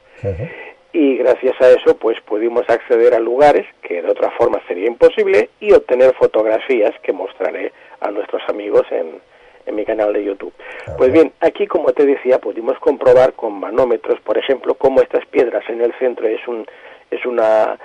Y 0.91 1.17
gracias 1.17 1.59
a 1.61 1.69
eso, 1.69 1.97
pues 1.97 2.19
pudimos 2.21 2.67
acceder 2.67 3.13
a 3.13 3.19
lugares 3.19 3.67
que 3.81 4.01
de 4.01 4.09
otra 4.09 4.31
forma 4.31 4.59
sería 4.67 4.87
imposible 4.87 5.49
y 5.59 5.71
obtener 5.71 6.15
fotografías 6.15 6.93
que 7.01 7.13
mostraré 7.13 7.71
a 7.99 8.09
nuestros 8.09 8.41
amigos 8.49 8.87
en, 8.91 9.21
en 9.67 9.75
mi 9.75 9.85
canal 9.85 10.13
de 10.13 10.23
YouTube. 10.23 10.53
Pues 10.97 11.11
bien, 11.11 11.31
aquí 11.41 11.67
como 11.67 11.93
te 11.93 12.05
decía, 12.05 12.39
pudimos 12.39 12.79
comprobar 12.79 13.33
con 13.33 13.59
manómetros, 13.59 14.19
por 14.21 14.37
ejemplo, 14.37 14.73
cómo 14.73 15.01
estas 15.01 15.25
piedras 15.27 15.63
en 15.69 15.81
el 15.81 15.93
centro 15.99 16.27
es 16.27 16.45
un 16.47 16.65
es 17.11 17.25
una 17.25 17.77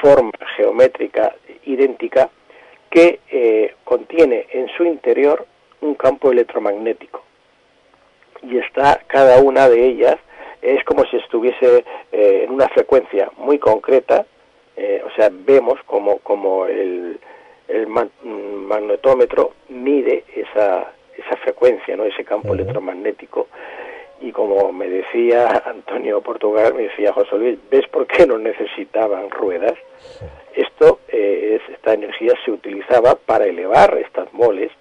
forma 0.00 0.32
geométrica 0.56 1.34
idéntica 1.64 2.30
que 2.90 3.20
eh, 3.30 3.74
contiene 3.84 4.46
en 4.52 4.68
su 4.76 4.84
interior 4.84 5.46
un 5.80 5.94
campo 5.94 6.32
electromagnético. 6.32 7.22
Y 8.42 8.58
está 8.58 9.00
cada 9.06 9.40
una 9.40 9.68
de 9.68 9.84
ellas, 9.84 10.16
es 10.62 10.84
como 10.84 11.04
si 11.06 11.16
estuviese 11.16 11.84
eh, 12.12 12.42
en 12.44 12.50
una 12.50 12.68
frecuencia 12.68 13.30
muy 13.36 13.58
concreta, 13.58 14.26
eh, 14.76 15.02
o 15.04 15.10
sea, 15.14 15.30
vemos 15.32 15.78
como, 15.86 16.18
como 16.18 16.66
el, 16.66 17.18
el 17.68 17.86
magnetómetro 17.86 19.52
mide 19.68 20.24
esa, 20.34 20.92
esa 21.16 21.36
frecuencia, 21.42 21.96
¿no? 21.96 22.04
ese 22.04 22.24
campo 22.24 22.54
electromagnético 22.54 23.48
y 24.20 24.32
como 24.32 24.72
me 24.72 24.88
decía 24.88 25.62
Antonio 25.64 26.20
Portugal, 26.20 26.74
me 26.74 26.84
decía 26.84 27.12
José 27.12 27.36
Luis, 27.36 27.58
¿ves 27.70 27.86
por 27.88 28.06
qué 28.06 28.26
no 28.26 28.38
necesitaban 28.38 29.30
ruedas? 29.30 29.74
Esto, 30.54 31.00
eh, 31.08 31.60
es, 31.60 31.74
esta 31.74 31.94
energía 31.94 32.32
se 32.44 32.50
utilizaba 32.50 33.14
para 33.14 33.46
elevar 33.46 33.96
estas 33.98 34.32
moles 34.32 34.72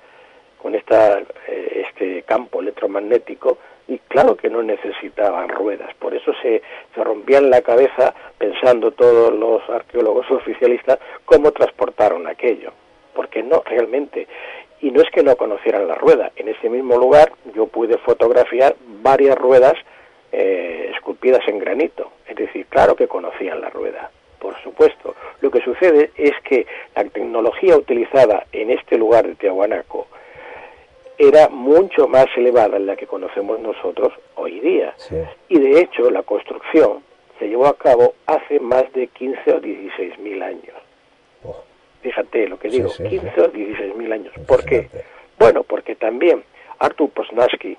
con 0.61 0.73
esta, 0.73 1.19
eh, 1.47 1.85
este 1.87 2.23
campo 2.23 2.61
electromagnético 2.61 3.57
y 3.87 3.99
claro 3.99 4.35
que 4.35 4.49
no 4.49 4.61
necesitaban 4.61 5.49
ruedas, 5.49 5.93
por 5.95 6.13
eso 6.13 6.33
se, 6.41 6.61
se 6.93 7.03
rompían 7.03 7.49
la 7.49 7.61
cabeza 7.61 8.13
pensando 8.37 8.91
todos 8.91 9.33
los 9.33 9.67
arqueólogos 9.69 10.29
oficialistas 10.29 10.99
cómo 11.25 11.51
transportaron 11.51 12.27
aquello, 12.27 12.71
porque 13.13 13.41
no, 13.43 13.63
realmente. 13.65 14.27
Y 14.81 14.91
no 14.91 15.01
es 15.01 15.09
que 15.09 15.23
no 15.23 15.35
conocieran 15.35 15.87
la 15.87 15.95
rueda, 15.95 16.31
en 16.35 16.49
ese 16.49 16.69
mismo 16.69 16.97
lugar 16.97 17.31
yo 17.55 17.67
pude 17.67 17.97
fotografiar 17.99 18.75
varias 19.01 19.37
ruedas 19.37 19.73
eh, 20.31 20.91
esculpidas 20.93 21.47
en 21.47 21.57
granito, 21.57 22.11
es 22.27 22.35
decir, 22.35 22.65
claro 22.67 22.95
que 22.95 23.07
conocían 23.07 23.61
la 23.61 23.69
rueda, 23.69 24.11
por 24.39 24.61
supuesto. 24.61 25.15
Lo 25.39 25.49
que 25.49 25.61
sucede 25.61 26.11
es 26.15 26.33
que 26.43 26.67
la 26.95 27.05
tecnología 27.05 27.77
utilizada 27.77 28.45
en 28.51 28.69
este 28.69 28.97
lugar 28.97 29.25
de 29.25 29.35
Tiahuanaco 29.35 30.07
era 31.17 31.49
mucho 31.49 32.07
más 32.07 32.27
elevada 32.35 32.77
en 32.77 32.85
la 32.85 32.95
que 32.95 33.07
conocemos 33.07 33.59
nosotros 33.59 34.13
hoy 34.35 34.59
día. 34.59 34.95
Y 35.49 35.59
de 35.59 35.81
hecho 35.81 36.09
la 36.09 36.23
construcción 36.23 37.03
se 37.39 37.47
llevó 37.47 37.67
a 37.67 37.77
cabo 37.77 38.15
hace 38.25 38.59
más 38.59 38.91
de 38.93 39.07
15 39.07 39.53
o 39.53 39.59
16 39.59 40.19
mil 40.19 40.41
años. 40.41 40.75
Fíjate 42.01 42.47
lo 42.47 42.59
que 42.59 42.69
digo, 42.69 42.89
15 42.89 43.41
o 43.41 43.47
16 43.47 43.95
mil 43.95 44.11
años. 44.11 44.33
¿Por 44.47 44.63
qué? 44.63 44.89
Bueno, 45.39 45.63
porque 45.63 45.95
también 45.95 46.43
Artur 46.79 47.09
Posnansky 47.09 47.77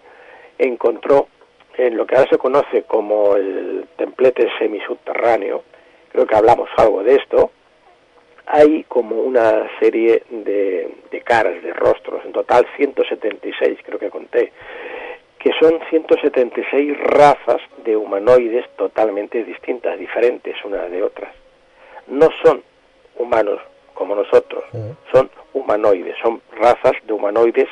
encontró 0.58 1.28
en 1.76 1.96
lo 1.96 2.06
que 2.06 2.16
ahora 2.16 2.30
se 2.30 2.38
conoce 2.38 2.82
como 2.82 3.36
el 3.36 3.86
templete 3.96 4.48
semisubterráneo, 4.58 5.62
creo 6.10 6.26
que 6.26 6.34
hablamos 6.34 6.68
algo 6.76 7.04
de 7.04 7.14
esto, 7.14 7.52
hay 8.50 8.84
como 8.84 9.16
una 9.16 9.68
serie 9.78 10.22
de, 10.30 10.90
de, 11.10 11.20
caras, 11.20 11.62
de 11.62 11.72
rostros, 11.72 12.24
en 12.24 12.32
total 12.32 12.66
176 12.76 13.78
creo 13.84 13.98
que 13.98 14.10
conté, 14.10 14.52
que 15.38 15.50
son 15.60 15.78
176 15.90 16.98
razas 16.98 17.60
de 17.84 17.96
humanoides 17.96 18.66
totalmente 18.76 19.44
distintas, 19.44 19.98
diferentes 19.98 20.56
unas 20.64 20.90
de 20.90 21.02
otras. 21.02 21.32
No 22.06 22.28
son 22.42 22.62
humanos 23.16 23.60
como 23.94 24.14
nosotros, 24.14 24.64
son 25.12 25.30
humanoides, 25.52 26.16
son 26.22 26.40
razas 26.56 26.92
de 27.04 27.12
humanoides 27.12 27.68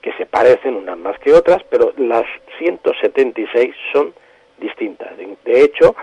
que 0.00 0.12
se 0.14 0.26
parecen 0.26 0.76
unas 0.76 0.96
más 0.96 1.18
que 1.18 1.32
otras, 1.32 1.62
pero 1.68 1.92
las 1.96 2.24
176 2.58 3.74
son 3.92 4.14
distintas. 4.58 5.16
De 5.16 5.60
hecho, 5.60 5.94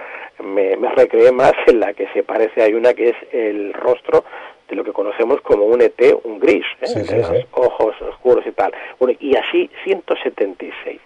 me, 0.44 0.76
recreé 0.96 1.32
más 1.32 1.54
en 1.68 1.80
la 1.80 1.94
que 1.94 2.08
se 2.14 2.24
parece, 2.24 2.62
hay 2.62 2.74
una 2.74 2.94
que 2.94 3.10
es 3.10 3.16
el 3.32 3.74
rostro 3.74 4.24
de 4.68 4.76
lo 4.76 4.84
que 4.84 4.94
conocemos 4.94 5.42
como 5.42 5.66
un 5.66 5.82
ET, 5.82 6.00
un 6.24 6.40
gris, 6.40 6.66
¿eh? 6.82 7.46
ojos 7.52 7.96
oscuros 8.02 8.46
y 8.46 8.52
tal. 8.52 8.74
y 9.20 9.36
así 9.36 9.70
176. 9.84 11.00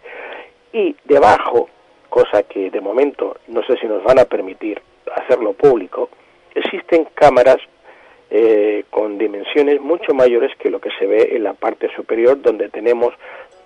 Y 0.73 0.95
debajo, 1.05 1.69
cosa 2.09 2.43
que 2.43 2.69
de 2.69 2.81
momento 2.81 3.37
no 3.47 3.63
sé 3.63 3.77
si 3.77 3.87
nos 3.87 4.03
van 4.03 4.19
a 4.19 4.25
permitir 4.25 4.81
hacerlo 5.15 5.53
público, 5.53 6.09
existen 6.53 7.07
cámaras 7.15 7.57
eh, 8.29 8.85
con 8.89 9.17
dimensiones 9.17 9.79
mucho 9.79 10.13
mayores 10.13 10.51
que 10.57 10.69
lo 10.69 10.79
que 10.79 10.89
se 10.97 11.05
ve 11.05 11.29
en 11.33 11.43
la 11.43 11.53
parte 11.53 11.89
superior 11.95 12.41
donde 12.41 12.69
tenemos 12.69 13.13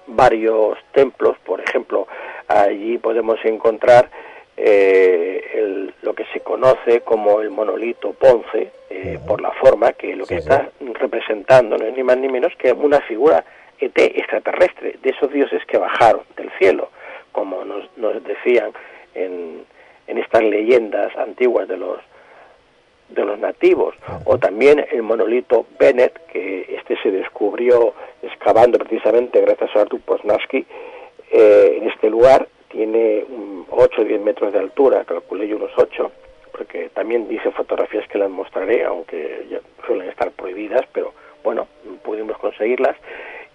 varios 0.09 0.77
templos, 0.93 1.37
por 1.45 1.61
ejemplo, 1.61 2.07
allí 2.47 2.97
podemos 2.97 3.39
encontrar 3.43 4.09
eh, 4.57 5.89
lo 6.01 6.13
que 6.13 6.25
se 6.33 6.41
conoce 6.41 7.01
como 7.01 7.41
el 7.41 7.49
monolito 7.49 8.13
Ponce, 8.13 8.71
eh, 8.89 9.19
por 9.25 9.39
la 9.41 9.51
forma 9.51 9.93
que 9.93 10.15
lo 10.15 10.25
que 10.25 10.35
está 10.37 10.69
representando 10.95 11.77
no 11.77 11.85
es 11.85 11.95
ni 11.95 12.03
más 12.03 12.17
ni 12.17 12.27
menos 12.27 12.53
que 12.57 12.71
una 12.73 12.99
figura 13.01 13.45
ET 13.79 13.97
extraterrestre, 13.97 14.97
de 15.01 15.09
esos 15.11 15.31
dioses 15.31 15.63
que 15.65 15.77
bajaron 15.77 16.23
del 16.35 16.51
cielo, 16.57 16.89
como 17.31 17.63
nos, 17.63 17.85
nos 17.97 18.21
decían 18.23 18.71
en, 19.15 19.63
en 20.07 20.17
estas 20.17 20.43
leyendas 20.43 21.15
antiguas 21.15 21.67
de 21.67 21.77
los 21.77 21.99
de 23.09 23.25
los 23.25 23.39
nativos, 23.39 23.95
o 24.25 24.37
también 24.37 24.85
el 24.91 25.03
monolito 25.03 25.65
Bennett, 25.79 26.13
que 26.27 26.75
este 26.77 26.97
se 27.01 27.11
descubrió 27.11 27.93
excavando 28.21 28.77
precisamente 28.77 29.41
gracias 29.41 29.75
a 29.75 29.81
Artur 29.81 30.01
Posnansky 30.01 30.65
eh, 31.31 31.77
en 31.77 31.89
este 31.89 32.09
lugar, 32.09 32.47
tiene 32.69 33.25
8 33.69 34.01
o 34.01 34.03
10 34.03 34.21
metros 34.21 34.53
de 34.53 34.59
altura, 34.59 35.03
calculé 35.05 35.47
yo 35.47 35.57
unos 35.57 35.71
8, 35.75 36.11
porque 36.51 36.89
también 36.89 37.27
dice 37.27 37.51
fotografías 37.51 38.07
que 38.07 38.17
las 38.17 38.29
mostraré, 38.29 38.83
aunque 38.83 39.45
suelen 39.85 40.09
estar 40.09 40.31
prohibidas, 40.31 40.85
pero 40.93 41.13
bueno, 41.43 41.67
pudimos 42.03 42.37
conseguirlas, 42.37 42.95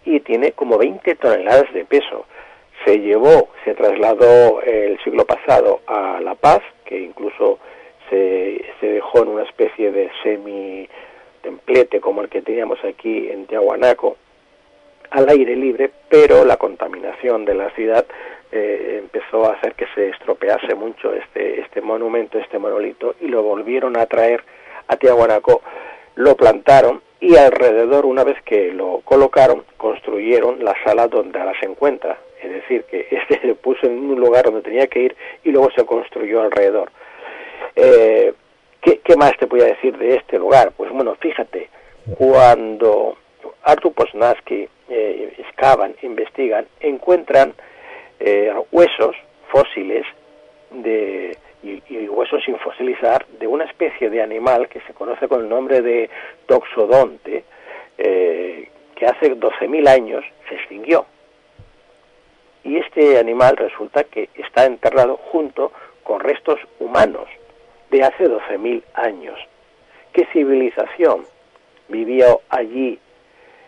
y 0.04 0.20
tiene 0.20 0.52
como 0.52 0.78
20 0.78 1.14
toneladas 1.16 1.72
de 1.72 1.84
peso. 1.84 2.26
Se 2.84 2.98
llevó, 2.98 3.48
se 3.64 3.74
trasladó 3.74 4.60
el 4.62 4.98
siglo 5.02 5.24
pasado 5.24 5.80
a 5.86 6.20
La 6.20 6.34
Paz, 6.34 6.60
que 6.84 7.00
incluso 7.00 7.58
se, 8.84 8.92
dejó 8.92 9.22
en 9.22 9.28
una 9.28 9.42
especie 9.44 9.90
de 9.90 10.10
semi-templete 10.22 12.00
como 12.00 12.22
el 12.22 12.28
que 12.28 12.42
teníamos 12.42 12.78
aquí 12.84 13.28
en 13.30 13.46
Tiahuanaco, 13.46 14.16
al 15.10 15.28
aire 15.28 15.54
libre, 15.56 15.90
pero 16.08 16.44
la 16.44 16.56
contaminación 16.56 17.44
de 17.44 17.54
la 17.54 17.70
ciudad 17.70 18.04
eh, 18.52 19.00
empezó 19.02 19.46
a 19.46 19.54
hacer 19.54 19.74
que 19.74 19.86
se 19.94 20.10
estropease 20.10 20.74
mucho 20.74 21.12
este, 21.12 21.60
este 21.60 21.80
monumento, 21.80 22.38
este 22.38 22.58
monolito, 22.58 23.14
y 23.20 23.28
lo 23.28 23.42
volvieron 23.42 23.96
a 23.96 24.06
traer 24.06 24.42
a 24.88 24.96
Tiahuanaco, 24.96 25.62
lo 26.16 26.36
plantaron 26.36 27.00
y 27.20 27.36
alrededor, 27.36 28.04
una 28.04 28.24
vez 28.24 28.36
que 28.44 28.72
lo 28.72 29.00
colocaron, 29.04 29.64
construyeron 29.76 30.62
la 30.62 30.74
sala 30.84 31.08
donde 31.08 31.38
ahora 31.38 31.58
se 31.58 31.66
encuentra. 31.66 32.18
Es 32.42 32.50
decir, 32.50 32.84
que 32.84 33.06
este 33.10 33.40
se 33.40 33.54
puso 33.54 33.86
en 33.86 33.98
un 33.98 34.20
lugar 34.20 34.44
donde 34.44 34.62
tenía 34.62 34.86
que 34.86 35.00
ir 35.00 35.16
y 35.42 35.50
luego 35.50 35.70
se 35.74 35.86
construyó 35.86 36.42
alrededor. 36.42 36.90
Eh, 37.76 38.34
¿qué, 38.84 38.98
¿Qué 38.98 39.16
más 39.16 39.32
te 39.38 39.46
voy 39.46 39.62
a 39.62 39.66
decir 39.66 39.96
de 39.96 40.16
este 40.16 40.38
lugar? 40.38 40.72
Pues 40.76 40.90
bueno, 40.92 41.16
fíjate, 41.16 41.68
cuando 42.16 43.16
Artur 43.62 43.92
Posnansky 43.94 44.68
eh, 44.88 45.34
excavan, 45.38 45.96
investigan, 46.02 46.66
encuentran 46.80 47.54
eh, 48.20 48.52
huesos 48.70 49.16
fósiles 49.48 50.04
de, 50.70 51.36
y, 51.62 51.82
y, 51.88 52.08
huesos 52.08 52.44
sin 52.44 52.58
fosilizar 52.58 53.26
de 53.38 53.46
una 53.46 53.64
especie 53.64 54.10
de 54.10 54.22
animal 54.22 54.68
que 54.68 54.80
se 54.82 54.92
conoce 54.92 55.28
con 55.28 55.40
el 55.40 55.48
nombre 55.48 55.80
de 55.80 56.10
toxodonte, 56.46 57.44
eh, 57.96 58.68
que 58.94 59.06
hace 59.06 59.34
12.000 59.34 59.88
años 59.88 60.24
se 60.48 60.56
extinguió. 60.56 61.06
Y 62.64 62.76
este 62.76 63.18
animal 63.18 63.56
resulta 63.56 64.04
que 64.04 64.28
está 64.34 64.66
enterrado 64.66 65.16
junto 65.16 65.72
con 66.02 66.20
restos 66.20 66.58
humanos 66.78 67.28
de 67.94 68.02
hace 68.02 68.24
12.000 68.24 68.82
años. 68.94 69.38
¿Qué 70.12 70.26
civilización 70.32 71.26
vivió 71.88 72.40
allí 72.48 72.98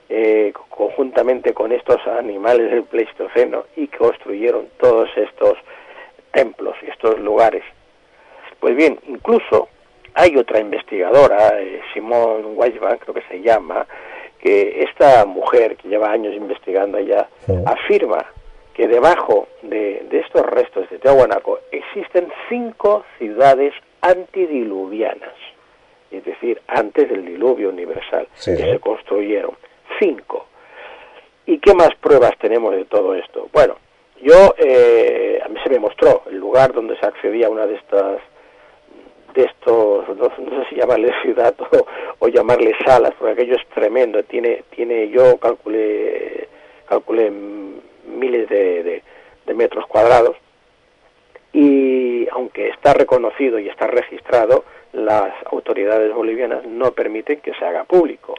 eh, 0.08 0.52
conjuntamente 0.68 1.54
con 1.54 1.70
estos 1.70 2.04
animales 2.06 2.72
del 2.72 2.82
Pleistoceno 2.82 3.66
y 3.76 3.86
construyeron 3.86 4.68
todos 4.80 5.08
estos 5.16 5.54
templos 6.32 6.74
y 6.82 6.90
estos 6.90 7.20
lugares. 7.20 7.62
Pues 8.58 8.74
bien, 8.74 8.98
incluso 9.06 9.68
hay 10.14 10.36
otra 10.36 10.58
investigadora, 10.58 11.60
eh, 11.60 11.80
Simone 11.94 12.46
Weisman, 12.46 12.98
creo 12.98 13.14
que 13.14 13.22
se 13.28 13.40
llama, 13.42 13.86
que 14.40 14.82
esta 14.82 15.24
mujer 15.24 15.76
que 15.76 15.88
lleva 15.88 16.10
años 16.10 16.34
investigando 16.34 16.98
allá 16.98 17.28
afirma 17.64 18.24
que 18.74 18.88
debajo 18.88 19.48
de, 19.62 20.06
de 20.10 20.18
estos 20.18 20.42
restos 20.46 20.90
de 20.90 20.98
Tiahuanaco 20.98 21.60
existen 21.70 22.28
cinco 22.48 23.04
ciudades 23.18 23.72
antidiluvianas, 24.10 25.34
es 26.10 26.24
decir, 26.24 26.60
antes 26.68 27.08
del 27.08 27.24
diluvio 27.24 27.68
universal, 27.70 28.28
Sí. 28.34 28.52
que 28.56 28.62
se 28.72 28.78
construyeron. 28.80 29.52
Cinco. 29.98 30.46
¿Y 31.46 31.58
qué 31.58 31.74
más 31.74 31.94
pruebas 32.00 32.32
tenemos 32.38 32.74
de 32.74 32.84
todo 32.84 33.14
esto? 33.14 33.48
Bueno, 33.52 33.76
yo, 34.20 34.54
eh, 34.58 35.40
a 35.44 35.48
mí 35.48 35.58
se 35.62 35.70
me 35.70 35.78
mostró 35.78 36.22
el 36.30 36.36
lugar 36.38 36.72
donde 36.72 36.96
se 36.98 37.06
accedía 37.06 37.46
a 37.46 37.50
una 37.50 37.66
de 37.66 37.74
estas, 37.76 38.20
de 39.34 39.42
estos, 39.44 40.08
no, 40.08 40.32
no 40.38 40.62
sé 40.64 40.68
si 40.70 40.76
llamarle 40.76 41.12
ciudad 41.22 41.54
o, 41.60 41.86
o 42.20 42.28
llamarle 42.28 42.74
salas, 42.84 43.12
porque 43.18 43.32
aquello 43.34 43.56
es 43.56 43.66
tremendo, 43.68 44.22
tiene, 44.24 44.64
tiene 44.74 45.08
yo 45.10 45.36
calculé, 45.38 46.48
calculé 46.88 47.30
miles 47.30 48.48
de, 48.48 48.82
de, 48.82 49.02
de 49.46 49.54
metros 49.54 49.86
cuadrados, 49.86 50.36
y 51.52 52.28
aunque 52.30 52.68
está 52.68 52.92
reconocido 52.94 53.58
y 53.58 53.68
está 53.68 53.86
registrado, 53.86 54.64
las 54.92 55.32
autoridades 55.50 56.12
bolivianas 56.14 56.64
no 56.66 56.92
permiten 56.92 57.40
que 57.40 57.54
se 57.54 57.64
haga 57.64 57.84
público. 57.84 58.34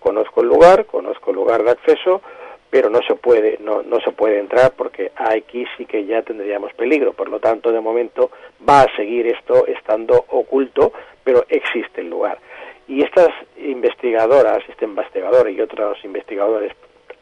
Conozco 0.00 0.40
el 0.42 0.48
lugar, 0.48 0.86
conozco 0.86 1.30
el 1.30 1.36
lugar 1.36 1.62
de 1.64 1.70
acceso, 1.72 2.22
pero 2.70 2.90
no 2.90 3.00
se 3.06 3.14
puede 3.14 3.58
no, 3.60 3.82
no 3.82 4.00
se 4.00 4.10
puede 4.12 4.38
entrar 4.38 4.72
porque 4.76 5.12
aquí 5.16 5.64
sí 5.76 5.86
que 5.86 6.04
ya 6.04 6.22
tendríamos 6.22 6.72
peligro. 6.74 7.12
Por 7.12 7.28
lo 7.28 7.40
tanto, 7.40 7.72
de 7.72 7.80
momento 7.80 8.30
va 8.68 8.82
a 8.82 8.96
seguir 8.96 9.26
esto 9.26 9.66
estando 9.66 10.24
oculto, 10.28 10.92
pero 11.24 11.44
existe 11.48 12.00
el 12.00 12.10
lugar. 12.10 12.38
Y 12.88 13.02
estas 13.02 13.30
investigadoras, 13.58 14.62
este 14.68 14.84
investigador 14.84 15.50
y 15.50 15.60
otros 15.60 15.98
investigadores 16.04 16.72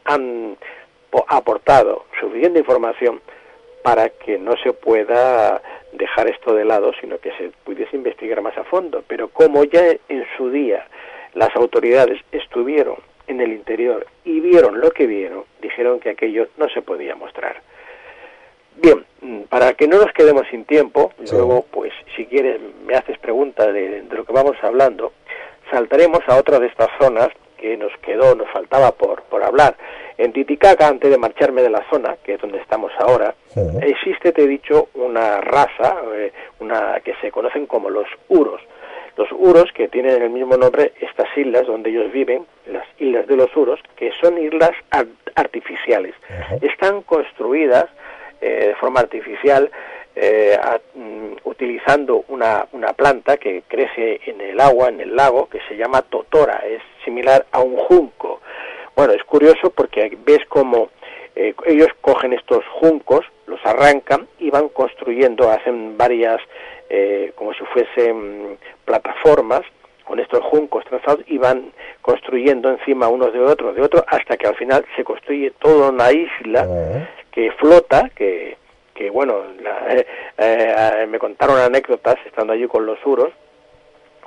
han 0.03 0.57
po- 1.09 1.25
aportado 1.27 2.05
suficiente 2.19 2.59
información 2.59 3.21
para 3.85 4.09
que 4.09 4.39
no 4.39 4.57
se 4.63 4.73
pueda 4.73 5.61
dejar 5.93 6.27
esto 6.27 6.55
de 6.55 6.65
lado, 6.65 6.91
sino 6.99 7.19
que 7.19 7.31
se 7.33 7.51
pudiese 7.63 7.95
investigar 7.95 8.41
más 8.41 8.57
a 8.57 8.63
fondo. 8.63 9.03
Pero 9.07 9.27
como 9.27 9.63
ya 9.63 9.91
en 10.09 10.25
su 10.35 10.49
día 10.49 10.87
las 11.35 11.55
autoridades 11.55 12.19
estuvieron 12.31 12.95
en 13.27 13.41
el 13.41 13.51
interior 13.51 14.07
y 14.23 14.39
vieron 14.39 14.81
lo 14.81 14.89
que 14.89 15.05
vieron, 15.05 15.43
dijeron 15.61 15.99
que 15.99 16.09
aquello 16.09 16.47
no 16.57 16.67
se 16.69 16.81
podía 16.81 17.15
mostrar. 17.15 17.61
Bien, 18.77 19.05
mm, 19.21 19.41
para 19.41 19.75
que 19.75 19.87
no 19.87 19.99
nos 19.99 20.11
quedemos 20.13 20.47
sin 20.49 20.65
tiempo, 20.65 21.13
luego, 21.31 21.63
pues, 21.69 21.93
si 22.15 22.25
quieres, 22.25 22.59
me 22.87 22.95
haces 22.95 23.19
preguntas 23.19 23.71
de, 23.71 24.01
de 24.01 24.15
lo 24.15 24.25
que 24.25 24.33
vamos 24.33 24.57
hablando, 24.63 25.13
saltaremos 25.69 26.21
a 26.25 26.37
otra 26.37 26.57
de 26.57 26.65
estas 26.65 26.89
zonas 26.99 27.29
que 27.57 27.77
nos 27.77 27.91
quedó, 27.99 28.35
nos 28.35 28.49
faltaba 28.51 28.91
por, 28.91 29.23
por 29.23 29.43
hablar. 29.43 29.75
En 30.17 30.31
Titicaca, 30.33 30.87
antes 30.87 31.09
de 31.11 31.17
marcharme 31.17 31.61
de 31.61 31.69
la 31.69 31.83
zona, 31.89 32.15
que 32.23 32.35
es 32.35 32.41
donde 32.41 32.59
estamos 32.59 32.91
ahora, 32.99 33.35
existe, 33.81 34.31
te 34.31 34.43
he 34.43 34.47
dicho, 34.47 34.89
una 34.93 35.41
raza, 35.41 35.97
eh, 36.13 36.31
una 36.59 36.99
que 37.03 37.13
se 37.21 37.31
conocen 37.31 37.65
como 37.65 37.89
los 37.89 38.07
uros. 38.29 38.61
Los 39.17 39.29
uros, 39.31 39.71
que 39.73 39.87
tienen 39.87 40.21
el 40.21 40.29
mismo 40.29 40.57
nombre, 40.57 40.91
estas 40.99 41.27
islas 41.37 41.65
donde 41.67 41.89
ellos 41.89 42.11
viven, 42.11 42.45
las 42.67 42.85
islas 42.99 43.25
de 43.27 43.37
los 43.37 43.55
uros, 43.55 43.79
que 43.95 44.11
son 44.21 44.37
islas 44.37 44.71
ar- 44.91 45.07
artificiales. 45.35 46.13
Están 46.61 47.01
construidas 47.03 47.85
eh, 48.41 48.67
de 48.67 48.75
forma 48.75 48.99
artificial 48.99 49.71
eh, 50.17 50.57
a- 50.61 50.79
mm, 50.95 51.35
utilizando 51.45 52.25
una, 52.29 52.67
una 52.73 52.91
planta 52.93 53.37
que 53.37 53.63
crece 53.67 54.19
en 54.25 54.41
el 54.41 54.59
agua, 54.59 54.89
en 54.89 54.99
el 55.01 55.15
lago, 55.15 55.47
que 55.49 55.59
se 55.67 55.75
llama 55.77 56.01
totora, 56.01 56.63
es 56.67 56.81
similar 57.05 57.45
a 57.51 57.61
un 57.61 57.77
junco. 57.77 58.41
Bueno, 58.95 59.13
es 59.13 59.23
curioso 59.23 59.69
porque 59.69 60.17
ves 60.25 60.45
como 60.49 60.89
eh, 61.35 61.53
ellos 61.65 61.89
cogen 62.01 62.33
estos 62.33 62.63
juncos, 62.79 63.25
los 63.47 63.63
arrancan 63.65 64.27
y 64.39 64.49
van 64.49 64.69
construyendo, 64.69 65.49
hacen 65.51 65.97
varias, 65.97 66.39
eh, 66.89 67.31
como 67.35 67.53
si 67.53 67.63
fuesen 67.65 68.57
plataformas 68.85 69.61
con 70.05 70.19
estos 70.19 70.43
juncos 70.45 70.85
trazados 70.85 71.21
y 71.27 71.37
van 71.37 71.71
construyendo 72.01 72.69
encima 72.69 73.07
unos 73.07 73.33
de 73.33 73.39
otros, 73.39 73.75
de 73.75 73.81
otros, 73.81 74.03
hasta 74.07 74.37
que 74.37 74.47
al 74.47 74.55
final 74.55 74.85
se 74.95 75.03
construye 75.03 75.51
toda 75.59 75.89
una 75.89 76.11
isla 76.11 77.07
que 77.31 77.51
flota, 77.53 78.09
que, 78.15 78.55
que 78.93 79.09
bueno, 79.09 79.41
la- 79.61 79.87
eh, 79.89 80.05
eh, 80.37 81.07
me 81.09 81.17
contaron 81.19 81.57
anécdotas 81.59 82.15
estando 82.25 82.53
allí 82.53 82.67
con 82.67 82.85
los 82.85 83.03
uros, 83.05 83.29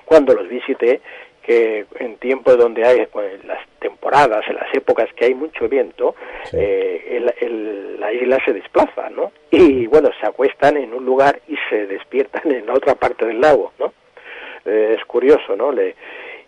cuando 0.05 0.35
los 0.35 0.49
visité, 0.49 1.01
que 1.49 1.87
en 1.99 2.17
tiempos 2.19 2.59
donde 2.59 2.85
hay 2.85 3.07
pues, 3.07 3.43
las 3.47 3.59
temporadas, 3.81 4.45
en 4.49 4.57
las 4.57 4.73
épocas 4.75 5.09
que 5.17 5.25
hay 5.25 5.35
mucho 5.35 5.67
viento, 5.67 6.15
eh, 6.53 7.03
el- 7.17 7.35
el- 7.41 7.99
la 8.01 8.13
isla 8.13 8.39
se 8.45 8.53
desplaza, 8.53 9.09
¿no? 9.09 9.33
Y 9.51 9.87
bueno, 9.87 10.11
se 10.21 10.27
acuestan 10.27 10.77
en 10.77 10.93
un 10.93 11.07
lugar 11.07 11.41
y 11.49 11.57
se 11.71 11.87
despiertan 11.87 12.53
en 12.53 12.67
la 12.67 12.75
otra 12.75 12.95
parte 12.97 13.25
del 13.25 13.41
lago, 13.41 13.73
¿no? 13.79 13.95
Eh, 14.67 14.97
es 14.99 15.05
curioso, 15.07 15.57
¿no? 15.57 15.73
Le- 15.73 15.95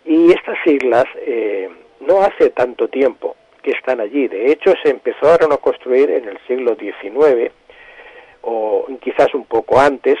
y 0.05 0.31
estas 0.31 0.59
islas 0.67 1.05
eh, 1.17 1.67
no 2.01 2.21
hace 2.21 2.51
tanto 2.51 2.87
tiempo 2.87 3.35
que 3.63 3.71
están 3.71 4.01
allí. 4.01 4.27
De 4.27 4.51
hecho, 4.51 4.71
se 4.83 4.91
empezaron 4.91 5.51
a 5.51 5.57
construir 5.57 6.11
en 6.11 6.27
el 6.29 6.37
siglo 6.47 6.75
XIX 6.75 7.51
o 8.43 8.85
quizás 9.01 9.33
un 9.33 9.45
poco 9.45 9.79
antes, 9.79 10.17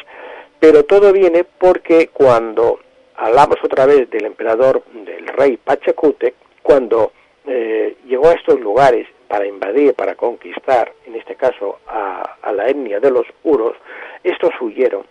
pero 0.59 0.83
todo 0.85 1.13
viene 1.13 1.43
porque 1.43 2.07
cuando 2.07 2.79
hablamos 3.21 3.57
otra 3.63 3.85
vez 3.85 4.09
del 4.09 4.25
emperador, 4.25 4.83
del 4.93 5.27
rey 5.27 5.57
Pachacútec, 5.57 6.33
cuando 6.61 7.11
eh, 7.45 7.95
llegó 8.05 8.29
a 8.29 8.33
estos 8.33 8.59
lugares 8.59 9.07
para 9.27 9.45
invadir, 9.47 9.93
para 9.93 10.15
conquistar, 10.15 10.91
en 11.05 11.15
este 11.15 11.35
caso 11.35 11.79
a, 11.87 12.37
a 12.41 12.51
la 12.51 12.67
etnia 12.67 12.99
de 12.99 13.11
los 13.11 13.25
uros, 13.43 13.75
estos 14.23 14.51
huyeron. 14.59 15.05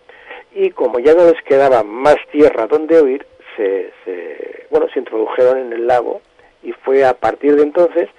Y 0.53 0.69
como 0.71 0.99
ya 0.99 1.13
no 1.15 1.25
les 1.25 1.41
quedaba 1.43 1.83
más 1.83 2.17
tierra 2.31 2.67
donde 2.67 3.01
huir, 3.01 3.25
se, 3.55 3.91
se- 4.05 4.67
bueno, 4.69 4.87
se 4.93 4.99
introdujeron 4.99 5.57
en 5.59 5.73
el 5.73 5.87
lago 5.87 6.21
y 6.63 6.71
fue 6.73 7.03
a 7.05 7.13
partir 7.13 7.55
de 7.55 7.63
entonces 7.63 8.09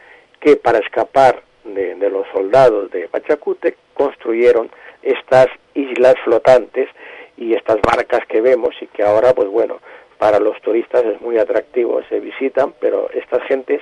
que 0.41 0.57
para 0.57 0.79
escapar 0.79 1.43
de, 1.65 1.95
de 1.95 2.11
los 2.11 2.27
soldados 2.33 2.91
de 2.91 3.09
Pachacútec 3.09 3.77
construyeron 3.95 4.71
estas 5.03 5.47
islas 5.75 6.15
flotantes 6.25 6.89
y 7.37 7.55
estas 7.55 7.81
barcas 7.83 8.27
que 8.27 8.41
vemos 8.41 8.75
y 8.81 8.87
que 8.89 9.03
ahora 9.03 9.35
pues 9.35 9.49
bueno 9.49 9.79
para 10.19 10.39
los 10.39 10.61
turistas 10.63 11.05
es 11.05 11.21
muy 11.21 11.39
atractivo 11.39 12.01
se 12.09 12.21
visitan 12.21 12.75
pero 12.81 13.11
estas 13.13 13.43
gentes 13.45 13.81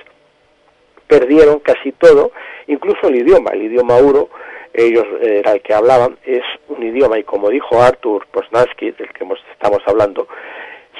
perdieron 1.07 1.59
casi 1.59 1.91
todo 1.91 2.31
incluso 2.67 3.07
el 3.07 3.15
idioma 3.17 3.51
el 3.51 3.63
idioma 3.63 3.97
uro 3.97 4.29
ellos 4.73 5.05
eh, 5.21 5.39
era 5.39 5.51
el 5.51 5.61
que 5.61 5.73
hablaban 5.73 6.17
es 6.25 6.43
un 6.69 6.81
idioma 6.83 7.19
y 7.19 7.23
como 7.23 7.49
dijo 7.49 7.81
Arthur 7.81 8.25
Posnansky 8.31 8.91
del 8.91 9.09
que 9.13 9.25
estamos 9.51 9.79
hablando 9.85 10.27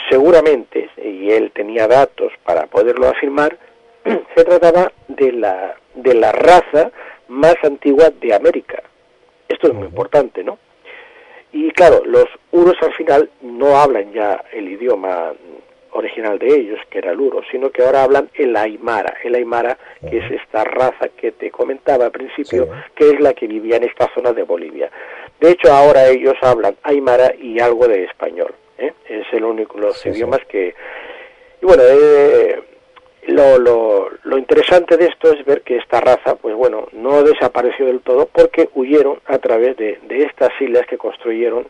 seguramente 0.09 0.89
y 0.97 1.31
él 1.31 1.51
tenía 1.53 1.87
datos 1.87 2.31
para 2.43 2.67
poderlo 2.67 3.07
afirmar 3.07 3.57
se 4.35 4.43
trataba 4.43 4.91
de 5.07 5.31
la 5.31 5.75
de 5.95 6.13
la 6.13 6.31
raza 6.31 6.91
más 7.27 7.55
antigua 7.63 8.09
de 8.09 8.33
América 8.33 8.83
Esto 9.47 9.67
es 9.67 9.73
muy 9.73 9.87
importante, 9.87 10.43
¿no? 10.43 10.57
Y 11.53 11.71
claro, 11.71 12.03
los 12.05 12.25
uros 12.51 12.75
al 12.81 12.93
final 12.93 13.29
no 13.41 13.77
hablan 13.77 14.13
ya 14.13 14.43
el 14.53 14.69
idioma 14.69 15.33
original 15.91 16.39
de 16.39 16.47
ellos, 16.47 16.79
que 16.89 16.99
era 16.99 17.11
el 17.11 17.19
uro, 17.19 17.41
sino 17.51 17.69
que 17.69 17.83
ahora 17.83 18.03
hablan 18.03 18.29
el 18.33 18.55
aymara, 18.55 19.17
el 19.23 19.35
aymara 19.35 19.77
que 20.09 20.19
es 20.19 20.31
esta 20.31 20.63
raza 20.63 21.09
que 21.09 21.33
te 21.33 21.51
comentaba 21.51 22.05
al 22.05 22.11
principio, 22.11 22.69
que 22.95 23.09
es 23.09 23.19
la 23.19 23.33
que 23.33 23.47
vivía 23.47 23.77
en 23.77 23.83
esta 23.83 24.09
zona 24.13 24.31
de 24.31 24.43
Bolivia. 24.43 24.89
De 25.39 25.51
hecho, 25.51 25.71
ahora 25.71 26.07
ellos 26.07 26.35
hablan 26.41 26.75
aymara 26.83 27.33
y 27.37 27.59
algo 27.59 27.87
de 27.87 28.05
español. 28.05 28.53
¿eh? 28.77 28.93
Es 29.05 29.25
el 29.33 29.43
único, 29.43 29.77
los 29.77 30.05
idiomas 30.05 30.39
que... 30.47 30.73
Y 31.61 31.65
bueno, 31.65 31.83
eh, 31.85 32.61
lo, 33.27 33.59
lo, 33.59 34.09
lo, 34.23 34.37
interesante 34.37 34.97
de 34.97 35.05
esto 35.05 35.31
es 35.31 35.45
ver 35.45 35.61
que 35.61 35.77
esta 35.77 36.01
raza, 36.01 36.35
pues 36.35 36.55
bueno, 36.55 36.87
no 36.91 37.23
desapareció 37.23 37.85
del 37.85 38.01
todo 38.01 38.27
porque 38.31 38.69
huyeron 38.73 39.19
a 39.25 39.37
través 39.37 39.77
de, 39.77 39.99
de 40.03 40.23
estas 40.23 40.49
islas 40.59 40.87
que 40.87 40.97
construyeron 40.97 41.67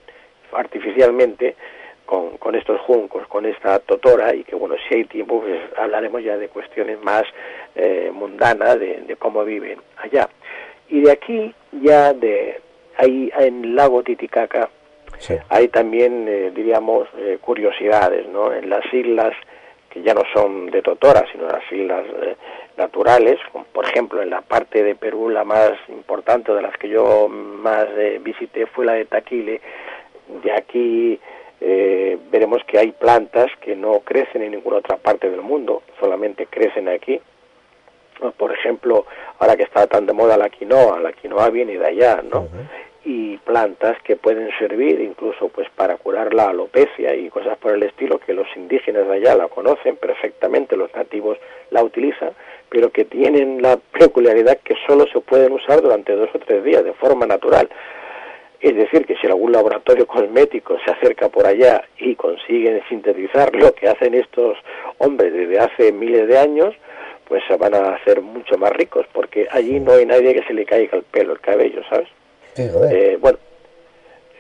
artificialmente 0.54 1.56
con, 2.06 2.38
con, 2.38 2.56
estos 2.56 2.80
juncos, 2.82 3.28
con 3.28 3.46
esta 3.46 3.80
totora, 3.80 4.34
y 4.36 4.44
que 4.44 4.56
bueno, 4.56 4.76
si 4.88 4.96
hay 4.96 5.06
tiempo, 5.06 5.42
pues 5.42 5.60
hablaremos 5.78 6.24
ya 6.24 6.38
de 6.38 6.50
cuestiones 6.50 7.02
más 7.02 7.24
eh, 7.76 8.12
mundanas 8.14 8.80
de, 8.80 9.02
de, 9.02 9.16
cómo 9.16 9.44
viven 9.44 9.80
allá. 9.98 10.30
Y 10.90 11.02
de 11.02 11.12
aquí, 11.12 11.54
ya 11.72 12.14
de 12.14 12.60
ahí 12.98 13.32
en 13.40 13.64
el 13.64 13.76
lago 13.76 14.04
Titicaca, 14.04 14.70
sí. 15.20 15.36
hay 15.50 15.70
también, 15.70 16.28
eh, 16.28 16.52
diríamos, 16.54 17.08
eh, 17.18 17.38
curiosidades, 17.40 18.28
¿no? 18.28 18.54
En 18.54 18.70
las 18.70 18.84
islas 18.94 19.34
que 19.92 20.02
ya 20.02 20.14
no 20.14 20.24
son 20.34 20.68
de 20.68 20.82
Totora, 20.82 21.26
sino 21.32 21.48
las 21.48 21.70
islas 21.72 22.06
eh, 22.24 22.36
naturales, 22.78 23.38
por 23.74 23.86
ejemplo 23.86 24.22
en 24.22 24.30
la 24.30 24.42
parte 24.42 24.84
de 24.84 24.96
Perú 24.96 25.30
la 25.30 25.44
más 25.44 25.74
importante 25.90 26.54
de 26.54 26.62
las 26.62 26.76
que 26.78 26.90
yo 26.90 27.28
más 27.28 27.86
eh, 27.98 28.20
visité 28.24 28.66
fue 28.66 28.86
la 28.86 28.94
de 28.94 29.06
Taquile. 29.06 29.62
De 30.44 30.52
aquí 30.54 31.20
eh, 31.60 32.18
veremos 32.32 32.64
que 32.66 32.80
hay 32.80 32.92
plantas 32.92 33.48
que 33.60 33.76
no 33.76 34.00
crecen 34.00 34.42
en 34.42 34.52
ninguna 34.52 34.78
otra 34.78 34.98
parte 34.98 35.30
del 35.30 35.42
mundo, 35.42 35.84
solamente 36.00 36.48
crecen 36.48 36.88
aquí. 36.88 37.20
Por 38.38 38.52
ejemplo, 38.54 39.06
ahora 39.40 39.56
que 39.56 39.64
está 39.64 39.88
tan 39.88 40.06
de 40.06 40.14
moda 40.14 40.38
la 40.38 40.50
quinoa, 40.50 41.00
la 41.00 41.12
quinoa 41.12 41.50
viene 41.50 41.78
de 41.78 41.88
allá, 41.88 42.22
¿no? 42.22 42.48
Y 43.04 43.38
plantas 43.38 44.02
que 44.04 44.16
pueden 44.16 44.50
servir 44.60 45.02
incluso 45.02 45.50
pues 45.50 45.68
para 45.76 45.98
curar 45.98 46.34
la 46.34 46.50
alopecia 46.50 47.16
y 47.16 47.30
cosas 47.30 47.58
por 47.58 47.74
el 47.74 47.84
estilo 47.84 48.20
que 48.20 48.34
los 48.34 48.48
indígenas 48.56 49.08
de 49.08 49.16
allá 49.16 49.36
la 49.36 49.48
conocen 49.48 49.98
perfectamente, 49.98 50.78
los 50.78 50.94
nativos 50.94 51.38
la 51.72 51.84
utilizan, 51.84 52.32
pero 52.70 52.92
que 52.92 53.06
tienen 53.06 53.62
la 53.62 53.78
peculiaridad 54.00 54.60
que 54.60 54.76
solo 54.88 55.08
se 55.12 55.20
pueden 55.22 55.54
usar 55.54 55.82
durante 55.82 56.16
dos 56.16 56.30
o 56.34 56.40
tres 56.40 56.64
días 56.64 56.84
de 56.84 56.94
forma 56.94 57.26
natural. 57.26 57.70
Es 58.60 58.76
decir, 58.76 59.08
que 59.08 59.16
si 59.16 59.26
algún 59.26 59.52
laboratorio 59.52 60.06
cosmético 60.06 60.78
se 60.86 60.92
acerca 60.92 61.30
por 61.30 61.48
allá 61.48 61.84
y 61.98 62.16
consiguen 62.16 62.80
sintetizar 62.88 63.56
lo 63.56 63.74
que 63.74 63.90
hacen 63.90 64.14
estos 64.14 64.56
hombres 65.00 65.34
desde 65.34 65.58
hace 65.58 65.92
miles 65.92 66.28
de 66.28 66.38
años, 66.38 66.76
pues 67.28 67.42
se 67.48 67.56
van 67.56 67.74
a 67.74 67.96
hacer 67.96 68.22
mucho 68.22 68.60
más 68.60 68.72
ricos, 68.74 69.08
porque 69.14 69.48
allí 69.50 69.80
no 69.80 69.94
hay 69.94 70.06
nadie 70.06 70.36
que 70.36 70.44
se 70.44 70.54
le 70.54 70.66
caiga 70.66 70.98
el 70.98 71.04
pelo, 71.04 71.34
el 71.34 71.40
cabello, 71.40 71.82
¿sabes? 71.90 72.08
Eh, 72.58 73.18
bueno, 73.20 73.38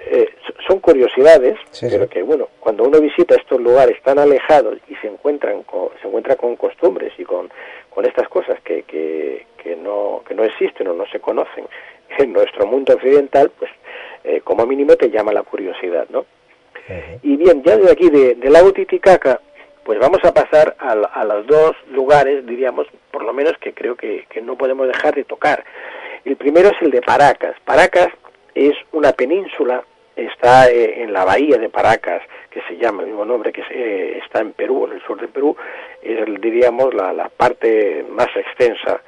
eh, 0.06 0.30
son 0.68 0.80
curiosidades, 0.80 1.58
sí, 1.72 1.88
pero 1.90 2.10
que 2.10 2.22
bueno, 2.22 2.50
cuando 2.60 2.84
uno 2.84 3.00
visita 3.00 3.36
estos 3.36 3.62
lugares 3.62 4.02
tan 4.04 4.20
alejados 4.20 4.78
y 4.88 4.96
se 4.96 5.08
encuentran 5.08 5.64
con, 5.64 5.90
se 6.02 6.08
encuentra 6.08 6.36
con 6.36 6.56
costumbres 6.56 7.14
y 7.18 7.24
con, 7.24 7.50
con 7.90 8.06
estas 8.06 8.28
cosas 8.28 8.60
que, 8.62 8.84
que, 8.84 9.46
que, 9.58 9.76
no, 9.76 10.24
que 10.28 10.34
no 10.34 10.44
existen 10.44 10.88
o 10.88 10.94
no 10.94 11.06
se 11.08 11.20
conocen 11.20 11.66
en 12.18 12.34
nuestro 12.34 12.66
mundo 12.66 12.94
occidental, 12.94 13.52
pues 13.58 13.72
eh, 14.24 14.42
como 14.44 14.66
mínimo 14.66 14.96
te 14.96 15.10
llama 15.10 15.32
la 15.32 15.44
curiosidad, 15.44 16.08
¿no? 16.10 16.20
Uh 16.20 16.94
-huh. 16.94 17.20
Y 17.24 17.38
bien, 17.38 17.64
ya 17.64 17.78
de 17.78 17.92
aquí, 17.92 18.10
de, 18.10 18.36
de 18.36 18.50
lago 18.50 18.74
Titicaca, 18.74 19.40
pues 19.84 20.00
vamos 20.00 20.24
a 20.24 20.34
pasar 20.34 20.76
a, 20.80 20.92
a, 20.92 21.24
los 21.26 21.48
dos 21.48 21.76
lugares, 21.90 22.46
diríamos, 22.46 22.88
por 23.12 23.24
lo 23.24 23.34
menos 23.34 23.58
que 23.60 23.74
creo 23.74 23.96
que, 23.96 24.26
que 24.30 24.42
no 24.42 24.56
podemos 24.56 24.88
dejar 24.88 25.16
de 25.16 25.24
tocar. 25.24 25.64
El 26.26 26.35
primero 26.35 26.69
es 26.69 26.81
el 26.81 26.91
de 26.91 27.02
Paracas. 27.02 27.56
Paracas 27.65 28.10
es 28.53 28.73
una 28.91 29.11
península, 29.14 29.84
está 30.15 30.69
eh, 30.69 31.02
en 31.02 31.14
la 31.14 31.26
bahía 31.26 31.57
de 31.57 31.69
Paracas, 31.69 32.22
que 32.49 32.61
se 32.68 32.77
llama 32.77 33.02
el 33.02 33.07
mismo 33.07 33.26
nombre, 33.26 33.52
que 33.52 33.64
se, 33.64 33.73
eh, 33.73 34.18
está 34.19 34.41
en 34.41 34.53
Perú, 34.53 34.85
en 34.85 34.93
el 34.93 35.02
sur 35.03 35.19
de 35.19 35.27
Perú, 35.27 35.56
es, 36.02 36.19
diríamos, 36.41 36.93
la, 36.93 37.14
la 37.14 37.30
parte 37.30 38.06
más 38.10 38.27
extensa 38.35 39.02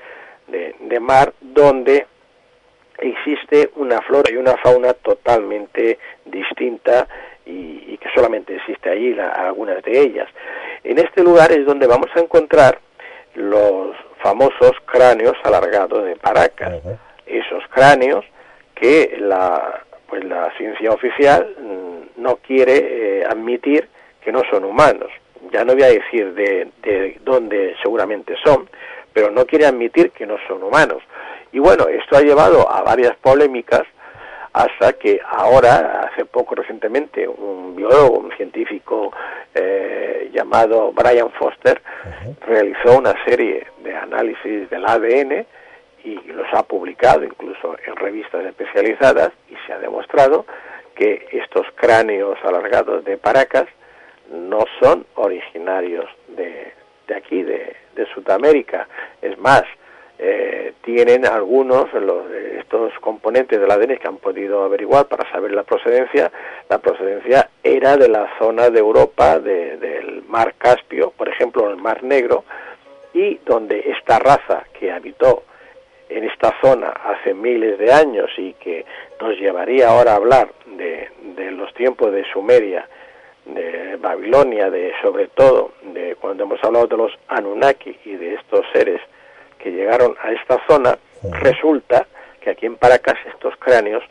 de, 0.47 0.75
de, 0.79 0.99
mar, 0.99 1.33
donde 1.41 2.07
existe 2.99 3.71
una 3.75 4.01
flora 4.01 4.31
y 4.31 4.37
una 4.37 4.55
fauna 4.57 4.93
totalmente 4.93 5.99
distinta 6.25 7.07
y, 7.45 7.97
que 7.97 8.09
solamente 8.13 8.55
existe 8.55 8.89
allí 8.89 9.13
la, 9.13 9.29
algunas 9.29 9.81
de 9.83 9.99
ellas. 9.99 10.27
En 10.83 10.99
este 10.99 11.23
lugar 11.23 11.51
es 11.51 11.65
donde 11.65 11.87
vamos 11.87 12.09
a 12.15 12.19
encontrar 12.19 12.79
los 13.35 13.95
famosos 14.23 14.71
cráneos 14.85 15.35
alargados 15.43 16.05
de 16.05 16.15
Paracas. 16.15 16.73
Uh 16.83 16.87
-huh. 16.87 16.97
Esos 17.25 17.63
cráneos 17.69 18.25
que 18.73 19.17
la, 19.19 19.83
pues 20.07 20.23
la 20.23 20.51
ciencia 20.57 20.91
oficial 20.91 21.55
mm, 21.59 22.21
no 22.21 22.37
quiere 22.37 22.77
eh, 22.77 23.25
admitir 23.25 23.87
que 24.21 24.31
no 24.31 24.41
son 24.49 24.63
humanos. 24.63 25.11
Ya 25.51 25.63
no 25.63 25.73
voy 25.73 25.83
a 25.83 25.87
decir 25.87 26.33
de, 26.33 26.69
de 26.81 27.17
dónde 27.23 27.75
seguramente 27.83 28.35
son, 28.43 28.69
pero 29.11 29.29
no 29.29 29.45
quiere 29.45 29.65
admitir 29.65 30.11
que 30.11 30.25
no 30.25 30.37
son 30.47 30.63
humanos. 30.63 31.03
Y 31.51 31.59
bueno, 31.59 31.87
esto 31.87 32.17
ha 32.17 32.21
llevado 32.21 32.69
a 32.69 32.81
varias 32.81 33.15
polémicas 33.17 33.83
hasta 34.53 34.93
que 34.93 35.19
ahora, 35.27 36.09
hace 36.11 36.25
poco 36.25 36.53
recientemente, 36.55 37.27
un 37.27 37.75
biólogo, 37.75 38.19
un 38.19 38.31
científico 38.37 39.11
eh, 39.55 40.29
llamado 40.31 40.91
Brian 40.91 41.31
Foster, 41.31 41.81
uh 41.81 42.29
-huh. 42.29 42.45
realizó 42.45 42.99
una 42.99 43.15
serie 43.25 43.65
de 43.83 43.95
análisis 43.95 44.69
del 44.69 44.85
ADN 44.85 45.45
y 46.03 46.15
los 46.31 46.47
ha 46.53 46.63
publicado 46.63 47.23
incluso 47.23 47.75
en 47.87 47.95
revistas 47.95 48.45
especializadas 48.45 49.31
y 49.49 49.55
se 49.65 49.73
ha 49.73 49.79
demostrado 49.79 50.45
que 50.95 51.27
estos 51.31 51.65
cráneos 51.75 52.37
alargados 52.43 53.03
de 53.05 53.17
Paracas 53.17 53.65
no 54.31 54.65
son 54.79 55.05
originarios 55.15 56.05
de, 56.27 56.71
de 57.07 57.15
aquí, 57.15 57.41
de, 57.41 57.75
de 57.95 58.05
Sudamérica. 58.13 58.87
Es 59.21 59.37
más, 59.39 59.63
eh, 60.19 60.73
tienen 60.83 61.25
algunos 61.25 61.91
los, 61.93 62.29
estos 62.59 62.93
componentes 62.99 63.59
del 63.59 63.71
ADN 63.71 63.97
que 63.97 64.07
han 64.07 64.17
podido 64.17 64.63
averiguar 64.63 65.07
para 65.07 65.29
saber 65.31 65.51
la 65.51 65.63
procedencia. 65.63 66.31
La 66.69 66.77
procedencia 66.77 67.49
era 67.63 67.97
de 67.97 68.09
la 68.09 68.29
zona 68.37 68.69
de 68.69 68.79
Europa, 68.79 69.39
de, 69.39 69.77
del 69.77 70.23
mar 70.23 70.55
Caspio, 70.57 71.11
por 71.11 71.29
ejemplo, 71.29 71.69
el 71.69 71.77
mar 71.77 72.03
Negro, 72.03 72.43
y 73.13 73.39
donde 73.45 73.91
esta 73.91 74.19
raza 74.19 74.63
que 74.79 74.91
habitó 74.91 75.43
en 76.09 76.25
esta 76.25 76.53
zona 76.61 76.89
hace 76.89 77.33
miles 77.33 77.79
de 77.79 77.91
años 77.91 78.29
y 78.37 78.53
que 78.53 78.85
nos 79.19 79.37
llevaría 79.37 79.89
ahora 79.89 80.13
a 80.13 80.15
hablar 80.15 80.49
de, 80.65 81.09
de 81.35 81.51
los 81.51 81.73
tiempos 81.73 82.11
de 82.11 82.23
Sumeria, 82.31 82.87
de 83.45 83.97
Babilonia, 83.97 84.69
de 84.69 84.93
sobre 85.01 85.27
todo 85.27 85.71
de 85.81 86.15
cuando 86.15 86.43
hemos 86.43 86.63
hablado 86.63 86.87
de 86.87 86.97
los 86.97 87.11
Anunnaki 87.27 87.97
y 88.05 88.15
de 88.15 88.35
estos 88.35 88.65
seres 88.73 89.01
que 89.63 89.71
llegaron 89.71 90.15
a 90.21 90.31
esta 90.33 90.61
zona, 90.67 90.97
resulta 91.39 92.05
que 92.41 92.49
aquí 92.49 92.65
en 92.65 92.75
Paracas 92.75 93.17
estos 93.33 93.55
cráneos 93.55 94.03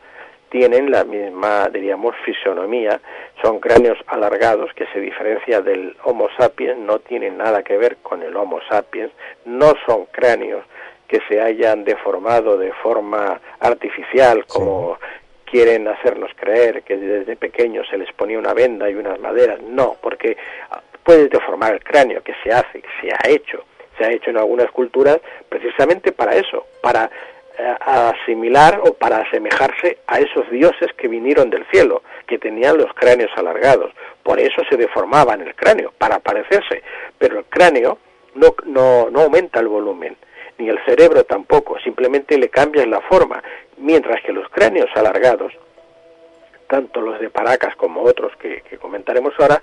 tienen 0.48 0.90
la 0.90 1.04
misma, 1.04 1.68
diríamos, 1.68 2.14
fisonomía, 2.24 3.00
son 3.42 3.60
cráneos 3.60 3.98
alargados 4.06 4.72
que 4.74 4.86
se 4.86 5.00
diferencia 5.00 5.60
del 5.60 5.94
Homo 6.04 6.28
sapiens, 6.38 6.78
no 6.78 7.00
tienen 7.00 7.36
nada 7.36 7.62
que 7.62 7.76
ver 7.76 7.98
con 8.02 8.22
el 8.22 8.34
Homo 8.34 8.60
sapiens, 8.68 9.12
no 9.44 9.74
son 9.86 10.06
cráneos 10.06 10.64
que 11.06 11.20
se 11.28 11.40
hayan 11.40 11.84
deformado 11.84 12.56
de 12.56 12.72
forma 12.72 13.38
artificial, 13.60 14.46
como 14.46 14.96
sí. 14.96 15.50
quieren 15.50 15.86
hacernos 15.88 16.30
creer 16.34 16.82
que 16.82 16.96
desde 16.96 17.36
pequeños 17.36 17.86
se 17.88 17.98
les 17.98 18.10
ponía 18.12 18.38
una 18.38 18.54
venda 18.54 18.88
y 18.88 18.94
unas 18.94 19.20
maderas, 19.20 19.60
no, 19.60 19.96
porque 20.00 20.38
puedes 21.02 21.28
deformar 21.28 21.74
el 21.74 21.84
cráneo, 21.84 22.22
que 22.22 22.34
se 22.42 22.50
hace, 22.52 22.80
que 22.80 22.88
se 23.00 23.12
ha 23.12 23.28
hecho, 23.28 23.64
se 23.96 24.04
ha 24.04 24.10
hecho 24.10 24.30
en 24.30 24.36
algunas 24.36 24.70
culturas 24.70 25.18
precisamente 25.48 26.12
para 26.12 26.34
eso, 26.34 26.66
para 26.80 27.10
eh, 27.58 27.74
asimilar 27.80 28.80
o 28.82 28.94
para 28.94 29.18
asemejarse 29.18 29.98
a 30.06 30.18
esos 30.18 30.48
dioses 30.50 30.92
que 30.96 31.08
vinieron 31.08 31.50
del 31.50 31.66
cielo, 31.66 32.02
que 32.26 32.38
tenían 32.38 32.78
los 32.78 32.92
cráneos 32.94 33.30
alargados. 33.36 33.92
Por 34.22 34.40
eso 34.40 34.62
se 34.70 34.76
deformaban 34.76 35.42
el 35.42 35.54
cráneo, 35.54 35.92
para 35.98 36.18
parecerse. 36.18 36.82
Pero 37.18 37.40
el 37.40 37.44
cráneo 37.44 37.98
no, 38.34 38.54
no, 38.64 39.10
no 39.10 39.20
aumenta 39.20 39.60
el 39.60 39.68
volumen, 39.68 40.16
ni 40.58 40.68
el 40.68 40.78
cerebro 40.84 41.24
tampoco, 41.24 41.78
simplemente 41.80 42.38
le 42.38 42.48
cambias 42.48 42.86
la 42.86 43.00
forma. 43.02 43.42
Mientras 43.76 44.22
que 44.22 44.32
los 44.32 44.48
cráneos 44.48 44.88
alargados, 44.94 45.52
tanto 46.68 47.02
los 47.02 47.20
de 47.20 47.28
Paracas 47.28 47.76
como 47.76 48.02
otros 48.02 48.32
que, 48.36 48.62
comentaremos 48.78 49.34
ahora, 49.38 49.60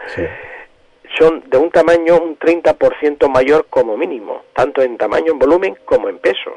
son 1.17 1.43
de 1.49 1.57
un 1.57 1.71
tamaño 1.71 2.17
un 2.17 2.37
30% 2.37 3.29
mayor 3.29 3.65
como 3.69 3.97
mínimo, 3.97 4.43
tanto 4.53 4.81
en 4.81 4.97
tamaño, 4.97 5.31
en 5.31 5.39
volumen, 5.39 5.77
como 5.85 6.09
en 6.09 6.19
peso. 6.19 6.51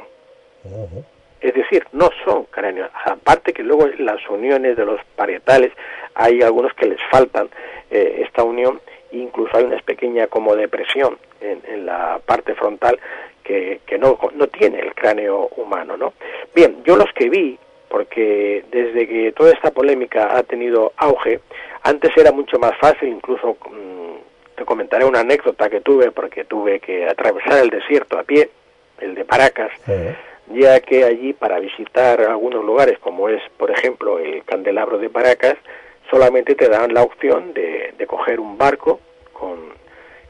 Uh 0.65 0.87
-huh. 0.87 1.05
Es 1.41 1.55
decir, 1.55 1.85
no 1.93 2.11
son 2.25 2.45
cráneos. 2.45 2.91
Aparte 3.05 3.53
que 3.53 3.65
luego 3.65 3.89
las 3.99 4.21
uniones 4.31 4.77
de 4.77 4.85
los 4.85 5.01
parietales, 5.17 5.73
hay 6.15 6.41
algunos 6.41 6.73
que 6.75 6.87
les 6.87 7.01
faltan 7.11 7.49
eh, 7.91 8.23
esta 8.25 8.45
unión, 8.45 8.81
incluso 9.11 9.57
hay 9.57 9.65
una 9.65 9.79
pequeña 9.79 10.29
como 10.29 10.55
depresión 10.55 11.19
en, 11.41 11.61
en 11.67 11.85
la 11.87 12.21
parte 12.25 12.55
frontal 12.55 12.99
que, 13.43 13.81
que 13.87 13.99
no, 13.99 14.19
no 14.35 14.47
tiene 14.47 14.79
el 14.81 14.95
cráneo 14.95 15.49
humano, 15.57 15.97
¿no? 15.97 16.13
Bien, 16.55 16.83
yo 16.85 16.97
los 16.97 17.13
que 17.13 17.29
vi, 17.29 17.59
porque 17.89 18.65
desde 18.71 19.07
que 19.07 19.33
toda 19.33 19.51
esta 19.51 19.71
polémica 19.71 20.37
ha 20.37 20.43
tenido 20.45 20.93
auge, 20.97 21.41
antes 21.83 22.17
era 22.17 22.31
mucho 22.31 22.59
más 22.59 22.77
fácil, 22.79 23.09
incluso 23.09 23.57
mm, 23.69 24.02
te 24.57 24.65
comentaré 24.65 25.05
una 25.05 25.21
anécdota 25.21 25.71
que 25.71 25.81
tuve, 25.81 26.11
porque 26.11 26.45
tuve 26.45 26.81
que 26.81 27.07
atravesar 27.07 27.63
el 27.63 27.71
desierto 27.71 28.19
a 28.19 28.23
pie, 28.23 28.51
el 29.01 29.15
de 29.15 29.25
Paracas, 29.25 29.73
ya 30.49 30.81
que 30.81 31.05
allí 31.05 31.33
para 31.33 31.59
visitar 31.59 32.21
algunos 32.21 32.65
lugares, 32.65 32.99
como 32.99 33.29
es, 33.29 33.43
por 33.57 33.71
ejemplo, 33.71 34.19
el 34.19 34.45
Candelabro 34.45 34.99
de 34.99 35.11
Paracas, 35.11 35.57
solamente 36.11 36.55
te 36.55 36.69
dan 36.69 36.93
la 36.93 37.03
opción 37.03 37.55
de, 37.55 37.95
de 37.97 38.07
coger 38.07 38.39
un 38.39 38.59
barco 38.59 39.01
con, 39.33 39.73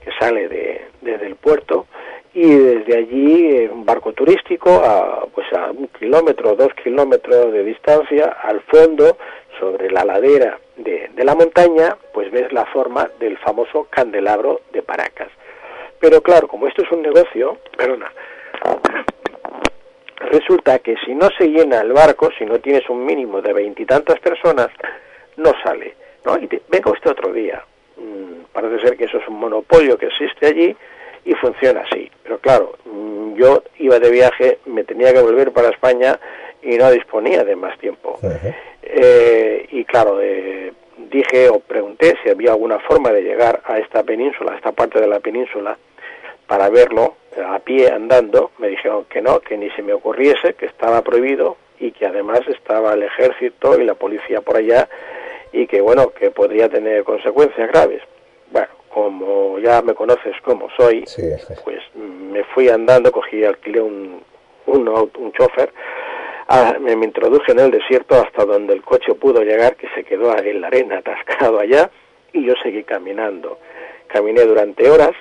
que 0.04 0.10
sale 0.18 0.48
de, 0.48 0.82
desde 1.00 1.26
el 1.26 1.36
puerto 1.36 1.86
y 2.34 2.48
desde 2.48 2.96
allí 2.96 3.68
un 3.70 3.84
barco 3.84 4.12
turístico 4.12 4.70
a 4.70 5.26
pues 5.34 5.46
a 5.52 5.70
un 5.70 5.88
kilómetro 5.88 6.52
o 6.52 6.56
dos 6.56 6.72
kilómetros 6.82 7.52
de 7.52 7.62
distancia 7.62 8.36
al 8.42 8.60
fondo 8.62 9.18
sobre 9.58 9.90
la 9.90 10.04
ladera 10.04 10.58
de, 10.76 11.10
de, 11.14 11.24
la 11.24 11.34
montaña 11.34 11.96
pues 12.14 12.30
ves 12.30 12.50
la 12.52 12.64
forma 12.66 13.10
del 13.20 13.36
famoso 13.38 13.86
candelabro 13.90 14.62
de 14.72 14.82
Paracas. 14.82 15.28
Pero 16.00 16.22
claro 16.22 16.48
como 16.48 16.66
esto 16.66 16.82
es 16.82 16.90
un 16.90 17.02
negocio 17.02 17.58
perdona 17.76 18.10
resulta 20.16 20.78
que 20.78 20.96
si 21.04 21.14
no 21.14 21.28
se 21.36 21.48
llena 21.48 21.80
el 21.80 21.92
barco 21.92 22.30
si 22.38 22.46
no 22.46 22.58
tienes 22.60 22.88
un 22.88 23.04
mínimo 23.04 23.42
de 23.42 23.52
veintitantas 23.52 24.18
personas 24.20 24.68
no 25.36 25.52
sale 25.62 25.96
no 26.24 26.38
y 26.38 26.46
te, 26.46 26.62
venga 26.68 26.90
usted 26.90 27.10
otro 27.10 27.32
día. 27.32 27.62
Mm, 27.96 28.44
parece 28.52 28.86
ser 28.86 28.96
que 28.96 29.04
eso 29.04 29.18
es 29.18 29.28
un 29.28 29.38
monopolio 29.38 29.98
que 29.98 30.06
existe 30.06 30.46
allí 30.46 30.74
y 31.24 31.34
funciona 31.34 31.82
así. 31.82 32.10
Pero 32.22 32.38
claro, 32.38 32.76
mm, 32.84 33.34
yo 33.34 33.62
iba 33.78 33.98
de 33.98 34.10
viaje, 34.10 34.58
me 34.66 34.84
tenía 34.84 35.12
que 35.12 35.22
volver 35.22 35.52
para 35.52 35.70
España 35.70 36.18
y 36.62 36.76
no 36.76 36.90
disponía 36.90 37.44
de 37.44 37.56
más 37.56 37.78
tiempo. 37.78 38.18
Uh 38.22 38.26
-huh. 38.26 38.54
eh, 38.82 39.66
y 39.70 39.84
claro, 39.84 40.20
eh, 40.20 40.72
dije 41.10 41.48
o 41.48 41.60
pregunté 41.60 42.16
si 42.22 42.30
había 42.30 42.52
alguna 42.52 42.78
forma 42.80 43.10
de 43.12 43.22
llegar 43.22 43.60
a 43.64 43.78
esta 43.78 44.02
península, 44.02 44.52
a 44.52 44.56
esta 44.56 44.72
parte 44.72 45.00
de 45.00 45.06
la 45.06 45.20
península, 45.20 45.76
para 46.46 46.68
verlo 46.68 47.16
a 47.44 47.58
pie 47.60 47.90
andando. 47.90 48.50
Me 48.58 48.68
dijeron 48.68 49.04
que 49.06 49.22
no, 49.22 49.40
que 49.40 49.56
ni 49.56 49.70
se 49.70 49.82
me 49.82 49.92
ocurriese, 49.92 50.54
que 50.54 50.66
estaba 50.66 51.02
prohibido 51.02 51.56
y 51.78 51.92
que 51.92 52.06
además 52.06 52.40
estaba 52.48 52.94
el 52.94 53.02
ejército 53.02 53.80
y 53.80 53.84
la 53.84 53.94
policía 53.94 54.40
por 54.40 54.56
allá 54.56 54.88
y 55.52 55.66
que 55.66 55.80
bueno, 55.80 56.10
que 56.10 56.30
podría 56.30 56.68
tener 56.68 57.04
consecuencias 57.04 57.68
graves. 57.68 58.02
Bueno, 58.50 58.68
como 58.92 59.58
ya 59.58 59.80
me 59.82 59.94
conoces 59.94 60.34
como 60.42 60.68
soy, 60.76 61.04
sí. 61.06 61.22
pues 61.64 61.80
me 61.94 62.44
fui 62.44 62.68
andando, 62.68 63.10
cogí, 63.10 63.44
alquilé 63.44 63.80
un, 63.80 64.22
un, 64.66 64.88
un 64.88 65.32
chofer, 65.32 65.72
a, 66.48 66.76
me, 66.78 66.94
me, 66.96 67.06
introduje 67.06 67.52
en 67.52 67.60
el 67.60 67.70
desierto 67.70 68.16
hasta 68.16 68.44
donde 68.44 68.74
el 68.74 68.82
coche 68.82 69.14
pudo 69.14 69.42
llegar, 69.42 69.76
que 69.76 69.88
se 69.94 70.04
quedó 70.04 70.36
en 70.36 70.60
la 70.60 70.66
arena 70.66 70.98
atascado 70.98 71.58
allá, 71.58 71.90
y 72.32 72.44
yo 72.44 72.54
seguí 72.62 72.84
caminando. 72.84 73.58
Caminé 74.08 74.42
durante 74.42 74.90
horas, 74.90 75.12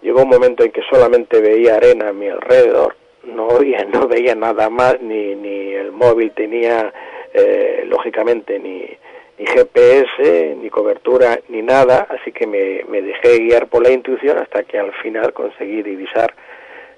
llegó 0.00 0.22
un 0.22 0.28
momento 0.28 0.64
en 0.64 0.72
que 0.72 0.82
solamente 0.88 1.40
veía 1.40 1.74
arena 1.74 2.08
a 2.08 2.12
mi 2.12 2.28
alrededor, 2.28 2.96
no 3.24 3.48
oía, 3.48 3.84
no 3.92 4.08
veía 4.08 4.34
nada 4.34 4.70
más, 4.70 4.98
ni, 5.02 5.34
ni 5.34 5.74
el 5.74 5.92
móvil 5.92 6.30
tenía, 6.32 6.92
eh, 7.34 7.84
lógicamente, 7.86 8.58
ni, 8.58 8.88
ni 9.38 9.46
GPS, 9.46 10.56
ni 10.60 10.70
cobertura, 10.70 11.38
ni 11.48 11.62
nada, 11.62 12.06
así 12.08 12.32
que 12.32 12.46
me, 12.46 12.84
me, 12.88 13.02
dejé 13.02 13.38
guiar 13.38 13.66
por 13.66 13.82
la 13.82 13.90
intuición 13.90 14.38
hasta 14.38 14.62
que 14.62 14.78
al 14.78 14.92
final 14.94 15.32
conseguí 15.32 15.82
divisar 15.82 16.34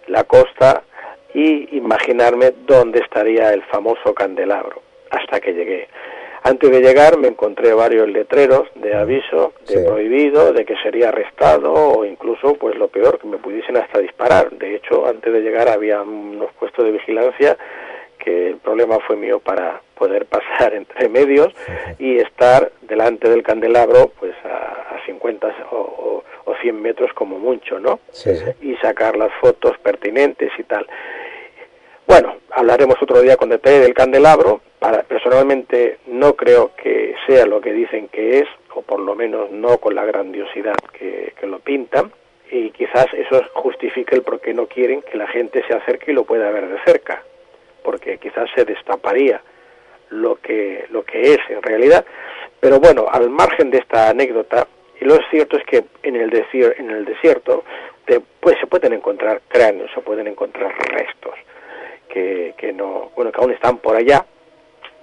la 0.07 0.25
costa 0.25 0.83
y 1.35 1.77
imaginarme 1.77 2.53
dónde 2.67 3.01
estaría 3.01 3.53
el 3.53 3.63
famoso 3.65 4.15
candelabro, 4.15 4.83
hasta 5.11 5.41
que 5.41 5.53
llegué. 5.53 5.89
Antes 6.43 6.71
de 6.71 6.81
llegar 6.81 7.19
me 7.19 7.27
encontré 7.27 7.75
varios 7.75 8.09
letreros 8.09 8.69
de 8.77 8.95
aviso, 8.95 9.53
de 9.67 9.79
sí. 9.79 9.85
prohibido, 9.85 10.53
de 10.53 10.65
que 10.65 10.77
sería 10.77 11.09
arrestado 11.09 11.73
o 11.73 12.05
incluso, 12.05 12.55
pues 12.55 12.77
lo 12.77 12.87
peor, 12.87 13.19
que 13.19 13.27
me 13.27 13.39
pudiesen 13.39 13.77
hasta 13.77 13.99
disparar. 13.99 14.51
De 14.51 14.77
hecho, 14.77 15.09
antes 15.09 15.33
de 15.33 15.41
llegar 15.41 15.69
había 15.69 16.03
unos 16.03 16.53
puestos 16.53 16.85
de 16.85 16.93
vigilancia 16.93 17.59
que 18.27 18.49
el 18.49 18.57
problema 18.57 18.99
fue 19.07 19.15
mío 19.15 19.39
para 19.39 19.81
poder 19.95 20.27
pasar 20.27 20.75
entre 20.81 21.09
medios 21.09 21.55
y 21.99 22.19
estar 22.19 22.73
delante 22.83 23.31
del 23.31 23.45
candelabro 23.45 24.11
pues 24.19 24.35
a, 24.45 24.97
a 24.97 25.07
50 25.07 25.47
o, 25.71 25.77
o, 25.77 26.25
o, 26.45 26.55
100 26.57 26.83
metros 26.83 27.13
como 27.15 27.39
mucho, 27.39 27.79
¿no? 27.79 28.01
Sí, 28.11 28.35
sí. 28.35 28.45
Y 28.63 28.77
sacar 28.77 29.17
las 29.17 29.33
fotos 29.41 29.79
pertinentes 29.79 30.51
y 30.59 30.65
tal. 30.65 30.87
Bueno, 32.07 32.37
hablaremos 32.51 32.97
otro 33.01 33.21
día 33.21 33.37
con 33.37 33.49
detalle 33.49 33.81
del 33.81 33.95
candelabro. 33.95 34.61
Para, 34.81 35.03
personalmente 35.05 35.99
no 36.07 36.35
creo 36.35 36.73
que 36.77 37.15
sea 37.27 37.47
lo 37.47 37.61
que 37.61 37.73
dicen 37.73 38.09
que 38.09 38.41
es, 38.41 38.49
o 38.75 38.83
por 38.83 39.01
lo 39.01 39.15
menos 39.15 39.51
no 39.51 39.79
con 39.79 39.95
la 39.95 40.05
grandiosidad 40.05 40.77
que, 40.93 41.33
que 41.39 41.47
lo 41.47 41.61
pintan, 41.61 42.13
y 42.51 42.71
quizás 42.71 43.07
eso 43.15 43.43
justifique 43.55 44.15
el 44.15 44.23
por 44.23 44.41
qué 44.41 44.53
no 44.53 44.67
quieren 44.67 45.03
que 45.03 45.17
la 45.17 45.27
gente 45.29 45.65
se 45.67 45.75
acerque 45.75 46.11
y 46.11 46.15
lo 46.15 46.25
pueda 46.25 46.51
ver 46.51 46.69
de 46.69 46.79
cerca, 46.85 47.23
porque 47.87 48.19
quizás 48.19 48.51
se 48.53 48.65
destaparía 48.65 49.41
lo 50.11 50.41
que, 50.41 50.87
lo 50.91 51.05
que 51.05 51.35
es 51.35 51.39
en 51.49 51.63
realidad. 51.63 52.05
Pero 52.59 52.81
bueno, 52.81 53.07
al 53.09 53.31
margen 53.31 53.71
de 53.71 53.79
esta 53.79 54.09
anécdota, 54.09 54.67
y 55.01 55.05
lo 55.05 55.17
cierto 55.31 55.57
es 55.57 55.65
que 55.65 55.85
en 56.03 56.17
el, 56.17 56.31
desierto, 56.31 56.83
en 56.83 56.91
el 56.91 57.05
desierto 57.05 57.63
pues, 58.41 58.59
se 58.59 58.67
pueden 58.67 58.93
encontrar 58.93 59.43
cráneos, 59.47 59.89
se 59.95 60.01
pueden 60.01 60.27
encontrar 60.27 60.75
restos 60.91 61.35
que, 62.09 62.55
que 62.59 62.73
no, 62.73 63.13
bueno, 63.15 63.31
que 63.31 63.41
aún 63.41 63.53
están 63.53 63.79
por 63.79 63.95
allá. 63.95 64.27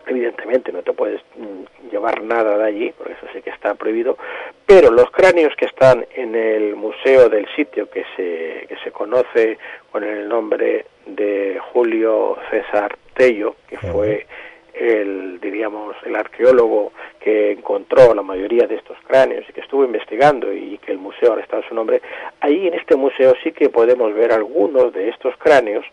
Evidentemente 0.05 0.71
no 0.71 0.81
te 0.81 0.93
puedes 0.93 1.21
mm, 1.35 1.89
llevar 1.91 2.21
nada 2.23 2.57
de 2.57 2.63
allí, 2.65 2.93
porque 2.97 3.13
eso 3.13 3.27
sí 3.33 3.41
que 3.41 3.51
está 3.51 3.73
prohibido, 3.75 4.17
pero 4.65 4.91
los 4.91 5.09
cráneos 5.11 5.53
que 5.55 5.65
están 5.65 6.05
en 6.15 6.35
el 6.35 6.75
museo 6.75 7.29
del 7.29 7.47
sitio 7.55 7.89
que 7.89 8.03
se, 8.15 8.67
que 8.67 8.77
se 8.83 8.91
conoce 8.91 9.57
con 9.91 10.03
el 10.03 10.27
nombre 10.27 10.85
de 11.05 11.59
Julio 11.71 12.37
César 12.49 12.97
Tello, 13.15 13.55
que 13.67 13.77
fue 13.77 14.25
el, 14.73 15.39
diríamos, 15.39 15.95
el 16.03 16.15
arqueólogo 16.15 16.91
que 17.19 17.51
encontró 17.51 18.13
la 18.13 18.23
mayoría 18.23 18.67
de 18.67 18.75
estos 18.75 18.97
cráneos 19.07 19.45
y 19.47 19.53
que 19.53 19.61
estuvo 19.61 19.85
investigando 19.85 20.51
y 20.51 20.77
que 20.79 20.91
el 20.91 20.97
museo 20.97 21.29
ahora 21.29 21.43
está 21.43 21.57
en 21.57 21.69
su 21.69 21.75
nombre, 21.75 22.01
ahí 22.41 22.67
en 22.67 22.73
este 22.73 22.95
museo 22.95 23.33
sí 23.43 23.51
que 23.51 23.69
podemos 23.69 24.13
ver 24.13 24.33
algunos 24.33 24.91
de 24.93 25.09
estos 25.09 25.35
cráneos 25.37 25.85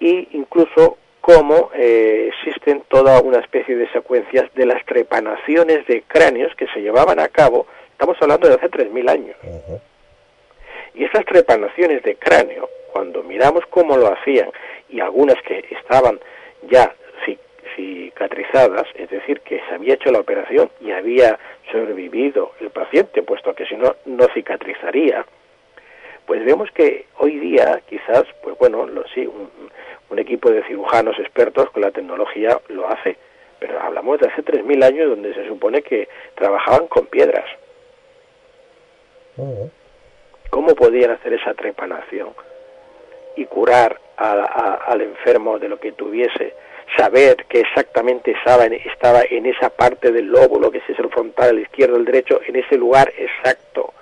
e 0.00 0.28
incluso 0.32 0.98
cómo 1.22 1.70
eh, 1.74 2.30
existen 2.32 2.82
toda 2.88 3.22
una 3.22 3.38
especie 3.38 3.76
de 3.76 3.88
secuencias 3.92 4.52
de 4.54 4.66
las 4.66 4.84
trepanaciones 4.84 5.86
de 5.86 6.02
cráneos 6.02 6.54
que 6.56 6.66
se 6.74 6.82
llevaban 6.82 7.20
a 7.20 7.28
cabo, 7.28 7.66
estamos 7.92 8.16
hablando 8.20 8.48
de 8.48 8.54
hace 8.54 8.68
3.000 8.68 9.10
años. 9.10 9.36
Uh 9.42 9.48
-huh. 9.48 9.80
Y 10.94 11.04
esas 11.04 11.24
trepanaciones 11.24 12.02
de 12.02 12.16
cráneo, 12.16 12.68
cuando 12.92 13.22
miramos 13.22 13.64
cómo 13.70 13.96
lo 13.96 14.12
hacían, 14.12 14.50
y 14.90 15.00
algunas 15.00 15.40
que 15.42 15.64
estaban 15.70 16.20
ya 16.68 16.92
cicatrizadas, 17.76 18.86
es 18.94 19.08
decir, 19.08 19.40
que 19.40 19.60
se 19.68 19.74
había 19.74 19.94
hecho 19.94 20.10
la 20.10 20.20
operación 20.20 20.70
y 20.80 20.90
había 20.90 21.38
sobrevivido 21.70 22.52
el 22.60 22.70
paciente, 22.70 23.22
puesto 23.22 23.54
que 23.54 23.64
si 23.66 23.76
no, 23.76 23.94
no 24.04 24.26
cicatrizaría, 24.34 25.24
pues 26.26 26.44
vemos 26.44 26.70
que 26.72 27.06
hoy 27.18 27.38
día 27.38 27.82
quizás, 27.88 28.24
pues 28.42 28.56
bueno, 28.58 28.86
lo, 28.86 29.06
sí, 29.08 29.26
un, 29.26 29.50
un 30.10 30.18
equipo 30.18 30.50
de 30.50 30.62
cirujanos 30.64 31.18
expertos 31.18 31.70
con 31.70 31.82
la 31.82 31.90
tecnología 31.90 32.60
lo 32.68 32.88
hace, 32.88 33.16
pero 33.58 33.80
hablamos 33.80 34.20
de 34.20 34.28
hace 34.28 34.42
3.000 34.42 34.84
años 34.84 35.08
donde 35.08 35.34
se 35.34 35.46
supone 35.48 35.82
que 35.82 36.08
trabajaban 36.34 36.86
con 36.88 37.06
piedras. 37.06 37.44
Uh 39.36 39.44
-huh. 39.44 39.70
¿Cómo 40.50 40.74
podían 40.74 41.12
hacer 41.12 41.32
esa 41.32 41.54
trepanación 41.54 42.28
y 43.36 43.46
curar 43.46 43.98
a, 44.18 44.32
a, 44.32 44.74
al 44.92 45.00
enfermo 45.00 45.58
de 45.58 45.70
lo 45.70 45.80
que 45.80 45.92
tuviese? 45.92 46.54
Saber 46.98 47.46
que 47.46 47.60
exactamente 47.60 48.32
estaba 48.32 48.66
en, 48.66 48.74
estaba 48.74 49.22
en 49.22 49.46
esa 49.46 49.70
parte 49.70 50.12
del 50.12 50.26
lóbulo, 50.26 50.70
que 50.70 50.78
es 50.78 50.98
el 50.98 51.08
frontal, 51.08 51.56
el 51.56 51.62
izquierdo, 51.62 51.96
el 51.96 52.04
derecho, 52.04 52.38
en 52.46 52.56
ese 52.56 52.76
lugar 52.76 53.10
exacto. 53.16 53.94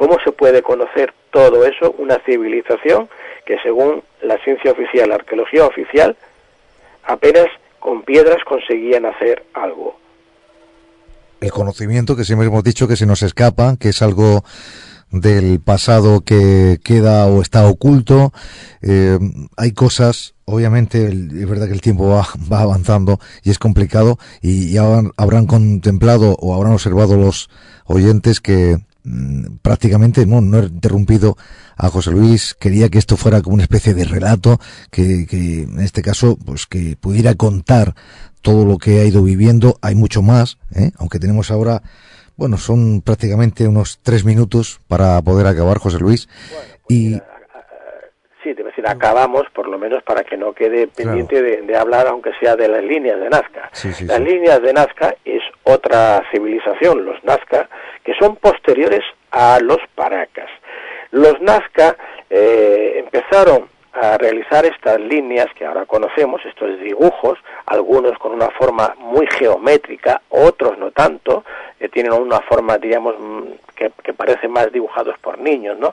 ¿Cómo 0.00 0.16
se 0.24 0.32
puede 0.32 0.62
conocer 0.62 1.12
todo 1.30 1.66
eso? 1.66 1.94
Una 1.98 2.18
civilización 2.24 3.10
que 3.44 3.58
según 3.62 4.02
la 4.22 4.42
ciencia 4.42 4.72
oficial, 4.72 5.10
la 5.10 5.16
arqueología 5.16 5.66
oficial, 5.66 6.16
apenas 7.04 7.48
con 7.78 8.00
piedras 8.04 8.38
conseguían 8.48 9.04
hacer 9.04 9.44
algo. 9.52 9.98
El 11.42 11.50
conocimiento 11.50 12.16
que 12.16 12.24
siempre 12.24 12.46
hemos 12.46 12.64
dicho 12.64 12.88
que 12.88 12.96
se 12.96 13.04
nos 13.04 13.22
escapa, 13.22 13.76
que 13.78 13.90
es 13.90 14.00
algo 14.00 14.42
del 15.10 15.60
pasado 15.60 16.22
que 16.22 16.78
queda 16.82 17.26
o 17.26 17.42
está 17.42 17.68
oculto. 17.68 18.32
Eh, 18.80 19.18
hay 19.58 19.72
cosas, 19.72 20.34
obviamente, 20.46 21.08
es 21.08 21.46
verdad 21.46 21.66
que 21.66 21.74
el 21.74 21.82
tiempo 21.82 22.08
va, 22.08 22.26
va 22.50 22.62
avanzando 22.62 23.20
y 23.42 23.50
es 23.50 23.58
complicado 23.58 24.18
y 24.40 24.72
ya 24.72 24.82
habrán 25.18 25.46
contemplado 25.46 26.36
o 26.40 26.54
habrán 26.54 26.72
observado 26.72 27.18
los 27.18 27.50
oyentes 27.84 28.40
que 28.40 28.78
prácticamente 29.62 30.26
no, 30.26 30.40
no 30.40 30.58
he 30.58 30.66
interrumpido 30.66 31.36
a 31.76 31.88
José 31.88 32.10
Luis, 32.10 32.54
quería 32.54 32.88
que 32.88 32.98
esto 32.98 33.16
fuera 33.16 33.40
como 33.40 33.54
una 33.54 33.62
especie 33.62 33.94
de 33.94 34.04
relato, 34.04 34.58
que, 34.90 35.26
que 35.28 35.62
en 35.62 35.80
este 35.80 36.02
caso, 36.02 36.36
pues 36.44 36.66
que 36.66 36.96
pudiera 37.00 37.34
contar 37.34 37.94
todo 38.42 38.64
lo 38.64 38.78
que 38.78 39.00
ha 39.00 39.04
ido 39.04 39.22
viviendo, 39.22 39.78
hay 39.82 39.94
mucho 39.94 40.22
más, 40.22 40.58
¿eh? 40.74 40.90
aunque 40.98 41.18
tenemos 41.18 41.50
ahora 41.50 41.82
bueno, 42.40 42.56
son 42.56 43.02
prácticamente 43.02 43.68
unos 43.68 44.00
tres 44.02 44.24
minutos 44.24 44.80
para 44.88 45.20
poder 45.20 45.46
acabar, 45.46 45.76
José 45.76 45.98
Luis. 45.98 46.26
y 46.88 47.20
sí, 48.42 48.54
debe 48.54 48.70
decir, 48.70 48.88
acabamos 48.88 49.42
por 49.54 49.68
lo 49.68 49.78
menos 49.78 50.02
para 50.04 50.24
que 50.24 50.38
no 50.38 50.54
quede 50.54 50.86
pendiente 50.86 51.42
de, 51.42 51.76
hablar, 51.76 52.06
aunque 52.06 52.30
sea 52.40 52.56
de 52.56 52.66
las 52.66 52.82
líneas 52.82 53.20
de 53.20 53.28
Nazca. 53.28 53.70
las 54.06 54.20
líneas 54.20 54.62
de 54.62 54.72
Nazca 54.72 55.14
es 55.22 55.42
otra 55.64 56.22
civilización, 56.32 57.04
los 57.04 57.22
Nazca, 57.24 57.68
que 58.04 58.14
son 58.14 58.36
posteriores 58.36 59.04
a 59.30 59.58
los 59.60 59.78
Paracas. 59.94 60.50
Los 61.10 61.40
Nazca 61.40 61.96
eh, 62.28 62.94
empezaron 62.98 63.68
a 63.92 64.16
realizar 64.18 64.64
estas 64.64 65.00
líneas 65.00 65.48
que 65.54 65.66
ahora 65.66 65.84
conocemos, 65.84 66.40
estos 66.46 66.78
dibujos, 66.80 67.38
algunos 67.66 68.16
con 68.18 68.32
una 68.32 68.48
forma 68.50 68.94
muy 68.98 69.26
geométrica, 69.26 70.22
otros 70.28 70.78
no 70.78 70.92
tanto, 70.92 71.44
que 71.78 71.88
tienen 71.88 72.12
una 72.12 72.40
forma, 72.40 72.78
digamos, 72.78 73.16
mm, 73.18 73.42
que, 73.74 73.90
que 74.02 74.12
parecen 74.12 74.52
más 74.52 74.70
dibujados 74.72 75.18
por 75.18 75.38
niños, 75.38 75.78
¿no? 75.78 75.92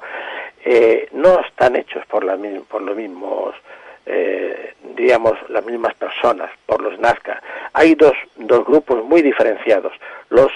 Eh, 0.63 1.07
no 1.13 1.39
están 1.39 1.75
hechos 1.75 2.05
por, 2.07 2.23
la, 2.23 2.37
por 2.67 2.81
los 2.81 2.95
mismos, 2.95 3.55
eh, 4.05 4.73
digamos, 4.95 5.33
las 5.49 5.65
mismas 5.65 5.93
personas, 5.95 6.51
por 6.65 6.81
los 6.81 6.99
Nazca. 6.99 7.41
Hay 7.73 7.95
dos, 7.95 8.13
dos 8.35 8.65
grupos 8.65 9.03
muy 9.05 9.21
diferenciados. 9.21 9.93
Los 10.29 10.51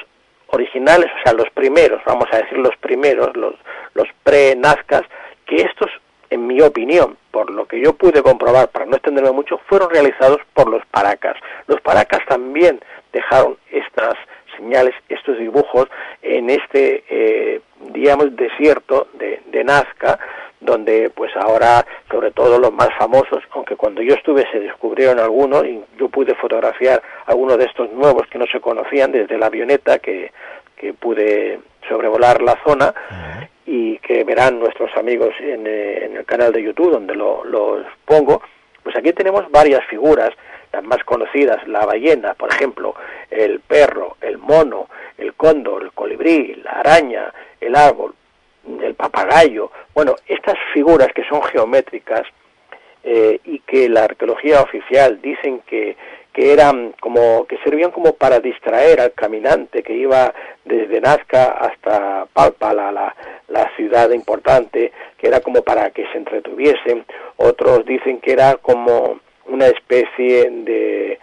originales, 0.52 1.08
o 1.20 1.24
sea, 1.24 1.34
los 1.34 1.50
primeros, 1.52 2.02
vamos 2.06 2.28
a 2.32 2.38
decir 2.38 2.58
los 2.58 2.76
primeros, 2.78 3.36
los, 3.36 3.56
los 3.94 4.08
pre-Nazcas, 4.24 5.04
que 5.46 5.58
estos, 5.58 5.90
en 6.30 6.48
mi 6.48 6.62
opinión, 6.62 7.18
por 7.32 7.50
lo 7.50 7.66
que 7.66 7.82
yo 7.82 7.94
pude 7.94 8.22
comprobar, 8.22 8.70
para 8.70 8.86
no 8.86 8.96
extenderme 8.96 9.32
mucho, 9.32 9.60
fueron 9.68 9.90
realizados 9.90 10.40
por 10.54 10.70
los 10.70 10.86
Paracas. 10.88 11.36
Los 11.68 11.82
Paracas 11.82 12.22
también 12.28 12.80
dejaron 13.12 13.58
estas 13.72 14.16
señales, 14.58 14.94
estos 15.10 15.38
dibujos 15.38 15.88
en 16.22 16.50
este, 16.50 17.04
eh, 17.10 17.62
digamos, 17.94 18.36
desierto 18.36 19.08
de, 19.14 19.42
de, 19.48 19.64
Nazca, 19.64 20.20
donde 20.62 21.10
pues 21.10 21.32
ahora, 21.36 21.86
sobre 22.10 22.32
todo 22.32 22.60
los 22.60 22.72
más 22.72 22.90
famosos, 22.98 23.44
aunque 23.52 23.76
cuando 23.76 24.02
yo 24.02 24.14
estuve 24.14 24.46
se 24.52 24.60
descubrieron 24.60 25.20
algunos 25.20 25.66
y 25.66 25.82
yo 25.98 26.08
pude 26.08 26.36
fotografiar 26.36 27.02
algunos 27.26 27.58
de 27.58 27.66
estos 27.66 27.92
nuevos 27.92 28.28
que 28.28 28.38
no 28.38 28.46
se 28.46 28.62
conocían 28.62 29.12
desde 29.12 29.38
la 29.38 29.48
avioneta 29.48 30.00
que, 30.00 30.32
que 30.78 30.94
pude 30.94 31.60
sobrevolar 31.90 32.42
la 32.42 32.58
zona 32.64 32.94
y 33.66 33.98
que 34.00 34.24
verán 34.24 34.60
nuestros 34.60 34.96
amigos 34.96 35.34
en, 35.40 35.66
eh, 35.66 36.06
en 36.06 36.18
el 36.18 36.26
canal 36.26 36.52
de 36.54 36.64
YouTube 36.64 36.92
donde 36.92 37.16
lo, 37.16 37.44
los 37.44 37.86
pongo, 38.06 38.42
pues 38.84 38.96
aquí 38.96 39.14
tenemos 39.14 39.50
varias 39.52 39.84
figuras 39.86 40.30
las 40.72 40.84
más 40.84 41.04
conocidas, 41.04 41.68
la 41.68 41.86
ballena, 41.86 42.34
por 42.34 42.50
ejemplo, 42.50 42.96
el 43.30 43.60
perro, 43.60 44.16
el 44.22 44.38
mono, 44.38 44.88
el 45.18 45.34
cóndor, 45.34 45.84
el 45.84 45.92
colibrí, 45.92 46.56
la 46.64 46.72
araña, 46.72 47.34
el 47.60 47.76
árbol, 47.76 48.14
el 48.82 48.96
papagayo. 48.96 49.72
Bueno, 49.94 50.16
estas 50.28 50.58
figuras 50.74 51.10
que 51.14 51.24
son 51.26 51.42
geométricas 51.44 52.24
eh, 53.04 53.40
y 53.46 53.60
que 53.60 53.90
la 53.90 54.04
arqueología 54.04 54.62
oficial 54.62 55.22
dicen 55.22 55.62
que, 55.66 55.96
que 56.34 56.54
eran 56.54 56.94
como 57.00 57.46
que 57.46 57.58
servían 57.64 57.92
como 57.92 58.14
para 58.14 58.40
distraer 58.40 59.02
al 59.02 59.14
caminante 59.14 59.84
que 59.84 59.94
iba 59.94 60.34
desde 60.64 61.02
Nazca 61.02 61.46
hasta 61.46 62.28
Palpa, 62.32 62.74
la, 62.74 62.92
la, 62.92 63.16
la 63.48 63.72
ciudad 63.76 64.12
importante, 64.12 64.92
que 65.18 65.28
era 65.28 65.42
como 65.42 65.64
para 65.64 65.90
que 65.90 66.06
se 66.12 66.18
entretuviesen. 66.18 67.06
Otros 67.38 67.86
dicen 67.86 68.20
que 68.22 68.34
era 68.34 68.56
como 68.56 69.20
una 69.48 69.68
especie 69.68 70.50
de, 70.50 71.20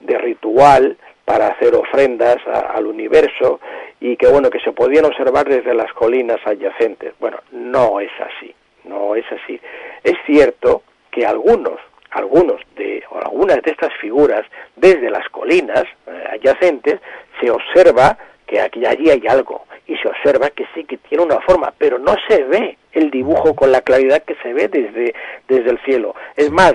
de 0.00 0.18
ritual 0.18 0.96
para 1.24 1.48
hacer 1.48 1.74
ofrendas 1.74 2.36
al 2.46 2.86
universo 2.86 3.60
y 4.02 4.16
que 4.16 4.26
bueno 4.26 4.50
que 4.50 4.58
se 4.58 4.72
podían 4.72 5.04
observar 5.04 5.48
desde 5.48 5.74
las 5.74 5.92
colinas 5.92 6.40
adyacentes. 6.44 7.14
Bueno, 7.20 7.38
no 7.52 8.00
es 8.00 8.10
así, 8.18 8.52
no 8.82 9.14
es 9.14 9.24
así. 9.30 9.60
Es 10.02 10.16
cierto 10.26 10.82
que 11.12 11.24
algunos, 11.24 11.78
algunos 12.10 12.60
de 12.74 13.04
o 13.10 13.18
algunas 13.18 13.62
de 13.62 13.70
estas 13.70 13.92
figuras 14.00 14.44
desde 14.74 15.08
las 15.08 15.28
colinas 15.28 15.84
eh, 16.08 16.24
adyacentes 16.32 16.98
se 17.40 17.48
observa 17.48 18.18
que 18.44 18.60
aquí 18.60 18.84
allí 18.84 19.08
hay 19.08 19.22
algo 19.28 19.66
y 19.86 19.96
se 19.96 20.08
observa 20.08 20.50
que 20.50 20.66
sí 20.74 20.82
que 20.82 20.96
tiene 20.96 21.22
una 21.22 21.40
forma, 21.40 21.72
pero 21.78 22.00
no 22.00 22.16
se 22.26 22.42
ve 22.42 22.78
el 22.90 23.08
dibujo 23.08 23.54
con 23.54 23.70
la 23.70 23.82
claridad 23.82 24.24
que 24.24 24.34
se 24.42 24.52
ve 24.52 24.66
desde 24.66 25.14
desde 25.46 25.70
el 25.70 25.78
cielo. 25.84 26.16
Es 26.34 26.50
más, 26.50 26.74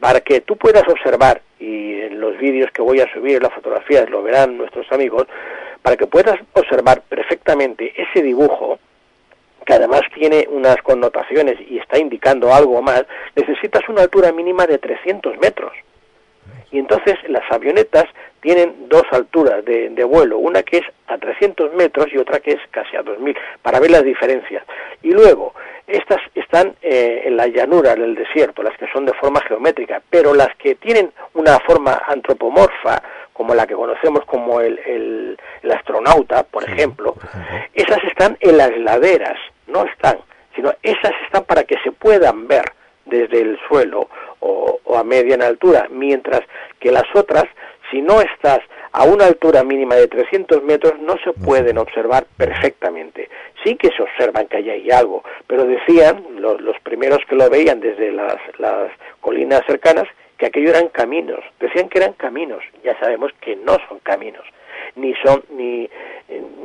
para 0.00 0.20
que 0.20 0.42
tú 0.42 0.56
puedas 0.56 0.86
observar, 0.86 1.40
y 1.58 2.02
en 2.02 2.20
los 2.20 2.36
vídeos 2.36 2.70
que 2.72 2.82
voy 2.82 3.00
a 3.00 3.10
subir, 3.10 3.42
las 3.42 3.54
fotografías, 3.54 4.08
lo 4.10 4.22
verán 4.22 4.58
nuestros 4.58 4.90
amigos, 4.92 5.26
para 5.82 5.96
que 5.96 6.06
puedas 6.06 6.38
observar 6.52 7.02
perfectamente 7.02 7.92
ese 7.96 8.22
dibujo, 8.22 8.78
que 9.64 9.74
además 9.74 10.02
tiene 10.14 10.46
unas 10.50 10.76
connotaciones 10.78 11.56
y 11.68 11.78
está 11.78 11.98
indicando 11.98 12.52
algo 12.54 12.80
más, 12.80 13.04
necesitas 13.36 13.86
una 13.88 14.02
altura 14.02 14.32
mínima 14.32 14.66
de 14.66 14.78
300 14.78 15.38
metros. 15.38 15.72
Y 16.70 16.78
entonces 16.78 17.16
las 17.28 17.50
avionetas 17.50 18.04
tienen 18.40 18.88
dos 18.88 19.02
alturas 19.10 19.64
de, 19.64 20.04
vuelo, 20.04 20.38
una 20.38 20.62
que 20.62 20.78
es 20.78 20.84
a 21.06 21.18
300 21.18 21.74
metros 21.74 22.06
y 22.12 22.18
otra 22.18 22.40
que 22.40 22.52
es 22.52 22.60
casi 22.70 22.96
a 22.96 23.02
2000, 23.02 23.36
para 23.62 23.80
ver 23.80 23.90
las 23.90 24.04
diferencias. 24.04 24.64
Y 25.02 25.10
luego, 25.10 25.54
estas 25.86 26.20
están 26.34 26.74
eh, 26.82 27.22
en 27.24 27.36
la 27.36 27.46
llanura, 27.46 27.92
en 27.92 28.02
el 28.02 28.14
desierto, 28.14 28.62
las 28.62 28.76
que 28.76 28.86
son 28.92 29.06
de 29.06 29.14
forma 29.14 29.40
geométrica, 29.42 30.02
pero 30.08 30.34
las 30.34 30.54
que 30.56 30.74
tienen 30.76 31.10
una 31.34 31.58
forma 31.60 32.02
antropomorfa, 32.06 33.02
como 33.38 33.54
la 33.54 33.68
que 33.68 33.74
conocemos 33.74 34.24
como 34.24 34.60
el, 34.60 34.80
el, 34.80 35.38
el 35.62 35.70
astronauta, 35.70 36.42
por, 36.42 36.68
ejemplo, 36.68 37.14
esas 37.72 38.02
están 38.02 38.36
en 38.40 38.56
las 38.56 38.76
laderas, 38.76 39.38
no 39.68 39.84
están, 39.84 40.18
sino 40.56 40.72
esas 40.82 41.12
están 41.24 41.44
para 41.44 41.62
que 41.62 41.76
se 41.84 41.92
puedan 41.92 42.48
ver 42.48 42.64
desde 43.06 43.40
el 43.40 43.56
suelo 43.68 44.08
o, 44.40 44.80
o 44.82 44.98
a 44.98 45.04
mediana 45.04 45.46
altura, 45.46 45.86
mientras 45.88 46.40
que 46.80 46.90
las 46.90 47.04
otras, 47.14 47.44
si 47.92 48.02
no 48.02 48.20
estás 48.20 48.58
a 48.90 49.04
una 49.04 49.26
altura 49.26 49.62
mínima 49.62 49.94
de 49.94 50.08
300 50.08 50.64
metros 50.64 50.94
no 50.98 51.14
se 51.22 51.32
pueden 51.32 51.78
observar 51.78 52.26
perfectamente. 52.36 53.28
Sí 53.62 53.76
que 53.76 53.90
se 53.90 54.02
observan 54.02 54.48
que 54.48 54.56
allí 54.56 54.70
hay 54.70 54.90
algo, 54.90 55.22
pero 55.46 55.64
decían 55.64 56.24
los, 56.40 56.60
los 56.60 56.78
primeros 56.80 57.20
que 57.28 57.36
lo 57.36 57.48
veían 57.48 57.78
desde 57.78 58.10
las, 58.10 58.36
las 58.58 58.90
colinas 59.20 59.62
cercanas 59.64 60.08
que 60.38 60.46
aquello 60.46 60.70
eran 60.70 60.88
caminos. 60.88 61.40
Decían 61.60 61.88
que 61.88 61.98
eran 61.98 62.14
caminos. 62.14 62.62
Ya 62.84 62.98
sabemos 62.98 63.32
que 63.40 63.56
no 63.56 63.76
son 63.88 63.98
caminos, 63.98 64.44
ni 64.96 65.14
son 65.24 65.44
ni, 65.50 65.90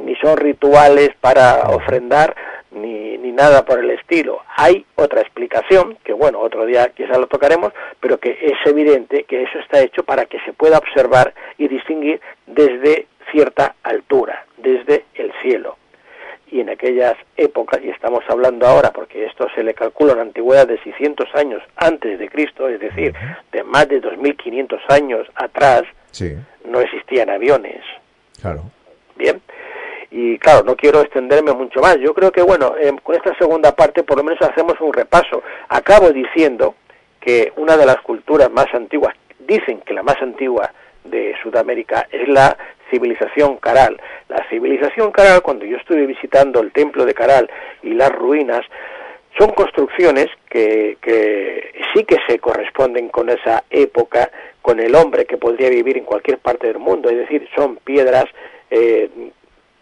ni 0.05 0.15
son 0.17 0.37
rituales 0.37 1.09
para 1.19 1.69
ofrendar 1.69 2.35
ni, 2.71 3.17
ni 3.17 3.31
nada 3.31 3.65
por 3.65 3.79
el 3.79 3.89
estilo. 3.91 4.41
Hay 4.55 4.85
otra 4.95 5.21
explicación, 5.21 5.97
que 6.03 6.13
bueno, 6.13 6.39
otro 6.39 6.65
día 6.65 6.89
quizás 6.95 7.17
lo 7.17 7.27
tocaremos, 7.27 7.73
pero 7.99 8.19
que 8.19 8.31
es 8.41 8.57
evidente 8.65 9.23
que 9.23 9.43
eso 9.43 9.59
está 9.59 9.81
hecho 9.81 10.03
para 10.03 10.25
que 10.25 10.39
se 10.41 10.53
pueda 10.53 10.77
observar 10.77 11.33
y 11.57 11.67
distinguir 11.67 12.21
desde 12.45 13.07
cierta 13.31 13.75
altura, 13.83 14.45
desde 14.57 15.05
el 15.15 15.33
cielo. 15.41 15.77
Y 16.53 16.59
en 16.59 16.69
aquellas 16.69 17.15
épocas, 17.35 17.79
y 17.83 17.89
estamos 17.89 18.23
hablando 18.27 18.67
ahora, 18.67 18.91
porque 18.91 19.25
esto 19.25 19.47
se 19.55 19.63
le 19.63 19.73
calcula 19.73 20.13
una 20.13 20.21
antigüedad 20.21 20.67
de 20.67 20.77
600 20.83 21.27
años 21.33 21.63
antes 21.77 22.19
de 22.19 22.29
Cristo, 22.29 22.69
es 22.69 22.79
decir, 22.79 23.11
de 23.51 23.63
más 23.63 23.89
de 23.89 23.99
2.500 23.99 24.79
años 24.89 25.27
atrás, 25.33 25.81
no 26.65 26.79
existían 26.79 27.31
aviones. 27.31 27.81
Claro. 28.39 28.69
Bien, 29.15 29.41
y 30.15 30.37
claro, 30.37 30.63
no 30.63 30.75
quiero 30.75 31.01
extenderme 31.01 31.53
mucho 31.53 31.79
más. 31.79 31.97
Yo 31.97 32.13
creo 32.13 32.31
que, 32.31 32.43
bueno, 32.43 32.75
eh, 32.79 32.93
con 33.01 33.15
esta 33.15 33.35
segunda 33.35 33.75
parte 33.75 34.03
por 34.03 34.17
lo 34.17 34.23
menos 34.23 34.39
hacemos 34.43 34.79
un 34.79 34.93
repaso. 34.93 35.41
Acabo 35.69 36.11
diciendo 36.11 36.75
que 37.19 37.51
una 37.55 37.75
de 37.77 37.87
las 37.87 37.97
culturas 38.01 38.51
más 38.51 38.67
antiguas, 38.75 39.15
dicen 39.39 39.81
que 39.81 39.95
la 39.95 40.03
más 40.03 40.21
antigua 40.21 40.71
de 41.03 41.33
Sudamérica 41.41 42.07
es 42.11 42.27
la 42.27 42.55
civilización 42.93 43.57
Caral. 43.57 43.99
La 44.29 44.47
civilización 44.49 45.11
Caral, 45.11 45.41
cuando 45.41 45.65
yo 45.65 45.77
estuve 45.77 46.05
visitando 46.05 46.61
el 46.61 46.71
templo 46.71 47.05
de 47.05 47.15
Caral 47.15 47.49
y 47.81 47.93
las 47.93 48.11
ruinas, 48.11 48.61
son 49.37 49.49
construcciones 49.51 50.27
que, 50.47 50.97
que 51.01 51.71
sí 51.93 52.03
que 52.03 52.17
se 52.27 52.37
corresponden 52.37 53.09
con 53.09 53.29
esa 53.29 53.63
época, 53.71 54.29
con 54.61 54.79
el 54.79 54.93
hombre 54.93 55.25
que 55.25 55.37
podría 55.37 55.69
vivir 55.69 55.97
en 55.97 56.05
cualquier 56.05 56.37
parte 56.37 56.67
del 56.67 56.77
mundo, 56.77 57.09
es 57.09 57.17
decir, 57.17 57.49
son 57.55 57.77
piedras 57.77 58.25
eh, 58.69 59.09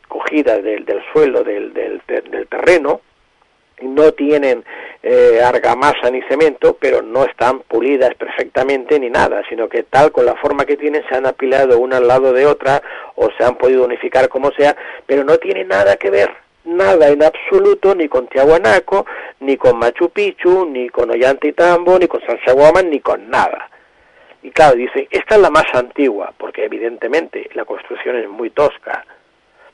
cogidas 0.08 0.64
del, 0.64 0.86
del 0.86 1.02
suelo, 1.12 1.44
del, 1.44 1.74
del, 1.74 2.02
del 2.08 2.48
terreno, 2.48 3.02
no 3.82 4.12
tienen 4.14 4.64
eh, 5.04 5.42
argamasa 5.44 6.10
ni 6.12 6.22
cemento, 6.24 6.78
pero 6.80 7.02
no 7.02 7.26
están 7.26 7.62
pulidas 7.62 8.14
perfectamente 8.16 9.00
ni 9.00 9.10
nada, 9.10 9.42
sino 9.50 9.68
que 9.68 9.84
tal 9.84 10.12
con 10.12 10.26
la 10.26 10.36
forma 10.36 10.66
que 10.66 10.78
tienen 10.78 11.04
se 11.10 11.16
han 11.16 11.26
apilado 11.26 11.80
una 11.80 11.98
al 11.98 12.08
lado 12.08 12.34
de 12.34 12.46
otra 12.46 12.82
o 13.16 13.30
se 13.38 13.44
han 13.44 13.56
podido 13.56 13.86
unificar 13.86 14.30
como 14.30 14.52
sea, 14.52 14.76
pero 15.06 15.24
no 15.24 15.38
tiene 15.38 15.64
nada 15.64 15.96
que 15.98 16.10
ver, 16.10 16.32
nada 16.66 17.10
en 17.10 17.24
absoluto 17.24 17.96
ni 17.96 18.08
con 18.08 18.28
Tiahuanaco, 18.28 19.06
ni 19.40 19.58
con 19.58 19.78
Machu 19.78 20.10
Picchu, 20.10 20.66
ni 20.66 20.90
con 20.90 21.10
Ollantaytambo, 21.10 21.98
ni 21.98 22.08
con 22.08 22.22
San 22.22 22.40
Saguaman, 22.46 22.90
ni 22.90 23.00
con 23.00 23.30
nada. 23.30 23.70
Y 24.44 24.52
claro, 24.52 24.76
dicen, 24.76 25.08
esta 25.12 25.36
es 25.36 25.42
la 25.42 25.50
más 25.50 25.66
antigua, 25.74 26.34
porque 26.38 26.66
evidentemente 26.66 27.50
la 27.54 27.66
construcción 27.66 28.16
es 28.16 28.28
muy 28.28 28.50
tosca, 28.50 29.06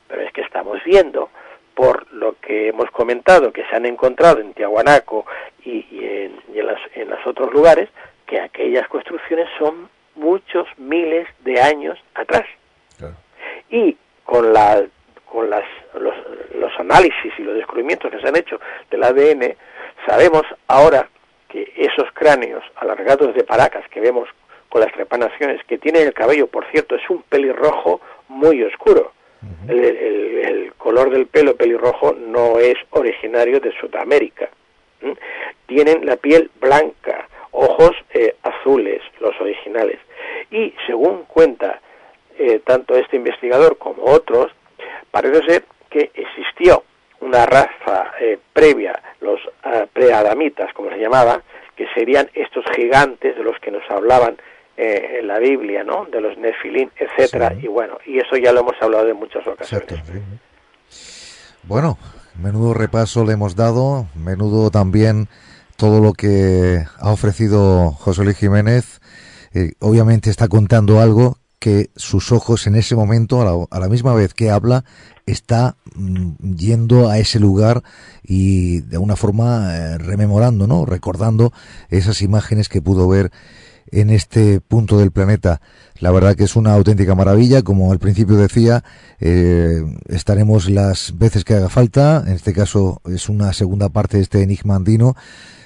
pero 0.06 0.22
es 0.22 0.32
que 0.32 0.42
estamos 0.42 0.78
viendo 0.84 1.30
por 1.78 2.12
lo 2.12 2.34
que 2.40 2.70
hemos 2.70 2.90
comentado, 2.90 3.52
que 3.52 3.64
se 3.66 3.76
han 3.76 3.86
encontrado 3.86 4.40
en 4.40 4.52
Tiahuanaco 4.52 5.24
y, 5.64 5.86
en, 5.92 6.34
y 6.52 6.58
en, 6.58 7.08
los 7.08 7.24
otros 7.24 7.52
lugares, 7.52 7.88
que 8.26 8.40
aquellas 8.40 8.88
construcciones 8.88 9.46
son 9.60 9.88
muchos 10.16 10.66
miles 10.76 11.28
de 11.44 11.60
años 11.60 11.96
atrás. 12.16 12.46
Y 13.70 13.96
con, 14.24 14.52
la, 14.52 14.82
con 15.24 15.48
las, 15.48 15.62
los, 15.94 16.16
los 16.56 16.72
análisis 16.80 17.32
y 17.38 17.42
los 17.42 17.54
descubrimientos 17.54 18.10
que 18.10 18.18
se 18.18 18.26
han 18.26 18.36
hecho 18.36 18.58
del 18.90 19.04
ADN, 19.04 19.54
sabemos 20.04 20.42
ahora 20.66 21.08
que 21.48 21.72
esos 21.76 22.10
cráneos 22.12 22.64
alargados 22.74 23.36
de 23.36 23.44
paracas 23.44 23.88
que 23.88 24.00
vemos 24.00 24.28
con 24.68 24.80
las 24.80 24.92
trepanaciones, 24.92 25.62
que 25.62 25.78
tienen 25.78 26.08
el 26.08 26.12
cabello, 26.12 26.48
por 26.48 26.66
cierto, 26.72 26.96
es 26.96 27.08
un 27.08 27.22
pelirrojo 27.22 28.00
muy 28.26 28.64
oscuro 28.64 29.12
el, 29.68 30.72
color 30.76 31.10
del 31.10 31.26
pelo 31.26 31.56
pelirrojo 31.56 32.14
no 32.14 32.58
es 32.58 32.76
originario 32.90 33.60
de 33.60 33.72
Sudamérica. 33.78 34.48
Tienen 35.66 36.06
la 36.06 36.16
piel 36.16 36.50
blanca, 36.60 37.28
ojos 37.50 37.92
eh, 38.14 38.34
azules, 38.42 39.02
los 39.20 39.38
originales. 39.40 39.98
Y 40.50 40.72
según 40.86 41.24
cuenta 41.24 41.80
eh, 42.38 42.60
tanto 42.64 42.96
este 42.96 43.16
investigador 43.16 43.76
como 43.76 44.04
otros, 44.04 44.50
parece 45.10 45.44
ser 45.44 45.64
que 45.90 46.10
existió 46.14 46.84
una 47.20 47.44
raza 47.44 48.12
eh, 48.20 48.38
previa, 48.52 49.00
los 49.20 49.40
preadamitas, 49.92 50.72
como 50.72 50.90
se 50.90 50.98
llamaba, 50.98 51.42
que 51.76 51.86
serían 51.94 52.30
estos 52.34 52.64
gigantes 52.74 53.36
de 53.36 53.42
los 53.42 53.58
que 53.58 53.70
nos 53.70 53.88
hablaban 53.90 54.38
eh, 54.80 55.18
en 55.18 55.26
la 55.26 55.40
Biblia, 55.40 55.82
¿no? 55.82 56.04
De 56.04 56.20
los 56.20 56.38
nefilín, 56.38 56.88
etcétera, 56.96 57.52
y 57.60 57.66
bueno, 57.66 57.98
y 58.06 58.18
eso 58.18 58.36
ya 58.36 58.52
lo 58.52 58.60
hemos 58.60 58.80
hablado 58.80 59.08
en 59.08 59.16
muchas 59.16 59.44
ocasiones. 59.44 59.88
Bueno, 61.64 61.98
menudo 62.40 62.74
repaso 62.74 63.24
le 63.24 63.32
hemos 63.32 63.56
dado, 63.56 64.06
menudo 64.14 64.70
también 64.70 65.26
todo 65.74 66.00
lo 66.00 66.12
que 66.12 66.84
ha 67.00 67.10
ofrecido 67.10 67.90
José 67.90 68.22
Luis 68.22 68.36
Jiménez. 68.36 69.00
Eh, 69.52 69.72
obviamente 69.80 70.30
está 70.30 70.46
contando 70.46 71.00
algo 71.00 71.38
que 71.58 71.90
sus 71.96 72.30
ojos 72.30 72.68
en 72.68 72.76
ese 72.76 72.94
momento, 72.94 73.68
a 73.68 73.80
la, 73.80 73.88
misma 73.88 74.14
vez 74.14 74.32
que 74.32 74.48
habla, 74.48 74.84
está 75.26 75.74
mm, 75.96 76.54
yendo 76.54 77.08
a 77.08 77.18
ese 77.18 77.40
lugar 77.40 77.82
y 78.22 78.82
de 78.82 78.98
una 78.98 79.16
forma 79.16 79.76
eh, 79.76 79.98
rememorando, 79.98 80.68
¿no? 80.68 80.86
Recordando 80.86 81.52
esas 81.90 82.22
imágenes 82.22 82.68
que 82.68 82.80
pudo 82.80 83.08
ver 83.08 83.32
en 83.92 84.10
este 84.10 84.60
punto 84.60 84.98
del 84.98 85.10
planeta. 85.10 85.60
La 86.00 86.10
verdad 86.10 86.36
que 86.36 86.44
es 86.44 86.56
una 86.56 86.74
auténtica 86.74 87.14
maravilla, 87.14 87.62
como 87.62 87.92
al 87.92 87.98
principio 87.98 88.36
decía, 88.36 88.84
eh, 89.20 89.82
estaremos 90.08 90.70
las 90.70 91.18
veces 91.18 91.44
que 91.44 91.54
haga 91.54 91.68
falta, 91.68 92.22
en 92.26 92.34
este 92.34 92.52
caso 92.52 93.00
es 93.06 93.28
una 93.28 93.52
segunda 93.52 93.88
parte 93.88 94.16
de 94.16 94.22
este 94.22 94.42
enigma 94.42 94.76
andino, 94.76 95.14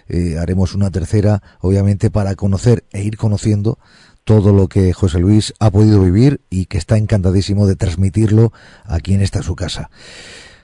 eh, 0.09 0.36
haremos 0.39 0.74
una 0.74 0.90
tercera, 0.90 1.43
obviamente, 1.61 2.11
para 2.11 2.35
conocer 2.35 2.85
e 2.93 3.03
ir 3.03 3.16
conociendo 3.16 3.78
todo 4.24 4.53
lo 4.53 4.69
que 4.69 4.93
José 4.93 5.19
Luis 5.19 5.55
ha 5.59 5.70
podido 5.70 6.03
vivir 6.03 6.40
y 6.49 6.66
que 6.66 6.78
está 6.78 6.97
encantadísimo 6.97 7.66
de 7.66 7.77
transmitirlo 7.77 8.53
aquí 8.85 9.15
en 9.15 9.23
esta 9.23 9.43
su 9.43 9.57
casa. 9.57 9.90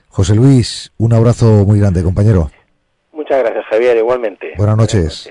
José 0.07 0.35
Luis, 0.35 0.91
un 0.97 1.13
abrazo 1.13 1.65
muy 1.65 1.79
grande, 1.79 2.03
compañero. 2.03 2.51
Muchas 3.11 3.39
gracias, 3.39 3.65
Javier, 3.69 3.97
igualmente. 3.97 4.53
Buenas 4.57 4.77
noches. 4.77 5.29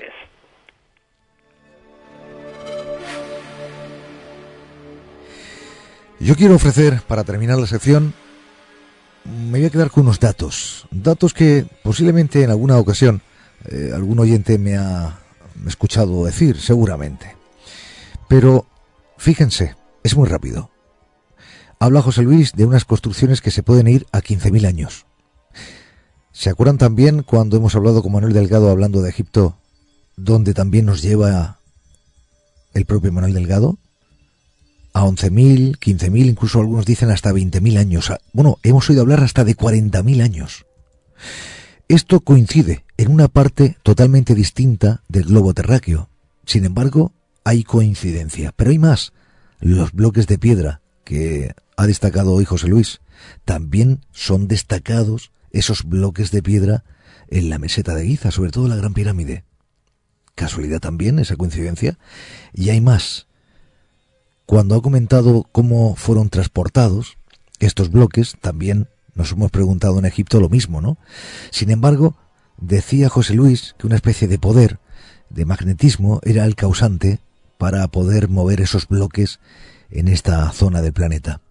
Yo 6.19 6.35
quiero 6.35 6.55
ofrecer, 6.55 7.01
para 7.07 7.23
terminar 7.23 7.57
la 7.57 7.67
sección, 7.67 8.13
me 9.23 9.59
voy 9.59 9.65
a 9.65 9.69
quedar 9.69 9.89
con 9.89 10.03
unos 10.03 10.19
datos. 10.19 10.85
Datos 10.91 11.33
que 11.33 11.65
posiblemente 11.81 12.43
en 12.43 12.49
alguna 12.49 12.77
ocasión 12.77 13.21
eh, 13.65 13.91
algún 13.93 14.19
oyente 14.19 14.57
me 14.57 14.77
ha 14.77 15.19
escuchado 15.65 16.25
decir, 16.25 16.59
seguramente. 16.59 17.37
Pero 18.27 18.65
fíjense, 19.17 19.75
es 20.03 20.17
muy 20.17 20.27
rápido. 20.27 20.71
Habla 21.79 22.01
José 22.01 22.21
Luis 22.23 22.51
de 22.53 22.65
unas 22.65 22.83
construcciones 22.83 23.39
que 23.39 23.51
se 23.51 23.63
pueden 23.63 23.87
ir 23.87 24.05
a 24.11 24.21
15.000 24.21 24.67
años. 24.67 25.05
¿Se 26.33 26.49
acuerdan 26.49 26.77
también 26.77 27.23
cuando 27.23 27.55
hemos 27.55 27.75
hablado 27.75 28.03
con 28.03 28.11
Manuel 28.11 28.33
Delgado 28.33 28.69
hablando 28.69 29.01
de 29.01 29.09
Egipto, 29.09 29.57
donde 30.17 30.53
también 30.53 30.85
nos 30.85 31.01
lleva 31.01 31.59
el 32.73 32.85
propio 32.85 33.13
Manuel 33.13 33.33
Delgado? 33.33 33.77
A 34.93 35.03
11.000, 35.03 35.77
15.000, 35.77 36.25
incluso 36.25 36.59
algunos 36.59 36.85
dicen 36.85 37.11
hasta 37.11 37.31
20.000 37.31 37.77
años. 37.77 38.11
Bueno, 38.33 38.57
hemos 38.63 38.89
oído 38.89 39.01
hablar 39.01 39.23
hasta 39.23 39.43
de 39.43 39.55
40.000 39.55 40.23
años. 40.23 40.65
Esto 41.87 42.19
coincide 42.19 42.85
en 42.97 43.11
una 43.11 43.27
parte 43.27 43.77
totalmente 43.83 44.35
distinta 44.35 45.03
del 45.07 45.23
globo 45.23 45.53
terráqueo. 45.53 46.09
Sin 46.45 46.65
embargo, 46.65 47.13
hay 47.43 47.63
coincidencia. 47.63 48.51
Pero 48.55 48.71
hay 48.71 48.79
más. 48.79 49.13
Los 49.59 49.91
bloques 49.91 50.27
de 50.27 50.37
piedra 50.37 50.81
que 51.03 51.53
ha 51.75 51.87
destacado 51.87 52.33
hoy 52.33 52.45
José 52.45 52.67
Luis, 52.67 52.99
también 53.45 54.05
son 54.11 54.47
destacados 54.47 55.31
esos 55.51 55.83
bloques 55.83 56.29
de 56.29 56.43
piedra 56.43 56.83
en 57.29 57.49
la 57.49 57.57
meseta 57.57 57.95
de 57.95 58.05
Giza, 58.05 58.31
sobre 58.31 58.51
todo 58.51 58.67
la 58.67 58.75
Gran 58.75 58.93
Pirámide. 58.93 59.45
Casualidad 60.35 60.79
también 60.79 61.19
esa 61.19 61.35
coincidencia. 61.35 61.97
Y 62.53 62.69
hay 62.69 62.81
más 62.81 63.28
cuando 64.49 64.73
ha 64.73 64.81
comentado 64.81 65.47
cómo 65.51 65.95
fueron 65.95 66.31
transportados 66.31 67.19
estos 67.59 67.91
bloques, 67.91 68.35
también 68.41 68.87
nos 69.13 69.33
hemos 69.33 69.51
preguntado 69.51 69.99
en 69.99 70.05
Egipto 70.05 70.39
lo 70.39 70.49
mismo, 70.49 70.81
¿no? 70.81 70.97
Sin 71.51 71.69
embargo, 71.69 72.17
decía 72.57 73.09
José 73.09 73.35
Luis 73.35 73.75
que 73.77 73.85
una 73.85 73.95
especie 73.95 74.27
de 74.27 74.39
poder, 74.39 74.79
de 75.29 75.45
magnetismo, 75.45 76.19
era 76.23 76.45
el 76.45 76.55
causante 76.55 77.19
para 77.59 77.87
poder 77.89 78.27
mover 78.27 78.59
esos 78.59 78.87
bloques 78.87 79.39
en 79.91 80.07
esta 80.07 80.51
zona 80.51 80.81
del 80.81 80.93
planeta. 80.93 81.41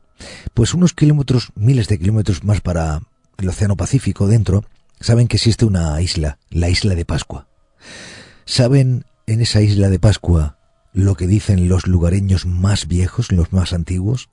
Pues 0.52 0.74
unos 0.74 0.92
kilómetros, 0.92 1.52
miles 1.54 1.86
de 1.86 2.00
kilómetros 2.00 2.42
más 2.42 2.60
para 2.60 3.02
el 3.36 3.48
Océano 3.48 3.76
Pacífico 3.76 4.26
dentro, 4.26 4.64
saben 4.98 5.28
que 5.28 5.36
existe 5.36 5.64
una 5.64 6.02
isla, 6.02 6.38
la 6.50 6.68
isla 6.68 6.96
de 6.96 7.04
Pascua. 7.04 7.46
Saben 8.44 9.04
en 9.28 9.40
esa 9.40 9.60
isla 9.60 9.88
de 9.88 10.00
Pascua 10.00 10.57
lo 10.98 11.14
que 11.14 11.28
dicen 11.28 11.68
los 11.68 11.86
lugareños 11.86 12.44
más 12.44 12.88
viejos, 12.88 13.30
los 13.30 13.52
más 13.52 13.72
antiguos, 13.72 14.30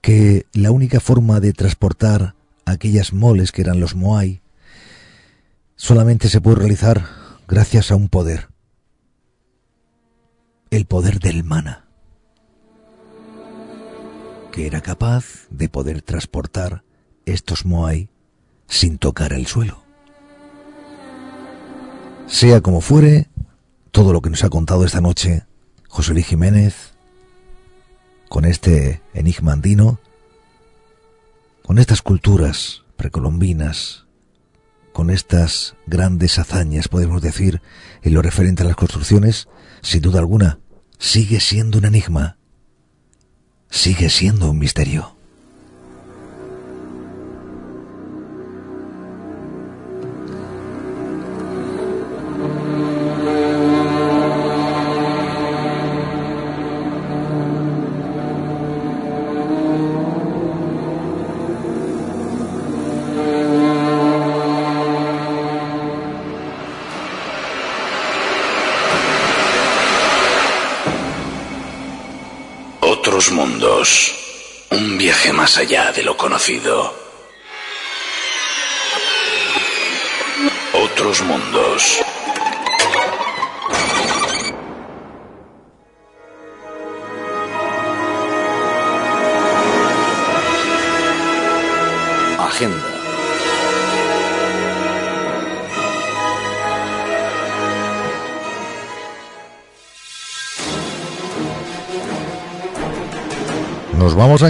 que 0.00 0.44
la 0.52 0.72
única 0.72 0.98
forma 0.98 1.38
de 1.38 1.52
transportar 1.52 2.34
aquellas 2.64 3.12
moles 3.12 3.52
que 3.52 3.62
eran 3.62 3.78
los 3.78 3.94
Moai 3.94 4.42
solamente 5.76 6.28
se 6.28 6.40
puede 6.40 6.56
realizar 6.56 7.06
gracias 7.46 7.92
a 7.92 7.96
un 7.96 8.08
poder, 8.08 8.48
el 10.70 10.84
poder 10.84 11.20
del 11.20 11.44
mana, 11.44 11.86
que 14.50 14.66
era 14.66 14.80
capaz 14.80 15.46
de 15.48 15.68
poder 15.68 16.02
transportar 16.02 16.82
estos 17.24 17.64
Moai 17.64 18.10
sin 18.66 18.98
tocar 18.98 19.32
el 19.32 19.46
suelo. 19.46 19.80
Sea 22.26 22.62
como 22.62 22.80
fuere, 22.80 23.28
todo 23.92 24.12
lo 24.12 24.20
que 24.20 24.30
nos 24.30 24.42
ha 24.42 24.50
contado 24.50 24.84
esta 24.84 25.00
noche 25.00 25.46
José 25.88 26.12
Luis 26.12 26.26
Jiménez, 26.26 26.92
con 28.28 28.44
este 28.44 29.02
enigma 29.14 29.52
andino, 29.52 29.98
con 31.64 31.78
estas 31.78 32.02
culturas 32.02 32.84
precolombinas, 32.96 34.06
con 34.92 35.10
estas 35.10 35.74
grandes 35.86 36.38
hazañas, 36.38 36.88
podemos 36.88 37.22
decir, 37.22 37.62
en 38.02 38.14
lo 38.14 38.22
referente 38.22 38.62
a 38.62 38.66
las 38.66 38.76
construcciones, 38.76 39.48
sin 39.82 40.02
duda 40.02 40.20
alguna, 40.20 40.60
sigue 40.98 41.40
siendo 41.40 41.78
un 41.78 41.86
enigma, 41.86 42.38
sigue 43.70 44.10
siendo 44.10 44.50
un 44.50 44.58
misterio. 44.58 45.17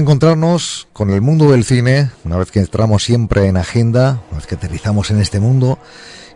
Encontrarnos 0.09 0.89
con 0.95 1.11
el 1.11 1.21
mundo 1.21 1.51
del 1.51 1.65
cine, 1.65 2.11
una 2.25 2.39
vez 2.39 2.51
que 2.51 2.61
entramos 2.61 3.05
siempre 3.05 3.47
en 3.47 3.59
agenda, 3.59 4.23
una 4.31 4.39
vez 4.39 4.47
que 4.47 4.55
aterrizamos 4.55 5.11
en 5.11 5.21
este 5.21 5.39
mundo, 5.39 5.79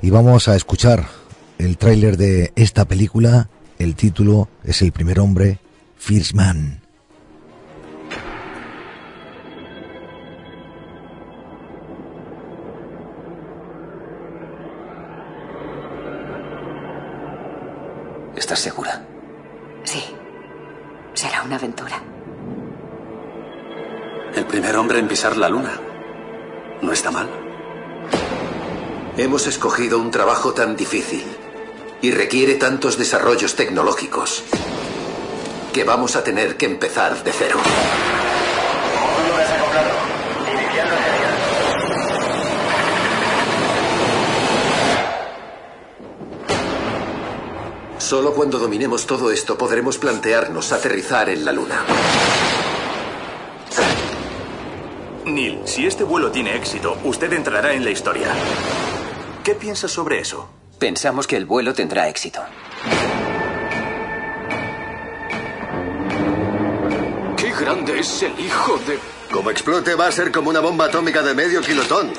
y 0.02 0.10
vamos 0.10 0.46
a 0.48 0.56
escuchar 0.56 1.06
el 1.56 1.78
tráiler 1.78 2.18
de 2.18 2.52
esta 2.54 2.84
película. 2.84 3.48
El 3.78 3.96
título 3.96 4.50
es 4.62 4.82
El 4.82 4.92
primer 4.92 5.20
hombre, 5.20 5.58
First 5.96 6.34
Man. 6.34 6.82
¿Estás 18.36 18.58
segura? 18.58 19.02
Sí. 19.84 20.02
Será 21.14 21.42
una 21.44 21.56
aventura. 21.56 22.02
El 24.34 24.46
primer 24.46 24.76
hombre 24.76 24.98
en 24.98 25.08
pisar 25.08 25.36
la 25.36 25.48
luna. 25.48 25.78
No 26.80 26.90
está 26.92 27.10
mal. 27.10 27.28
Hemos 29.18 29.46
escogido 29.46 29.98
un 29.98 30.10
trabajo 30.10 30.54
tan 30.54 30.74
difícil 30.74 31.24
y 32.00 32.12
requiere 32.12 32.54
tantos 32.54 32.96
desarrollos 32.96 33.56
tecnológicos 33.56 34.42
que 35.74 35.84
vamos 35.84 36.16
a 36.16 36.24
tener 36.24 36.56
que 36.56 36.64
empezar 36.64 37.22
de 37.22 37.32
cero. 37.32 37.58
Solo 47.98 48.32
cuando 48.32 48.58
dominemos 48.58 49.06
todo 49.06 49.30
esto 49.30 49.56
podremos 49.56 49.98
plantearnos 49.98 50.72
aterrizar 50.72 51.28
en 51.28 51.44
la 51.44 51.52
Luna. 51.52 51.84
Neil, 55.34 55.60
si 55.64 55.86
este 55.86 56.04
vuelo 56.04 56.30
tiene 56.30 56.54
éxito, 56.56 56.96
usted 57.04 57.32
entrará 57.32 57.72
en 57.72 57.84
la 57.84 57.90
historia. 57.90 58.28
¿Qué 59.42 59.54
piensa 59.54 59.88
sobre 59.88 60.20
eso? 60.20 60.48
Pensamos 60.78 61.26
que 61.26 61.36
el 61.36 61.46
vuelo 61.46 61.74
tendrá 61.74 62.08
éxito. 62.08 62.40
¡Qué 67.36 67.50
grande 67.52 67.98
es 68.00 68.22
el 68.22 68.38
hijo 68.38 68.78
de... 68.86 68.98
Como 69.32 69.50
explote 69.50 69.94
va 69.94 70.08
a 70.08 70.12
ser 70.12 70.30
como 70.30 70.50
una 70.50 70.60
bomba 70.60 70.86
atómica 70.86 71.22
de 71.22 71.34
medio 71.34 71.60
kilotón. 71.62 72.12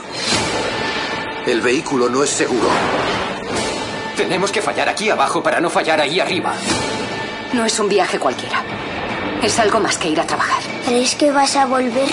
El 1.45 1.61
vehículo 1.61 2.09
no 2.09 2.23
es 2.23 2.29
seguro. 2.29 2.67
Tenemos 4.17 4.51
que 4.51 4.61
fallar 4.61 4.89
aquí 4.89 5.09
abajo 5.09 5.43
para 5.43 5.59
no 5.61 5.69
fallar 5.69 6.01
ahí 6.01 6.19
arriba. 6.19 6.53
No 7.53 7.65
es 7.65 7.79
un 7.79 7.89
viaje 7.89 8.17
cualquiera. 8.17 8.63
Es 9.43 9.59
algo 9.59 9.79
más 9.79 9.97
que 9.97 10.09
ir 10.09 10.19
a 10.19 10.25
trabajar. 10.25 10.63
¿Crees 10.85 11.15
que 11.15 11.31
vas 11.31 11.55
a 11.55 11.65
volver? 11.65 12.07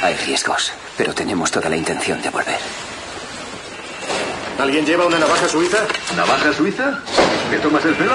Hay 0.00 0.14
riesgos, 0.14 0.72
pero 0.96 1.12
tenemos 1.12 1.50
toda 1.50 1.68
la 1.68 1.76
intención 1.76 2.22
de 2.22 2.30
volver. 2.30 2.58
¿Alguien 4.58 4.84
lleva 4.86 5.06
una 5.06 5.18
navaja 5.18 5.48
suiza? 5.48 5.78
¿Navaja 6.16 6.52
suiza? 6.52 7.00
¿Me 7.50 7.58
tomas 7.58 7.84
el 7.84 7.94
pelo? 7.94 8.14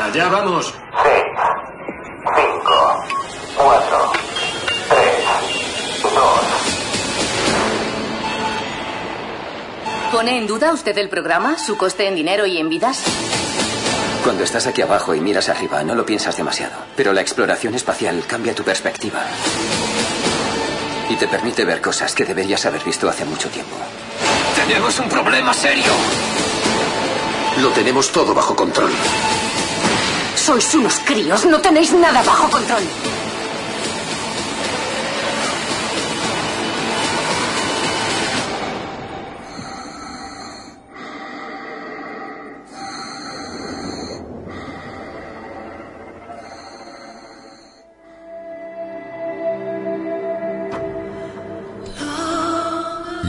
Allá 0.00 0.28
vamos. 0.28 0.74
Cinco, 2.36 3.04
cuatro, 3.56 4.12
tres, 4.88 5.24
dos. 6.02 6.40
¿Pone 10.12 10.38
en 10.38 10.46
duda 10.46 10.72
usted 10.72 10.96
el 10.98 11.08
programa, 11.08 11.58
su 11.58 11.76
coste 11.78 12.06
en 12.08 12.14
dinero 12.14 12.46
y 12.46 12.58
en 12.58 12.68
vidas? 12.68 13.02
Cuando 14.22 14.44
estás 14.44 14.68
aquí 14.68 14.82
abajo 14.82 15.14
y 15.14 15.20
miras 15.20 15.48
arriba, 15.48 15.82
no 15.82 15.96
lo 15.96 16.06
piensas 16.06 16.36
demasiado. 16.36 16.74
Pero 16.96 17.12
la 17.12 17.20
exploración 17.20 17.74
espacial 17.74 18.22
cambia 18.26 18.54
tu 18.54 18.62
perspectiva. 18.62 19.20
Y 21.08 21.16
te 21.16 21.26
permite 21.26 21.64
ver 21.64 21.80
cosas 21.80 22.14
que 22.14 22.24
deberías 22.24 22.64
haber 22.64 22.84
visto 22.84 23.08
hace 23.08 23.24
mucho 23.24 23.48
tiempo. 23.48 23.74
¡Tenemos 24.54 24.98
un 25.00 25.08
problema 25.08 25.52
serio! 25.52 25.92
Lo 27.60 27.70
tenemos 27.70 28.10
todo 28.12 28.32
bajo 28.32 28.54
control. 28.54 28.92
Sois 30.36 30.72
unos 30.74 31.00
críos, 31.00 31.44
no 31.44 31.60
tenéis 31.60 31.92
nada 31.92 32.22
bajo 32.22 32.48
control. 32.48 32.82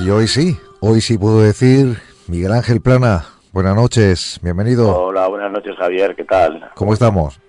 Y 0.03 0.09
hoy 0.09 0.27
sí, 0.27 0.57
hoy 0.81 0.99
sí 0.99 1.17
puedo 1.17 1.41
decir, 1.41 1.95
Miguel 2.27 2.51
Ángel 2.51 2.81
Plana, 2.81 3.23
buenas 3.53 3.73
noches, 3.73 4.37
bienvenido. 4.43 4.93
Hola, 4.93 5.29
buenas 5.29 5.49
noches 5.49 5.77
Javier, 5.77 6.13
¿qué 6.13 6.25
tal? 6.25 6.71
¿Cómo 6.75 6.91
estamos? 6.93 7.39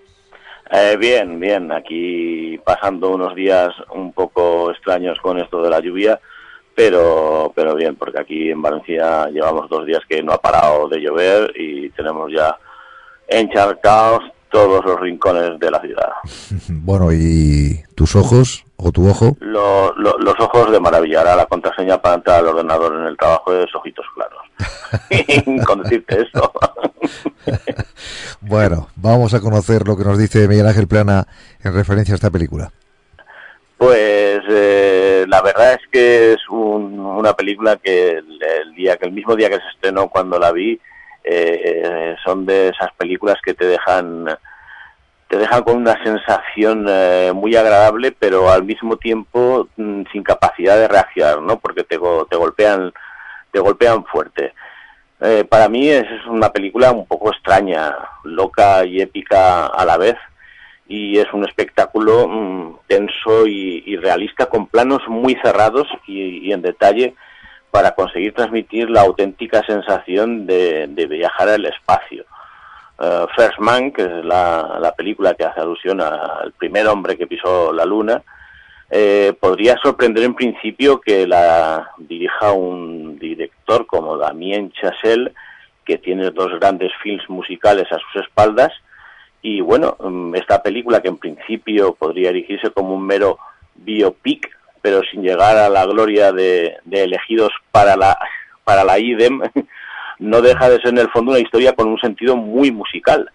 Eh, 0.71 0.97
bien, 0.97 1.41
bien, 1.41 1.73
aquí 1.73 2.57
pasando 2.65 3.11
unos 3.11 3.35
días 3.35 3.71
un 3.93 4.13
poco 4.13 4.71
extraños 4.71 5.19
con 5.21 5.41
esto 5.41 5.61
de 5.63 5.71
la 5.71 5.81
lluvia, 5.81 6.21
pero, 6.77 7.53
pero 7.57 7.75
bien, 7.75 7.97
porque 7.97 8.21
aquí 8.21 8.51
en 8.53 8.63
Valencia 8.63 9.27
llevamos 9.31 9.69
dos 9.69 9.85
días 9.85 10.03
que 10.09 10.23
no 10.23 10.33
ha 10.33 10.41
parado 10.41 10.89
de 10.89 11.01
llover 11.01 11.53
y 11.57 11.91
tenemos 11.91 12.31
ya 12.33 12.57
encharcados 13.27 14.23
todos 14.55 14.85
los 14.85 15.01
rincones 15.01 15.59
de 15.59 15.71
la 15.71 15.81
ciudad. 15.81 16.13
Bueno, 16.69 17.13
¿y 17.13 17.83
tus 17.97 18.15
ojos 18.15 18.65
o 18.77 18.93
tu 18.93 19.09
ojo? 19.09 19.37
Lo- 19.41 19.93
lo- 19.97 20.17
los 20.19 20.39
ojos 20.39 20.71
de 20.71 20.79
maravilla. 20.79 21.19
Ahora 21.21 21.35
la 21.37 21.47
contraseña 21.47 22.01
para 22.01 22.15
entrar 22.17 22.39
al 22.39 22.47
ordenador 22.49 22.95
en 23.01 23.07
el 23.07 23.17
trabajo 23.17 23.53
es 23.53 23.75
ojitos 23.75 24.07
claros. 24.15 24.43
Con 25.67 25.83
decirte 25.83 26.23
eso. 26.23 26.53
Bueno, 28.41 28.89
vamos 28.97 29.33
a 29.35 29.41
conocer 29.41 29.87
lo 29.89 29.97
que 29.97 30.05
nos 30.05 30.19
dice 30.19 30.47
Miguel 30.49 30.67
Ángel 30.67 30.87
Plana 30.87 31.27
en 31.63 31.73
referencia 31.75 32.15
a 32.15 32.17
esta 32.17 32.31
película. 32.31 32.71
Pues 33.79 34.41
eh, 34.51 35.25
la 35.29 35.41
verdad 35.43 35.73
es 35.75 35.81
que 35.91 36.33
es 36.35 36.41
un- 36.51 36.99
una 37.01 37.33
película 37.35 37.77
que 37.83 38.11
el, 38.11 38.39
el 38.63 38.75
día 38.75 38.97
que 38.97 39.07
el 39.07 39.13
mismo 39.13 39.35
día 39.35 39.49
que 39.49 39.57
se 39.57 39.69
estrenó 39.75 40.09
cuando 40.09 40.39
la 40.39 40.53
vi 40.53 40.79
eh, 41.25 42.15
son 42.23 42.45
de 42.45 42.69
esas 42.69 42.93
películas 42.99 43.39
que 43.43 43.55
te 43.55 43.67
dejan 43.67 44.27
te 45.27 45.39
dejan 45.39 45.63
con 45.63 45.77
una 45.77 46.01
sensación 46.05 46.87
eh, 46.89 47.33
muy 47.35 47.57
agradable 47.57 48.13
pero 48.13 48.51
al 48.51 48.63
mismo 48.63 48.99
tiempo 48.99 49.69
mm, 49.77 50.03
sin 50.13 50.23
capacidad 50.23 50.77
de 50.77 50.87
reaccionar 50.87 51.41
no 51.41 51.59
porque 51.59 51.83
te, 51.83 51.99
te 52.29 52.37
golpean 52.37 52.93
te 53.51 53.61
golpean 53.61 54.05
fuerte. 54.05 54.53
Eh, 55.21 55.45
para 55.49 55.69
mí 55.69 55.89
es 55.89 56.05
una 56.27 56.51
película 56.51 56.93
un 56.93 57.07
poco 57.07 57.31
extraña 57.31 57.97
loca 58.25 58.85
y 58.85 59.01
épica 59.01 59.67
a 59.67 59.85
la 59.87 59.97
vez 59.97 60.17
y 60.87 61.19
es 61.19 61.33
un 61.33 61.47
espectáculo 61.47 62.29
mm, 62.29 62.79
tenso 62.87 63.47
y, 63.47 63.83
y 63.87 63.97
realista 63.97 64.47
con 64.47 64.67
planos 64.67 65.01
muy 65.09 65.37
cerrados 65.43 65.89
y, 66.07 66.49
y 66.49 66.53
en 66.53 66.61
detalle 66.61 67.15
para 67.75 67.91
conseguir 67.91 68.33
transmitir 68.33 68.89
la 68.89 69.01
auténtica 69.01 69.61
sensación 69.67 70.47
de, 70.47 70.87
de 70.87 71.07
viajar 71.07 71.49
al 71.49 71.67
espacio. 71.67 72.25
Eh, 73.01 73.27
First 73.35 73.59
Man, 73.59 73.91
que 73.91 74.03
es 74.03 74.25
la, 74.25 74.79
la 74.81 74.93
película 74.93 75.35
que 75.35 75.43
hace 75.43 75.61
alusión 75.61 76.01
al 76.01 76.53
primer 76.53 76.87
hombre 76.87 77.17
que 77.17 77.27
pisó 77.27 77.73
la 77.73 77.85
luna, 77.85 78.23
eh, 78.89 79.33
podría 79.41 79.77
sorprender 79.83 80.23
en 80.23 80.37
principio 80.37 81.01
que 81.01 81.27
la 81.27 81.91
dirija 81.99 82.53
un 82.53 83.19
director 83.19 83.87
como 83.87 84.19
Damien 84.19 84.71
Chazelle, 84.71 85.33
que 85.85 85.99
tiene 85.99 86.31
dos 86.31 86.53
grandes 86.61 86.93
films 87.03 87.29
musicales 87.29 87.91
a 87.91 87.99
sus 87.99 88.23
espaldas, 88.23 88.73
y 89.43 89.61
bueno, 89.63 89.97
mm, 89.99 90.37
esta 90.37 90.63
película 90.63 91.03
que 91.03 91.09
en 91.09 91.19
principio 91.19 91.97
podría 91.97 92.29
erigirse 92.29 92.71
como 92.71 92.95
un 92.95 93.05
mero 93.05 93.37
biopic, 93.75 94.49
pero 94.85 95.01
sin 95.11 95.23
llegar 95.23 95.57
a 95.57 95.71
la 95.71 95.87
gloria 95.87 96.31
de, 96.31 96.77
elegidos 96.91 97.49
para 97.73 97.97
la, 97.97 98.19
para 98.65 98.85
la 98.85 98.99
IDEM, 98.99 99.41
no 100.19 100.43
deja 100.43 100.69
de 100.69 100.77
ser 100.77 100.89
en 100.89 100.99
el 100.99 101.09
fondo 101.09 101.31
una 101.31 101.41
historia 101.41 101.73
con 101.73 101.89
un 101.89 101.99
sentido 101.99 102.37
muy 102.37 102.71
musical. 102.71 103.31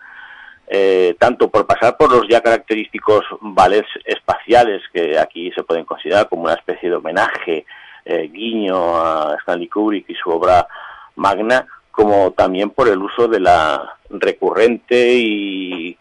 Eh, 0.67 1.15
tanto 1.17 1.49
por 1.49 1.65
pasar 1.65 1.97
por 1.97 2.11
los 2.11 2.27
ya 2.29 2.41
característicos 2.41 3.25
ballets 3.41 3.89
espaciales 4.05 4.83
que 4.93 5.17
aquí 5.17 5.51
se 5.53 5.63
pueden 5.63 5.85
considerar 5.85 6.29
como 6.29 6.43
una 6.43 6.53
especie 6.53 6.87
de 6.87 6.97
homenaje, 6.97 7.65
eh, 8.05 8.29
guiño 8.31 9.01
a 9.01 9.35
Stanley 9.39 9.69
Kubrick 9.69 10.07
y 10.07 10.13
su 10.13 10.29
obra 10.29 10.67
magna, 11.15 11.65
como 11.89 12.29
también 12.29 12.69
por 12.69 12.87
el 12.89 12.99
uso 12.99 13.27
de 13.27 13.39
la 13.39 13.97
recurrente 14.11 15.13
y, 15.15 15.97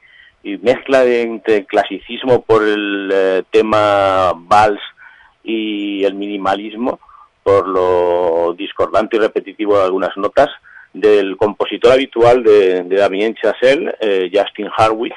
mezcla 0.61 1.05
de, 1.05 1.23
entre 1.23 1.65
clasicismo 1.65 2.43
por 2.43 2.63
el 2.63 3.11
eh, 3.11 3.43
tema 3.51 4.35
vals 4.37 4.81
y 5.49 6.05
el 6.05 6.15
minimalismo, 6.15 7.01
por 7.43 7.67
lo 7.67 8.53
discordante 8.53 9.17
y 9.17 9.21
repetitivo 9.21 9.79
de 9.79 9.85
algunas 9.85 10.15
notas, 10.19 10.49
del 10.93 11.39
compositor 11.39 11.93
habitual 11.93 12.43
de, 12.43 12.85
de 12.85 12.97
Damien 12.97 13.35
Chazelle, 13.35 13.95
eh, 13.99 14.31
Justin 14.33 14.69
Harwich, 14.77 15.15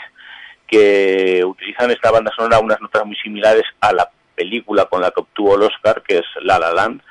que 0.66 1.44
utilizan 1.46 1.88
en 1.88 1.98
esta 1.98 2.12
banda 2.12 2.32
sonora 2.34 2.60
unas 2.60 2.80
notas 2.80 3.06
muy 3.06 3.16
similares 3.18 3.66
a 3.82 3.92
la 3.92 4.10
película 4.34 4.86
con 4.86 5.02
la 5.02 5.12
que 5.12 5.20
obtuvo 5.20 5.56
el 5.56 5.64
Oscar, 5.64 6.02
que 6.02 6.20
es 6.20 6.26
La 6.44 6.58
La 6.58 6.74
Land, 6.74 7.02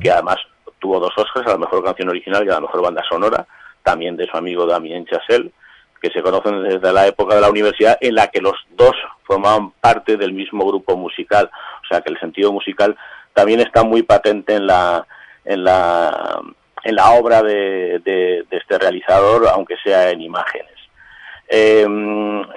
que 0.00 0.10
además 0.10 0.38
tuvo 0.78 0.98
dos 0.98 1.12
Oscars, 1.16 1.46
a 1.46 1.52
la 1.52 1.58
mejor 1.58 1.84
canción 1.84 2.08
original 2.08 2.44
y 2.44 2.48
a 2.48 2.54
la 2.54 2.60
mejor 2.60 2.82
banda 2.82 3.02
sonora, 3.08 3.46
también 3.82 4.16
de 4.16 4.26
su 4.26 4.36
amigo 4.36 4.64
Damien 4.64 5.04
Chazelle, 5.04 5.52
que 6.00 6.10
se 6.10 6.22
conocen 6.22 6.62
desde 6.64 6.92
la 6.92 7.06
época 7.06 7.34
de 7.34 7.42
la 7.42 7.50
universidad 7.50 7.98
en 8.00 8.14
la 8.14 8.28
que 8.28 8.40
los 8.40 8.56
dos 8.70 8.96
formaban 9.22 9.70
parte 9.80 10.16
del 10.16 10.32
mismo 10.32 10.66
grupo 10.66 10.96
musical. 10.96 11.50
O 11.82 11.86
sea 11.88 12.00
que 12.00 12.12
el 12.12 12.20
sentido 12.20 12.52
musical 12.52 12.96
también 13.32 13.60
está 13.60 13.82
muy 13.82 14.02
patente 14.02 14.54
en 14.54 14.66
la, 14.66 15.06
en 15.44 15.64
la, 15.64 16.40
en 16.84 16.94
la 16.94 17.10
obra 17.12 17.42
de, 17.42 18.44
este 18.50 18.78
realizador, 18.78 19.48
aunque 19.48 19.76
sea 19.82 20.10
en 20.10 20.20
imágenes. 20.20 20.68
Eh, 21.48 21.86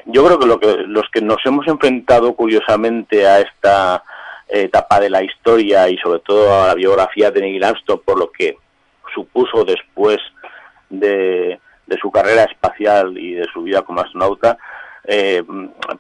yo 0.06 0.26
creo 0.26 0.40
que, 0.40 0.46
lo 0.46 0.60
que 0.60 0.78
los 0.88 1.10
que 1.12 1.22
nos 1.22 1.46
hemos 1.46 1.68
enfrentado 1.68 2.34
curiosamente 2.34 3.28
a 3.28 3.40
esta 3.40 4.04
etapa 4.48 5.00
de 5.00 5.10
la 5.10 5.24
historia 5.24 5.90
y 5.90 5.98
sobre 5.98 6.20
todo 6.20 6.64
a 6.64 6.68
la 6.68 6.76
biografía 6.76 7.32
de 7.32 7.42
Neil 7.42 7.64
Armstrong 7.64 8.02
por 8.06 8.20
lo 8.20 8.32
que 8.32 8.58
supuso 9.14 9.64
después 9.66 10.20
de, 10.90 11.60
su 12.02 12.12
carrera 12.12 12.44
espacial 12.44 13.18
y 13.18 13.34
de 13.34 13.46
su 13.54 13.64
vida 13.64 13.82
como 13.82 14.02
astronauta, 14.02 14.58
eh, 15.08 15.44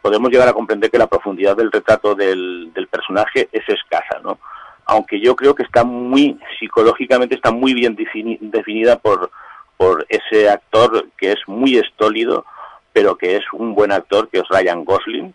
podemos 0.01 0.31
llegar 0.31 0.47
a 0.47 0.53
comprender 0.53 0.89
que 0.89 0.97
la 0.97 1.07
profundidad 1.07 1.55
del 1.55 1.71
retrato 1.71 2.15
del, 2.15 2.71
personaje 2.89 3.49
es 3.51 3.63
escasa, 3.67 4.19
¿no? 4.23 4.39
aunque 4.85 5.19
yo 5.19 5.35
creo 5.35 5.55
que 5.55 5.63
está 5.63 5.83
muy, 5.83 6.37
psicológicamente 6.59 7.35
está 7.35 7.51
muy 7.51 7.73
bien 7.73 7.95
definida 7.95 8.97
por, 8.97 9.31
por 9.77 10.05
ese 10.09 10.49
actor 10.49 11.07
que 11.17 11.31
es 11.31 11.39
muy 11.47 11.77
estólido, 11.77 12.45
pero 12.93 13.17
que 13.17 13.35
es 13.35 13.43
un 13.51 13.75
buen 13.75 13.91
actor, 13.91 14.29
que 14.29 14.39
es 14.39 14.47
Ryan 14.47 14.85
Gosling. 14.85 15.33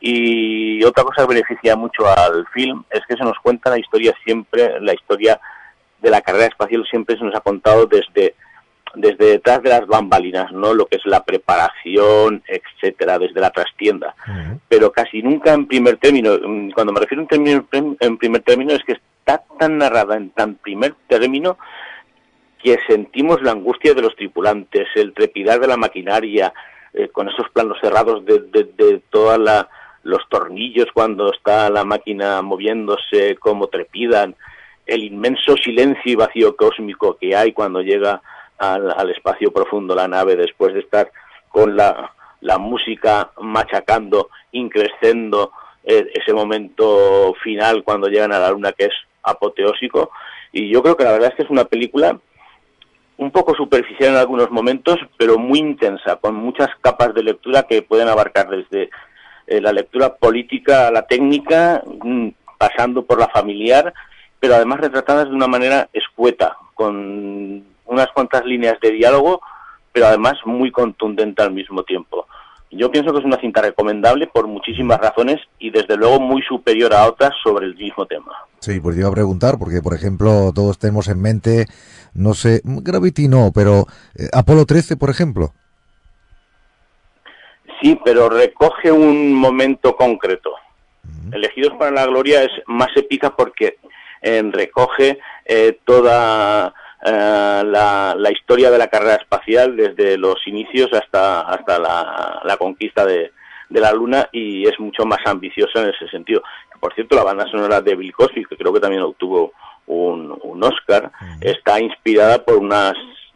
Y 0.00 0.84
otra 0.84 1.04
cosa 1.04 1.22
que 1.22 1.34
beneficia 1.34 1.74
mucho 1.74 2.06
al 2.06 2.46
film 2.48 2.84
es 2.90 3.00
que 3.08 3.16
se 3.16 3.24
nos 3.24 3.38
cuenta 3.38 3.70
la 3.70 3.78
historia 3.78 4.14
siempre, 4.24 4.78
la 4.80 4.92
historia 4.92 5.40
de 6.02 6.10
la 6.10 6.20
carrera 6.20 6.46
espacial 6.46 6.84
siempre 6.90 7.16
se 7.16 7.24
nos 7.24 7.34
ha 7.34 7.40
contado 7.40 7.86
desde 7.86 8.34
desde 8.96 9.26
detrás 9.26 9.62
de 9.62 9.70
las 9.70 9.86
bambalinas, 9.86 10.50
¿no? 10.52 10.74
Lo 10.74 10.86
que 10.86 10.96
es 10.96 11.06
la 11.06 11.24
preparación, 11.24 12.42
etcétera, 12.48 13.18
desde 13.18 13.40
la 13.40 13.50
trastienda. 13.50 14.14
Pero 14.68 14.90
casi 14.90 15.22
nunca 15.22 15.52
en 15.52 15.66
primer 15.66 15.98
término. 15.98 16.36
Mm, 16.42 16.70
cuando 16.70 16.92
me 16.92 17.00
refiero 17.00 17.26
en, 17.30 17.96
en 18.00 18.18
primer 18.18 18.42
término 18.42 18.72
es 18.72 18.82
que 18.84 18.92
está 18.92 19.42
tan 19.58 19.78
narrada 19.78 20.16
en 20.16 20.30
tan 20.30 20.54
primer 20.56 20.94
término 21.08 21.58
que 22.62 22.78
sentimos 22.88 23.42
la 23.42 23.52
angustia 23.52 23.94
de 23.94 24.02
los 24.02 24.16
tripulantes, 24.16 24.88
el 24.94 25.12
trepidar 25.12 25.60
de 25.60 25.68
la 25.68 25.76
maquinaria, 25.76 26.52
eh, 26.94 27.08
con 27.08 27.28
esos 27.28 27.48
planos 27.50 27.78
cerrados 27.80 28.24
de, 28.24 28.40
de, 28.40 28.64
de 28.76 29.02
todos 29.10 29.38
los 30.02 30.28
tornillos 30.30 30.86
cuando 30.94 31.32
está 31.32 31.68
la 31.68 31.84
máquina 31.84 32.40
moviéndose, 32.40 33.36
cómo 33.36 33.66
trepidan, 33.66 34.34
el 34.86 35.04
inmenso 35.04 35.56
silencio 35.56 36.12
y 36.12 36.14
vacío 36.14 36.56
cósmico 36.56 37.18
que 37.20 37.36
hay 37.36 37.52
cuando 37.52 37.82
llega 37.82 38.22
al, 38.58 39.10
espacio 39.10 39.52
profundo 39.52 39.94
la 39.94 40.08
nave 40.08 40.36
después 40.36 40.74
de 40.74 40.80
estar 40.80 41.10
con 41.48 41.76
la, 41.76 42.12
la 42.40 42.58
música 42.58 43.30
machacando, 43.40 44.30
increscendo 44.52 45.52
eh, 45.84 46.10
ese 46.14 46.32
momento 46.32 47.34
final 47.42 47.84
cuando 47.84 48.08
llegan 48.08 48.32
a 48.32 48.38
la 48.38 48.50
luna 48.50 48.72
que 48.72 48.86
es 48.86 48.94
apoteósico. 49.22 50.10
Y 50.52 50.70
yo 50.70 50.82
creo 50.82 50.96
que 50.96 51.04
la 51.04 51.12
verdad 51.12 51.30
es 51.30 51.36
que 51.36 51.42
es 51.42 51.50
una 51.50 51.64
película 51.64 52.18
un 53.18 53.30
poco 53.30 53.54
superficial 53.54 54.10
en 54.10 54.16
algunos 54.16 54.50
momentos, 54.50 54.98
pero 55.16 55.38
muy 55.38 55.58
intensa, 55.58 56.16
con 56.16 56.34
muchas 56.34 56.68
capas 56.80 57.14
de 57.14 57.22
lectura 57.22 57.62
que 57.62 57.82
pueden 57.82 58.08
abarcar 58.08 58.48
desde 58.48 58.90
eh, 59.46 59.60
la 59.60 59.72
lectura 59.72 60.16
política 60.16 60.88
a 60.88 60.90
la 60.90 61.06
técnica, 61.06 61.82
mm, 62.02 62.28
pasando 62.58 63.04
por 63.04 63.18
la 63.18 63.28
familiar, 63.28 63.94
pero 64.38 64.54
además 64.54 64.80
retratadas 64.80 65.28
de 65.28 65.34
una 65.34 65.46
manera 65.46 65.88
escueta, 65.92 66.56
con 66.74 67.64
unas 67.86 68.08
cuantas 68.14 68.44
líneas 68.44 68.78
de 68.80 68.90
diálogo, 68.90 69.40
pero 69.92 70.06
además 70.06 70.34
muy 70.44 70.70
contundente 70.70 71.42
al 71.42 71.52
mismo 71.52 71.82
tiempo. 71.82 72.26
Yo 72.70 72.90
pienso 72.90 73.12
que 73.12 73.20
es 73.20 73.24
una 73.24 73.40
cinta 73.40 73.62
recomendable 73.62 74.26
por 74.26 74.46
muchísimas 74.48 74.98
razones 74.98 75.38
y 75.58 75.70
desde 75.70 75.96
luego 75.96 76.20
muy 76.20 76.42
superior 76.42 76.92
a 76.92 77.06
otras 77.06 77.30
sobre 77.42 77.66
el 77.66 77.76
mismo 77.76 78.06
tema. 78.06 78.32
Sí, 78.58 78.80
pues 78.80 78.98
iba 78.98 79.08
a 79.08 79.12
preguntar, 79.12 79.56
porque 79.58 79.80
por 79.80 79.94
ejemplo 79.94 80.52
todos 80.54 80.78
tenemos 80.78 81.08
en 81.08 81.22
mente, 81.22 81.66
no 82.14 82.34
sé, 82.34 82.60
Gravity 82.64 83.28
no, 83.28 83.52
pero 83.54 83.86
eh, 84.16 84.28
Apolo 84.32 84.66
13, 84.66 84.96
por 84.96 85.10
ejemplo. 85.10 85.52
Sí, 87.80 87.98
pero 88.04 88.28
recoge 88.28 88.90
un 88.90 89.32
momento 89.34 89.96
concreto. 89.96 90.50
Elegidos 91.32 91.74
para 91.78 91.90
la 91.90 92.06
Gloria 92.06 92.42
es 92.42 92.50
más 92.66 92.88
épica 92.96 93.34
porque 93.34 93.78
eh, 94.22 94.42
recoge 94.52 95.18
eh, 95.44 95.78
toda 95.84 96.74
eh, 97.04 97.62
la, 97.64 98.30
historia 98.30 98.70
de 98.70 98.78
la 98.78 98.88
carrera 98.88 99.16
espacial 99.16 99.76
desde 99.76 100.16
los 100.16 100.36
inicios 100.46 100.90
hasta, 100.92 101.42
hasta 101.42 101.78
la, 101.78 102.56
conquista 102.58 103.04
de, 103.04 103.32
la 103.70 103.92
Luna 103.92 104.28
y 104.32 104.66
es 104.66 104.78
mucho 104.80 105.04
más 105.04 105.20
ambiciosa 105.26 105.82
en 105.82 105.90
ese 105.90 106.08
sentido. 106.08 106.42
Por 106.80 106.94
cierto, 106.94 107.16
la 107.16 107.24
banda 107.24 107.46
sonora 107.50 107.80
de 107.80 107.94
Bill 107.96 108.12
Cosby, 108.12 108.44
que 108.44 108.56
creo 108.56 108.72
que 108.72 108.80
también 108.80 109.02
obtuvo 109.02 109.52
un, 109.86 110.38
un 110.42 110.64
Oscar, 110.64 111.10
está 111.40 111.80
inspirada 111.80 112.44
por 112.44 112.56
unas, 112.56 112.94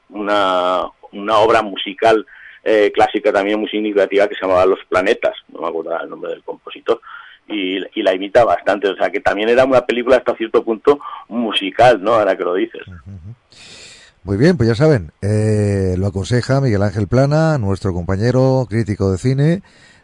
una, 0.09 0.85
una 1.13 1.39
obra 1.39 1.63
musical 1.63 2.27
eh, 2.63 2.93
clásica 2.95 3.33
también 3.33 3.59
muy 3.59 3.69
significativa 3.69 4.29
que 4.29 4.35
se 4.35 4.43
llamaba 4.43 4.67
Los 4.67 4.85
Planetas, 4.89 5.35
no 5.49 5.63
me 5.63 5.69
acuerdo 5.69 5.99
el 5.99 6.11
nombre 6.11 6.31
del 6.33 6.43
compositor, 6.43 7.01
y, 7.49 7.79
y, 7.99 8.03
la 8.03 8.15
imita 8.15 8.45
bastante, 8.45 8.89
o 8.89 8.97
sea 8.97 9.11
que 9.11 9.21
también 9.21 9.49
era 9.49 9.65
una 9.65 9.85
película 9.85 10.19
hasta 10.19 10.37
cierto 10.37 10.63
punto 10.63 11.01
musical, 11.29 12.03
¿no? 12.03 12.15
Ahora 12.15 12.37
que 12.37 12.45
lo 12.45 12.55
dices. 12.55 12.83
Muy 14.23 14.37
bien, 14.37 14.59
pues 14.59 14.69
ya 14.69 14.75
saben, 14.75 15.13
eh, 15.23 15.95
lo 15.97 16.07
aconseja 16.07 16.61
Miguel 16.61 16.83
Ángel 16.83 17.09
Plana, 17.09 17.57
nuestro 17.57 17.95
compañero 17.95 18.67
crítico 18.69 19.11
de 19.11 19.17
cine, 19.17 19.63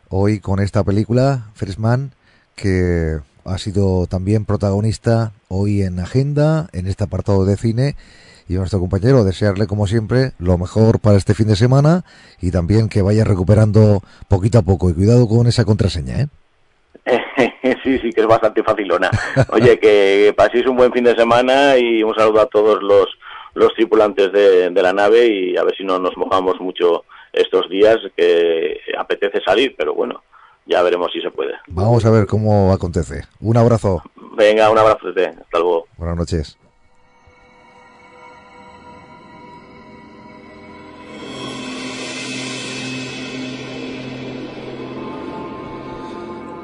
hoy 0.08 0.40
con 0.40 0.58
esta 0.58 0.82
película, 0.84 1.50
Freshman, 1.54 2.12
que 2.54 3.18
ha 3.44 3.58
sido 3.58 4.06
también 4.06 4.46
protagonista 4.46 5.32
hoy 5.48 5.82
en 5.82 6.00
Agenda, 6.00 6.68
en 6.72 6.86
este 6.86 7.04
apartado 7.04 7.44
de 7.44 7.58
cine, 7.58 7.94
y 8.48 8.54
nuestro 8.54 8.80
compañero 8.80 9.22
desearle 9.22 9.66
como 9.66 9.86
siempre 9.86 10.32
lo 10.38 10.56
mejor 10.56 10.98
para 10.98 11.18
este 11.18 11.34
fin 11.34 11.48
de 11.48 11.56
semana 11.56 12.04
y 12.40 12.50
también 12.52 12.88
que 12.88 13.02
vaya 13.02 13.22
recuperando 13.22 14.00
poquito 14.28 14.58
a 14.58 14.62
poco 14.62 14.88
y 14.88 14.94
cuidado 14.94 15.28
con 15.28 15.46
esa 15.46 15.66
contraseña, 15.66 16.20
¿eh? 16.22 16.28
sí, 17.84 17.98
sí, 17.98 18.10
que 18.10 18.22
es 18.22 18.26
bastante 18.26 18.62
facilona. 18.62 19.10
Oye, 19.50 19.78
que 19.78 20.32
paséis 20.34 20.66
un 20.66 20.76
buen 20.76 20.92
fin 20.92 21.04
de 21.04 21.14
semana 21.14 21.76
y 21.76 22.02
un 22.02 22.14
saludo 22.14 22.40
a 22.40 22.46
todos 22.46 22.82
los 22.82 23.06
los 23.56 23.72
tripulantes 23.72 24.30
de, 24.32 24.70
la 24.70 24.92
nave 24.92 25.26
y 25.26 25.56
a 25.56 25.64
ver 25.64 25.74
si 25.74 25.82
no 25.82 25.98
nos 25.98 26.14
mojamos 26.18 26.60
mucho 26.60 27.04
estos 27.32 27.68
días 27.70 27.96
que 28.14 28.78
apetece 28.98 29.40
salir, 29.42 29.74
pero 29.76 29.94
bueno, 29.94 30.22
ya 30.66 30.82
veremos 30.82 31.10
si 31.10 31.22
se 31.22 31.30
puede. 31.30 31.54
Vamos 31.68 32.04
a 32.04 32.10
ver 32.10 32.26
cómo 32.26 32.70
acontece. 32.70 33.22
Un 33.40 33.56
abrazo. 33.56 34.02
Venga, 34.36 34.70
un 34.70 34.76
abrazo. 34.76 35.08
Hasta 35.08 35.58
luego. 35.58 35.86
Buenas 35.96 36.16
noches. 36.18 36.58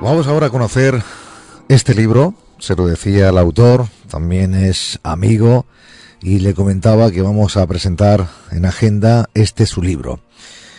Vamos 0.03 0.27
ahora 0.27 0.49
a 0.49 0.51
conocer 0.51 0.95
este 1.69 1.95
libro, 1.95 2.35
se 2.59 2.77
lo 2.77 2.87
decía 2.87 3.31
el 3.31 3.39
autor, 3.39 3.87
también 4.11 4.53
es 4.53 4.99
amigo 5.05 5.65
y 6.23 6.39
le 6.39 6.55
comentaba 6.55 7.11
que 7.11 7.21
vamos 7.21 7.57
a 7.57 7.67
presentar 7.67 8.29
en 8.53 8.65
agenda 8.65 9.29
este 9.35 9.67
su 9.67 9.83
libro. 9.83 10.21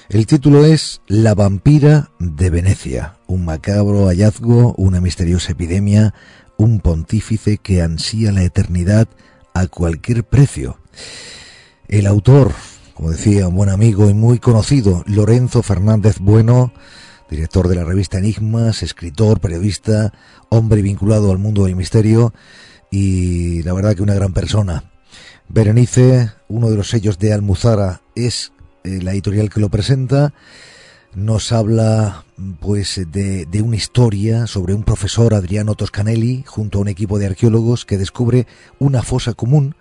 El 0.10 0.26
título 0.26 0.66
es 0.66 1.02
La 1.08 1.36
vampira 1.36 2.12
de 2.20 2.50
Venecia, 2.50 3.18
un 3.28 3.44
macabro 3.46 4.08
hallazgo, 4.08 4.74
una 4.78 5.02
misteriosa 5.02 5.52
epidemia, 5.52 6.14
un 6.58 6.80
pontífice 6.80 7.58
que 7.58 7.82
ansía 7.82 8.32
la 8.32 8.44
eternidad 8.44 9.08
a 9.54 9.68
cualquier 9.68 10.24
precio. 10.24 10.78
El 11.88 12.08
autor, 12.08 12.54
como 12.94 13.12
decía 13.12 13.48
un 13.48 13.56
buen 13.56 13.70
amigo 13.70 14.10
y 14.10 14.14
muy 14.14 14.40
conocido, 14.40 15.04
Lorenzo 15.08 15.62
Fernández 15.62 16.20
Bueno, 16.20 16.74
director 17.30 17.68
de 17.68 17.76
la 17.76 17.84
revista 17.84 18.18
Enigmas, 18.18 18.84
escritor, 18.84 19.42
periodista, 19.42 20.14
hombre 20.50 20.82
vinculado 20.82 21.32
al 21.32 21.38
mundo 21.38 21.66
del 21.66 21.76
misterio 21.76 22.34
y 22.92 23.64
la 23.64 23.74
verdad 23.74 23.96
que 23.96 24.04
una 24.04 24.14
gran 24.14 24.34
persona. 24.34 24.93
Berenice, 25.50 26.32
uno 26.48 26.70
de 26.70 26.78
los 26.78 26.90
sellos 26.90 27.20
de 27.20 27.34
Almuzara, 27.34 28.02
es 28.16 28.52
eh, 28.84 29.00
la 29.02 29.12
editorial 29.12 29.50
que 29.50 29.60
lo 29.60 29.70
presenta. 29.70 30.34
Nos 31.16 31.52
habla 31.52 32.26
pues 32.60 33.00
de, 33.12 33.46
de, 33.46 33.62
una 33.62 33.76
historia 33.76 34.48
sobre 34.48 34.74
un 34.74 34.84
profesor 34.84 35.34
Adriano 35.36 35.76
Toscanelli 35.76 36.44
junto 36.48 36.80
a 36.80 36.82
un 36.82 36.88
equipo 36.88 37.20
de 37.20 37.28
arqueólogos 37.28 37.86
que 37.86 38.00
descubre 38.00 38.48
una 38.80 39.04
fosa 39.04 39.34
común 39.34 39.76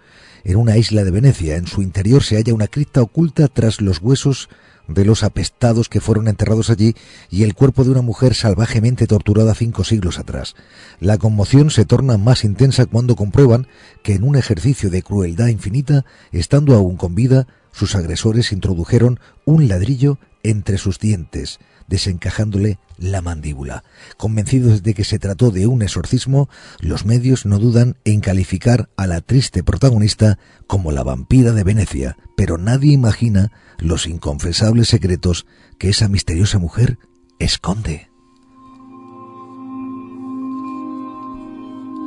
en 0.45 0.57
una 0.57 0.77
isla 0.77 1.05
de 1.05 1.11
Venecia. 1.11 1.57
En 1.57 1.67
su 1.67 1.83
interior 1.83 2.23
se 2.23 2.37
halla 2.37 2.53
una 2.55 2.67
cripta 2.67 3.01
oculta 3.01 3.49
tras 3.49 3.81
los 3.81 4.01
huesos 4.01 4.51
de 4.89 5.05
los 5.05 5.23
apestados 5.23 5.89
que 5.89 6.01
fueron 6.01 6.29
enterrados 6.29 6.71
allí 6.71 6.95
y 7.31 7.45
el 7.45 7.55
cuerpo 7.55 7.85
de 7.85 7.91
una 7.91 8.03
mujer 8.03 8.35
salvajemente 8.35 9.07
torturada 9.07 9.55
cinco 9.55 9.85
siglos 9.85 10.19
atrás. 10.19 10.55
La 11.01 11.19
conmoción 11.19 11.71
se 11.71 11.85
torna 11.85 12.19
más 12.19 12.45
intensa 12.45 12.87
cuando 12.87 13.17
comprueban 13.17 13.67
que 14.03 14.15
en 14.15 14.25
un 14.25 14.37
ejercicio 14.37 14.91
de 14.91 15.03
crueldad 15.03 15.49
infinita, 15.49 16.05
estando 16.33 16.75
aún 16.75 16.97
con 16.97 17.15
vida, 17.15 17.47
sus 17.73 17.95
agresores 17.95 18.53
introdujeron 18.53 19.19
un 19.45 19.69
ladrillo 19.69 20.19
entre 20.43 20.79
sus 20.79 20.99
dientes, 20.99 21.59
desencajándole 21.89 22.79
la 22.99 23.23
mandíbula. 23.23 23.85
Convencidos 24.17 24.83
de 24.83 24.95
que 24.95 25.05
se 25.05 25.19
trató 25.19 25.51
de 25.51 25.67
un 25.67 25.83
exorcismo, 25.83 26.49
los 26.81 27.05
medios 27.05 27.47
no 27.47 27.59
dudan 27.59 27.97
en 28.05 28.21
calificar 28.21 28.89
a 28.97 29.07
la 29.07 29.21
triste 29.21 29.63
protagonista 29.63 30.39
como 30.67 30.93
la 30.93 31.03
vampira 31.03 31.53
de 31.53 31.65
Venecia, 31.65 32.17
pero 32.37 32.59
nadie 32.59 32.93
imagina 32.93 33.53
los 33.83 34.07
inconfesables 34.07 34.89
secretos 34.89 35.47
que 35.79 35.89
esa 35.89 36.09
misteriosa 36.09 36.59
mujer 36.59 36.99
esconde. 37.39 38.09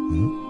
¿Mm? 0.09 0.45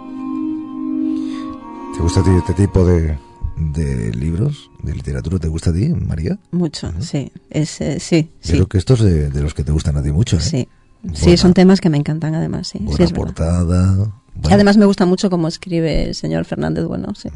¿Te 1.95 2.01
gusta 2.01 2.19
a 2.19 2.23
ti 2.23 2.29
este 2.31 2.53
tipo 2.53 2.85
de, 2.85 3.17
de 3.55 4.13
libros, 4.13 4.69
de 4.83 4.93
literatura, 4.93 5.39
te 5.39 5.47
gusta 5.47 5.69
a 5.71 5.73
ti, 5.73 5.87
María? 5.89 6.37
Mucho, 6.51 6.93
sí. 6.99 7.31
Es, 7.49 7.79
eh, 7.81 7.99
sí, 7.99 8.29
Creo 8.41 8.67
que 8.67 8.77
estos 8.77 8.99
de, 9.01 9.29
de 9.29 9.41
los 9.41 9.53
que 9.53 9.63
te 9.63 9.71
gustan 9.71 9.97
a 9.97 10.03
ti 10.03 10.11
mucho. 10.11 10.37
¿eh? 10.37 10.41
Sí. 10.41 10.67
Sí, 11.13 11.37
son 11.37 11.53
temas 11.53 11.81
que 11.81 11.89
me 11.89 11.97
encantan 11.97 12.33
además, 12.33 12.67
sí. 12.67 12.79
Buena 12.81 13.07
sí, 13.07 13.13
portada. 13.13 14.11
Bueno. 14.35 14.53
Además 14.55 14.77
me 14.77 14.85
gusta 14.85 15.05
mucho 15.05 15.29
cómo 15.29 15.47
escribe 15.47 16.03
el 16.03 16.15
señor 16.15 16.45
Fernández 16.45 16.85
Bueno, 16.85 17.15
sí. 17.15 17.29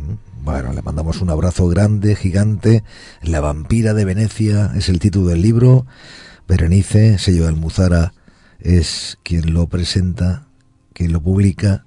Bueno, 0.43 0.73
le 0.73 0.81
mandamos 0.81 1.21
un 1.21 1.29
abrazo 1.29 1.67
grande, 1.67 2.15
gigante. 2.15 2.83
La 3.21 3.39
vampira 3.39 3.93
de 3.93 4.05
Venecia 4.05 4.71
es 4.75 4.89
el 4.89 4.99
título 4.99 5.27
del 5.27 5.41
libro. 5.41 5.85
Berenice, 6.47 7.17
sello 7.17 7.43
de 7.43 7.49
Almuzara, 7.49 8.13
es 8.59 9.17
quien 9.23 9.53
lo 9.53 9.67
presenta, 9.67 10.47
quien 10.93 11.13
lo 11.13 11.21
publica 11.21 11.85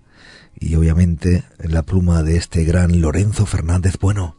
y 0.59 0.77
obviamente 0.77 1.45
la 1.59 1.83
pluma 1.83 2.23
de 2.23 2.37
este 2.37 2.65
gran 2.65 3.01
Lorenzo 3.01 3.47
Fernández 3.47 3.99
Bueno. 4.01 4.37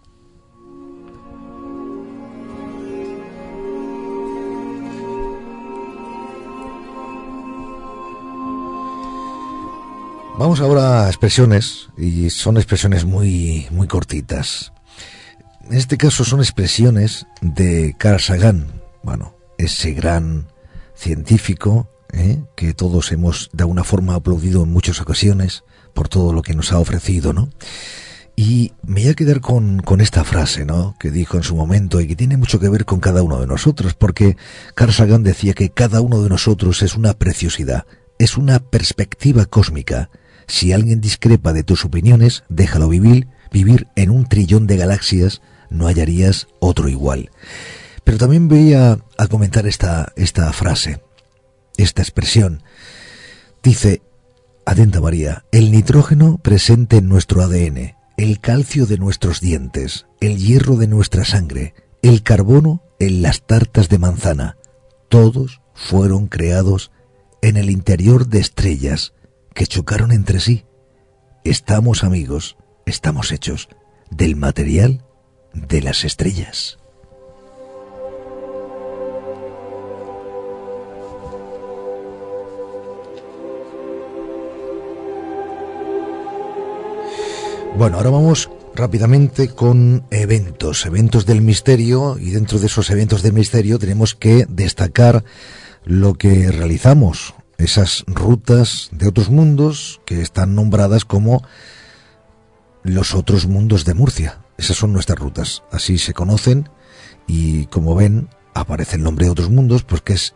Vamos 10.36 10.62
ahora 10.62 11.06
a 11.06 11.08
expresiones, 11.10 11.90
y 11.96 12.32
son 12.32 12.58
expresiones 12.58 13.06
muy, 13.06 13.68
muy 13.70 13.88
cortitas. 13.88 14.74
En 15.70 15.78
este 15.78 15.96
caso 15.96 16.26
son 16.26 16.40
expresiones 16.40 17.28
de 17.42 17.96
Carl 18.00 18.20
Sagan, 18.20 18.82
bueno, 19.04 19.36
ese 19.60 19.94
gran 19.94 20.48
científico 20.96 21.88
¿eh? 22.12 22.42
que 22.56 22.74
todos 22.74 23.12
hemos 23.12 23.52
de 23.54 23.64
alguna 23.64 23.84
forma 23.84 24.16
aplaudido 24.16 24.64
en 24.64 24.74
muchas 24.74 25.00
ocasiones 25.00 25.64
por 25.94 26.10
todo 26.10 26.34
lo 26.34 26.42
que 26.42 26.56
nos 26.56 26.72
ha 26.72 26.80
ofrecido, 26.80 27.32
¿no? 27.32 27.50
Y 28.36 28.74
me 28.82 29.02
voy 29.02 29.12
a 29.12 29.14
quedar 29.14 29.40
con, 29.40 29.82
con 29.82 30.02
esta 30.02 30.24
frase, 30.24 30.66
¿no? 30.66 30.96
Que 31.00 31.12
dijo 31.12 31.38
en 31.38 31.44
su 31.44 31.56
momento 31.56 32.02
y 32.02 32.08
que 32.08 32.16
tiene 32.16 32.38
mucho 32.38 32.60
que 32.60 32.70
ver 32.70 32.86
con 32.86 33.00
cada 33.00 33.22
uno 33.22 33.40
de 33.40 33.46
nosotros, 33.46 33.94
porque 33.94 34.36
Carl 34.74 34.92
Sagan 34.92 35.22
decía 35.22 35.54
que 35.54 35.70
cada 35.70 36.02
uno 36.02 36.24
de 36.24 36.30
nosotros 36.30 36.82
es 36.82 36.96
una 36.96 37.14
preciosidad, 37.14 37.86
es 38.18 38.36
una 38.36 38.58
perspectiva 38.58 39.46
cósmica, 39.46 40.10
si 40.54 40.72
alguien 40.72 41.02
discrepa 41.02 41.52
de 41.52 41.64
tus 41.64 41.84
opiniones, 41.84 42.44
déjalo 42.48 42.88
vivir, 42.88 43.28
vivir 43.52 43.88
en 43.96 44.12
un 44.12 44.28
trillón 44.28 44.68
de 44.68 44.78
galaxias, 44.78 45.42
no 45.72 45.88
hallarías 45.88 46.48
otro 46.60 46.90
igual. 46.90 47.32
Pero 48.04 48.20
también 48.20 48.48
voy 48.48 48.76
a, 48.76 49.00
comentar 49.32 49.66
esta, 49.66 50.14
esta 50.16 50.54
frase, 50.54 51.02
esta 51.76 52.04
expresión. 52.04 52.62
Dice, 53.64 54.04
atenta 54.64 55.02
María, 55.02 55.44
el 55.52 55.72
nitrógeno 55.72 56.38
presente 56.38 56.98
en 56.98 57.10
nuestro 57.10 57.42
ADN, 57.42 57.96
el 58.18 58.40
calcio 58.40 58.86
de 58.86 59.00
nuestros 59.00 59.42
dientes, 59.42 60.06
el 60.22 60.38
hierro 60.38 60.76
de 60.76 60.86
nuestra 60.86 61.26
sangre, 61.26 61.74
el 62.04 62.22
carbono 62.22 62.84
en 63.00 63.24
las 63.24 63.42
tartas 63.48 63.90
de 63.90 63.98
manzana, 63.98 64.58
todos 65.10 65.62
fueron 65.74 66.28
creados 66.28 66.92
en 67.42 67.58
el 67.58 67.72
interior 67.72 68.28
de 68.28 68.40
estrellas, 68.40 69.14
que 69.54 69.68
chocaron 69.68 70.12
entre 70.12 70.40
sí. 70.40 70.66
Estamos 71.44 72.04
amigos, 72.04 72.58
estamos 72.86 73.32
hechos 73.32 73.70
del 74.10 74.36
material 74.36 75.06
de 75.54 75.82
las 75.82 76.04
estrellas. 76.04 76.78
Bueno, 87.76 87.98
ahora 87.98 88.12
vamos 88.12 88.52
rápidamente 88.76 89.50
con 89.50 90.06
eventos, 90.12 90.86
eventos 90.86 91.26
del 91.26 91.42
misterio 91.42 92.18
y 92.20 92.30
dentro 92.30 92.60
de 92.60 92.68
esos 92.68 92.90
eventos 92.92 93.24
del 93.24 93.34
misterio 93.34 93.80
tenemos 93.80 94.14
que 94.14 94.46
destacar 94.48 95.24
lo 95.84 96.14
que 96.14 96.52
realizamos 96.52 97.34
esas 97.58 98.04
rutas 98.08 98.90
de 98.92 99.08
otros 99.08 99.30
mundos 99.30 100.02
que 100.06 100.22
están 100.22 100.56
nombradas 100.56 101.06
como 101.06 101.44
los 102.84 103.16
otros 103.16 103.48
mundos 103.48 103.86
de 103.86 103.94
Murcia. 103.94 104.40
Esas 104.58 104.78
son 104.78 104.94
nuestras 104.94 105.20
rutas, 105.20 105.64
así 105.72 105.98
se 105.98 106.14
conocen 106.14 106.70
y 107.28 107.66
como 107.68 107.96
ven 107.96 108.30
aparece 108.54 108.98
el 108.98 109.04
nombre 109.04 109.26
de 109.26 109.32
otros 109.32 109.50
mundos, 109.50 109.84
pues 109.84 110.02
que 110.02 110.14
es 110.14 110.36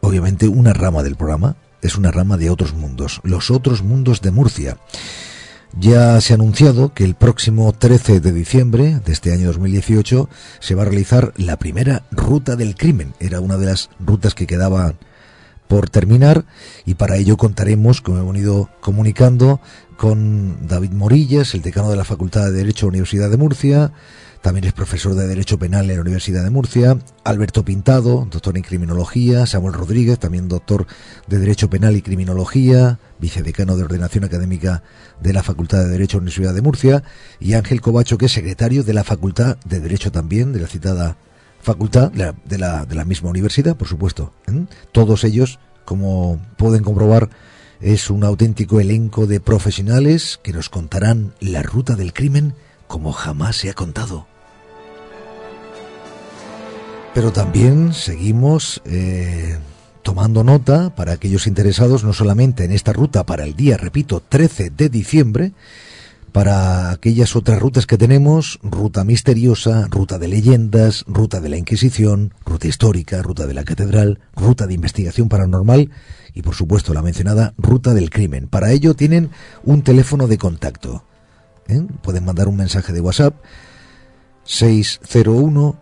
obviamente 0.00 0.48
una 0.48 0.72
rama 0.72 1.02
del 1.02 1.16
programa, 1.16 1.56
es 1.80 1.96
una 1.96 2.10
rama 2.10 2.36
de 2.36 2.50
otros 2.50 2.74
mundos, 2.74 3.20
los 3.24 3.50
otros 3.50 3.82
mundos 3.82 4.20
de 4.20 4.30
Murcia. 4.30 4.76
Ya 5.78 6.20
se 6.20 6.34
ha 6.34 6.36
anunciado 6.36 6.92
que 6.92 7.04
el 7.04 7.14
próximo 7.14 7.72
13 7.72 8.20
de 8.20 8.32
diciembre 8.32 9.00
de 9.04 9.12
este 9.12 9.32
año 9.32 9.46
2018 9.46 10.28
se 10.60 10.74
va 10.74 10.82
a 10.82 10.84
realizar 10.84 11.32
la 11.36 11.56
primera 11.56 12.02
ruta 12.10 12.56
del 12.56 12.74
crimen. 12.74 13.14
Era 13.20 13.40
una 13.40 13.56
de 13.56 13.66
las 13.66 13.88
rutas 13.98 14.34
que 14.34 14.46
quedaban 14.46 14.98
por 15.72 15.88
terminar 15.88 16.44
y 16.84 16.96
para 16.96 17.16
ello 17.16 17.38
contaremos, 17.38 18.02
como 18.02 18.18
hemos 18.18 18.36
ido 18.36 18.68
comunicando, 18.82 19.58
con 19.96 20.66
David 20.68 20.90
Morillas, 20.90 21.54
el 21.54 21.62
decano 21.62 21.88
de 21.88 21.96
la 21.96 22.04
Facultad 22.04 22.44
de 22.44 22.50
Derecho 22.50 22.84
de 22.84 22.88
la 22.88 22.96
Universidad 22.96 23.30
de 23.30 23.38
Murcia, 23.38 23.90
también 24.42 24.66
es 24.66 24.74
profesor 24.74 25.14
de 25.14 25.26
Derecho 25.26 25.58
Penal 25.58 25.88
en 25.88 25.96
la 25.96 26.02
Universidad 26.02 26.44
de 26.44 26.50
Murcia, 26.50 26.98
Alberto 27.24 27.64
Pintado, 27.64 28.28
doctor 28.30 28.58
en 28.58 28.64
Criminología, 28.64 29.46
Samuel 29.46 29.72
Rodríguez, 29.72 30.18
también 30.18 30.46
doctor 30.46 30.86
de 31.26 31.38
Derecho 31.38 31.70
Penal 31.70 31.96
y 31.96 32.02
Criminología, 32.02 32.98
vicedecano 33.18 33.74
de 33.74 33.84
Ordenación 33.84 34.24
Académica 34.24 34.82
de 35.22 35.32
la 35.32 35.42
Facultad 35.42 35.78
de 35.78 35.88
Derecho 35.88 36.18
de 36.18 36.20
la 36.20 36.24
Universidad 36.24 36.52
de 36.52 36.60
Murcia, 36.60 37.02
y 37.40 37.54
Ángel 37.54 37.80
Covacho, 37.80 38.18
que 38.18 38.26
es 38.26 38.32
secretario 38.32 38.84
de 38.84 38.92
la 38.92 39.04
Facultad 39.04 39.56
de 39.64 39.80
Derecho 39.80 40.12
también, 40.12 40.52
de 40.52 40.60
la 40.60 40.66
citada 40.66 41.16
facultad 41.62 42.10
de 42.10 42.58
la, 42.58 42.84
de 42.84 42.94
la, 42.94 43.04
misma 43.04 43.30
universidad, 43.30 43.76
por 43.76 43.88
supuesto. 43.88 44.32
¿eh? 44.48 44.66
Todos 44.90 45.24
ellos, 45.24 45.60
como 45.84 46.40
pueden 46.56 46.82
comprobar, 46.82 47.30
es 47.80 48.10
un 48.10 48.24
auténtico 48.24 48.80
elenco 48.80 49.26
de 49.26 49.40
profesionales 49.40 50.38
que 50.42 50.52
nos 50.52 50.68
contarán 50.68 51.34
la 51.40 51.62
ruta 51.62 51.94
del 51.94 52.12
crimen 52.12 52.54
como 52.86 53.12
jamás 53.12 53.56
se 53.56 53.70
ha 53.70 53.74
contado. 53.74 54.26
Pero 57.14 57.32
también 57.32 57.92
seguimos 57.92 58.82
eh, 58.84 59.58
tomando 60.02 60.44
nota 60.44 60.94
para 60.94 61.12
aquellos 61.12 61.46
interesados 61.46 62.04
no 62.04 62.12
solamente 62.12 62.64
en 62.64 62.72
esta 62.72 62.92
ruta 62.92 63.24
para 63.24 63.44
el 63.44 63.54
día, 63.54 63.76
repito, 63.76 64.22
13 64.28 64.70
de 64.70 64.88
diciembre, 64.88 65.52
para 66.32 66.90
aquellas 66.90 67.36
otras 67.36 67.60
rutas 67.60 67.86
que 67.86 67.98
tenemos, 67.98 68.58
ruta 68.62 69.04
misteriosa, 69.04 69.86
ruta 69.90 70.18
de 70.18 70.28
leyendas, 70.28 71.04
ruta 71.06 71.40
de 71.40 71.50
la 71.50 71.58
Inquisición, 71.58 72.32
ruta 72.46 72.68
histórica, 72.68 73.20
ruta 73.20 73.46
de 73.46 73.52
la 73.52 73.64
Catedral, 73.64 74.18
ruta 74.34 74.66
de 74.66 74.72
investigación 74.74 75.28
paranormal 75.28 75.90
y 76.32 76.40
por 76.40 76.54
supuesto 76.54 76.94
la 76.94 77.02
mencionada 77.02 77.52
ruta 77.58 77.92
del 77.92 78.08
crimen. 78.08 78.48
Para 78.48 78.72
ello 78.72 78.94
tienen 78.94 79.30
un 79.62 79.82
teléfono 79.82 80.26
de 80.26 80.38
contacto. 80.38 81.04
¿eh? 81.68 81.82
Pueden 82.02 82.24
mandar 82.24 82.48
un 82.48 82.56
mensaje 82.56 82.94
de 82.94 83.02
WhatsApp 83.02 83.34
601 84.44 85.78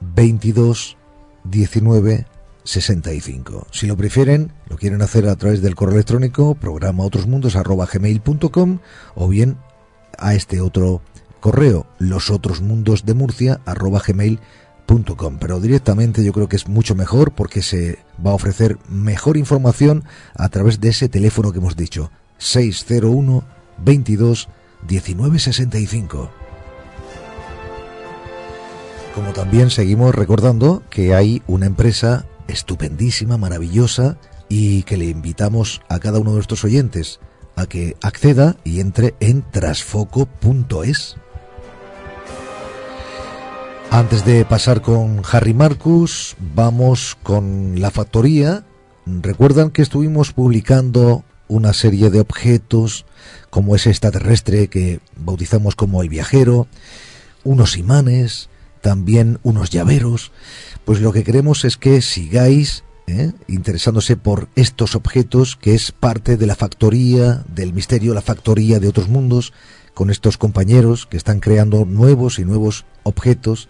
22 0.00 0.96
19 1.44 2.26
65. 2.64 3.66
Si 3.70 3.86
lo 3.86 3.96
prefieren, 3.96 4.52
lo 4.68 4.76
quieren 4.76 5.02
hacer 5.02 5.28
a 5.28 5.36
través 5.36 5.62
del 5.62 5.76
correo 5.76 5.94
electrónico 5.94 6.54
programa 6.54 7.04
gmail.com 7.06 8.78
o 9.14 9.28
bien 9.28 9.58
a 10.18 10.34
este 10.34 10.60
otro 10.60 11.02
correo 11.40 11.86
los 11.98 12.30
otros 12.30 12.60
mundos 12.60 13.04
de 13.04 13.14
Murcia 13.14 13.60
gmail.com 13.66 15.38
pero 15.38 15.60
directamente 15.60 16.24
yo 16.24 16.32
creo 16.32 16.48
que 16.48 16.56
es 16.56 16.68
mucho 16.68 16.94
mejor 16.94 17.32
porque 17.32 17.62
se 17.62 17.98
va 18.24 18.30
a 18.30 18.34
ofrecer 18.34 18.78
mejor 18.88 19.36
información 19.36 20.04
a 20.34 20.48
través 20.48 20.80
de 20.80 20.88
ese 20.88 21.08
teléfono 21.08 21.52
que 21.52 21.58
hemos 21.58 21.76
dicho 21.76 22.10
601 22.38 23.44
22 23.78 24.48
19 24.86 25.38
65 25.38 26.30
como 29.14 29.32
también 29.32 29.70
seguimos 29.70 30.12
recordando 30.12 30.82
que 30.90 31.14
hay 31.14 31.40
una 31.46 31.66
empresa 31.66 32.26
estupendísima, 32.48 33.38
maravillosa 33.38 34.18
y 34.48 34.82
que 34.82 34.96
le 34.96 35.04
invitamos 35.06 35.82
a 35.88 36.00
cada 36.00 36.18
uno 36.18 36.30
de 36.30 36.36
nuestros 36.36 36.64
oyentes 36.64 37.20
a 37.56 37.66
que 37.66 37.96
acceda 38.02 38.56
y 38.64 38.80
entre 38.80 39.14
en 39.20 39.42
trasfoco.es. 39.50 41.16
Antes 43.90 44.24
de 44.24 44.44
pasar 44.44 44.82
con 44.82 45.22
Harry 45.30 45.54
Marcus, 45.54 46.36
vamos 46.54 47.16
con 47.22 47.80
la 47.80 47.90
factoría. 47.90 48.64
Recuerdan 49.06 49.70
que 49.70 49.82
estuvimos 49.82 50.32
publicando 50.32 51.24
una 51.46 51.72
serie 51.72 52.10
de 52.10 52.20
objetos 52.20 53.06
como 53.50 53.76
ese 53.76 53.90
extraterrestre 53.90 54.68
que 54.68 55.00
bautizamos 55.16 55.76
como 55.76 56.02
el 56.02 56.08
viajero, 56.08 56.66
unos 57.44 57.76
imanes, 57.76 58.48
también 58.80 59.38
unos 59.44 59.70
llaveros. 59.70 60.32
Pues 60.84 61.00
lo 61.00 61.12
que 61.12 61.22
queremos 61.22 61.64
es 61.64 61.76
que 61.76 62.02
sigáis 62.02 62.82
¿eh? 63.06 63.32
interesándose 63.48 64.16
por 64.16 64.48
estos 64.56 64.94
objetos, 64.94 65.56
que 65.56 65.74
es 65.74 65.92
parte 65.92 66.36
de 66.36 66.46
la 66.46 66.54
factoría 66.54 67.44
del 67.48 67.72
misterio, 67.72 68.14
la 68.14 68.22
factoría 68.22 68.80
de 68.80 68.88
otros 68.88 69.08
mundos, 69.08 69.52
con 69.94 70.10
estos 70.10 70.36
compañeros 70.36 71.06
que 71.06 71.16
están 71.16 71.40
creando 71.40 71.84
nuevos 71.84 72.38
y 72.38 72.44
nuevos 72.44 72.84
objetos 73.04 73.68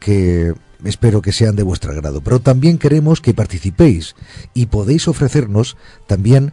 que 0.00 0.52
espero 0.84 1.22
que 1.22 1.32
sean 1.32 1.56
de 1.56 1.62
vuestro 1.62 1.92
agrado. 1.92 2.20
Pero 2.20 2.40
también 2.40 2.78
queremos 2.78 3.20
que 3.20 3.34
participéis 3.34 4.14
y 4.54 4.66
podéis 4.66 5.08
ofrecernos 5.08 5.76
también 6.06 6.52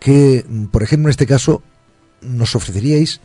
que, 0.00 0.44
por 0.70 0.82
ejemplo, 0.82 1.08
en 1.08 1.12
este 1.12 1.26
caso, 1.26 1.62
nos 2.20 2.54
ofreceríais 2.56 3.20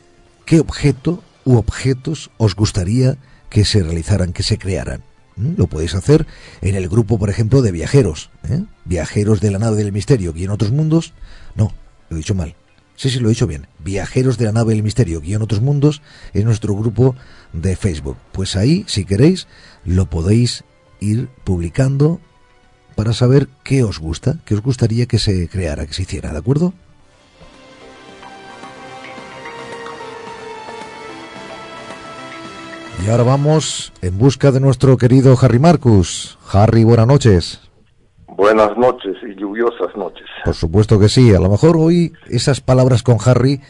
qué 0.45 0.59
objeto 0.59 1.23
u 1.43 1.57
objetos 1.57 2.31
os 2.37 2.55
gustaría 2.55 3.17
que 3.49 3.65
se 3.65 3.81
realizaran, 3.81 4.33
que 4.33 4.43
se 4.43 4.57
crearan. 4.57 5.03
¿Mm? 5.39 5.53
Lo 5.57 5.67
podéis 5.67 5.95
hacer 5.95 6.27
en 6.61 6.75
el 6.75 6.89
grupo, 6.89 7.17
por 7.17 7.29
ejemplo, 7.29 7.61
de 7.61 7.71
viajeros. 7.71 8.29
¿eh? 8.49 8.63
Viajeros 8.85 9.39
de 9.39 9.51
la 9.51 9.59
nave 9.59 9.77
del 9.77 9.93
misterio, 9.93 10.33
en 10.35 10.49
otros 10.49 10.71
mundos. 10.71 11.13
No, 11.55 11.73
lo 12.09 12.17
he 12.17 12.19
dicho 12.19 12.35
mal. 12.35 12.55
Sí, 12.95 13.09
sí, 13.09 13.19
lo 13.19 13.29
he 13.29 13.31
dicho 13.31 13.47
bien. 13.47 13.67
Viajeros 13.79 14.37
de 14.37 14.45
la 14.45 14.51
nave 14.51 14.73
del 14.73 14.83
misterio, 14.83 15.21
en 15.23 15.41
otros 15.41 15.61
mundos, 15.61 16.01
en 16.33 16.43
nuestro 16.43 16.75
grupo 16.75 17.15
de 17.53 17.77
Facebook. 17.77 18.17
Pues 18.33 18.57
ahí, 18.57 18.83
si 18.87 19.05
queréis, 19.05 19.47
lo 19.85 20.09
podéis 20.09 20.65
ir 20.99 21.29
publicando 21.45 22.19
para 22.95 23.13
saber 23.13 23.47
qué 23.63 23.83
os 23.83 23.99
gusta, 23.99 24.39
qué 24.43 24.55
os 24.55 24.61
gustaría 24.61 25.05
que 25.05 25.19
se 25.19 25.47
creara, 25.47 25.87
que 25.87 25.93
se 25.93 26.01
hiciera, 26.01 26.33
¿de 26.33 26.39
acuerdo? 26.39 26.73
Y 33.01 33.09
ahora 33.09 33.23
vamos 33.23 33.93
en 34.01 34.17
busca 34.17 34.51
de 34.51 34.59
nuestro 34.59 34.97
querido 34.97 35.35
Harry 35.41 35.59
Marcus. 35.59 36.37
Harry, 36.51 36.83
buenas 36.83 37.07
noches. 37.07 37.71
Buenas 38.27 38.77
noches 38.77 39.15
y 39.23 39.35
lluviosas 39.35 39.95
noches. 39.95 40.25
Por 40.43 40.53
supuesto 40.53 40.99
que 40.99 41.07
sí. 41.07 41.33
A 41.33 41.39
lo 41.39 41.49
mejor 41.49 41.77
hoy 41.77 42.11
esas 42.29 42.59
palabras 42.59 43.01
con 43.01 43.17
Harry 43.25 43.61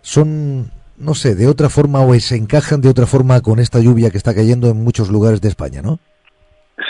son, 0.00 0.70
no 0.96 1.14
sé, 1.14 1.34
de 1.34 1.48
otra 1.48 1.68
forma 1.68 2.00
o 2.00 2.14
se 2.14 2.36
encajan 2.36 2.80
de 2.80 2.88
otra 2.88 3.06
forma 3.06 3.40
con 3.42 3.58
esta 3.58 3.78
lluvia 3.78 4.10
que 4.10 4.16
está 4.16 4.34
cayendo 4.34 4.68
en 4.68 4.82
muchos 4.82 5.10
lugares 5.10 5.40
de 5.42 5.48
España, 5.48 5.82
¿no? 5.82 5.98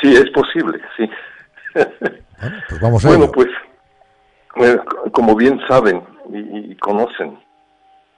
Sí, 0.00 0.14
es 0.14 0.30
posible, 0.30 0.80
sí. 0.96 1.08
pues 2.68 2.80
vamos 2.80 3.04
a 3.04 3.08
Bueno, 3.08 3.30
pues, 3.32 3.48
eh, 4.62 4.78
como 5.12 5.34
bien 5.34 5.58
saben 5.66 6.02
y, 6.32 6.72
y 6.72 6.76
conocen, 6.76 7.38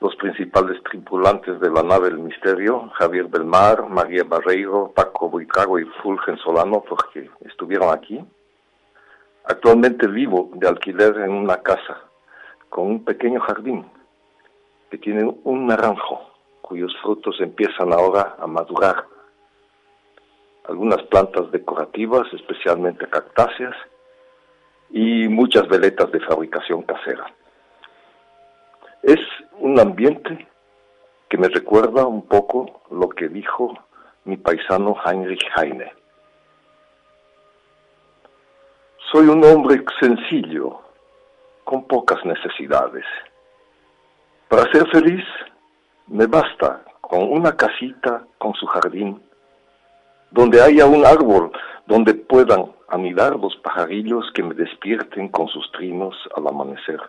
los 0.01 0.17
principales 0.17 0.83
tripulantes 0.85 1.61
de 1.61 1.71
la 1.71 1.83
nave 1.83 2.09
del 2.09 2.19
Misterio, 2.19 2.91
Javier 2.95 3.27
Belmar, 3.27 3.89
María 3.89 4.25
Barreiro, 4.25 4.93
Paco 4.95 5.29
Buitrago 5.29 5.79
y 5.79 5.85
Fulgen 6.03 6.39
Solano, 6.39 6.83
porque 6.89 7.31
estuvieron 7.41 7.93
aquí. 7.93 8.25
Actualmente 9.45 10.07
vivo 10.07 10.51
de 10.55 10.69
alquiler 10.69 11.19
en 11.19 11.33
una 11.33 11.59
casa 11.59 12.01
con 12.69 12.87
un 12.87 13.05
pequeño 13.05 13.41
jardín 13.41 13.85
que 14.91 14.99
tiene 14.99 15.35
un 15.45 15.67
naranjo 15.67 16.31
cuyos 16.63 16.95
frutos 17.03 17.41
empiezan 17.41 17.93
ahora 17.93 18.37
a 18.39 18.47
madurar. 18.47 19.05
Algunas 20.69 21.03
plantas 21.05 21.51
decorativas, 21.51 22.33
especialmente 22.33 23.09
cactáceas, 23.09 23.75
y 24.91 25.29
muchas 25.29 25.67
veletas 25.69 26.13
de 26.13 26.21
fabricación 26.21 26.83
casera. 26.83 27.27
Es 29.03 29.19
un 29.61 29.79
ambiente 29.79 30.49
que 31.29 31.37
me 31.37 31.49
recuerda 31.49 32.07
un 32.07 32.23
poco 32.23 32.81
lo 32.91 33.09
que 33.11 33.29
dijo 33.29 33.75
mi 34.25 34.37
paisano 34.37 34.97
Heinrich 35.05 35.45
Heine. 35.55 35.93
Soy 39.13 39.29
un 39.29 39.45
hombre 39.45 39.85
sencillo, 40.01 40.81
con 41.65 41.87
pocas 41.87 42.25
necesidades. 42.25 43.05
Para 44.49 44.71
ser 44.73 44.89
feliz 44.89 45.25
me 46.07 46.27
basta 46.27 46.83
con 47.01 47.31
una 47.31 47.55
casita 47.57 48.25
con 48.39 48.55
su 48.55 48.67
jardín, 48.67 49.23
donde 50.31 50.63
haya 50.63 50.87
un 50.87 51.05
árbol 51.05 51.53
donde 51.87 52.15
puedan 52.15 52.73
anidar 52.89 53.37
los 53.37 53.57
pajarillos 53.57 54.31
que 54.33 54.43
me 54.43 54.55
despierten 54.55 55.29
con 55.29 55.49
sus 55.49 55.71
trinos 55.73 56.17
al 56.35 56.49
amanecer. 56.49 57.01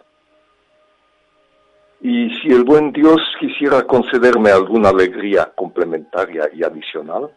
Y 2.02 2.30
si 2.40 2.48
el 2.48 2.64
buen 2.64 2.92
Dios 2.92 3.22
quisiera 3.40 3.84
concederme 3.84 4.50
alguna 4.50 4.90
alegría 4.90 5.52
complementaria 5.56 6.50
y 6.52 6.64
adicional, 6.64 7.30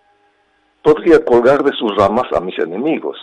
podría 0.83 1.23
colgar 1.23 1.63
de 1.63 1.73
sus 1.73 1.95
ramas 1.97 2.33
a 2.33 2.41
mis 2.41 2.59
enemigos. 2.59 3.19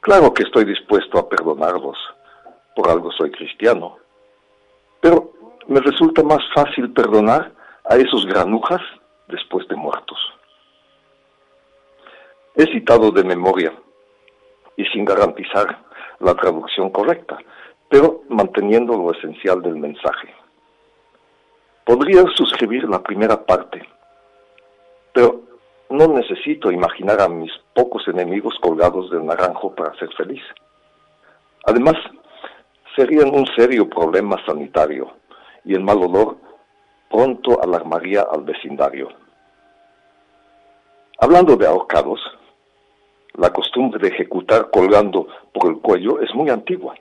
Claro 0.00 0.34
que 0.34 0.42
estoy 0.42 0.64
dispuesto 0.64 1.18
a 1.18 1.28
perdonarlos, 1.28 1.96
por 2.74 2.88
algo 2.88 3.12
soy 3.12 3.30
cristiano, 3.30 3.98
pero 5.00 5.32
me 5.68 5.80
resulta 5.80 6.22
más 6.24 6.42
fácil 6.52 6.92
perdonar 6.92 7.52
a 7.88 7.96
esos 7.96 8.26
granujas 8.26 8.80
después 9.28 9.68
de 9.68 9.76
muertos. 9.76 10.18
He 12.56 12.66
citado 12.72 13.12
de 13.12 13.22
memoria 13.22 13.72
y 14.76 14.84
sin 14.86 15.04
garantizar 15.04 15.78
la 16.18 16.34
traducción 16.34 16.90
correcta, 16.90 17.38
pero 17.90 18.22
manteniendo 18.28 18.96
lo 18.96 19.12
esencial 19.12 19.60
del 19.60 19.74
mensaje. 19.74 20.32
Podría 21.84 22.22
suscribir 22.36 22.88
la 22.88 23.02
primera 23.02 23.44
parte, 23.44 23.82
pero 25.12 25.42
no 25.90 26.06
necesito 26.06 26.70
imaginar 26.70 27.20
a 27.20 27.28
mis 27.28 27.50
pocos 27.74 28.06
enemigos 28.06 28.54
colgados 28.60 29.10
del 29.10 29.26
naranjo 29.26 29.74
para 29.74 29.92
ser 29.98 30.08
feliz. 30.14 30.42
Además, 31.64 31.96
serían 32.94 33.34
un 33.34 33.44
serio 33.56 33.88
problema 33.88 34.36
sanitario 34.46 35.10
y 35.64 35.74
el 35.74 35.80
mal 35.80 35.98
olor 35.98 36.36
pronto 37.10 37.60
alarmaría 37.60 38.22
al 38.22 38.44
vecindario. 38.44 39.08
Hablando 41.18 41.56
de 41.56 41.66
ahorcados, 41.66 42.20
la 43.34 43.52
costumbre 43.52 44.00
de 44.00 44.14
ejecutar 44.14 44.70
colgando 44.70 45.26
por 45.52 45.72
el 45.72 45.80
cuello 45.80 46.20
es 46.20 46.32
muy 46.36 46.50
antigua 46.50 46.94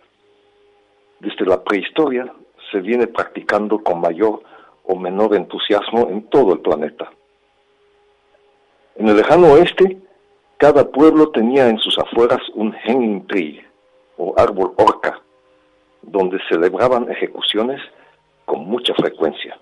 desde 1.19 1.45
la 1.45 1.63
prehistoria 1.63 2.31
se 2.71 2.79
viene 2.79 3.07
practicando 3.07 3.79
con 3.79 4.01
mayor 4.01 4.41
o 4.83 4.95
menor 4.95 5.35
entusiasmo 5.35 6.09
en 6.09 6.23
todo 6.29 6.53
el 6.53 6.59
planeta. 6.59 7.11
En 8.95 9.07
el 9.07 9.15
lejano 9.15 9.53
oeste, 9.53 9.97
cada 10.57 10.89
pueblo 10.91 11.29
tenía 11.29 11.67
en 11.69 11.77
sus 11.79 11.97
afueras 11.97 12.41
un 12.53 12.71
hanging 12.71 13.25
tree 13.27 13.65
o 14.17 14.33
árbol 14.37 14.73
orca, 14.77 15.21
donde 16.01 16.39
celebraban 16.49 17.09
ejecuciones 17.09 17.81
con 18.45 18.65
mucha 18.65 18.93
frecuencia. 18.95 19.57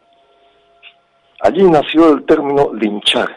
Allí 1.42 1.64
nació 1.64 2.14
el 2.14 2.26
término 2.26 2.74
linchar, 2.74 3.36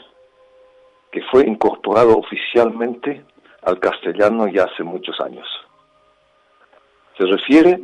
que 1.12 1.22
fue 1.30 1.46
incorporado 1.46 2.16
oficialmente 2.16 3.24
al 3.62 3.78
castellano 3.78 4.48
ya 4.48 4.64
hace 4.64 4.82
muchos 4.82 5.20
años. 5.20 5.46
Se 7.18 7.26
refiere 7.26 7.82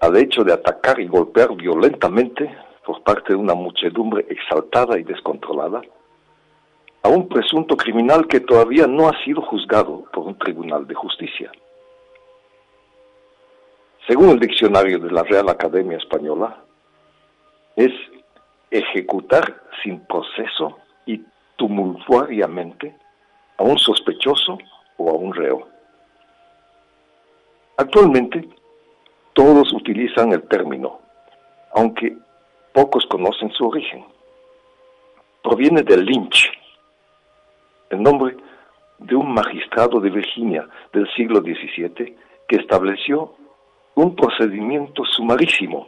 al 0.00 0.16
hecho 0.16 0.44
de 0.44 0.52
atacar 0.52 1.00
y 1.00 1.06
golpear 1.06 1.54
violentamente 1.54 2.54
por 2.84 3.02
parte 3.02 3.32
de 3.32 3.38
una 3.38 3.54
muchedumbre 3.54 4.26
exaltada 4.28 4.98
y 4.98 5.02
descontrolada 5.02 5.82
a 7.02 7.08
un 7.08 7.28
presunto 7.28 7.76
criminal 7.76 8.26
que 8.26 8.40
todavía 8.40 8.86
no 8.86 9.08
ha 9.08 9.24
sido 9.24 9.42
juzgado 9.42 10.04
por 10.12 10.26
un 10.26 10.38
tribunal 10.38 10.86
de 10.86 10.94
justicia. 10.94 11.50
Según 14.06 14.30
el 14.30 14.40
diccionario 14.40 14.98
de 14.98 15.10
la 15.10 15.22
Real 15.22 15.48
Academia 15.48 15.98
Española, 15.98 16.56
es 17.76 17.92
ejecutar 18.70 19.62
sin 19.82 20.00
proceso 20.06 20.78
y 21.06 21.22
tumultuariamente 21.56 22.96
a 23.56 23.62
un 23.62 23.78
sospechoso 23.78 24.58
o 24.96 25.10
a 25.10 25.12
un 25.12 25.32
reo. 25.34 25.68
Actualmente, 27.76 28.48
todos 29.38 29.72
utilizan 29.72 30.32
el 30.32 30.42
término, 30.48 30.98
aunque 31.72 32.16
pocos 32.72 33.06
conocen 33.06 33.52
su 33.52 33.68
origen. 33.68 34.04
Proviene 35.44 35.84
del 35.84 36.04
Lynch, 36.04 36.50
el 37.90 38.02
nombre 38.02 38.36
de 38.98 39.14
un 39.14 39.32
magistrado 39.32 40.00
de 40.00 40.10
Virginia 40.10 40.66
del 40.92 41.08
siglo 41.14 41.38
XVII 41.38 42.16
que 42.48 42.56
estableció 42.56 43.36
un 43.94 44.16
procedimiento 44.16 45.04
sumarísimo 45.04 45.86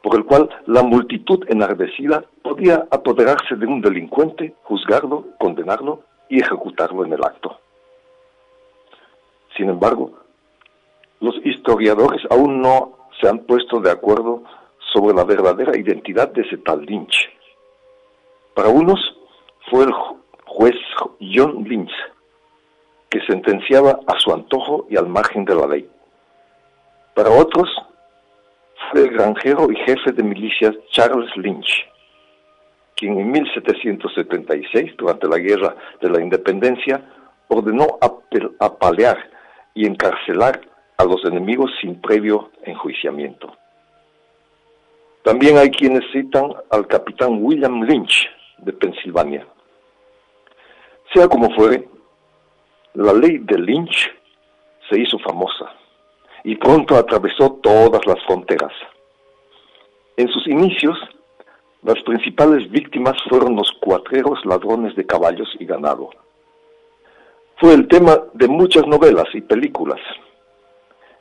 por 0.00 0.14
el 0.14 0.24
cual 0.24 0.48
la 0.66 0.84
multitud 0.84 1.44
enardecida 1.48 2.22
podía 2.40 2.86
apoderarse 2.88 3.56
de 3.56 3.66
un 3.66 3.80
delincuente, 3.80 4.54
juzgarlo, 4.62 5.26
condenarlo 5.40 6.04
y 6.28 6.38
ejecutarlo 6.38 7.04
en 7.04 7.14
el 7.14 7.24
acto. 7.24 7.58
Sin 9.56 9.70
embargo, 9.70 10.21
los 11.22 11.36
historiadores 11.44 12.20
aún 12.30 12.60
no 12.60 12.98
se 13.20 13.28
han 13.28 13.38
puesto 13.46 13.80
de 13.80 13.92
acuerdo 13.92 14.42
sobre 14.92 15.14
la 15.14 15.24
verdadera 15.24 15.78
identidad 15.78 16.28
de 16.32 16.42
ese 16.42 16.58
Lynch. 16.80 17.30
Para 18.54 18.68
unos 18.68 18.98
fue 19.70 19.84
el 19.84 19.92
juez 20.44 20.74
John 21.20 21.62
Lynch, 21.62 21.92
que 23.08 23.20
sentenciaba 23.20 24.00
a 24.06 24.18
su 24.18 24.32
antojo 24.32 24.86
y 24.90 24.96
al 24.96 25.08
margen 25.08 25.44
de 25.44 25.54
la 25.54 25.68
ley. 25.68 25.88
Para 27.14 27.30
otros 27.30 27.70
fue 28.90 29.02
el 29.02 29.10
granjero 29.10 29.70
y 29.70 29.76
jefe 29.76 30.10
de 30.10 30.24
milicias 30.24 30.74
Charles 30.90 31.30
Lynch, 31.36 31.86
quien 32.96 33.16
en 33.20 33.30
1776, 33.30 34.96
durante 34.96 35.28
la 35.28 35.38
Guerra 35.38 35.76
de 36.00 36.10
la 36.10 36.20
Independencia, 36.20 37.00
ordenó 37.46 37.98
apalear 38.58 39.18
y 39.74 39.86
encarcelar 39.86 40.71
a 41.02 41.04
los 41.04 41.24
enemigos 41.24 41.70
sin 41.80 42.00
previo 42.00 42.50
enjuiciamiento. 42.64 43.52
También 45.24 45.58
hay 45.58 45.70
quienes 45.70 46.02
citan 46.12 46.52
al 46.70 46.86
capitán 46.86 47.38
William 47.40 47.82
Lynch 47.82 48.28
de 48.58 48.72
Pensilvania. 48.72 49.46
Sea 51.12 51.28
como 51.28 51.52
fuere, 51.54 51.88
la 52.94 53.12
ley 53.12 53.38
de 53.38 53.58
Lynch 53.58 54.10
se 54.88 55.00
hizo 55.00 55.18
famosa 55.18 55.72
y 56.44 56.56
pronto 56.56 56.96
atravesó 56.96 57.52
todas 57.62 58.04
las 58.06 58.22
fronteras. 58.24 58.72
En 60.16 60.28
sus 60.28 60.46
inicios, 60.46 60.98
las 61.82 62.00
principales 62.04 62.70
víctimas 62.70 63.16
fueron 63.28 63.56
los 63.56 63.72
cuatreros 63.80 64.44
ladrones 64.44 64.94
de 64.94 65.04
caballos 65.04 65.48
y 65.58 65.64
ganado. 65.64 66.10
Fue 67.56 67.74
el 67.74 67.88
tema 67.88 68.18
de 68.34 68.46
muchas 68.46 68.86
novelas 68.86 69.26
y 69.34 69.40
películas. 69.40 70.00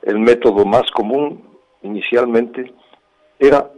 El 0.04 0.20
método 0.20 0.66
más 0.66 0.90
común 0.92 1.58
inicialmente 1.84 2.74
era 3.40 3.70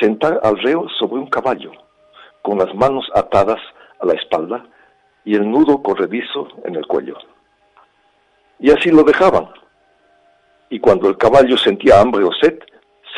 sentar 0.00 0.40
al 0.42 0.58
reo 0.58 0.88
sobre 0.98 1.20
un 1.20 1.26
caballo, 1.26 1.72
con 2.42 2.58
las 2.58 2.74
manos 2.74 3.08
atadas 3.14 3.60
a 4.00 4.06
la 4.06 4.14
espalda 4.14 4.64
y 5.24 5.34
el 5.34 5.48
nudo 5.48 5.82
corredizo 5.82 6.48
en 6.64 6.76
el 6.76 6.86
cuello. 6.86 7.16
Y 8.58 8.70
así 8.70 8.90
lo 8.90 9.02
dejaban. 9.02 9.48
Y 10.70 10.78
cuando 10.80 11.08
el 11.08 11.16
caballo 11.16 11.56
sentía 11.56 12.00
hambre 12.00 12.24
o 12.24 12.32
sed, 12.32 12.58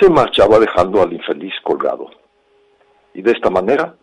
se 0.00 0.10
marchaba 0.10 0.58
dejando 0.58 1.02
al 1.02 1.12
infeliz 1.12 1.54
colgado. 1.62 2.10
Y 3.12 3.22
de 3.22 3.32
esta 3.32 3.50
manera 3.50 3.94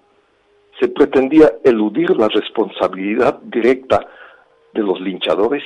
se 0.79 0.87
pretendía 0.87 1.51
eludir 1.63 2.11
la 2.11 2.27
responsabilidad 2.29 3.39
directa 3.43 4.07
de 4.73 4.81
los 4.81 5.01
linchadores 5.01 5.63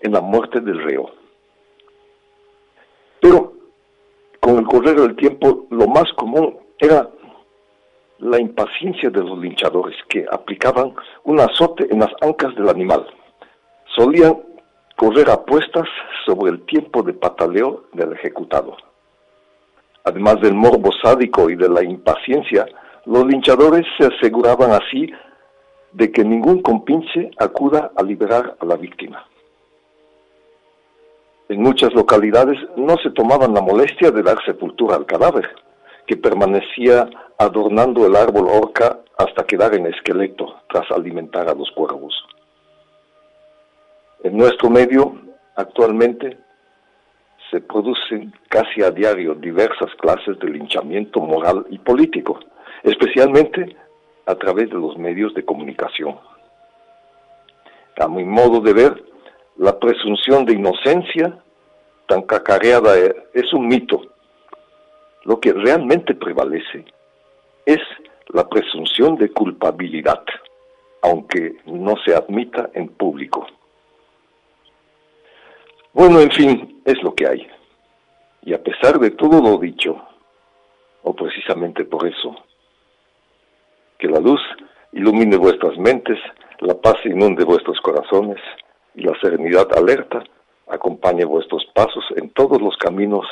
en 0.00 0.12
la 0.12 0.20
muerte 0.20 0.60
del 0.60 0.82
reo. 0.82 1.10
Pero 3.20 3.52
con 4.40 4.58
el 4.58 4.66
correr 4.66 5.00
del 5.00 5.16
tiempo 5.16 5.66
lo 5.70 5.86
más 5.86 6.04
común 6.16 6.58
era 6.78 7.08
la 8.18 8.40
impaciencia 8.40 9.10
de 9.10 9.22
los 9.22 9.38
linchadores 9.38 9.96
que 10.08 10.24
aplicaban 10.30 10.94
un 11.24 11.40
azote 11.40 11.86
en 11.90 12.00
las 12.00 12.12
ancas 12.20 12.54
del 12.54 12.68
animal. 12.68 13.06
Solían 13.94 14.38
correr 14.96 15.30
apuestas 15.30 15.88
sobre 16.24 16.52
el 16.52 16.64
tiempo 16.64 17.02
de 17.02 17.12
pataleo 17.12 17.84
del 17.92 18.12
ejecutado. 18.12 18.76
Además 20.04 20.40
del 20.40 20.54
morbo 20.54 20.90
sádico 21.02 21.50
y 21.50 21.56
de 21.56 21.68
la 21.68 21.82
impaciencia, 21.82 22.66
los 23.04 23.26
linchadores 23.26 23.84
se 23.98 24.06
aseguraban 24.06 24.70
así 24.70 25.10
de 25.92 26.10
que 26.12 26.24
ningún 26.24 26.62
compinche 26.62 27.30
acuda 27.38 27.90
a 27.96 28.02
liberar 28.02 28.56
a 28.60 28.64
la 28.64 28.76
víctima. 28.76 29.26
En 31.48 31.62
muchas 31.62 31.92
localidades 31.94 32.58
no 32.76 32.96
se 32.98 33.10
tomaban 33.10 33.54
la 33.54 33.60
molestia 33.60 34.10
de 34.10 34.22
dar 34.22 34.38
sepultura 34.44 34.96
al 34.96 35.06
cadáver, 35.06 35.48
que 36.06 36.16
permanecía 36.16 37.08
adornando 37.38 38.06
el 38.06 38.16
árbol 38.16 38.48
orca 38.48 38.98
hasta 39.16 39.44
quedar 39.44 39.74
en 39.74 39.86
esqueleto 39.86 40.60
tras 40.68 40.90
alimentar 40.90 41.48
a 41.48 41.54
los 41.54 41.70
cuervos. 41.70 42.14
En 44.24 44.36
nuestro 44.36 44.70
medio, 44.70 45.16
actualmente, 45.54 46.36
se 47.50 47.60
producen 47.60 48.32
casi 48.48 48.82
a 48.82 48.90
diario 48.90 49.34
diversas 49.34 49.94
clases 50.00 50.38
de 50.40 50.48
linchamiento 50.48 51.20
moral 51.20 51.64
y 51.70 51.78
político, 51.78 52.40
especialmente 52.82 53.76
a 54.26 54.34
través 54.34 54.68
de 54.68 54.76
los 54.76 54.98
medios 54.98 55.32
de 55.34 55.44
comunicación. 55.44 56.18
A 57.98 58.08
mi 58.08 58.24
modo 58.24 58.60
de 58.60 58.72
ver, 58.72 59.04
la 59.58 59.78
presunción 59.78 60.44
de 60.44 60.54
inocencia 60.54 61.38
tan 62.06 62.22
cacareada 62.22 62.94
es 63.34 63.52
un 63.52 63.68
mito 63.68 64.02
lo 65.26 65.40
que 65.40 65.52
realmente 65.52 66.14
prevalece 66.14 66.84
es 67.66 67.80
la 68.28 68.48
presunción 68.48 69.16
de 69.16 69.32
culpabilidad, 69.32 70.22
aunque 71.02 71.56
no 71.66 71.96
se 72.04 72.14
admita 72.14 72.70
en 72.74 72.88
público. 72.88 73.44
Bueno, 75.92 76.20
en 76.20 76.30
fin, 76.30 76.80
es 76.84 77.02
lo 77.02 77.12
que 77.12 77.26
hay. 77.26 77.46
Y 78.42 78.54
a 78.54 78.62
pesar 78.62 79.00
de 79.00 79.10
todo 79.10 79.42
lo 79.42 79.58
dicho, 79.58 80.00
o 81.02 81.12
precisamente 81.12 81.84
por 81.84 82.06
eso, 82.06 82.36
que 83.98 84.06
la 84.06 84.20
luz 84.20 84.40
ilumine 84.92 85.36
vuestras 85.36 85.76
mentes, 85.76 86.18
la 86.60 86.74
paz 86.74 86.96
inunde 87.04 87.44
vuestros 87.44 87.80
corazones 87.80 88.38
y 88.96 89.02
la 89.02 89.12
serenidad 89.20 89.68
alerta 89.76 90.24
acompañe 90.68 91.24
vuestros 91.24 91.64
pasos 91.74 92.04
en 92.16 92.30
todos 92.30 92.60
los 92.60 92.76
caminos 92.78 93.26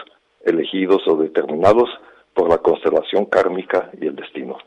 elegidos 0.44 1.02
o 1.08 1.16
determinados 1.16 1.88
por 2.34 2.48
la 2.48 2.58
constelación 2.58 3.24
kármica 3.26 3.90
y 4.00 4.06
el 4.06 4.14
destino. 4.14 4.58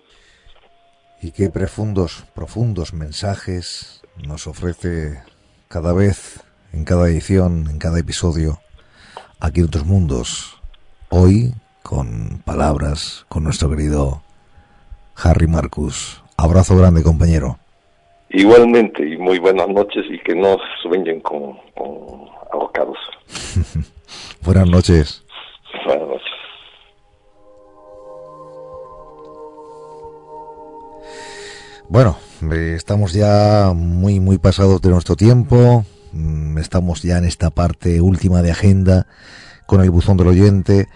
Y 1.21 1.31
qué 1.31 1.49
profundos, 1.49 2.25
profundos 2.35 2.93
mensajes 2.93 4.01
nos 4.27 4.47
ofrece 4.47 5.21
cada 5.67 5.93
vez, 5.93 6.43
en 6.73 6.83
cada 6.83 7.07
edición, 7.07 7.67
en 7.69 7.79
cada 7.79 7.99
episodio, 7.99 8.59
aquí 9.39 9.61
en 9.61 9.67
otros 9.67 9.85
mundos. 9.85 10.61
Hoy, 11.09 11.53
con 11.83 12.41
palabras, 12.43 13.25
con 13.29 13.43
nuestro 13.43 13.69
querido 13.69 14.21
Harry 15.15 15.47
Marcus. 15.47 16.23
Abrazo 16.37 16.77
grande, 16.77 17.03
compañero. 17.03 17.59
Igualmente, 18.29 19.07
y 19.07 19.17
muy 19.17 19.39
buenas 19.39 19.69
noches 19.69 20.05
y 20.09 20.19
que 20.19 20.35
no 20.35 20.57
sueñen 20.81 21.21
con, 21.21 21.57
con 21.75 22.27
ahogados. 22.51 22.97
buenas 24.43 24.69
noches. 24.69 25.23
Bueno, 31.89 32.17
eh, 32.51 32.73
estamos 32.75 33.13
ya 33.13 33.71
muy, 33.73 34.19
muy 34.19 34.37
pasados 34.37 34.81
de 34.81 34.89
nuestro 34.89 35.15
tiempo. 35.15 35.85
Mm, 36.11 36.57
estamos 36.57 37.01
ya 37.01 37.17
en 37.17 37.23
esta 37.23 37.49
parte 37.49 38.01
última 38.01 38.41
de 38.41 38.51
agenda 38.51 39.07
con 39.65 39.81
el 39.81 39.89
buzón 39.89 40.17
del 40.17 40.27
oyente. 40.27 40.89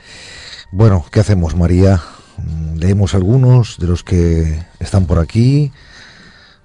Bueno, 0.74 1.06
¿qué 1.10 1.22
hacemos, 1.22 1.56
María? 1.56 2.01
mm, 2.38 2.77
leemos 2.77 3.16
algunos 3.16 3.77
de 3.80 3.88
los 3.88 4.03
que 4.03 4.60
están 4.80 5.06
por 5.06 5.19
aquí. 5.19 5.72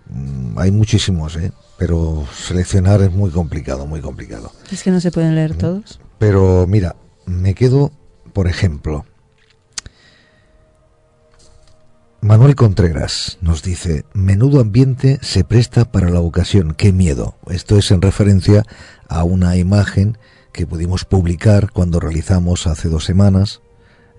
Mm, 0.09 0.59
hay 0.59 0.70
muchísimos, 0.70 1.36
¿eh? 1.36 1.52
pero 1.78 2.26
seleccionar 2.33 3.02
es 3.02 3.12
muy 3.12 3.31
complicado, 3.31 3.86
muy 3.86 4.01
complicado. 4.01 4.52
Es 4.70 4.83
que 4.83 4.91
no 4.91 5.01
se 5.01 5.10
pueden 5.10 5.35
leer 5.35 5.57
todos. 5.57 6.01
Pero 6.18 6.67
mira, 6.67 6.97
me 7.26 7.55
quedo, 7.55 7.93
por 8.33 8.47
ejemplo, 8.47 9.05
Manuel 12.20 12.57
Contreras 12.57 13.39
nos 13.41 13.62
dice, 13.62 14.05
menudo 14.12 14.60
ambiente 14.60 15.18
se 15.23 15.44
presta 15.44 15.93
para 15.93 16.10
la 16.10 16.20
ocasión, 16.20 16.75
qué 16.75 16.93
miedo. 16.93 17.36
Esto 17.49 17.78
es 17.78 17.91
en 17.91 18.02
referencia 18.02 18.65
a 19.09 19.23
una 19.23 19.57
imagen 19.57 20.18
que 20.52 20.67
pudimos 20.67 21.05
publicar 21.05 21.70
cuando 21.70 22.01
realizamos 22.01 22.67
hace 22.67 22.89
dos 22.89 23.05
semanas 23.05 23.60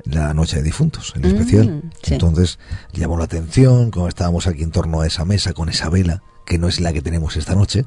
la 0.10 0.34
Noche 0.34 0.58
de 0.58 0.64
Difuntos, 0.64 1.14
en 1.16 1.26
especial. 1.26 1.68
Mm, 1.68 1.90
sí. 2.02 2.14
Entonces 2.14 2.60
llamó 2.94 3.18
la 3.18 3.26
atención, 3.26 3.92
como 3.92 4.08
estábamos 4.08 4.48
aquí 4.48 4.64
en 4.64 4.72
torno 4.72 5.02
a 5.02 5.08
esa 5.08 5.26
mesa 5.26 5.54
con 5.54 5.70
esa 5.70 5.90
vela, 5.90 6.22
que 6.46 6.58
no 6.58 6.68
es 6.68 6.80
la 6.80 6.94
que 6.94 7.02
tenemos 7.02 7.36
esta 7.36 7.56
noche, 7.56 7.86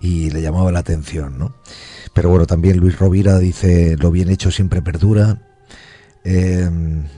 y 0.00 0.30
le 0.30 0.42
llamaba 0.42 0.70
la 0.72 0.80
atención, 0.80 1.38
¿no? 1.38 1.54
Pero 2.12 2.30
bueno, 2.30 2.46
también 2.46 2.78
Luis 2.78 2.98
Rovira 2.98 3.38
dice, 3.38 3.96
lo 3.96 4.10
bien 4.10 4.28
hecho 4.28 4.50
siempre 4.50 4.82
perdura. 4.82 5.38
Eh, 6.24 6.68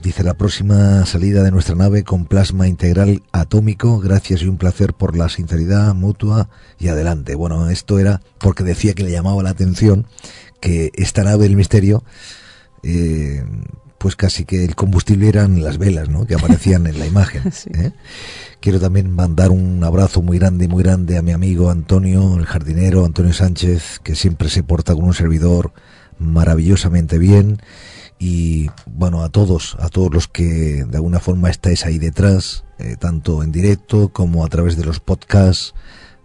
dice 0.03 0.23
la 0.23 0.35
próxima 0.35 1.05
salida 1.05 1.43
de 1.43 1.51
nuestra 1.51 1.75
nave 1.75 2.03
con 2.03 2.25
plasma 2.25 2.67
integral 2.67 3.23
atómico, 3.31 3.99
gracias 3.99 4.41
y 4.41 4.47
un 4.47 4.57
placer 4.57 4.93
por 4.93 5.17
la 5.17 5.27
sinceridad 5.27 5.93
mutua 5.95 6.49
y 6.79 6.87
adelante. 6.87 7.35
Bueno, 7.35 7.69
esto 7.69 7.99
era 7.99 8.21
porque 8.37 8.63
decía 8.63 8.93
que 8.93 9.03
le 9.03 9.11
llamaba 9.11 9.43
la 9.43 9.49
atención 9.49 10.07
que 10.61 10.91
esta 10.93 11.23
nave 11.23 11.43
del 11.43 11.57
misterio, 11.57 12.03
eh, 12.83 13.43
pues 14.01 14.15
casi 14.15 14.45
que 14.45 14.65
el 14.65 14.75
combustible 14.75 15.29
eran 15.29 15.63
las 15.63 15.77
velas, 15.77 16.09
¿no? 16.09 16.25
Que 16.25 16.33
aparecían 16.33 16.87
en 16.87 16.97
la 16.97 17.05
imagen. 17.05 17.43
¿eh? 17.75 17.91
Quiero 18.59 18.79
también 18.79 19.11
mandar 19.11 19.51
un 19.51 19.83
abrazo 19.83 20.23
muy 20.23 20.39
grande, 20.39 20.67
muy 20.67 20.81
grande 20.81 21.19
a 21.19 21.21
mi 21.21 21.31
amigo 21.31 21.69
Antonio, 21.69 22.35
el 22.35 22.47
jardinero 22.47 23.05
Antonio 23.05 23.31
Sánchez, 23.31 23.99
que 24.03 24.15
siempre 24.15 24.49
se 24.49 24.63
porta 24.63 24.95
con 24.95 25.03
un 25.03 25.13
servidor 25.13 25.73
maravillosamente 26.17 27.19
bien 27.19 27.61
y 28.17 28.69
bueno 28.85 29.23
a 29.23 29.29
todos 29.29 29.75
a 29.79 29.89
todos 29.89 30.13
los 30.13 30.27
que 30.27 30.85
de 30.85 30.95
alguna 30.95 31.19
forma 31.19 31.49
estáis 31.49 31.83
ahí 31.83 31.97
detrás 31.97 32.63
eh, 32.77 32.95
tanto 32.99 33.41
en 33.41 33.51
directo 33.51 34.09
como 34.09 34.45
a 34.45 34.49
través 34.49 34.77
de 34.77 34.85
los 34.85 34.99
podcasts 34.99 35.73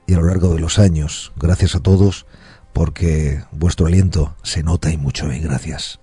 y 0.07 0.13
a 0.13 0.19
lo 0.19 0.27
largo 0.27 0.53
de 0.53 0.61
los 0.61 0.79
años 0.79 1.33
gracias 1.37 1.75
a 1.75 1.81
todos 1.81 2.27
porque 2.75 3.43
vuestro 3.53 3.87
aliento 3.87 4.37
se 4.43 4.63
nota 4.63 4.91
y 4.91 4.99
mucho 4.99 5.33
y 5.33 5.41
gracias 5.41 5.99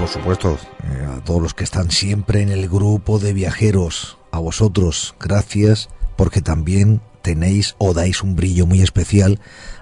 por 0.00 0.08
supuesto 0.08 0.58
eh, 0.84 1.06
a 1.18 1.22
todos 1.22 1.42
los 1.42 1.52
que 1.52 1.62
están 1.62 1.90
siempre 1.90 2.40
en 2.40 2.48
el 2.48 2.70
grupo 2.70 3.18
de 3.18 3.34
viajeros, 3.34 4.16
a 4.30 4.38
vosotros, 4.38 5.14
gracias 5.20 5.90
porque 6.16 6.40
también 6.40 7.02
tenéis 7.20 7.74
o 7.76 7.92
dais 7.92 8.22
un 8.22 8.34
brillo 8.34 8.66
muy 8.66 8.80
especial 8.80 9.40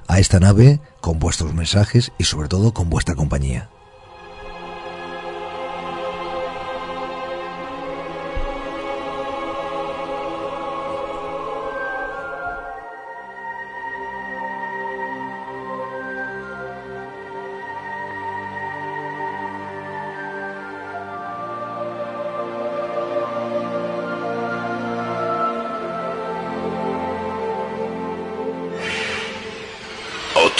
a 0.08 0.18
esta 0.18 0.40
nave 0.40 0.80
con 1.00 1.20
vuestros 1.20 1.55
mensajes 1.55 2.10
y 2.18 2.24
sobre 2.24 2.48
todo 2.48 2.74
con 2.74 2.90
vuestra 2.90 3.14
compañía. 3.14 3.70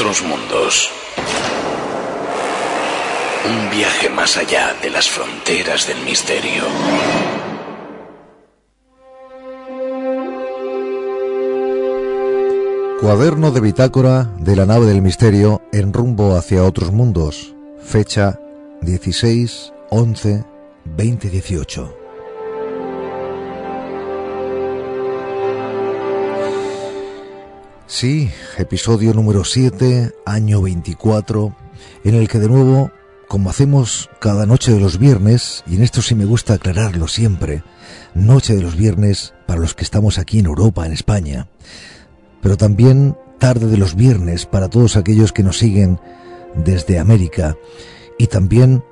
Otros 0.01 0.23
mundos. 0.23 0.91
Un 3.45 3.69
viaje 3.77 4.09
más 4.09 4.37
allá 4.37 4.77
de 4.81 4.91
las 4.91 5.09
fronteras 5.09 5.89
del 5.89 6.01
misterio. 6.05 6.63
Cuaderno 13.01 13.51
de 13.51 13.61
bitácora 13.61 14.31
de 14.39 14.55
la 14.55 14.67
nave 14.67 14.87
del 14.87 15.03
misterio 15.03 15.63
en 15.73 15.93
rumbo 15.93 16.37
hacia 16.37 16.63
otros 16.63 16.93
mundos. 16.93 17.57
Fecha 17.83 18.39
16 18.83 19.73
11 19.91 20.45
2018. 20.85 22.08
Sí, 27.91 28.31
episodio 28.59 29.15
número 29.15 29.45
7, 29.45 30.13
año 30.27 30.61
24, 30.61 31.57
en 32.05 32.15
el 32.17 32.29
que 32.29 32.39
de 32.39 32.47
nuevo, 32.47 32.91
como 33.29 33.49
hacemos 33.49 34.11
cada 34.21 34.45
noche 34.45 34.75
de 34.75 34.79
los 34.79 34.99
viernes, 34.99 35.65
y 35.67 35.77
en 35.77 35.83
esto 35.83 36.03
sí 36.03 36.15
me 36.15 36.27
gusta 36.27 36.53
aclararlo 36.53 37.09
siempre, 37.09 37.63
noche 38.13 38.55
de 38.55 38.61
los 38.61 38.77
viernes 38.77 39.33
para 39.47 39.63
los 39.63 39.75
que 39.75 39.85
estamos 39.85 40.19
aquí 40.19 40.39
en 40.39 40.45
Europa, 40.45 40.85
en 40.85 40.93
España, 40.93 41.49
pero 42.43 42.59
también 42.59 43.17
tarde 43.39 43.69
de 43.69 43.79
los 43.79 43.95
viernes 43.95 44.45
para 44.45 44.69
todos 44.69 44.99
aquellos 44.99 45.33
que 45.33 45.43
nos 45.43 45.57
siguen 45.57 45.99
desde 46.57 46.99
América 46.99 47.57
y 48.19 48.27
también 48.27 48.85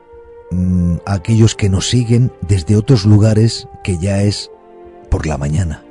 mmm, 0.50 0.96
aquellos 1.04 1.54
que 1.54 1.68
nos 1.68 1.86
siguen 1.90 2.32
desde 2.48 2.76
otros 2.76 3.04
lugares 3.04 3.68
que 3.84 3.98
ya 3.98 4.22
es 4.22 4.50
por 5.10 5.26
la 5.26 5.36
mañana. 5.36 5.84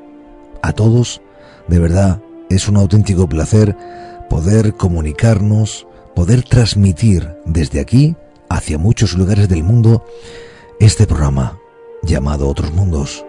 A 0.63 0.73
todos, 0.73 1.21
de 1.67 1.77
verdad, 1.77 2.19
es 2.49 2.67
un 2.67 2.77
auténtico 2.77 3.27
placer 3.27 3.75
poder 4.29 4.75
comunicarnos, 4.75 5.87
poder 6.15 6.43
transmitir 6.43 7.35
desde 7.45 7.79
aquí 7.79 8.15
hacia 8.49 8.77
muchos 8.77 9.13
lugares 9.13 9.49
del 9.49 9.63
mundo 9.63 10.05
este 10.79 11.07
programa 11.07 11.59
llamado 12.03 12.47
Otros 12.47 12.71
Mundos. 12.73 13.25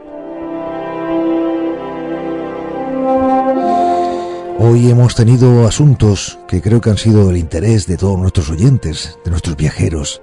Hoy 4.59 4.91
hemos 4.91 5.15
tenido 5.15 5.67
asuntos 5.67 6.39
que 6.49 6.63
creo 6.63 6.81
que 6.81 6.91
han 6.91 6.97
sido 6.97 7.27
del 7.27 7.37
interés 7.37 7.87
de 7.87 7.97
todos 7.97 8.19
nuestros 8.19 8.51
oyentes, 8.51 9.19
de 9.25 9.31
nuestros 9.31 9.57
viajeros, 9.57 10.23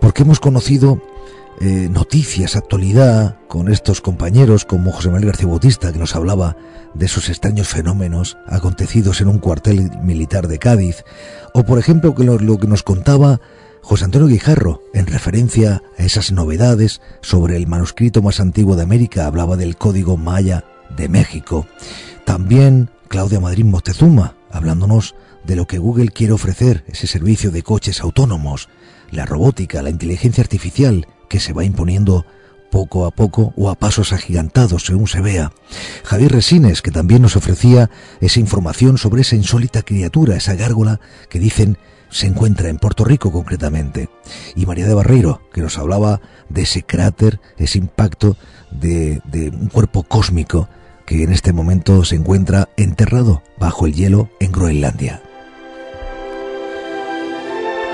porque 0.00 0.22
hemos 0.22 0.40
conocido 0.40 1.00
eh, 1.60 1.88
noticias, 1.90 2.54
actualidad 2.54 3.36
con 3.48 3.68
estos 3.68 4.00
compañeros 4.00 4.64
como 4.64 4.92
José 4.92 5.08
Manuel 5.08 5.26
García 5.26 5.48
Bautista 5.48 5.92
que 5.92 5.98
nos 5.98 6.14
hablaba 6.14 6.56
de 6.94 7.06
esos 7.06 7.28
extraños 7.28 7.68
fenómenos 7.68 8.36
acontecidos 8.46 9.20
en 9.20 9.28
un 9.28 9.38
cuartel 9.38 9.90
militar 10.02 10.46
de 10.46 10.58
Cádiz, 10.58 11.04
o 11.54 11.64
por 11.64 11.78
ejemplo 11.78 12.14
lo, 12.18 12.38
lo 12.38 12.58
que 12.58 12.68
nos 12.68 12.82
contaba 12.82 13.40
José 13.82 14.04
Antonio 14.04 14.28
Guijarro 14.28 14.82
en 14.94 15.06
referencia 15.06 15.82
a 15.98 16.04
esas 16.04 16.30
novedades 16.30 17.00
sobre 17.22 17.56
el 17.56 17.66
manuscrito 17.66 18.22
más 18.22 18.38
antiguo 18.38 18.76
de 18.76 18.82
América, 18.82 19.26
hablaba 19.26 19.56
del 19.56 19.76
Código 19.76 20.16
Maya 20.16 20.64
de 20.96 21.08
México. 21.08 21.66
También 22.24 22.90
Claudia 23.08 23.40
Madrid 23.40 23.64
Moctezuma, 23.64 24.36
hablándonos 24.50 25.14
de 25.44 25.56
lo 25.56 25.66
que 25.66 25.78
Google 25.78 26.10
quiere 26.10 26.34
ofrecer, 26.34 26.84
ese 26.86 27.06
servicio 27.06 27.50
de 27.50 27.62
coches 27.62 28.00
autónomos, 28.00 28.68
la 29.10 29.24
robótica, 29.24 29.82
la 29.82 29.90
inteligencia 29.90 30.42
artificial 30.42 31.06
que 31.28 31.40
se 31.40 31.52
va 31.52 31.64
imponiendo 31.64 32.26
poco 32.70 33.06
a 33.06 33.10
poco 33.10 33.52
o 33.56 33.70
a 33.70 33.74
pasos 33.74 34.12
agigantados 34.12 34.84
según 34.84 35.08
se 35.08 35.20
vea. 35.20 35.52
Javier 36.04 36.32
Resines, 36.32 36.82
que 36.82 36.90
también 36.90 37.22
nos 37.22 37.36
ofrecía 37.36 37.90
esa 38.20 38.40
información 38.40 38.98
sobre 38.98 39.22
esa 39.22 39.36
insólita 39.36 39.82
criatura, 39.82 40.36
esa 40.36 40.54
gárgola 40.54 41.00
que 41.28 41.38
dicen 41.38 41.78
se 42.10 42.26
encuentra 42.26 42.68
en 42.68 42.78
Puerto 42.78 43.04
Rico 43.04 43.30
concretamente. 43.30 44.08
Y 44.54 44.66
María 44.66 44.86
de 44.86 44.94
Barreiro, 44.94 45.42
que 45.52 45.60
nos 45.60 45.78
hablaba 45.78 46.20
de 46.48 46.62
ese 46.62 46.82
cráter, 46.82 47.40
ese 47.58 47.78
impacto 47.78 48.36
de, 48.70 49.20
un 49.52 49.68
cuerpo 49.68 50.02
cósmico 50.02 50.68
que 51.06 51.22
en 51.22 51.32
este 51.32 51.52
momento 51.52 52.04
se 52.04 52.16
encuentra 52.16 52.68
enterrado 52.76 53.42
bajo 53.58 53.86
el 53.86 53.94
hielo 53.94 54.30
en 54.40 54.52
Groenlandia. 54.52 55.22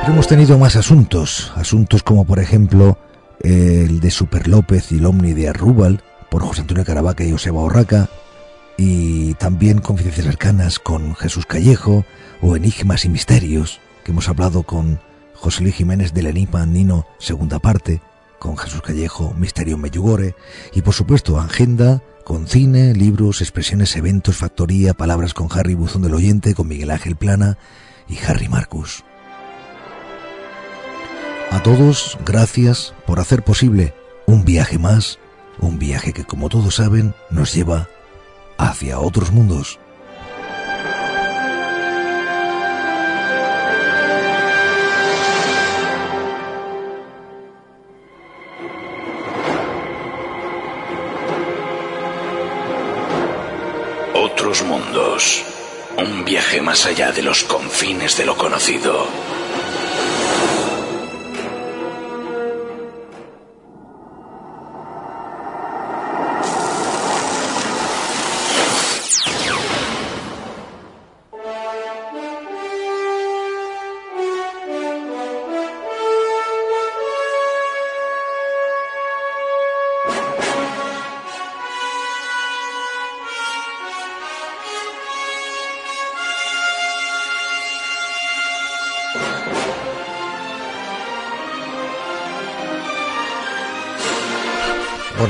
Pero 0.00 0.12
hemos 0.12 0.26
tenido 0.26 0.58
más 0.58 0.76
asuntos, 0.76 1.52
asuntos 1.56 2.02
como 2.02 2.24
por 2.24 2.38
ejemplo 2.38 2.98
el 3.44 4.00
de 4.00 4.10
Super 4.10 4.48
López 4.48 4.90
y 4.90 4.96
el 4.96 5.06
Omni 5.06 5.34
de 5.34 5.48
Arrúbal 5.48 6.02
por 6.30 6.42
José 6.42 6.62
Antonio 6.62 6.84
Caravaca 6.84 7.22
y 7.24 7.30
Joseba 7.30 7.60
Orraca, 7.60 8.08
y 8.76 9.34
también 9.34 9.78
Confidencias 9.78 10.26
Arcanas 10.26 10.80
con 10.80 11.14
Jesús 11.14 11.46
Callejo, 11.46 12.04
o 12.40 12.56
Enigmas 12.56 13.04
y 13.04 13.08
Misterios, 13.08 13.80
que 14.02 14.10
hemos 14.10 14.28
hablado 14.28 14.64
con 14.64 14.98
José 15.34 15.62
Luis 15.62 15.76
Jiménez 15.76 16.12
del 16.12 16.26
Enigma 16.26 16.66
Nino, 16.66 17.06
segunda 17.18 17.58
parte, 17.58 18.00
con 18.38 18.56
Jesús 18.56 18.82
Callejo, 18.82 19.34
Misterio 19.38 19.78
Meyugore 19.78 20.34
y 20.74 20.82
por 20.82 20.94
supuesto 20.94 21.38
Agenda 21.38 22.02
con 22.24 22.46
cine, 22.46 22.94
libros, 22.94 23.42
expresiones, 23.42 23.94
eventos, 23.96 24.36
factoría, 24.36 24.94
palabras 24.94 25.34
con 25.34 25.48
Harry 25.52 25.74
Buzón 25.74 26.02
del 26.02 26.14
Oyente, 26.14 26.54
con 26.54 26.68
Miguel 26.68 26.90
Ángel 26.90 27.16
Plana 27.16 27.58
y 28.08 28.18
Harry 28.26 28.48
Marcus. 28.48 29.04
A 31.54 31.62
todos, 31.62 32.18
gracias 32.26 32.94
por 33.06 33.20
hacer 33.20 33.44
posible 33.44 33.94
un 34.26 34.44
viaje 34.44 34.76
más, 34.76 35.20
un 35.60 35.78
viaje 35.78 36.12
que 36.12 36.24
como 36.24 36.48
todos 36.48 36.74
saben 36.74 37.14
nos 37.30 37.54
lleva 37.54 37.88
hacia 38.58 38.98
otros 38.98 39.30
mundos. 39.30 39.78
Otros 54.12 54.64
mundos. 54.64 55.44
Un 55.98 56.24
viaje 56.24 56.60
más 56.60 56.84
allá 56.84 57.12
de 57.12 57.22
los 57.22 57.44
confines 57.44 58.16
de 58.16 58.26
lo 58.26 58.36
conocido. 58.36 59.06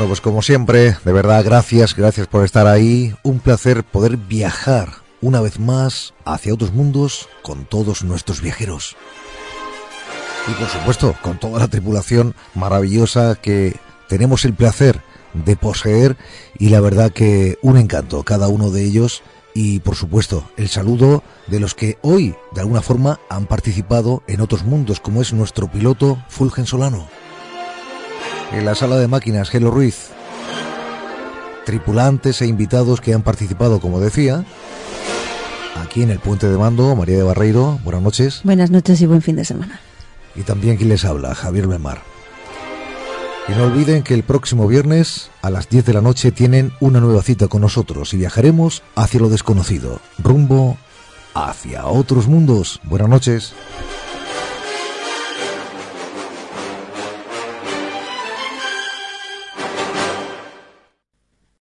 Pues 0.06 0.20
como 0.20 0.42
siempre, 0.42 0.96
de 1.02 1.12
verdad, 1.12 1.42
gracias, 1.44 1.96
gracias 1.96 2.26
por 2.26 2.44
estar 2.44 2.66
ahí. 2.66 3.14
Un 3.22 3.40
placer 3.40 3.84
poder 3.84 4.18
viajar 4.18 4.90
una 5.22 5.40
vez 5.40 5.58
más 5.58 6.12
hacia 6.26 6.52
otros 6.52 6.72
mundos 6.72 7.28
con 7.42 7.64
todos 7.64 8.04
nuestros 8.04 8.42
viajeros. 8.42 8.96
Y 10.46 10.52
por 10.52 10.68
supuesto, 10.68 11.14
con 11.22 11.38
toda 11.38 11.58
la 11.58 11.68
tripulación 11.68 12.34
maravillosa 12.54 13.34
que 13.36 13.76
tenemos 14.08 14.44
el 14.44 14.52
placer 14.52 15.00
de 15.32 15.56
poseer 15.56 16.16
y 16.58 16.68
la 16.68 16.80
verdad 16.80 17.10
que 17.10 17.58
un 17.62 17.78
encanto 17.78 18.22
cada 18.24 18.48
uno 18.48 18.70
de 18.70 18.84
ellos 18.84 19.22
y 19.54 19.80
por 19.80 19.96
supuesto 19.96 20.48
el 20.56 20.68
saludo 20.68 21.22
de 21.46 21.60
los 21.60 21.74
que 21.74 21.98
hoy 22.02 22.34
de 22.52 22.60
alguna 22.60 22.82
forma 22.82 23.20
han 23.30 23.46
participado 23.46 24.22
en 24.26 24.40
otros 24.40 24.64
mundos 24.64 25.00
como 25.00 25.22
es 25.22 25.32
nuestro 25.32 25.66
piloto 25.68 26.22
Fulgen 26.28 26.66
Solano 26.66 27.08
en 28.52 28.64
la 28.64 28.74
sala 28.74 28.96
de 28.96 29.08
máquinas 29.08 29.50
Gelo 29.50 29.70
Ruiz. 29.70 30.10
Tripulantes 31.64 32.42
e 32.42 32.46
invitados 32.46 33.00
que 33.00 33.14
han 33.14 33.22
participado, 33.22 33.80
como 33.80 34.00
decía, 34.00 34.44
aquí 35.82 36.02
en 36.02 36.10
el 36.10 36.18
puente 36.18 36.48
de 36.48 36.58
mando, 36.58 36.94
María 36.94 37.16
de 37.16 37.22
Barreiro, 37.22 37.78
buenas 37.84 38.02
noches. 38.02 38.40
Buenas 38.44 38.70
noches 38.70 39.00
y 39.00 39.06
buen 39.06 39.22
fin 39.22 39.36
de 39.36 39.44
semana. 39.44 39.80
Y 40.34 40.42
también 40.42 40.76
quien 40.76 40.88
les 40.88 41.04
habla, 41.04 41.34
Javier 41.34 41.66
Belmar. 41.66 42.02
Y 43.48 43.52
no 43.52 43.64
olviden 43.64 44.02
que 44.02 44.14
el 44.14 44.22
próximo 44.22 44.66
viernes 44.66 45.30
a 45.42 45.50
las 45.50 45.68
10 45.68 45.84
de 45.84 45.92
la 45.92 46.00
noche 46.00 46.32
tienen 46.32 46.72
una 46.80 47.00
nueva 47.00 47.22
cita 47.22 47.46
con 47.48 47.60
nosotros 47.60 48.14
y 48.14 48.16
viajaremos 48.16 48.82
hacia 48.94 49.20
lo 49.20 49.28
desconocido, 49.28 50.00
rumbo 50.18 50.78
hacia 51.34 51.86
otros 51.86 52.26
mundos. 52.26 52.80
Buenas 52.84 53.08
noches. 53.08 53.54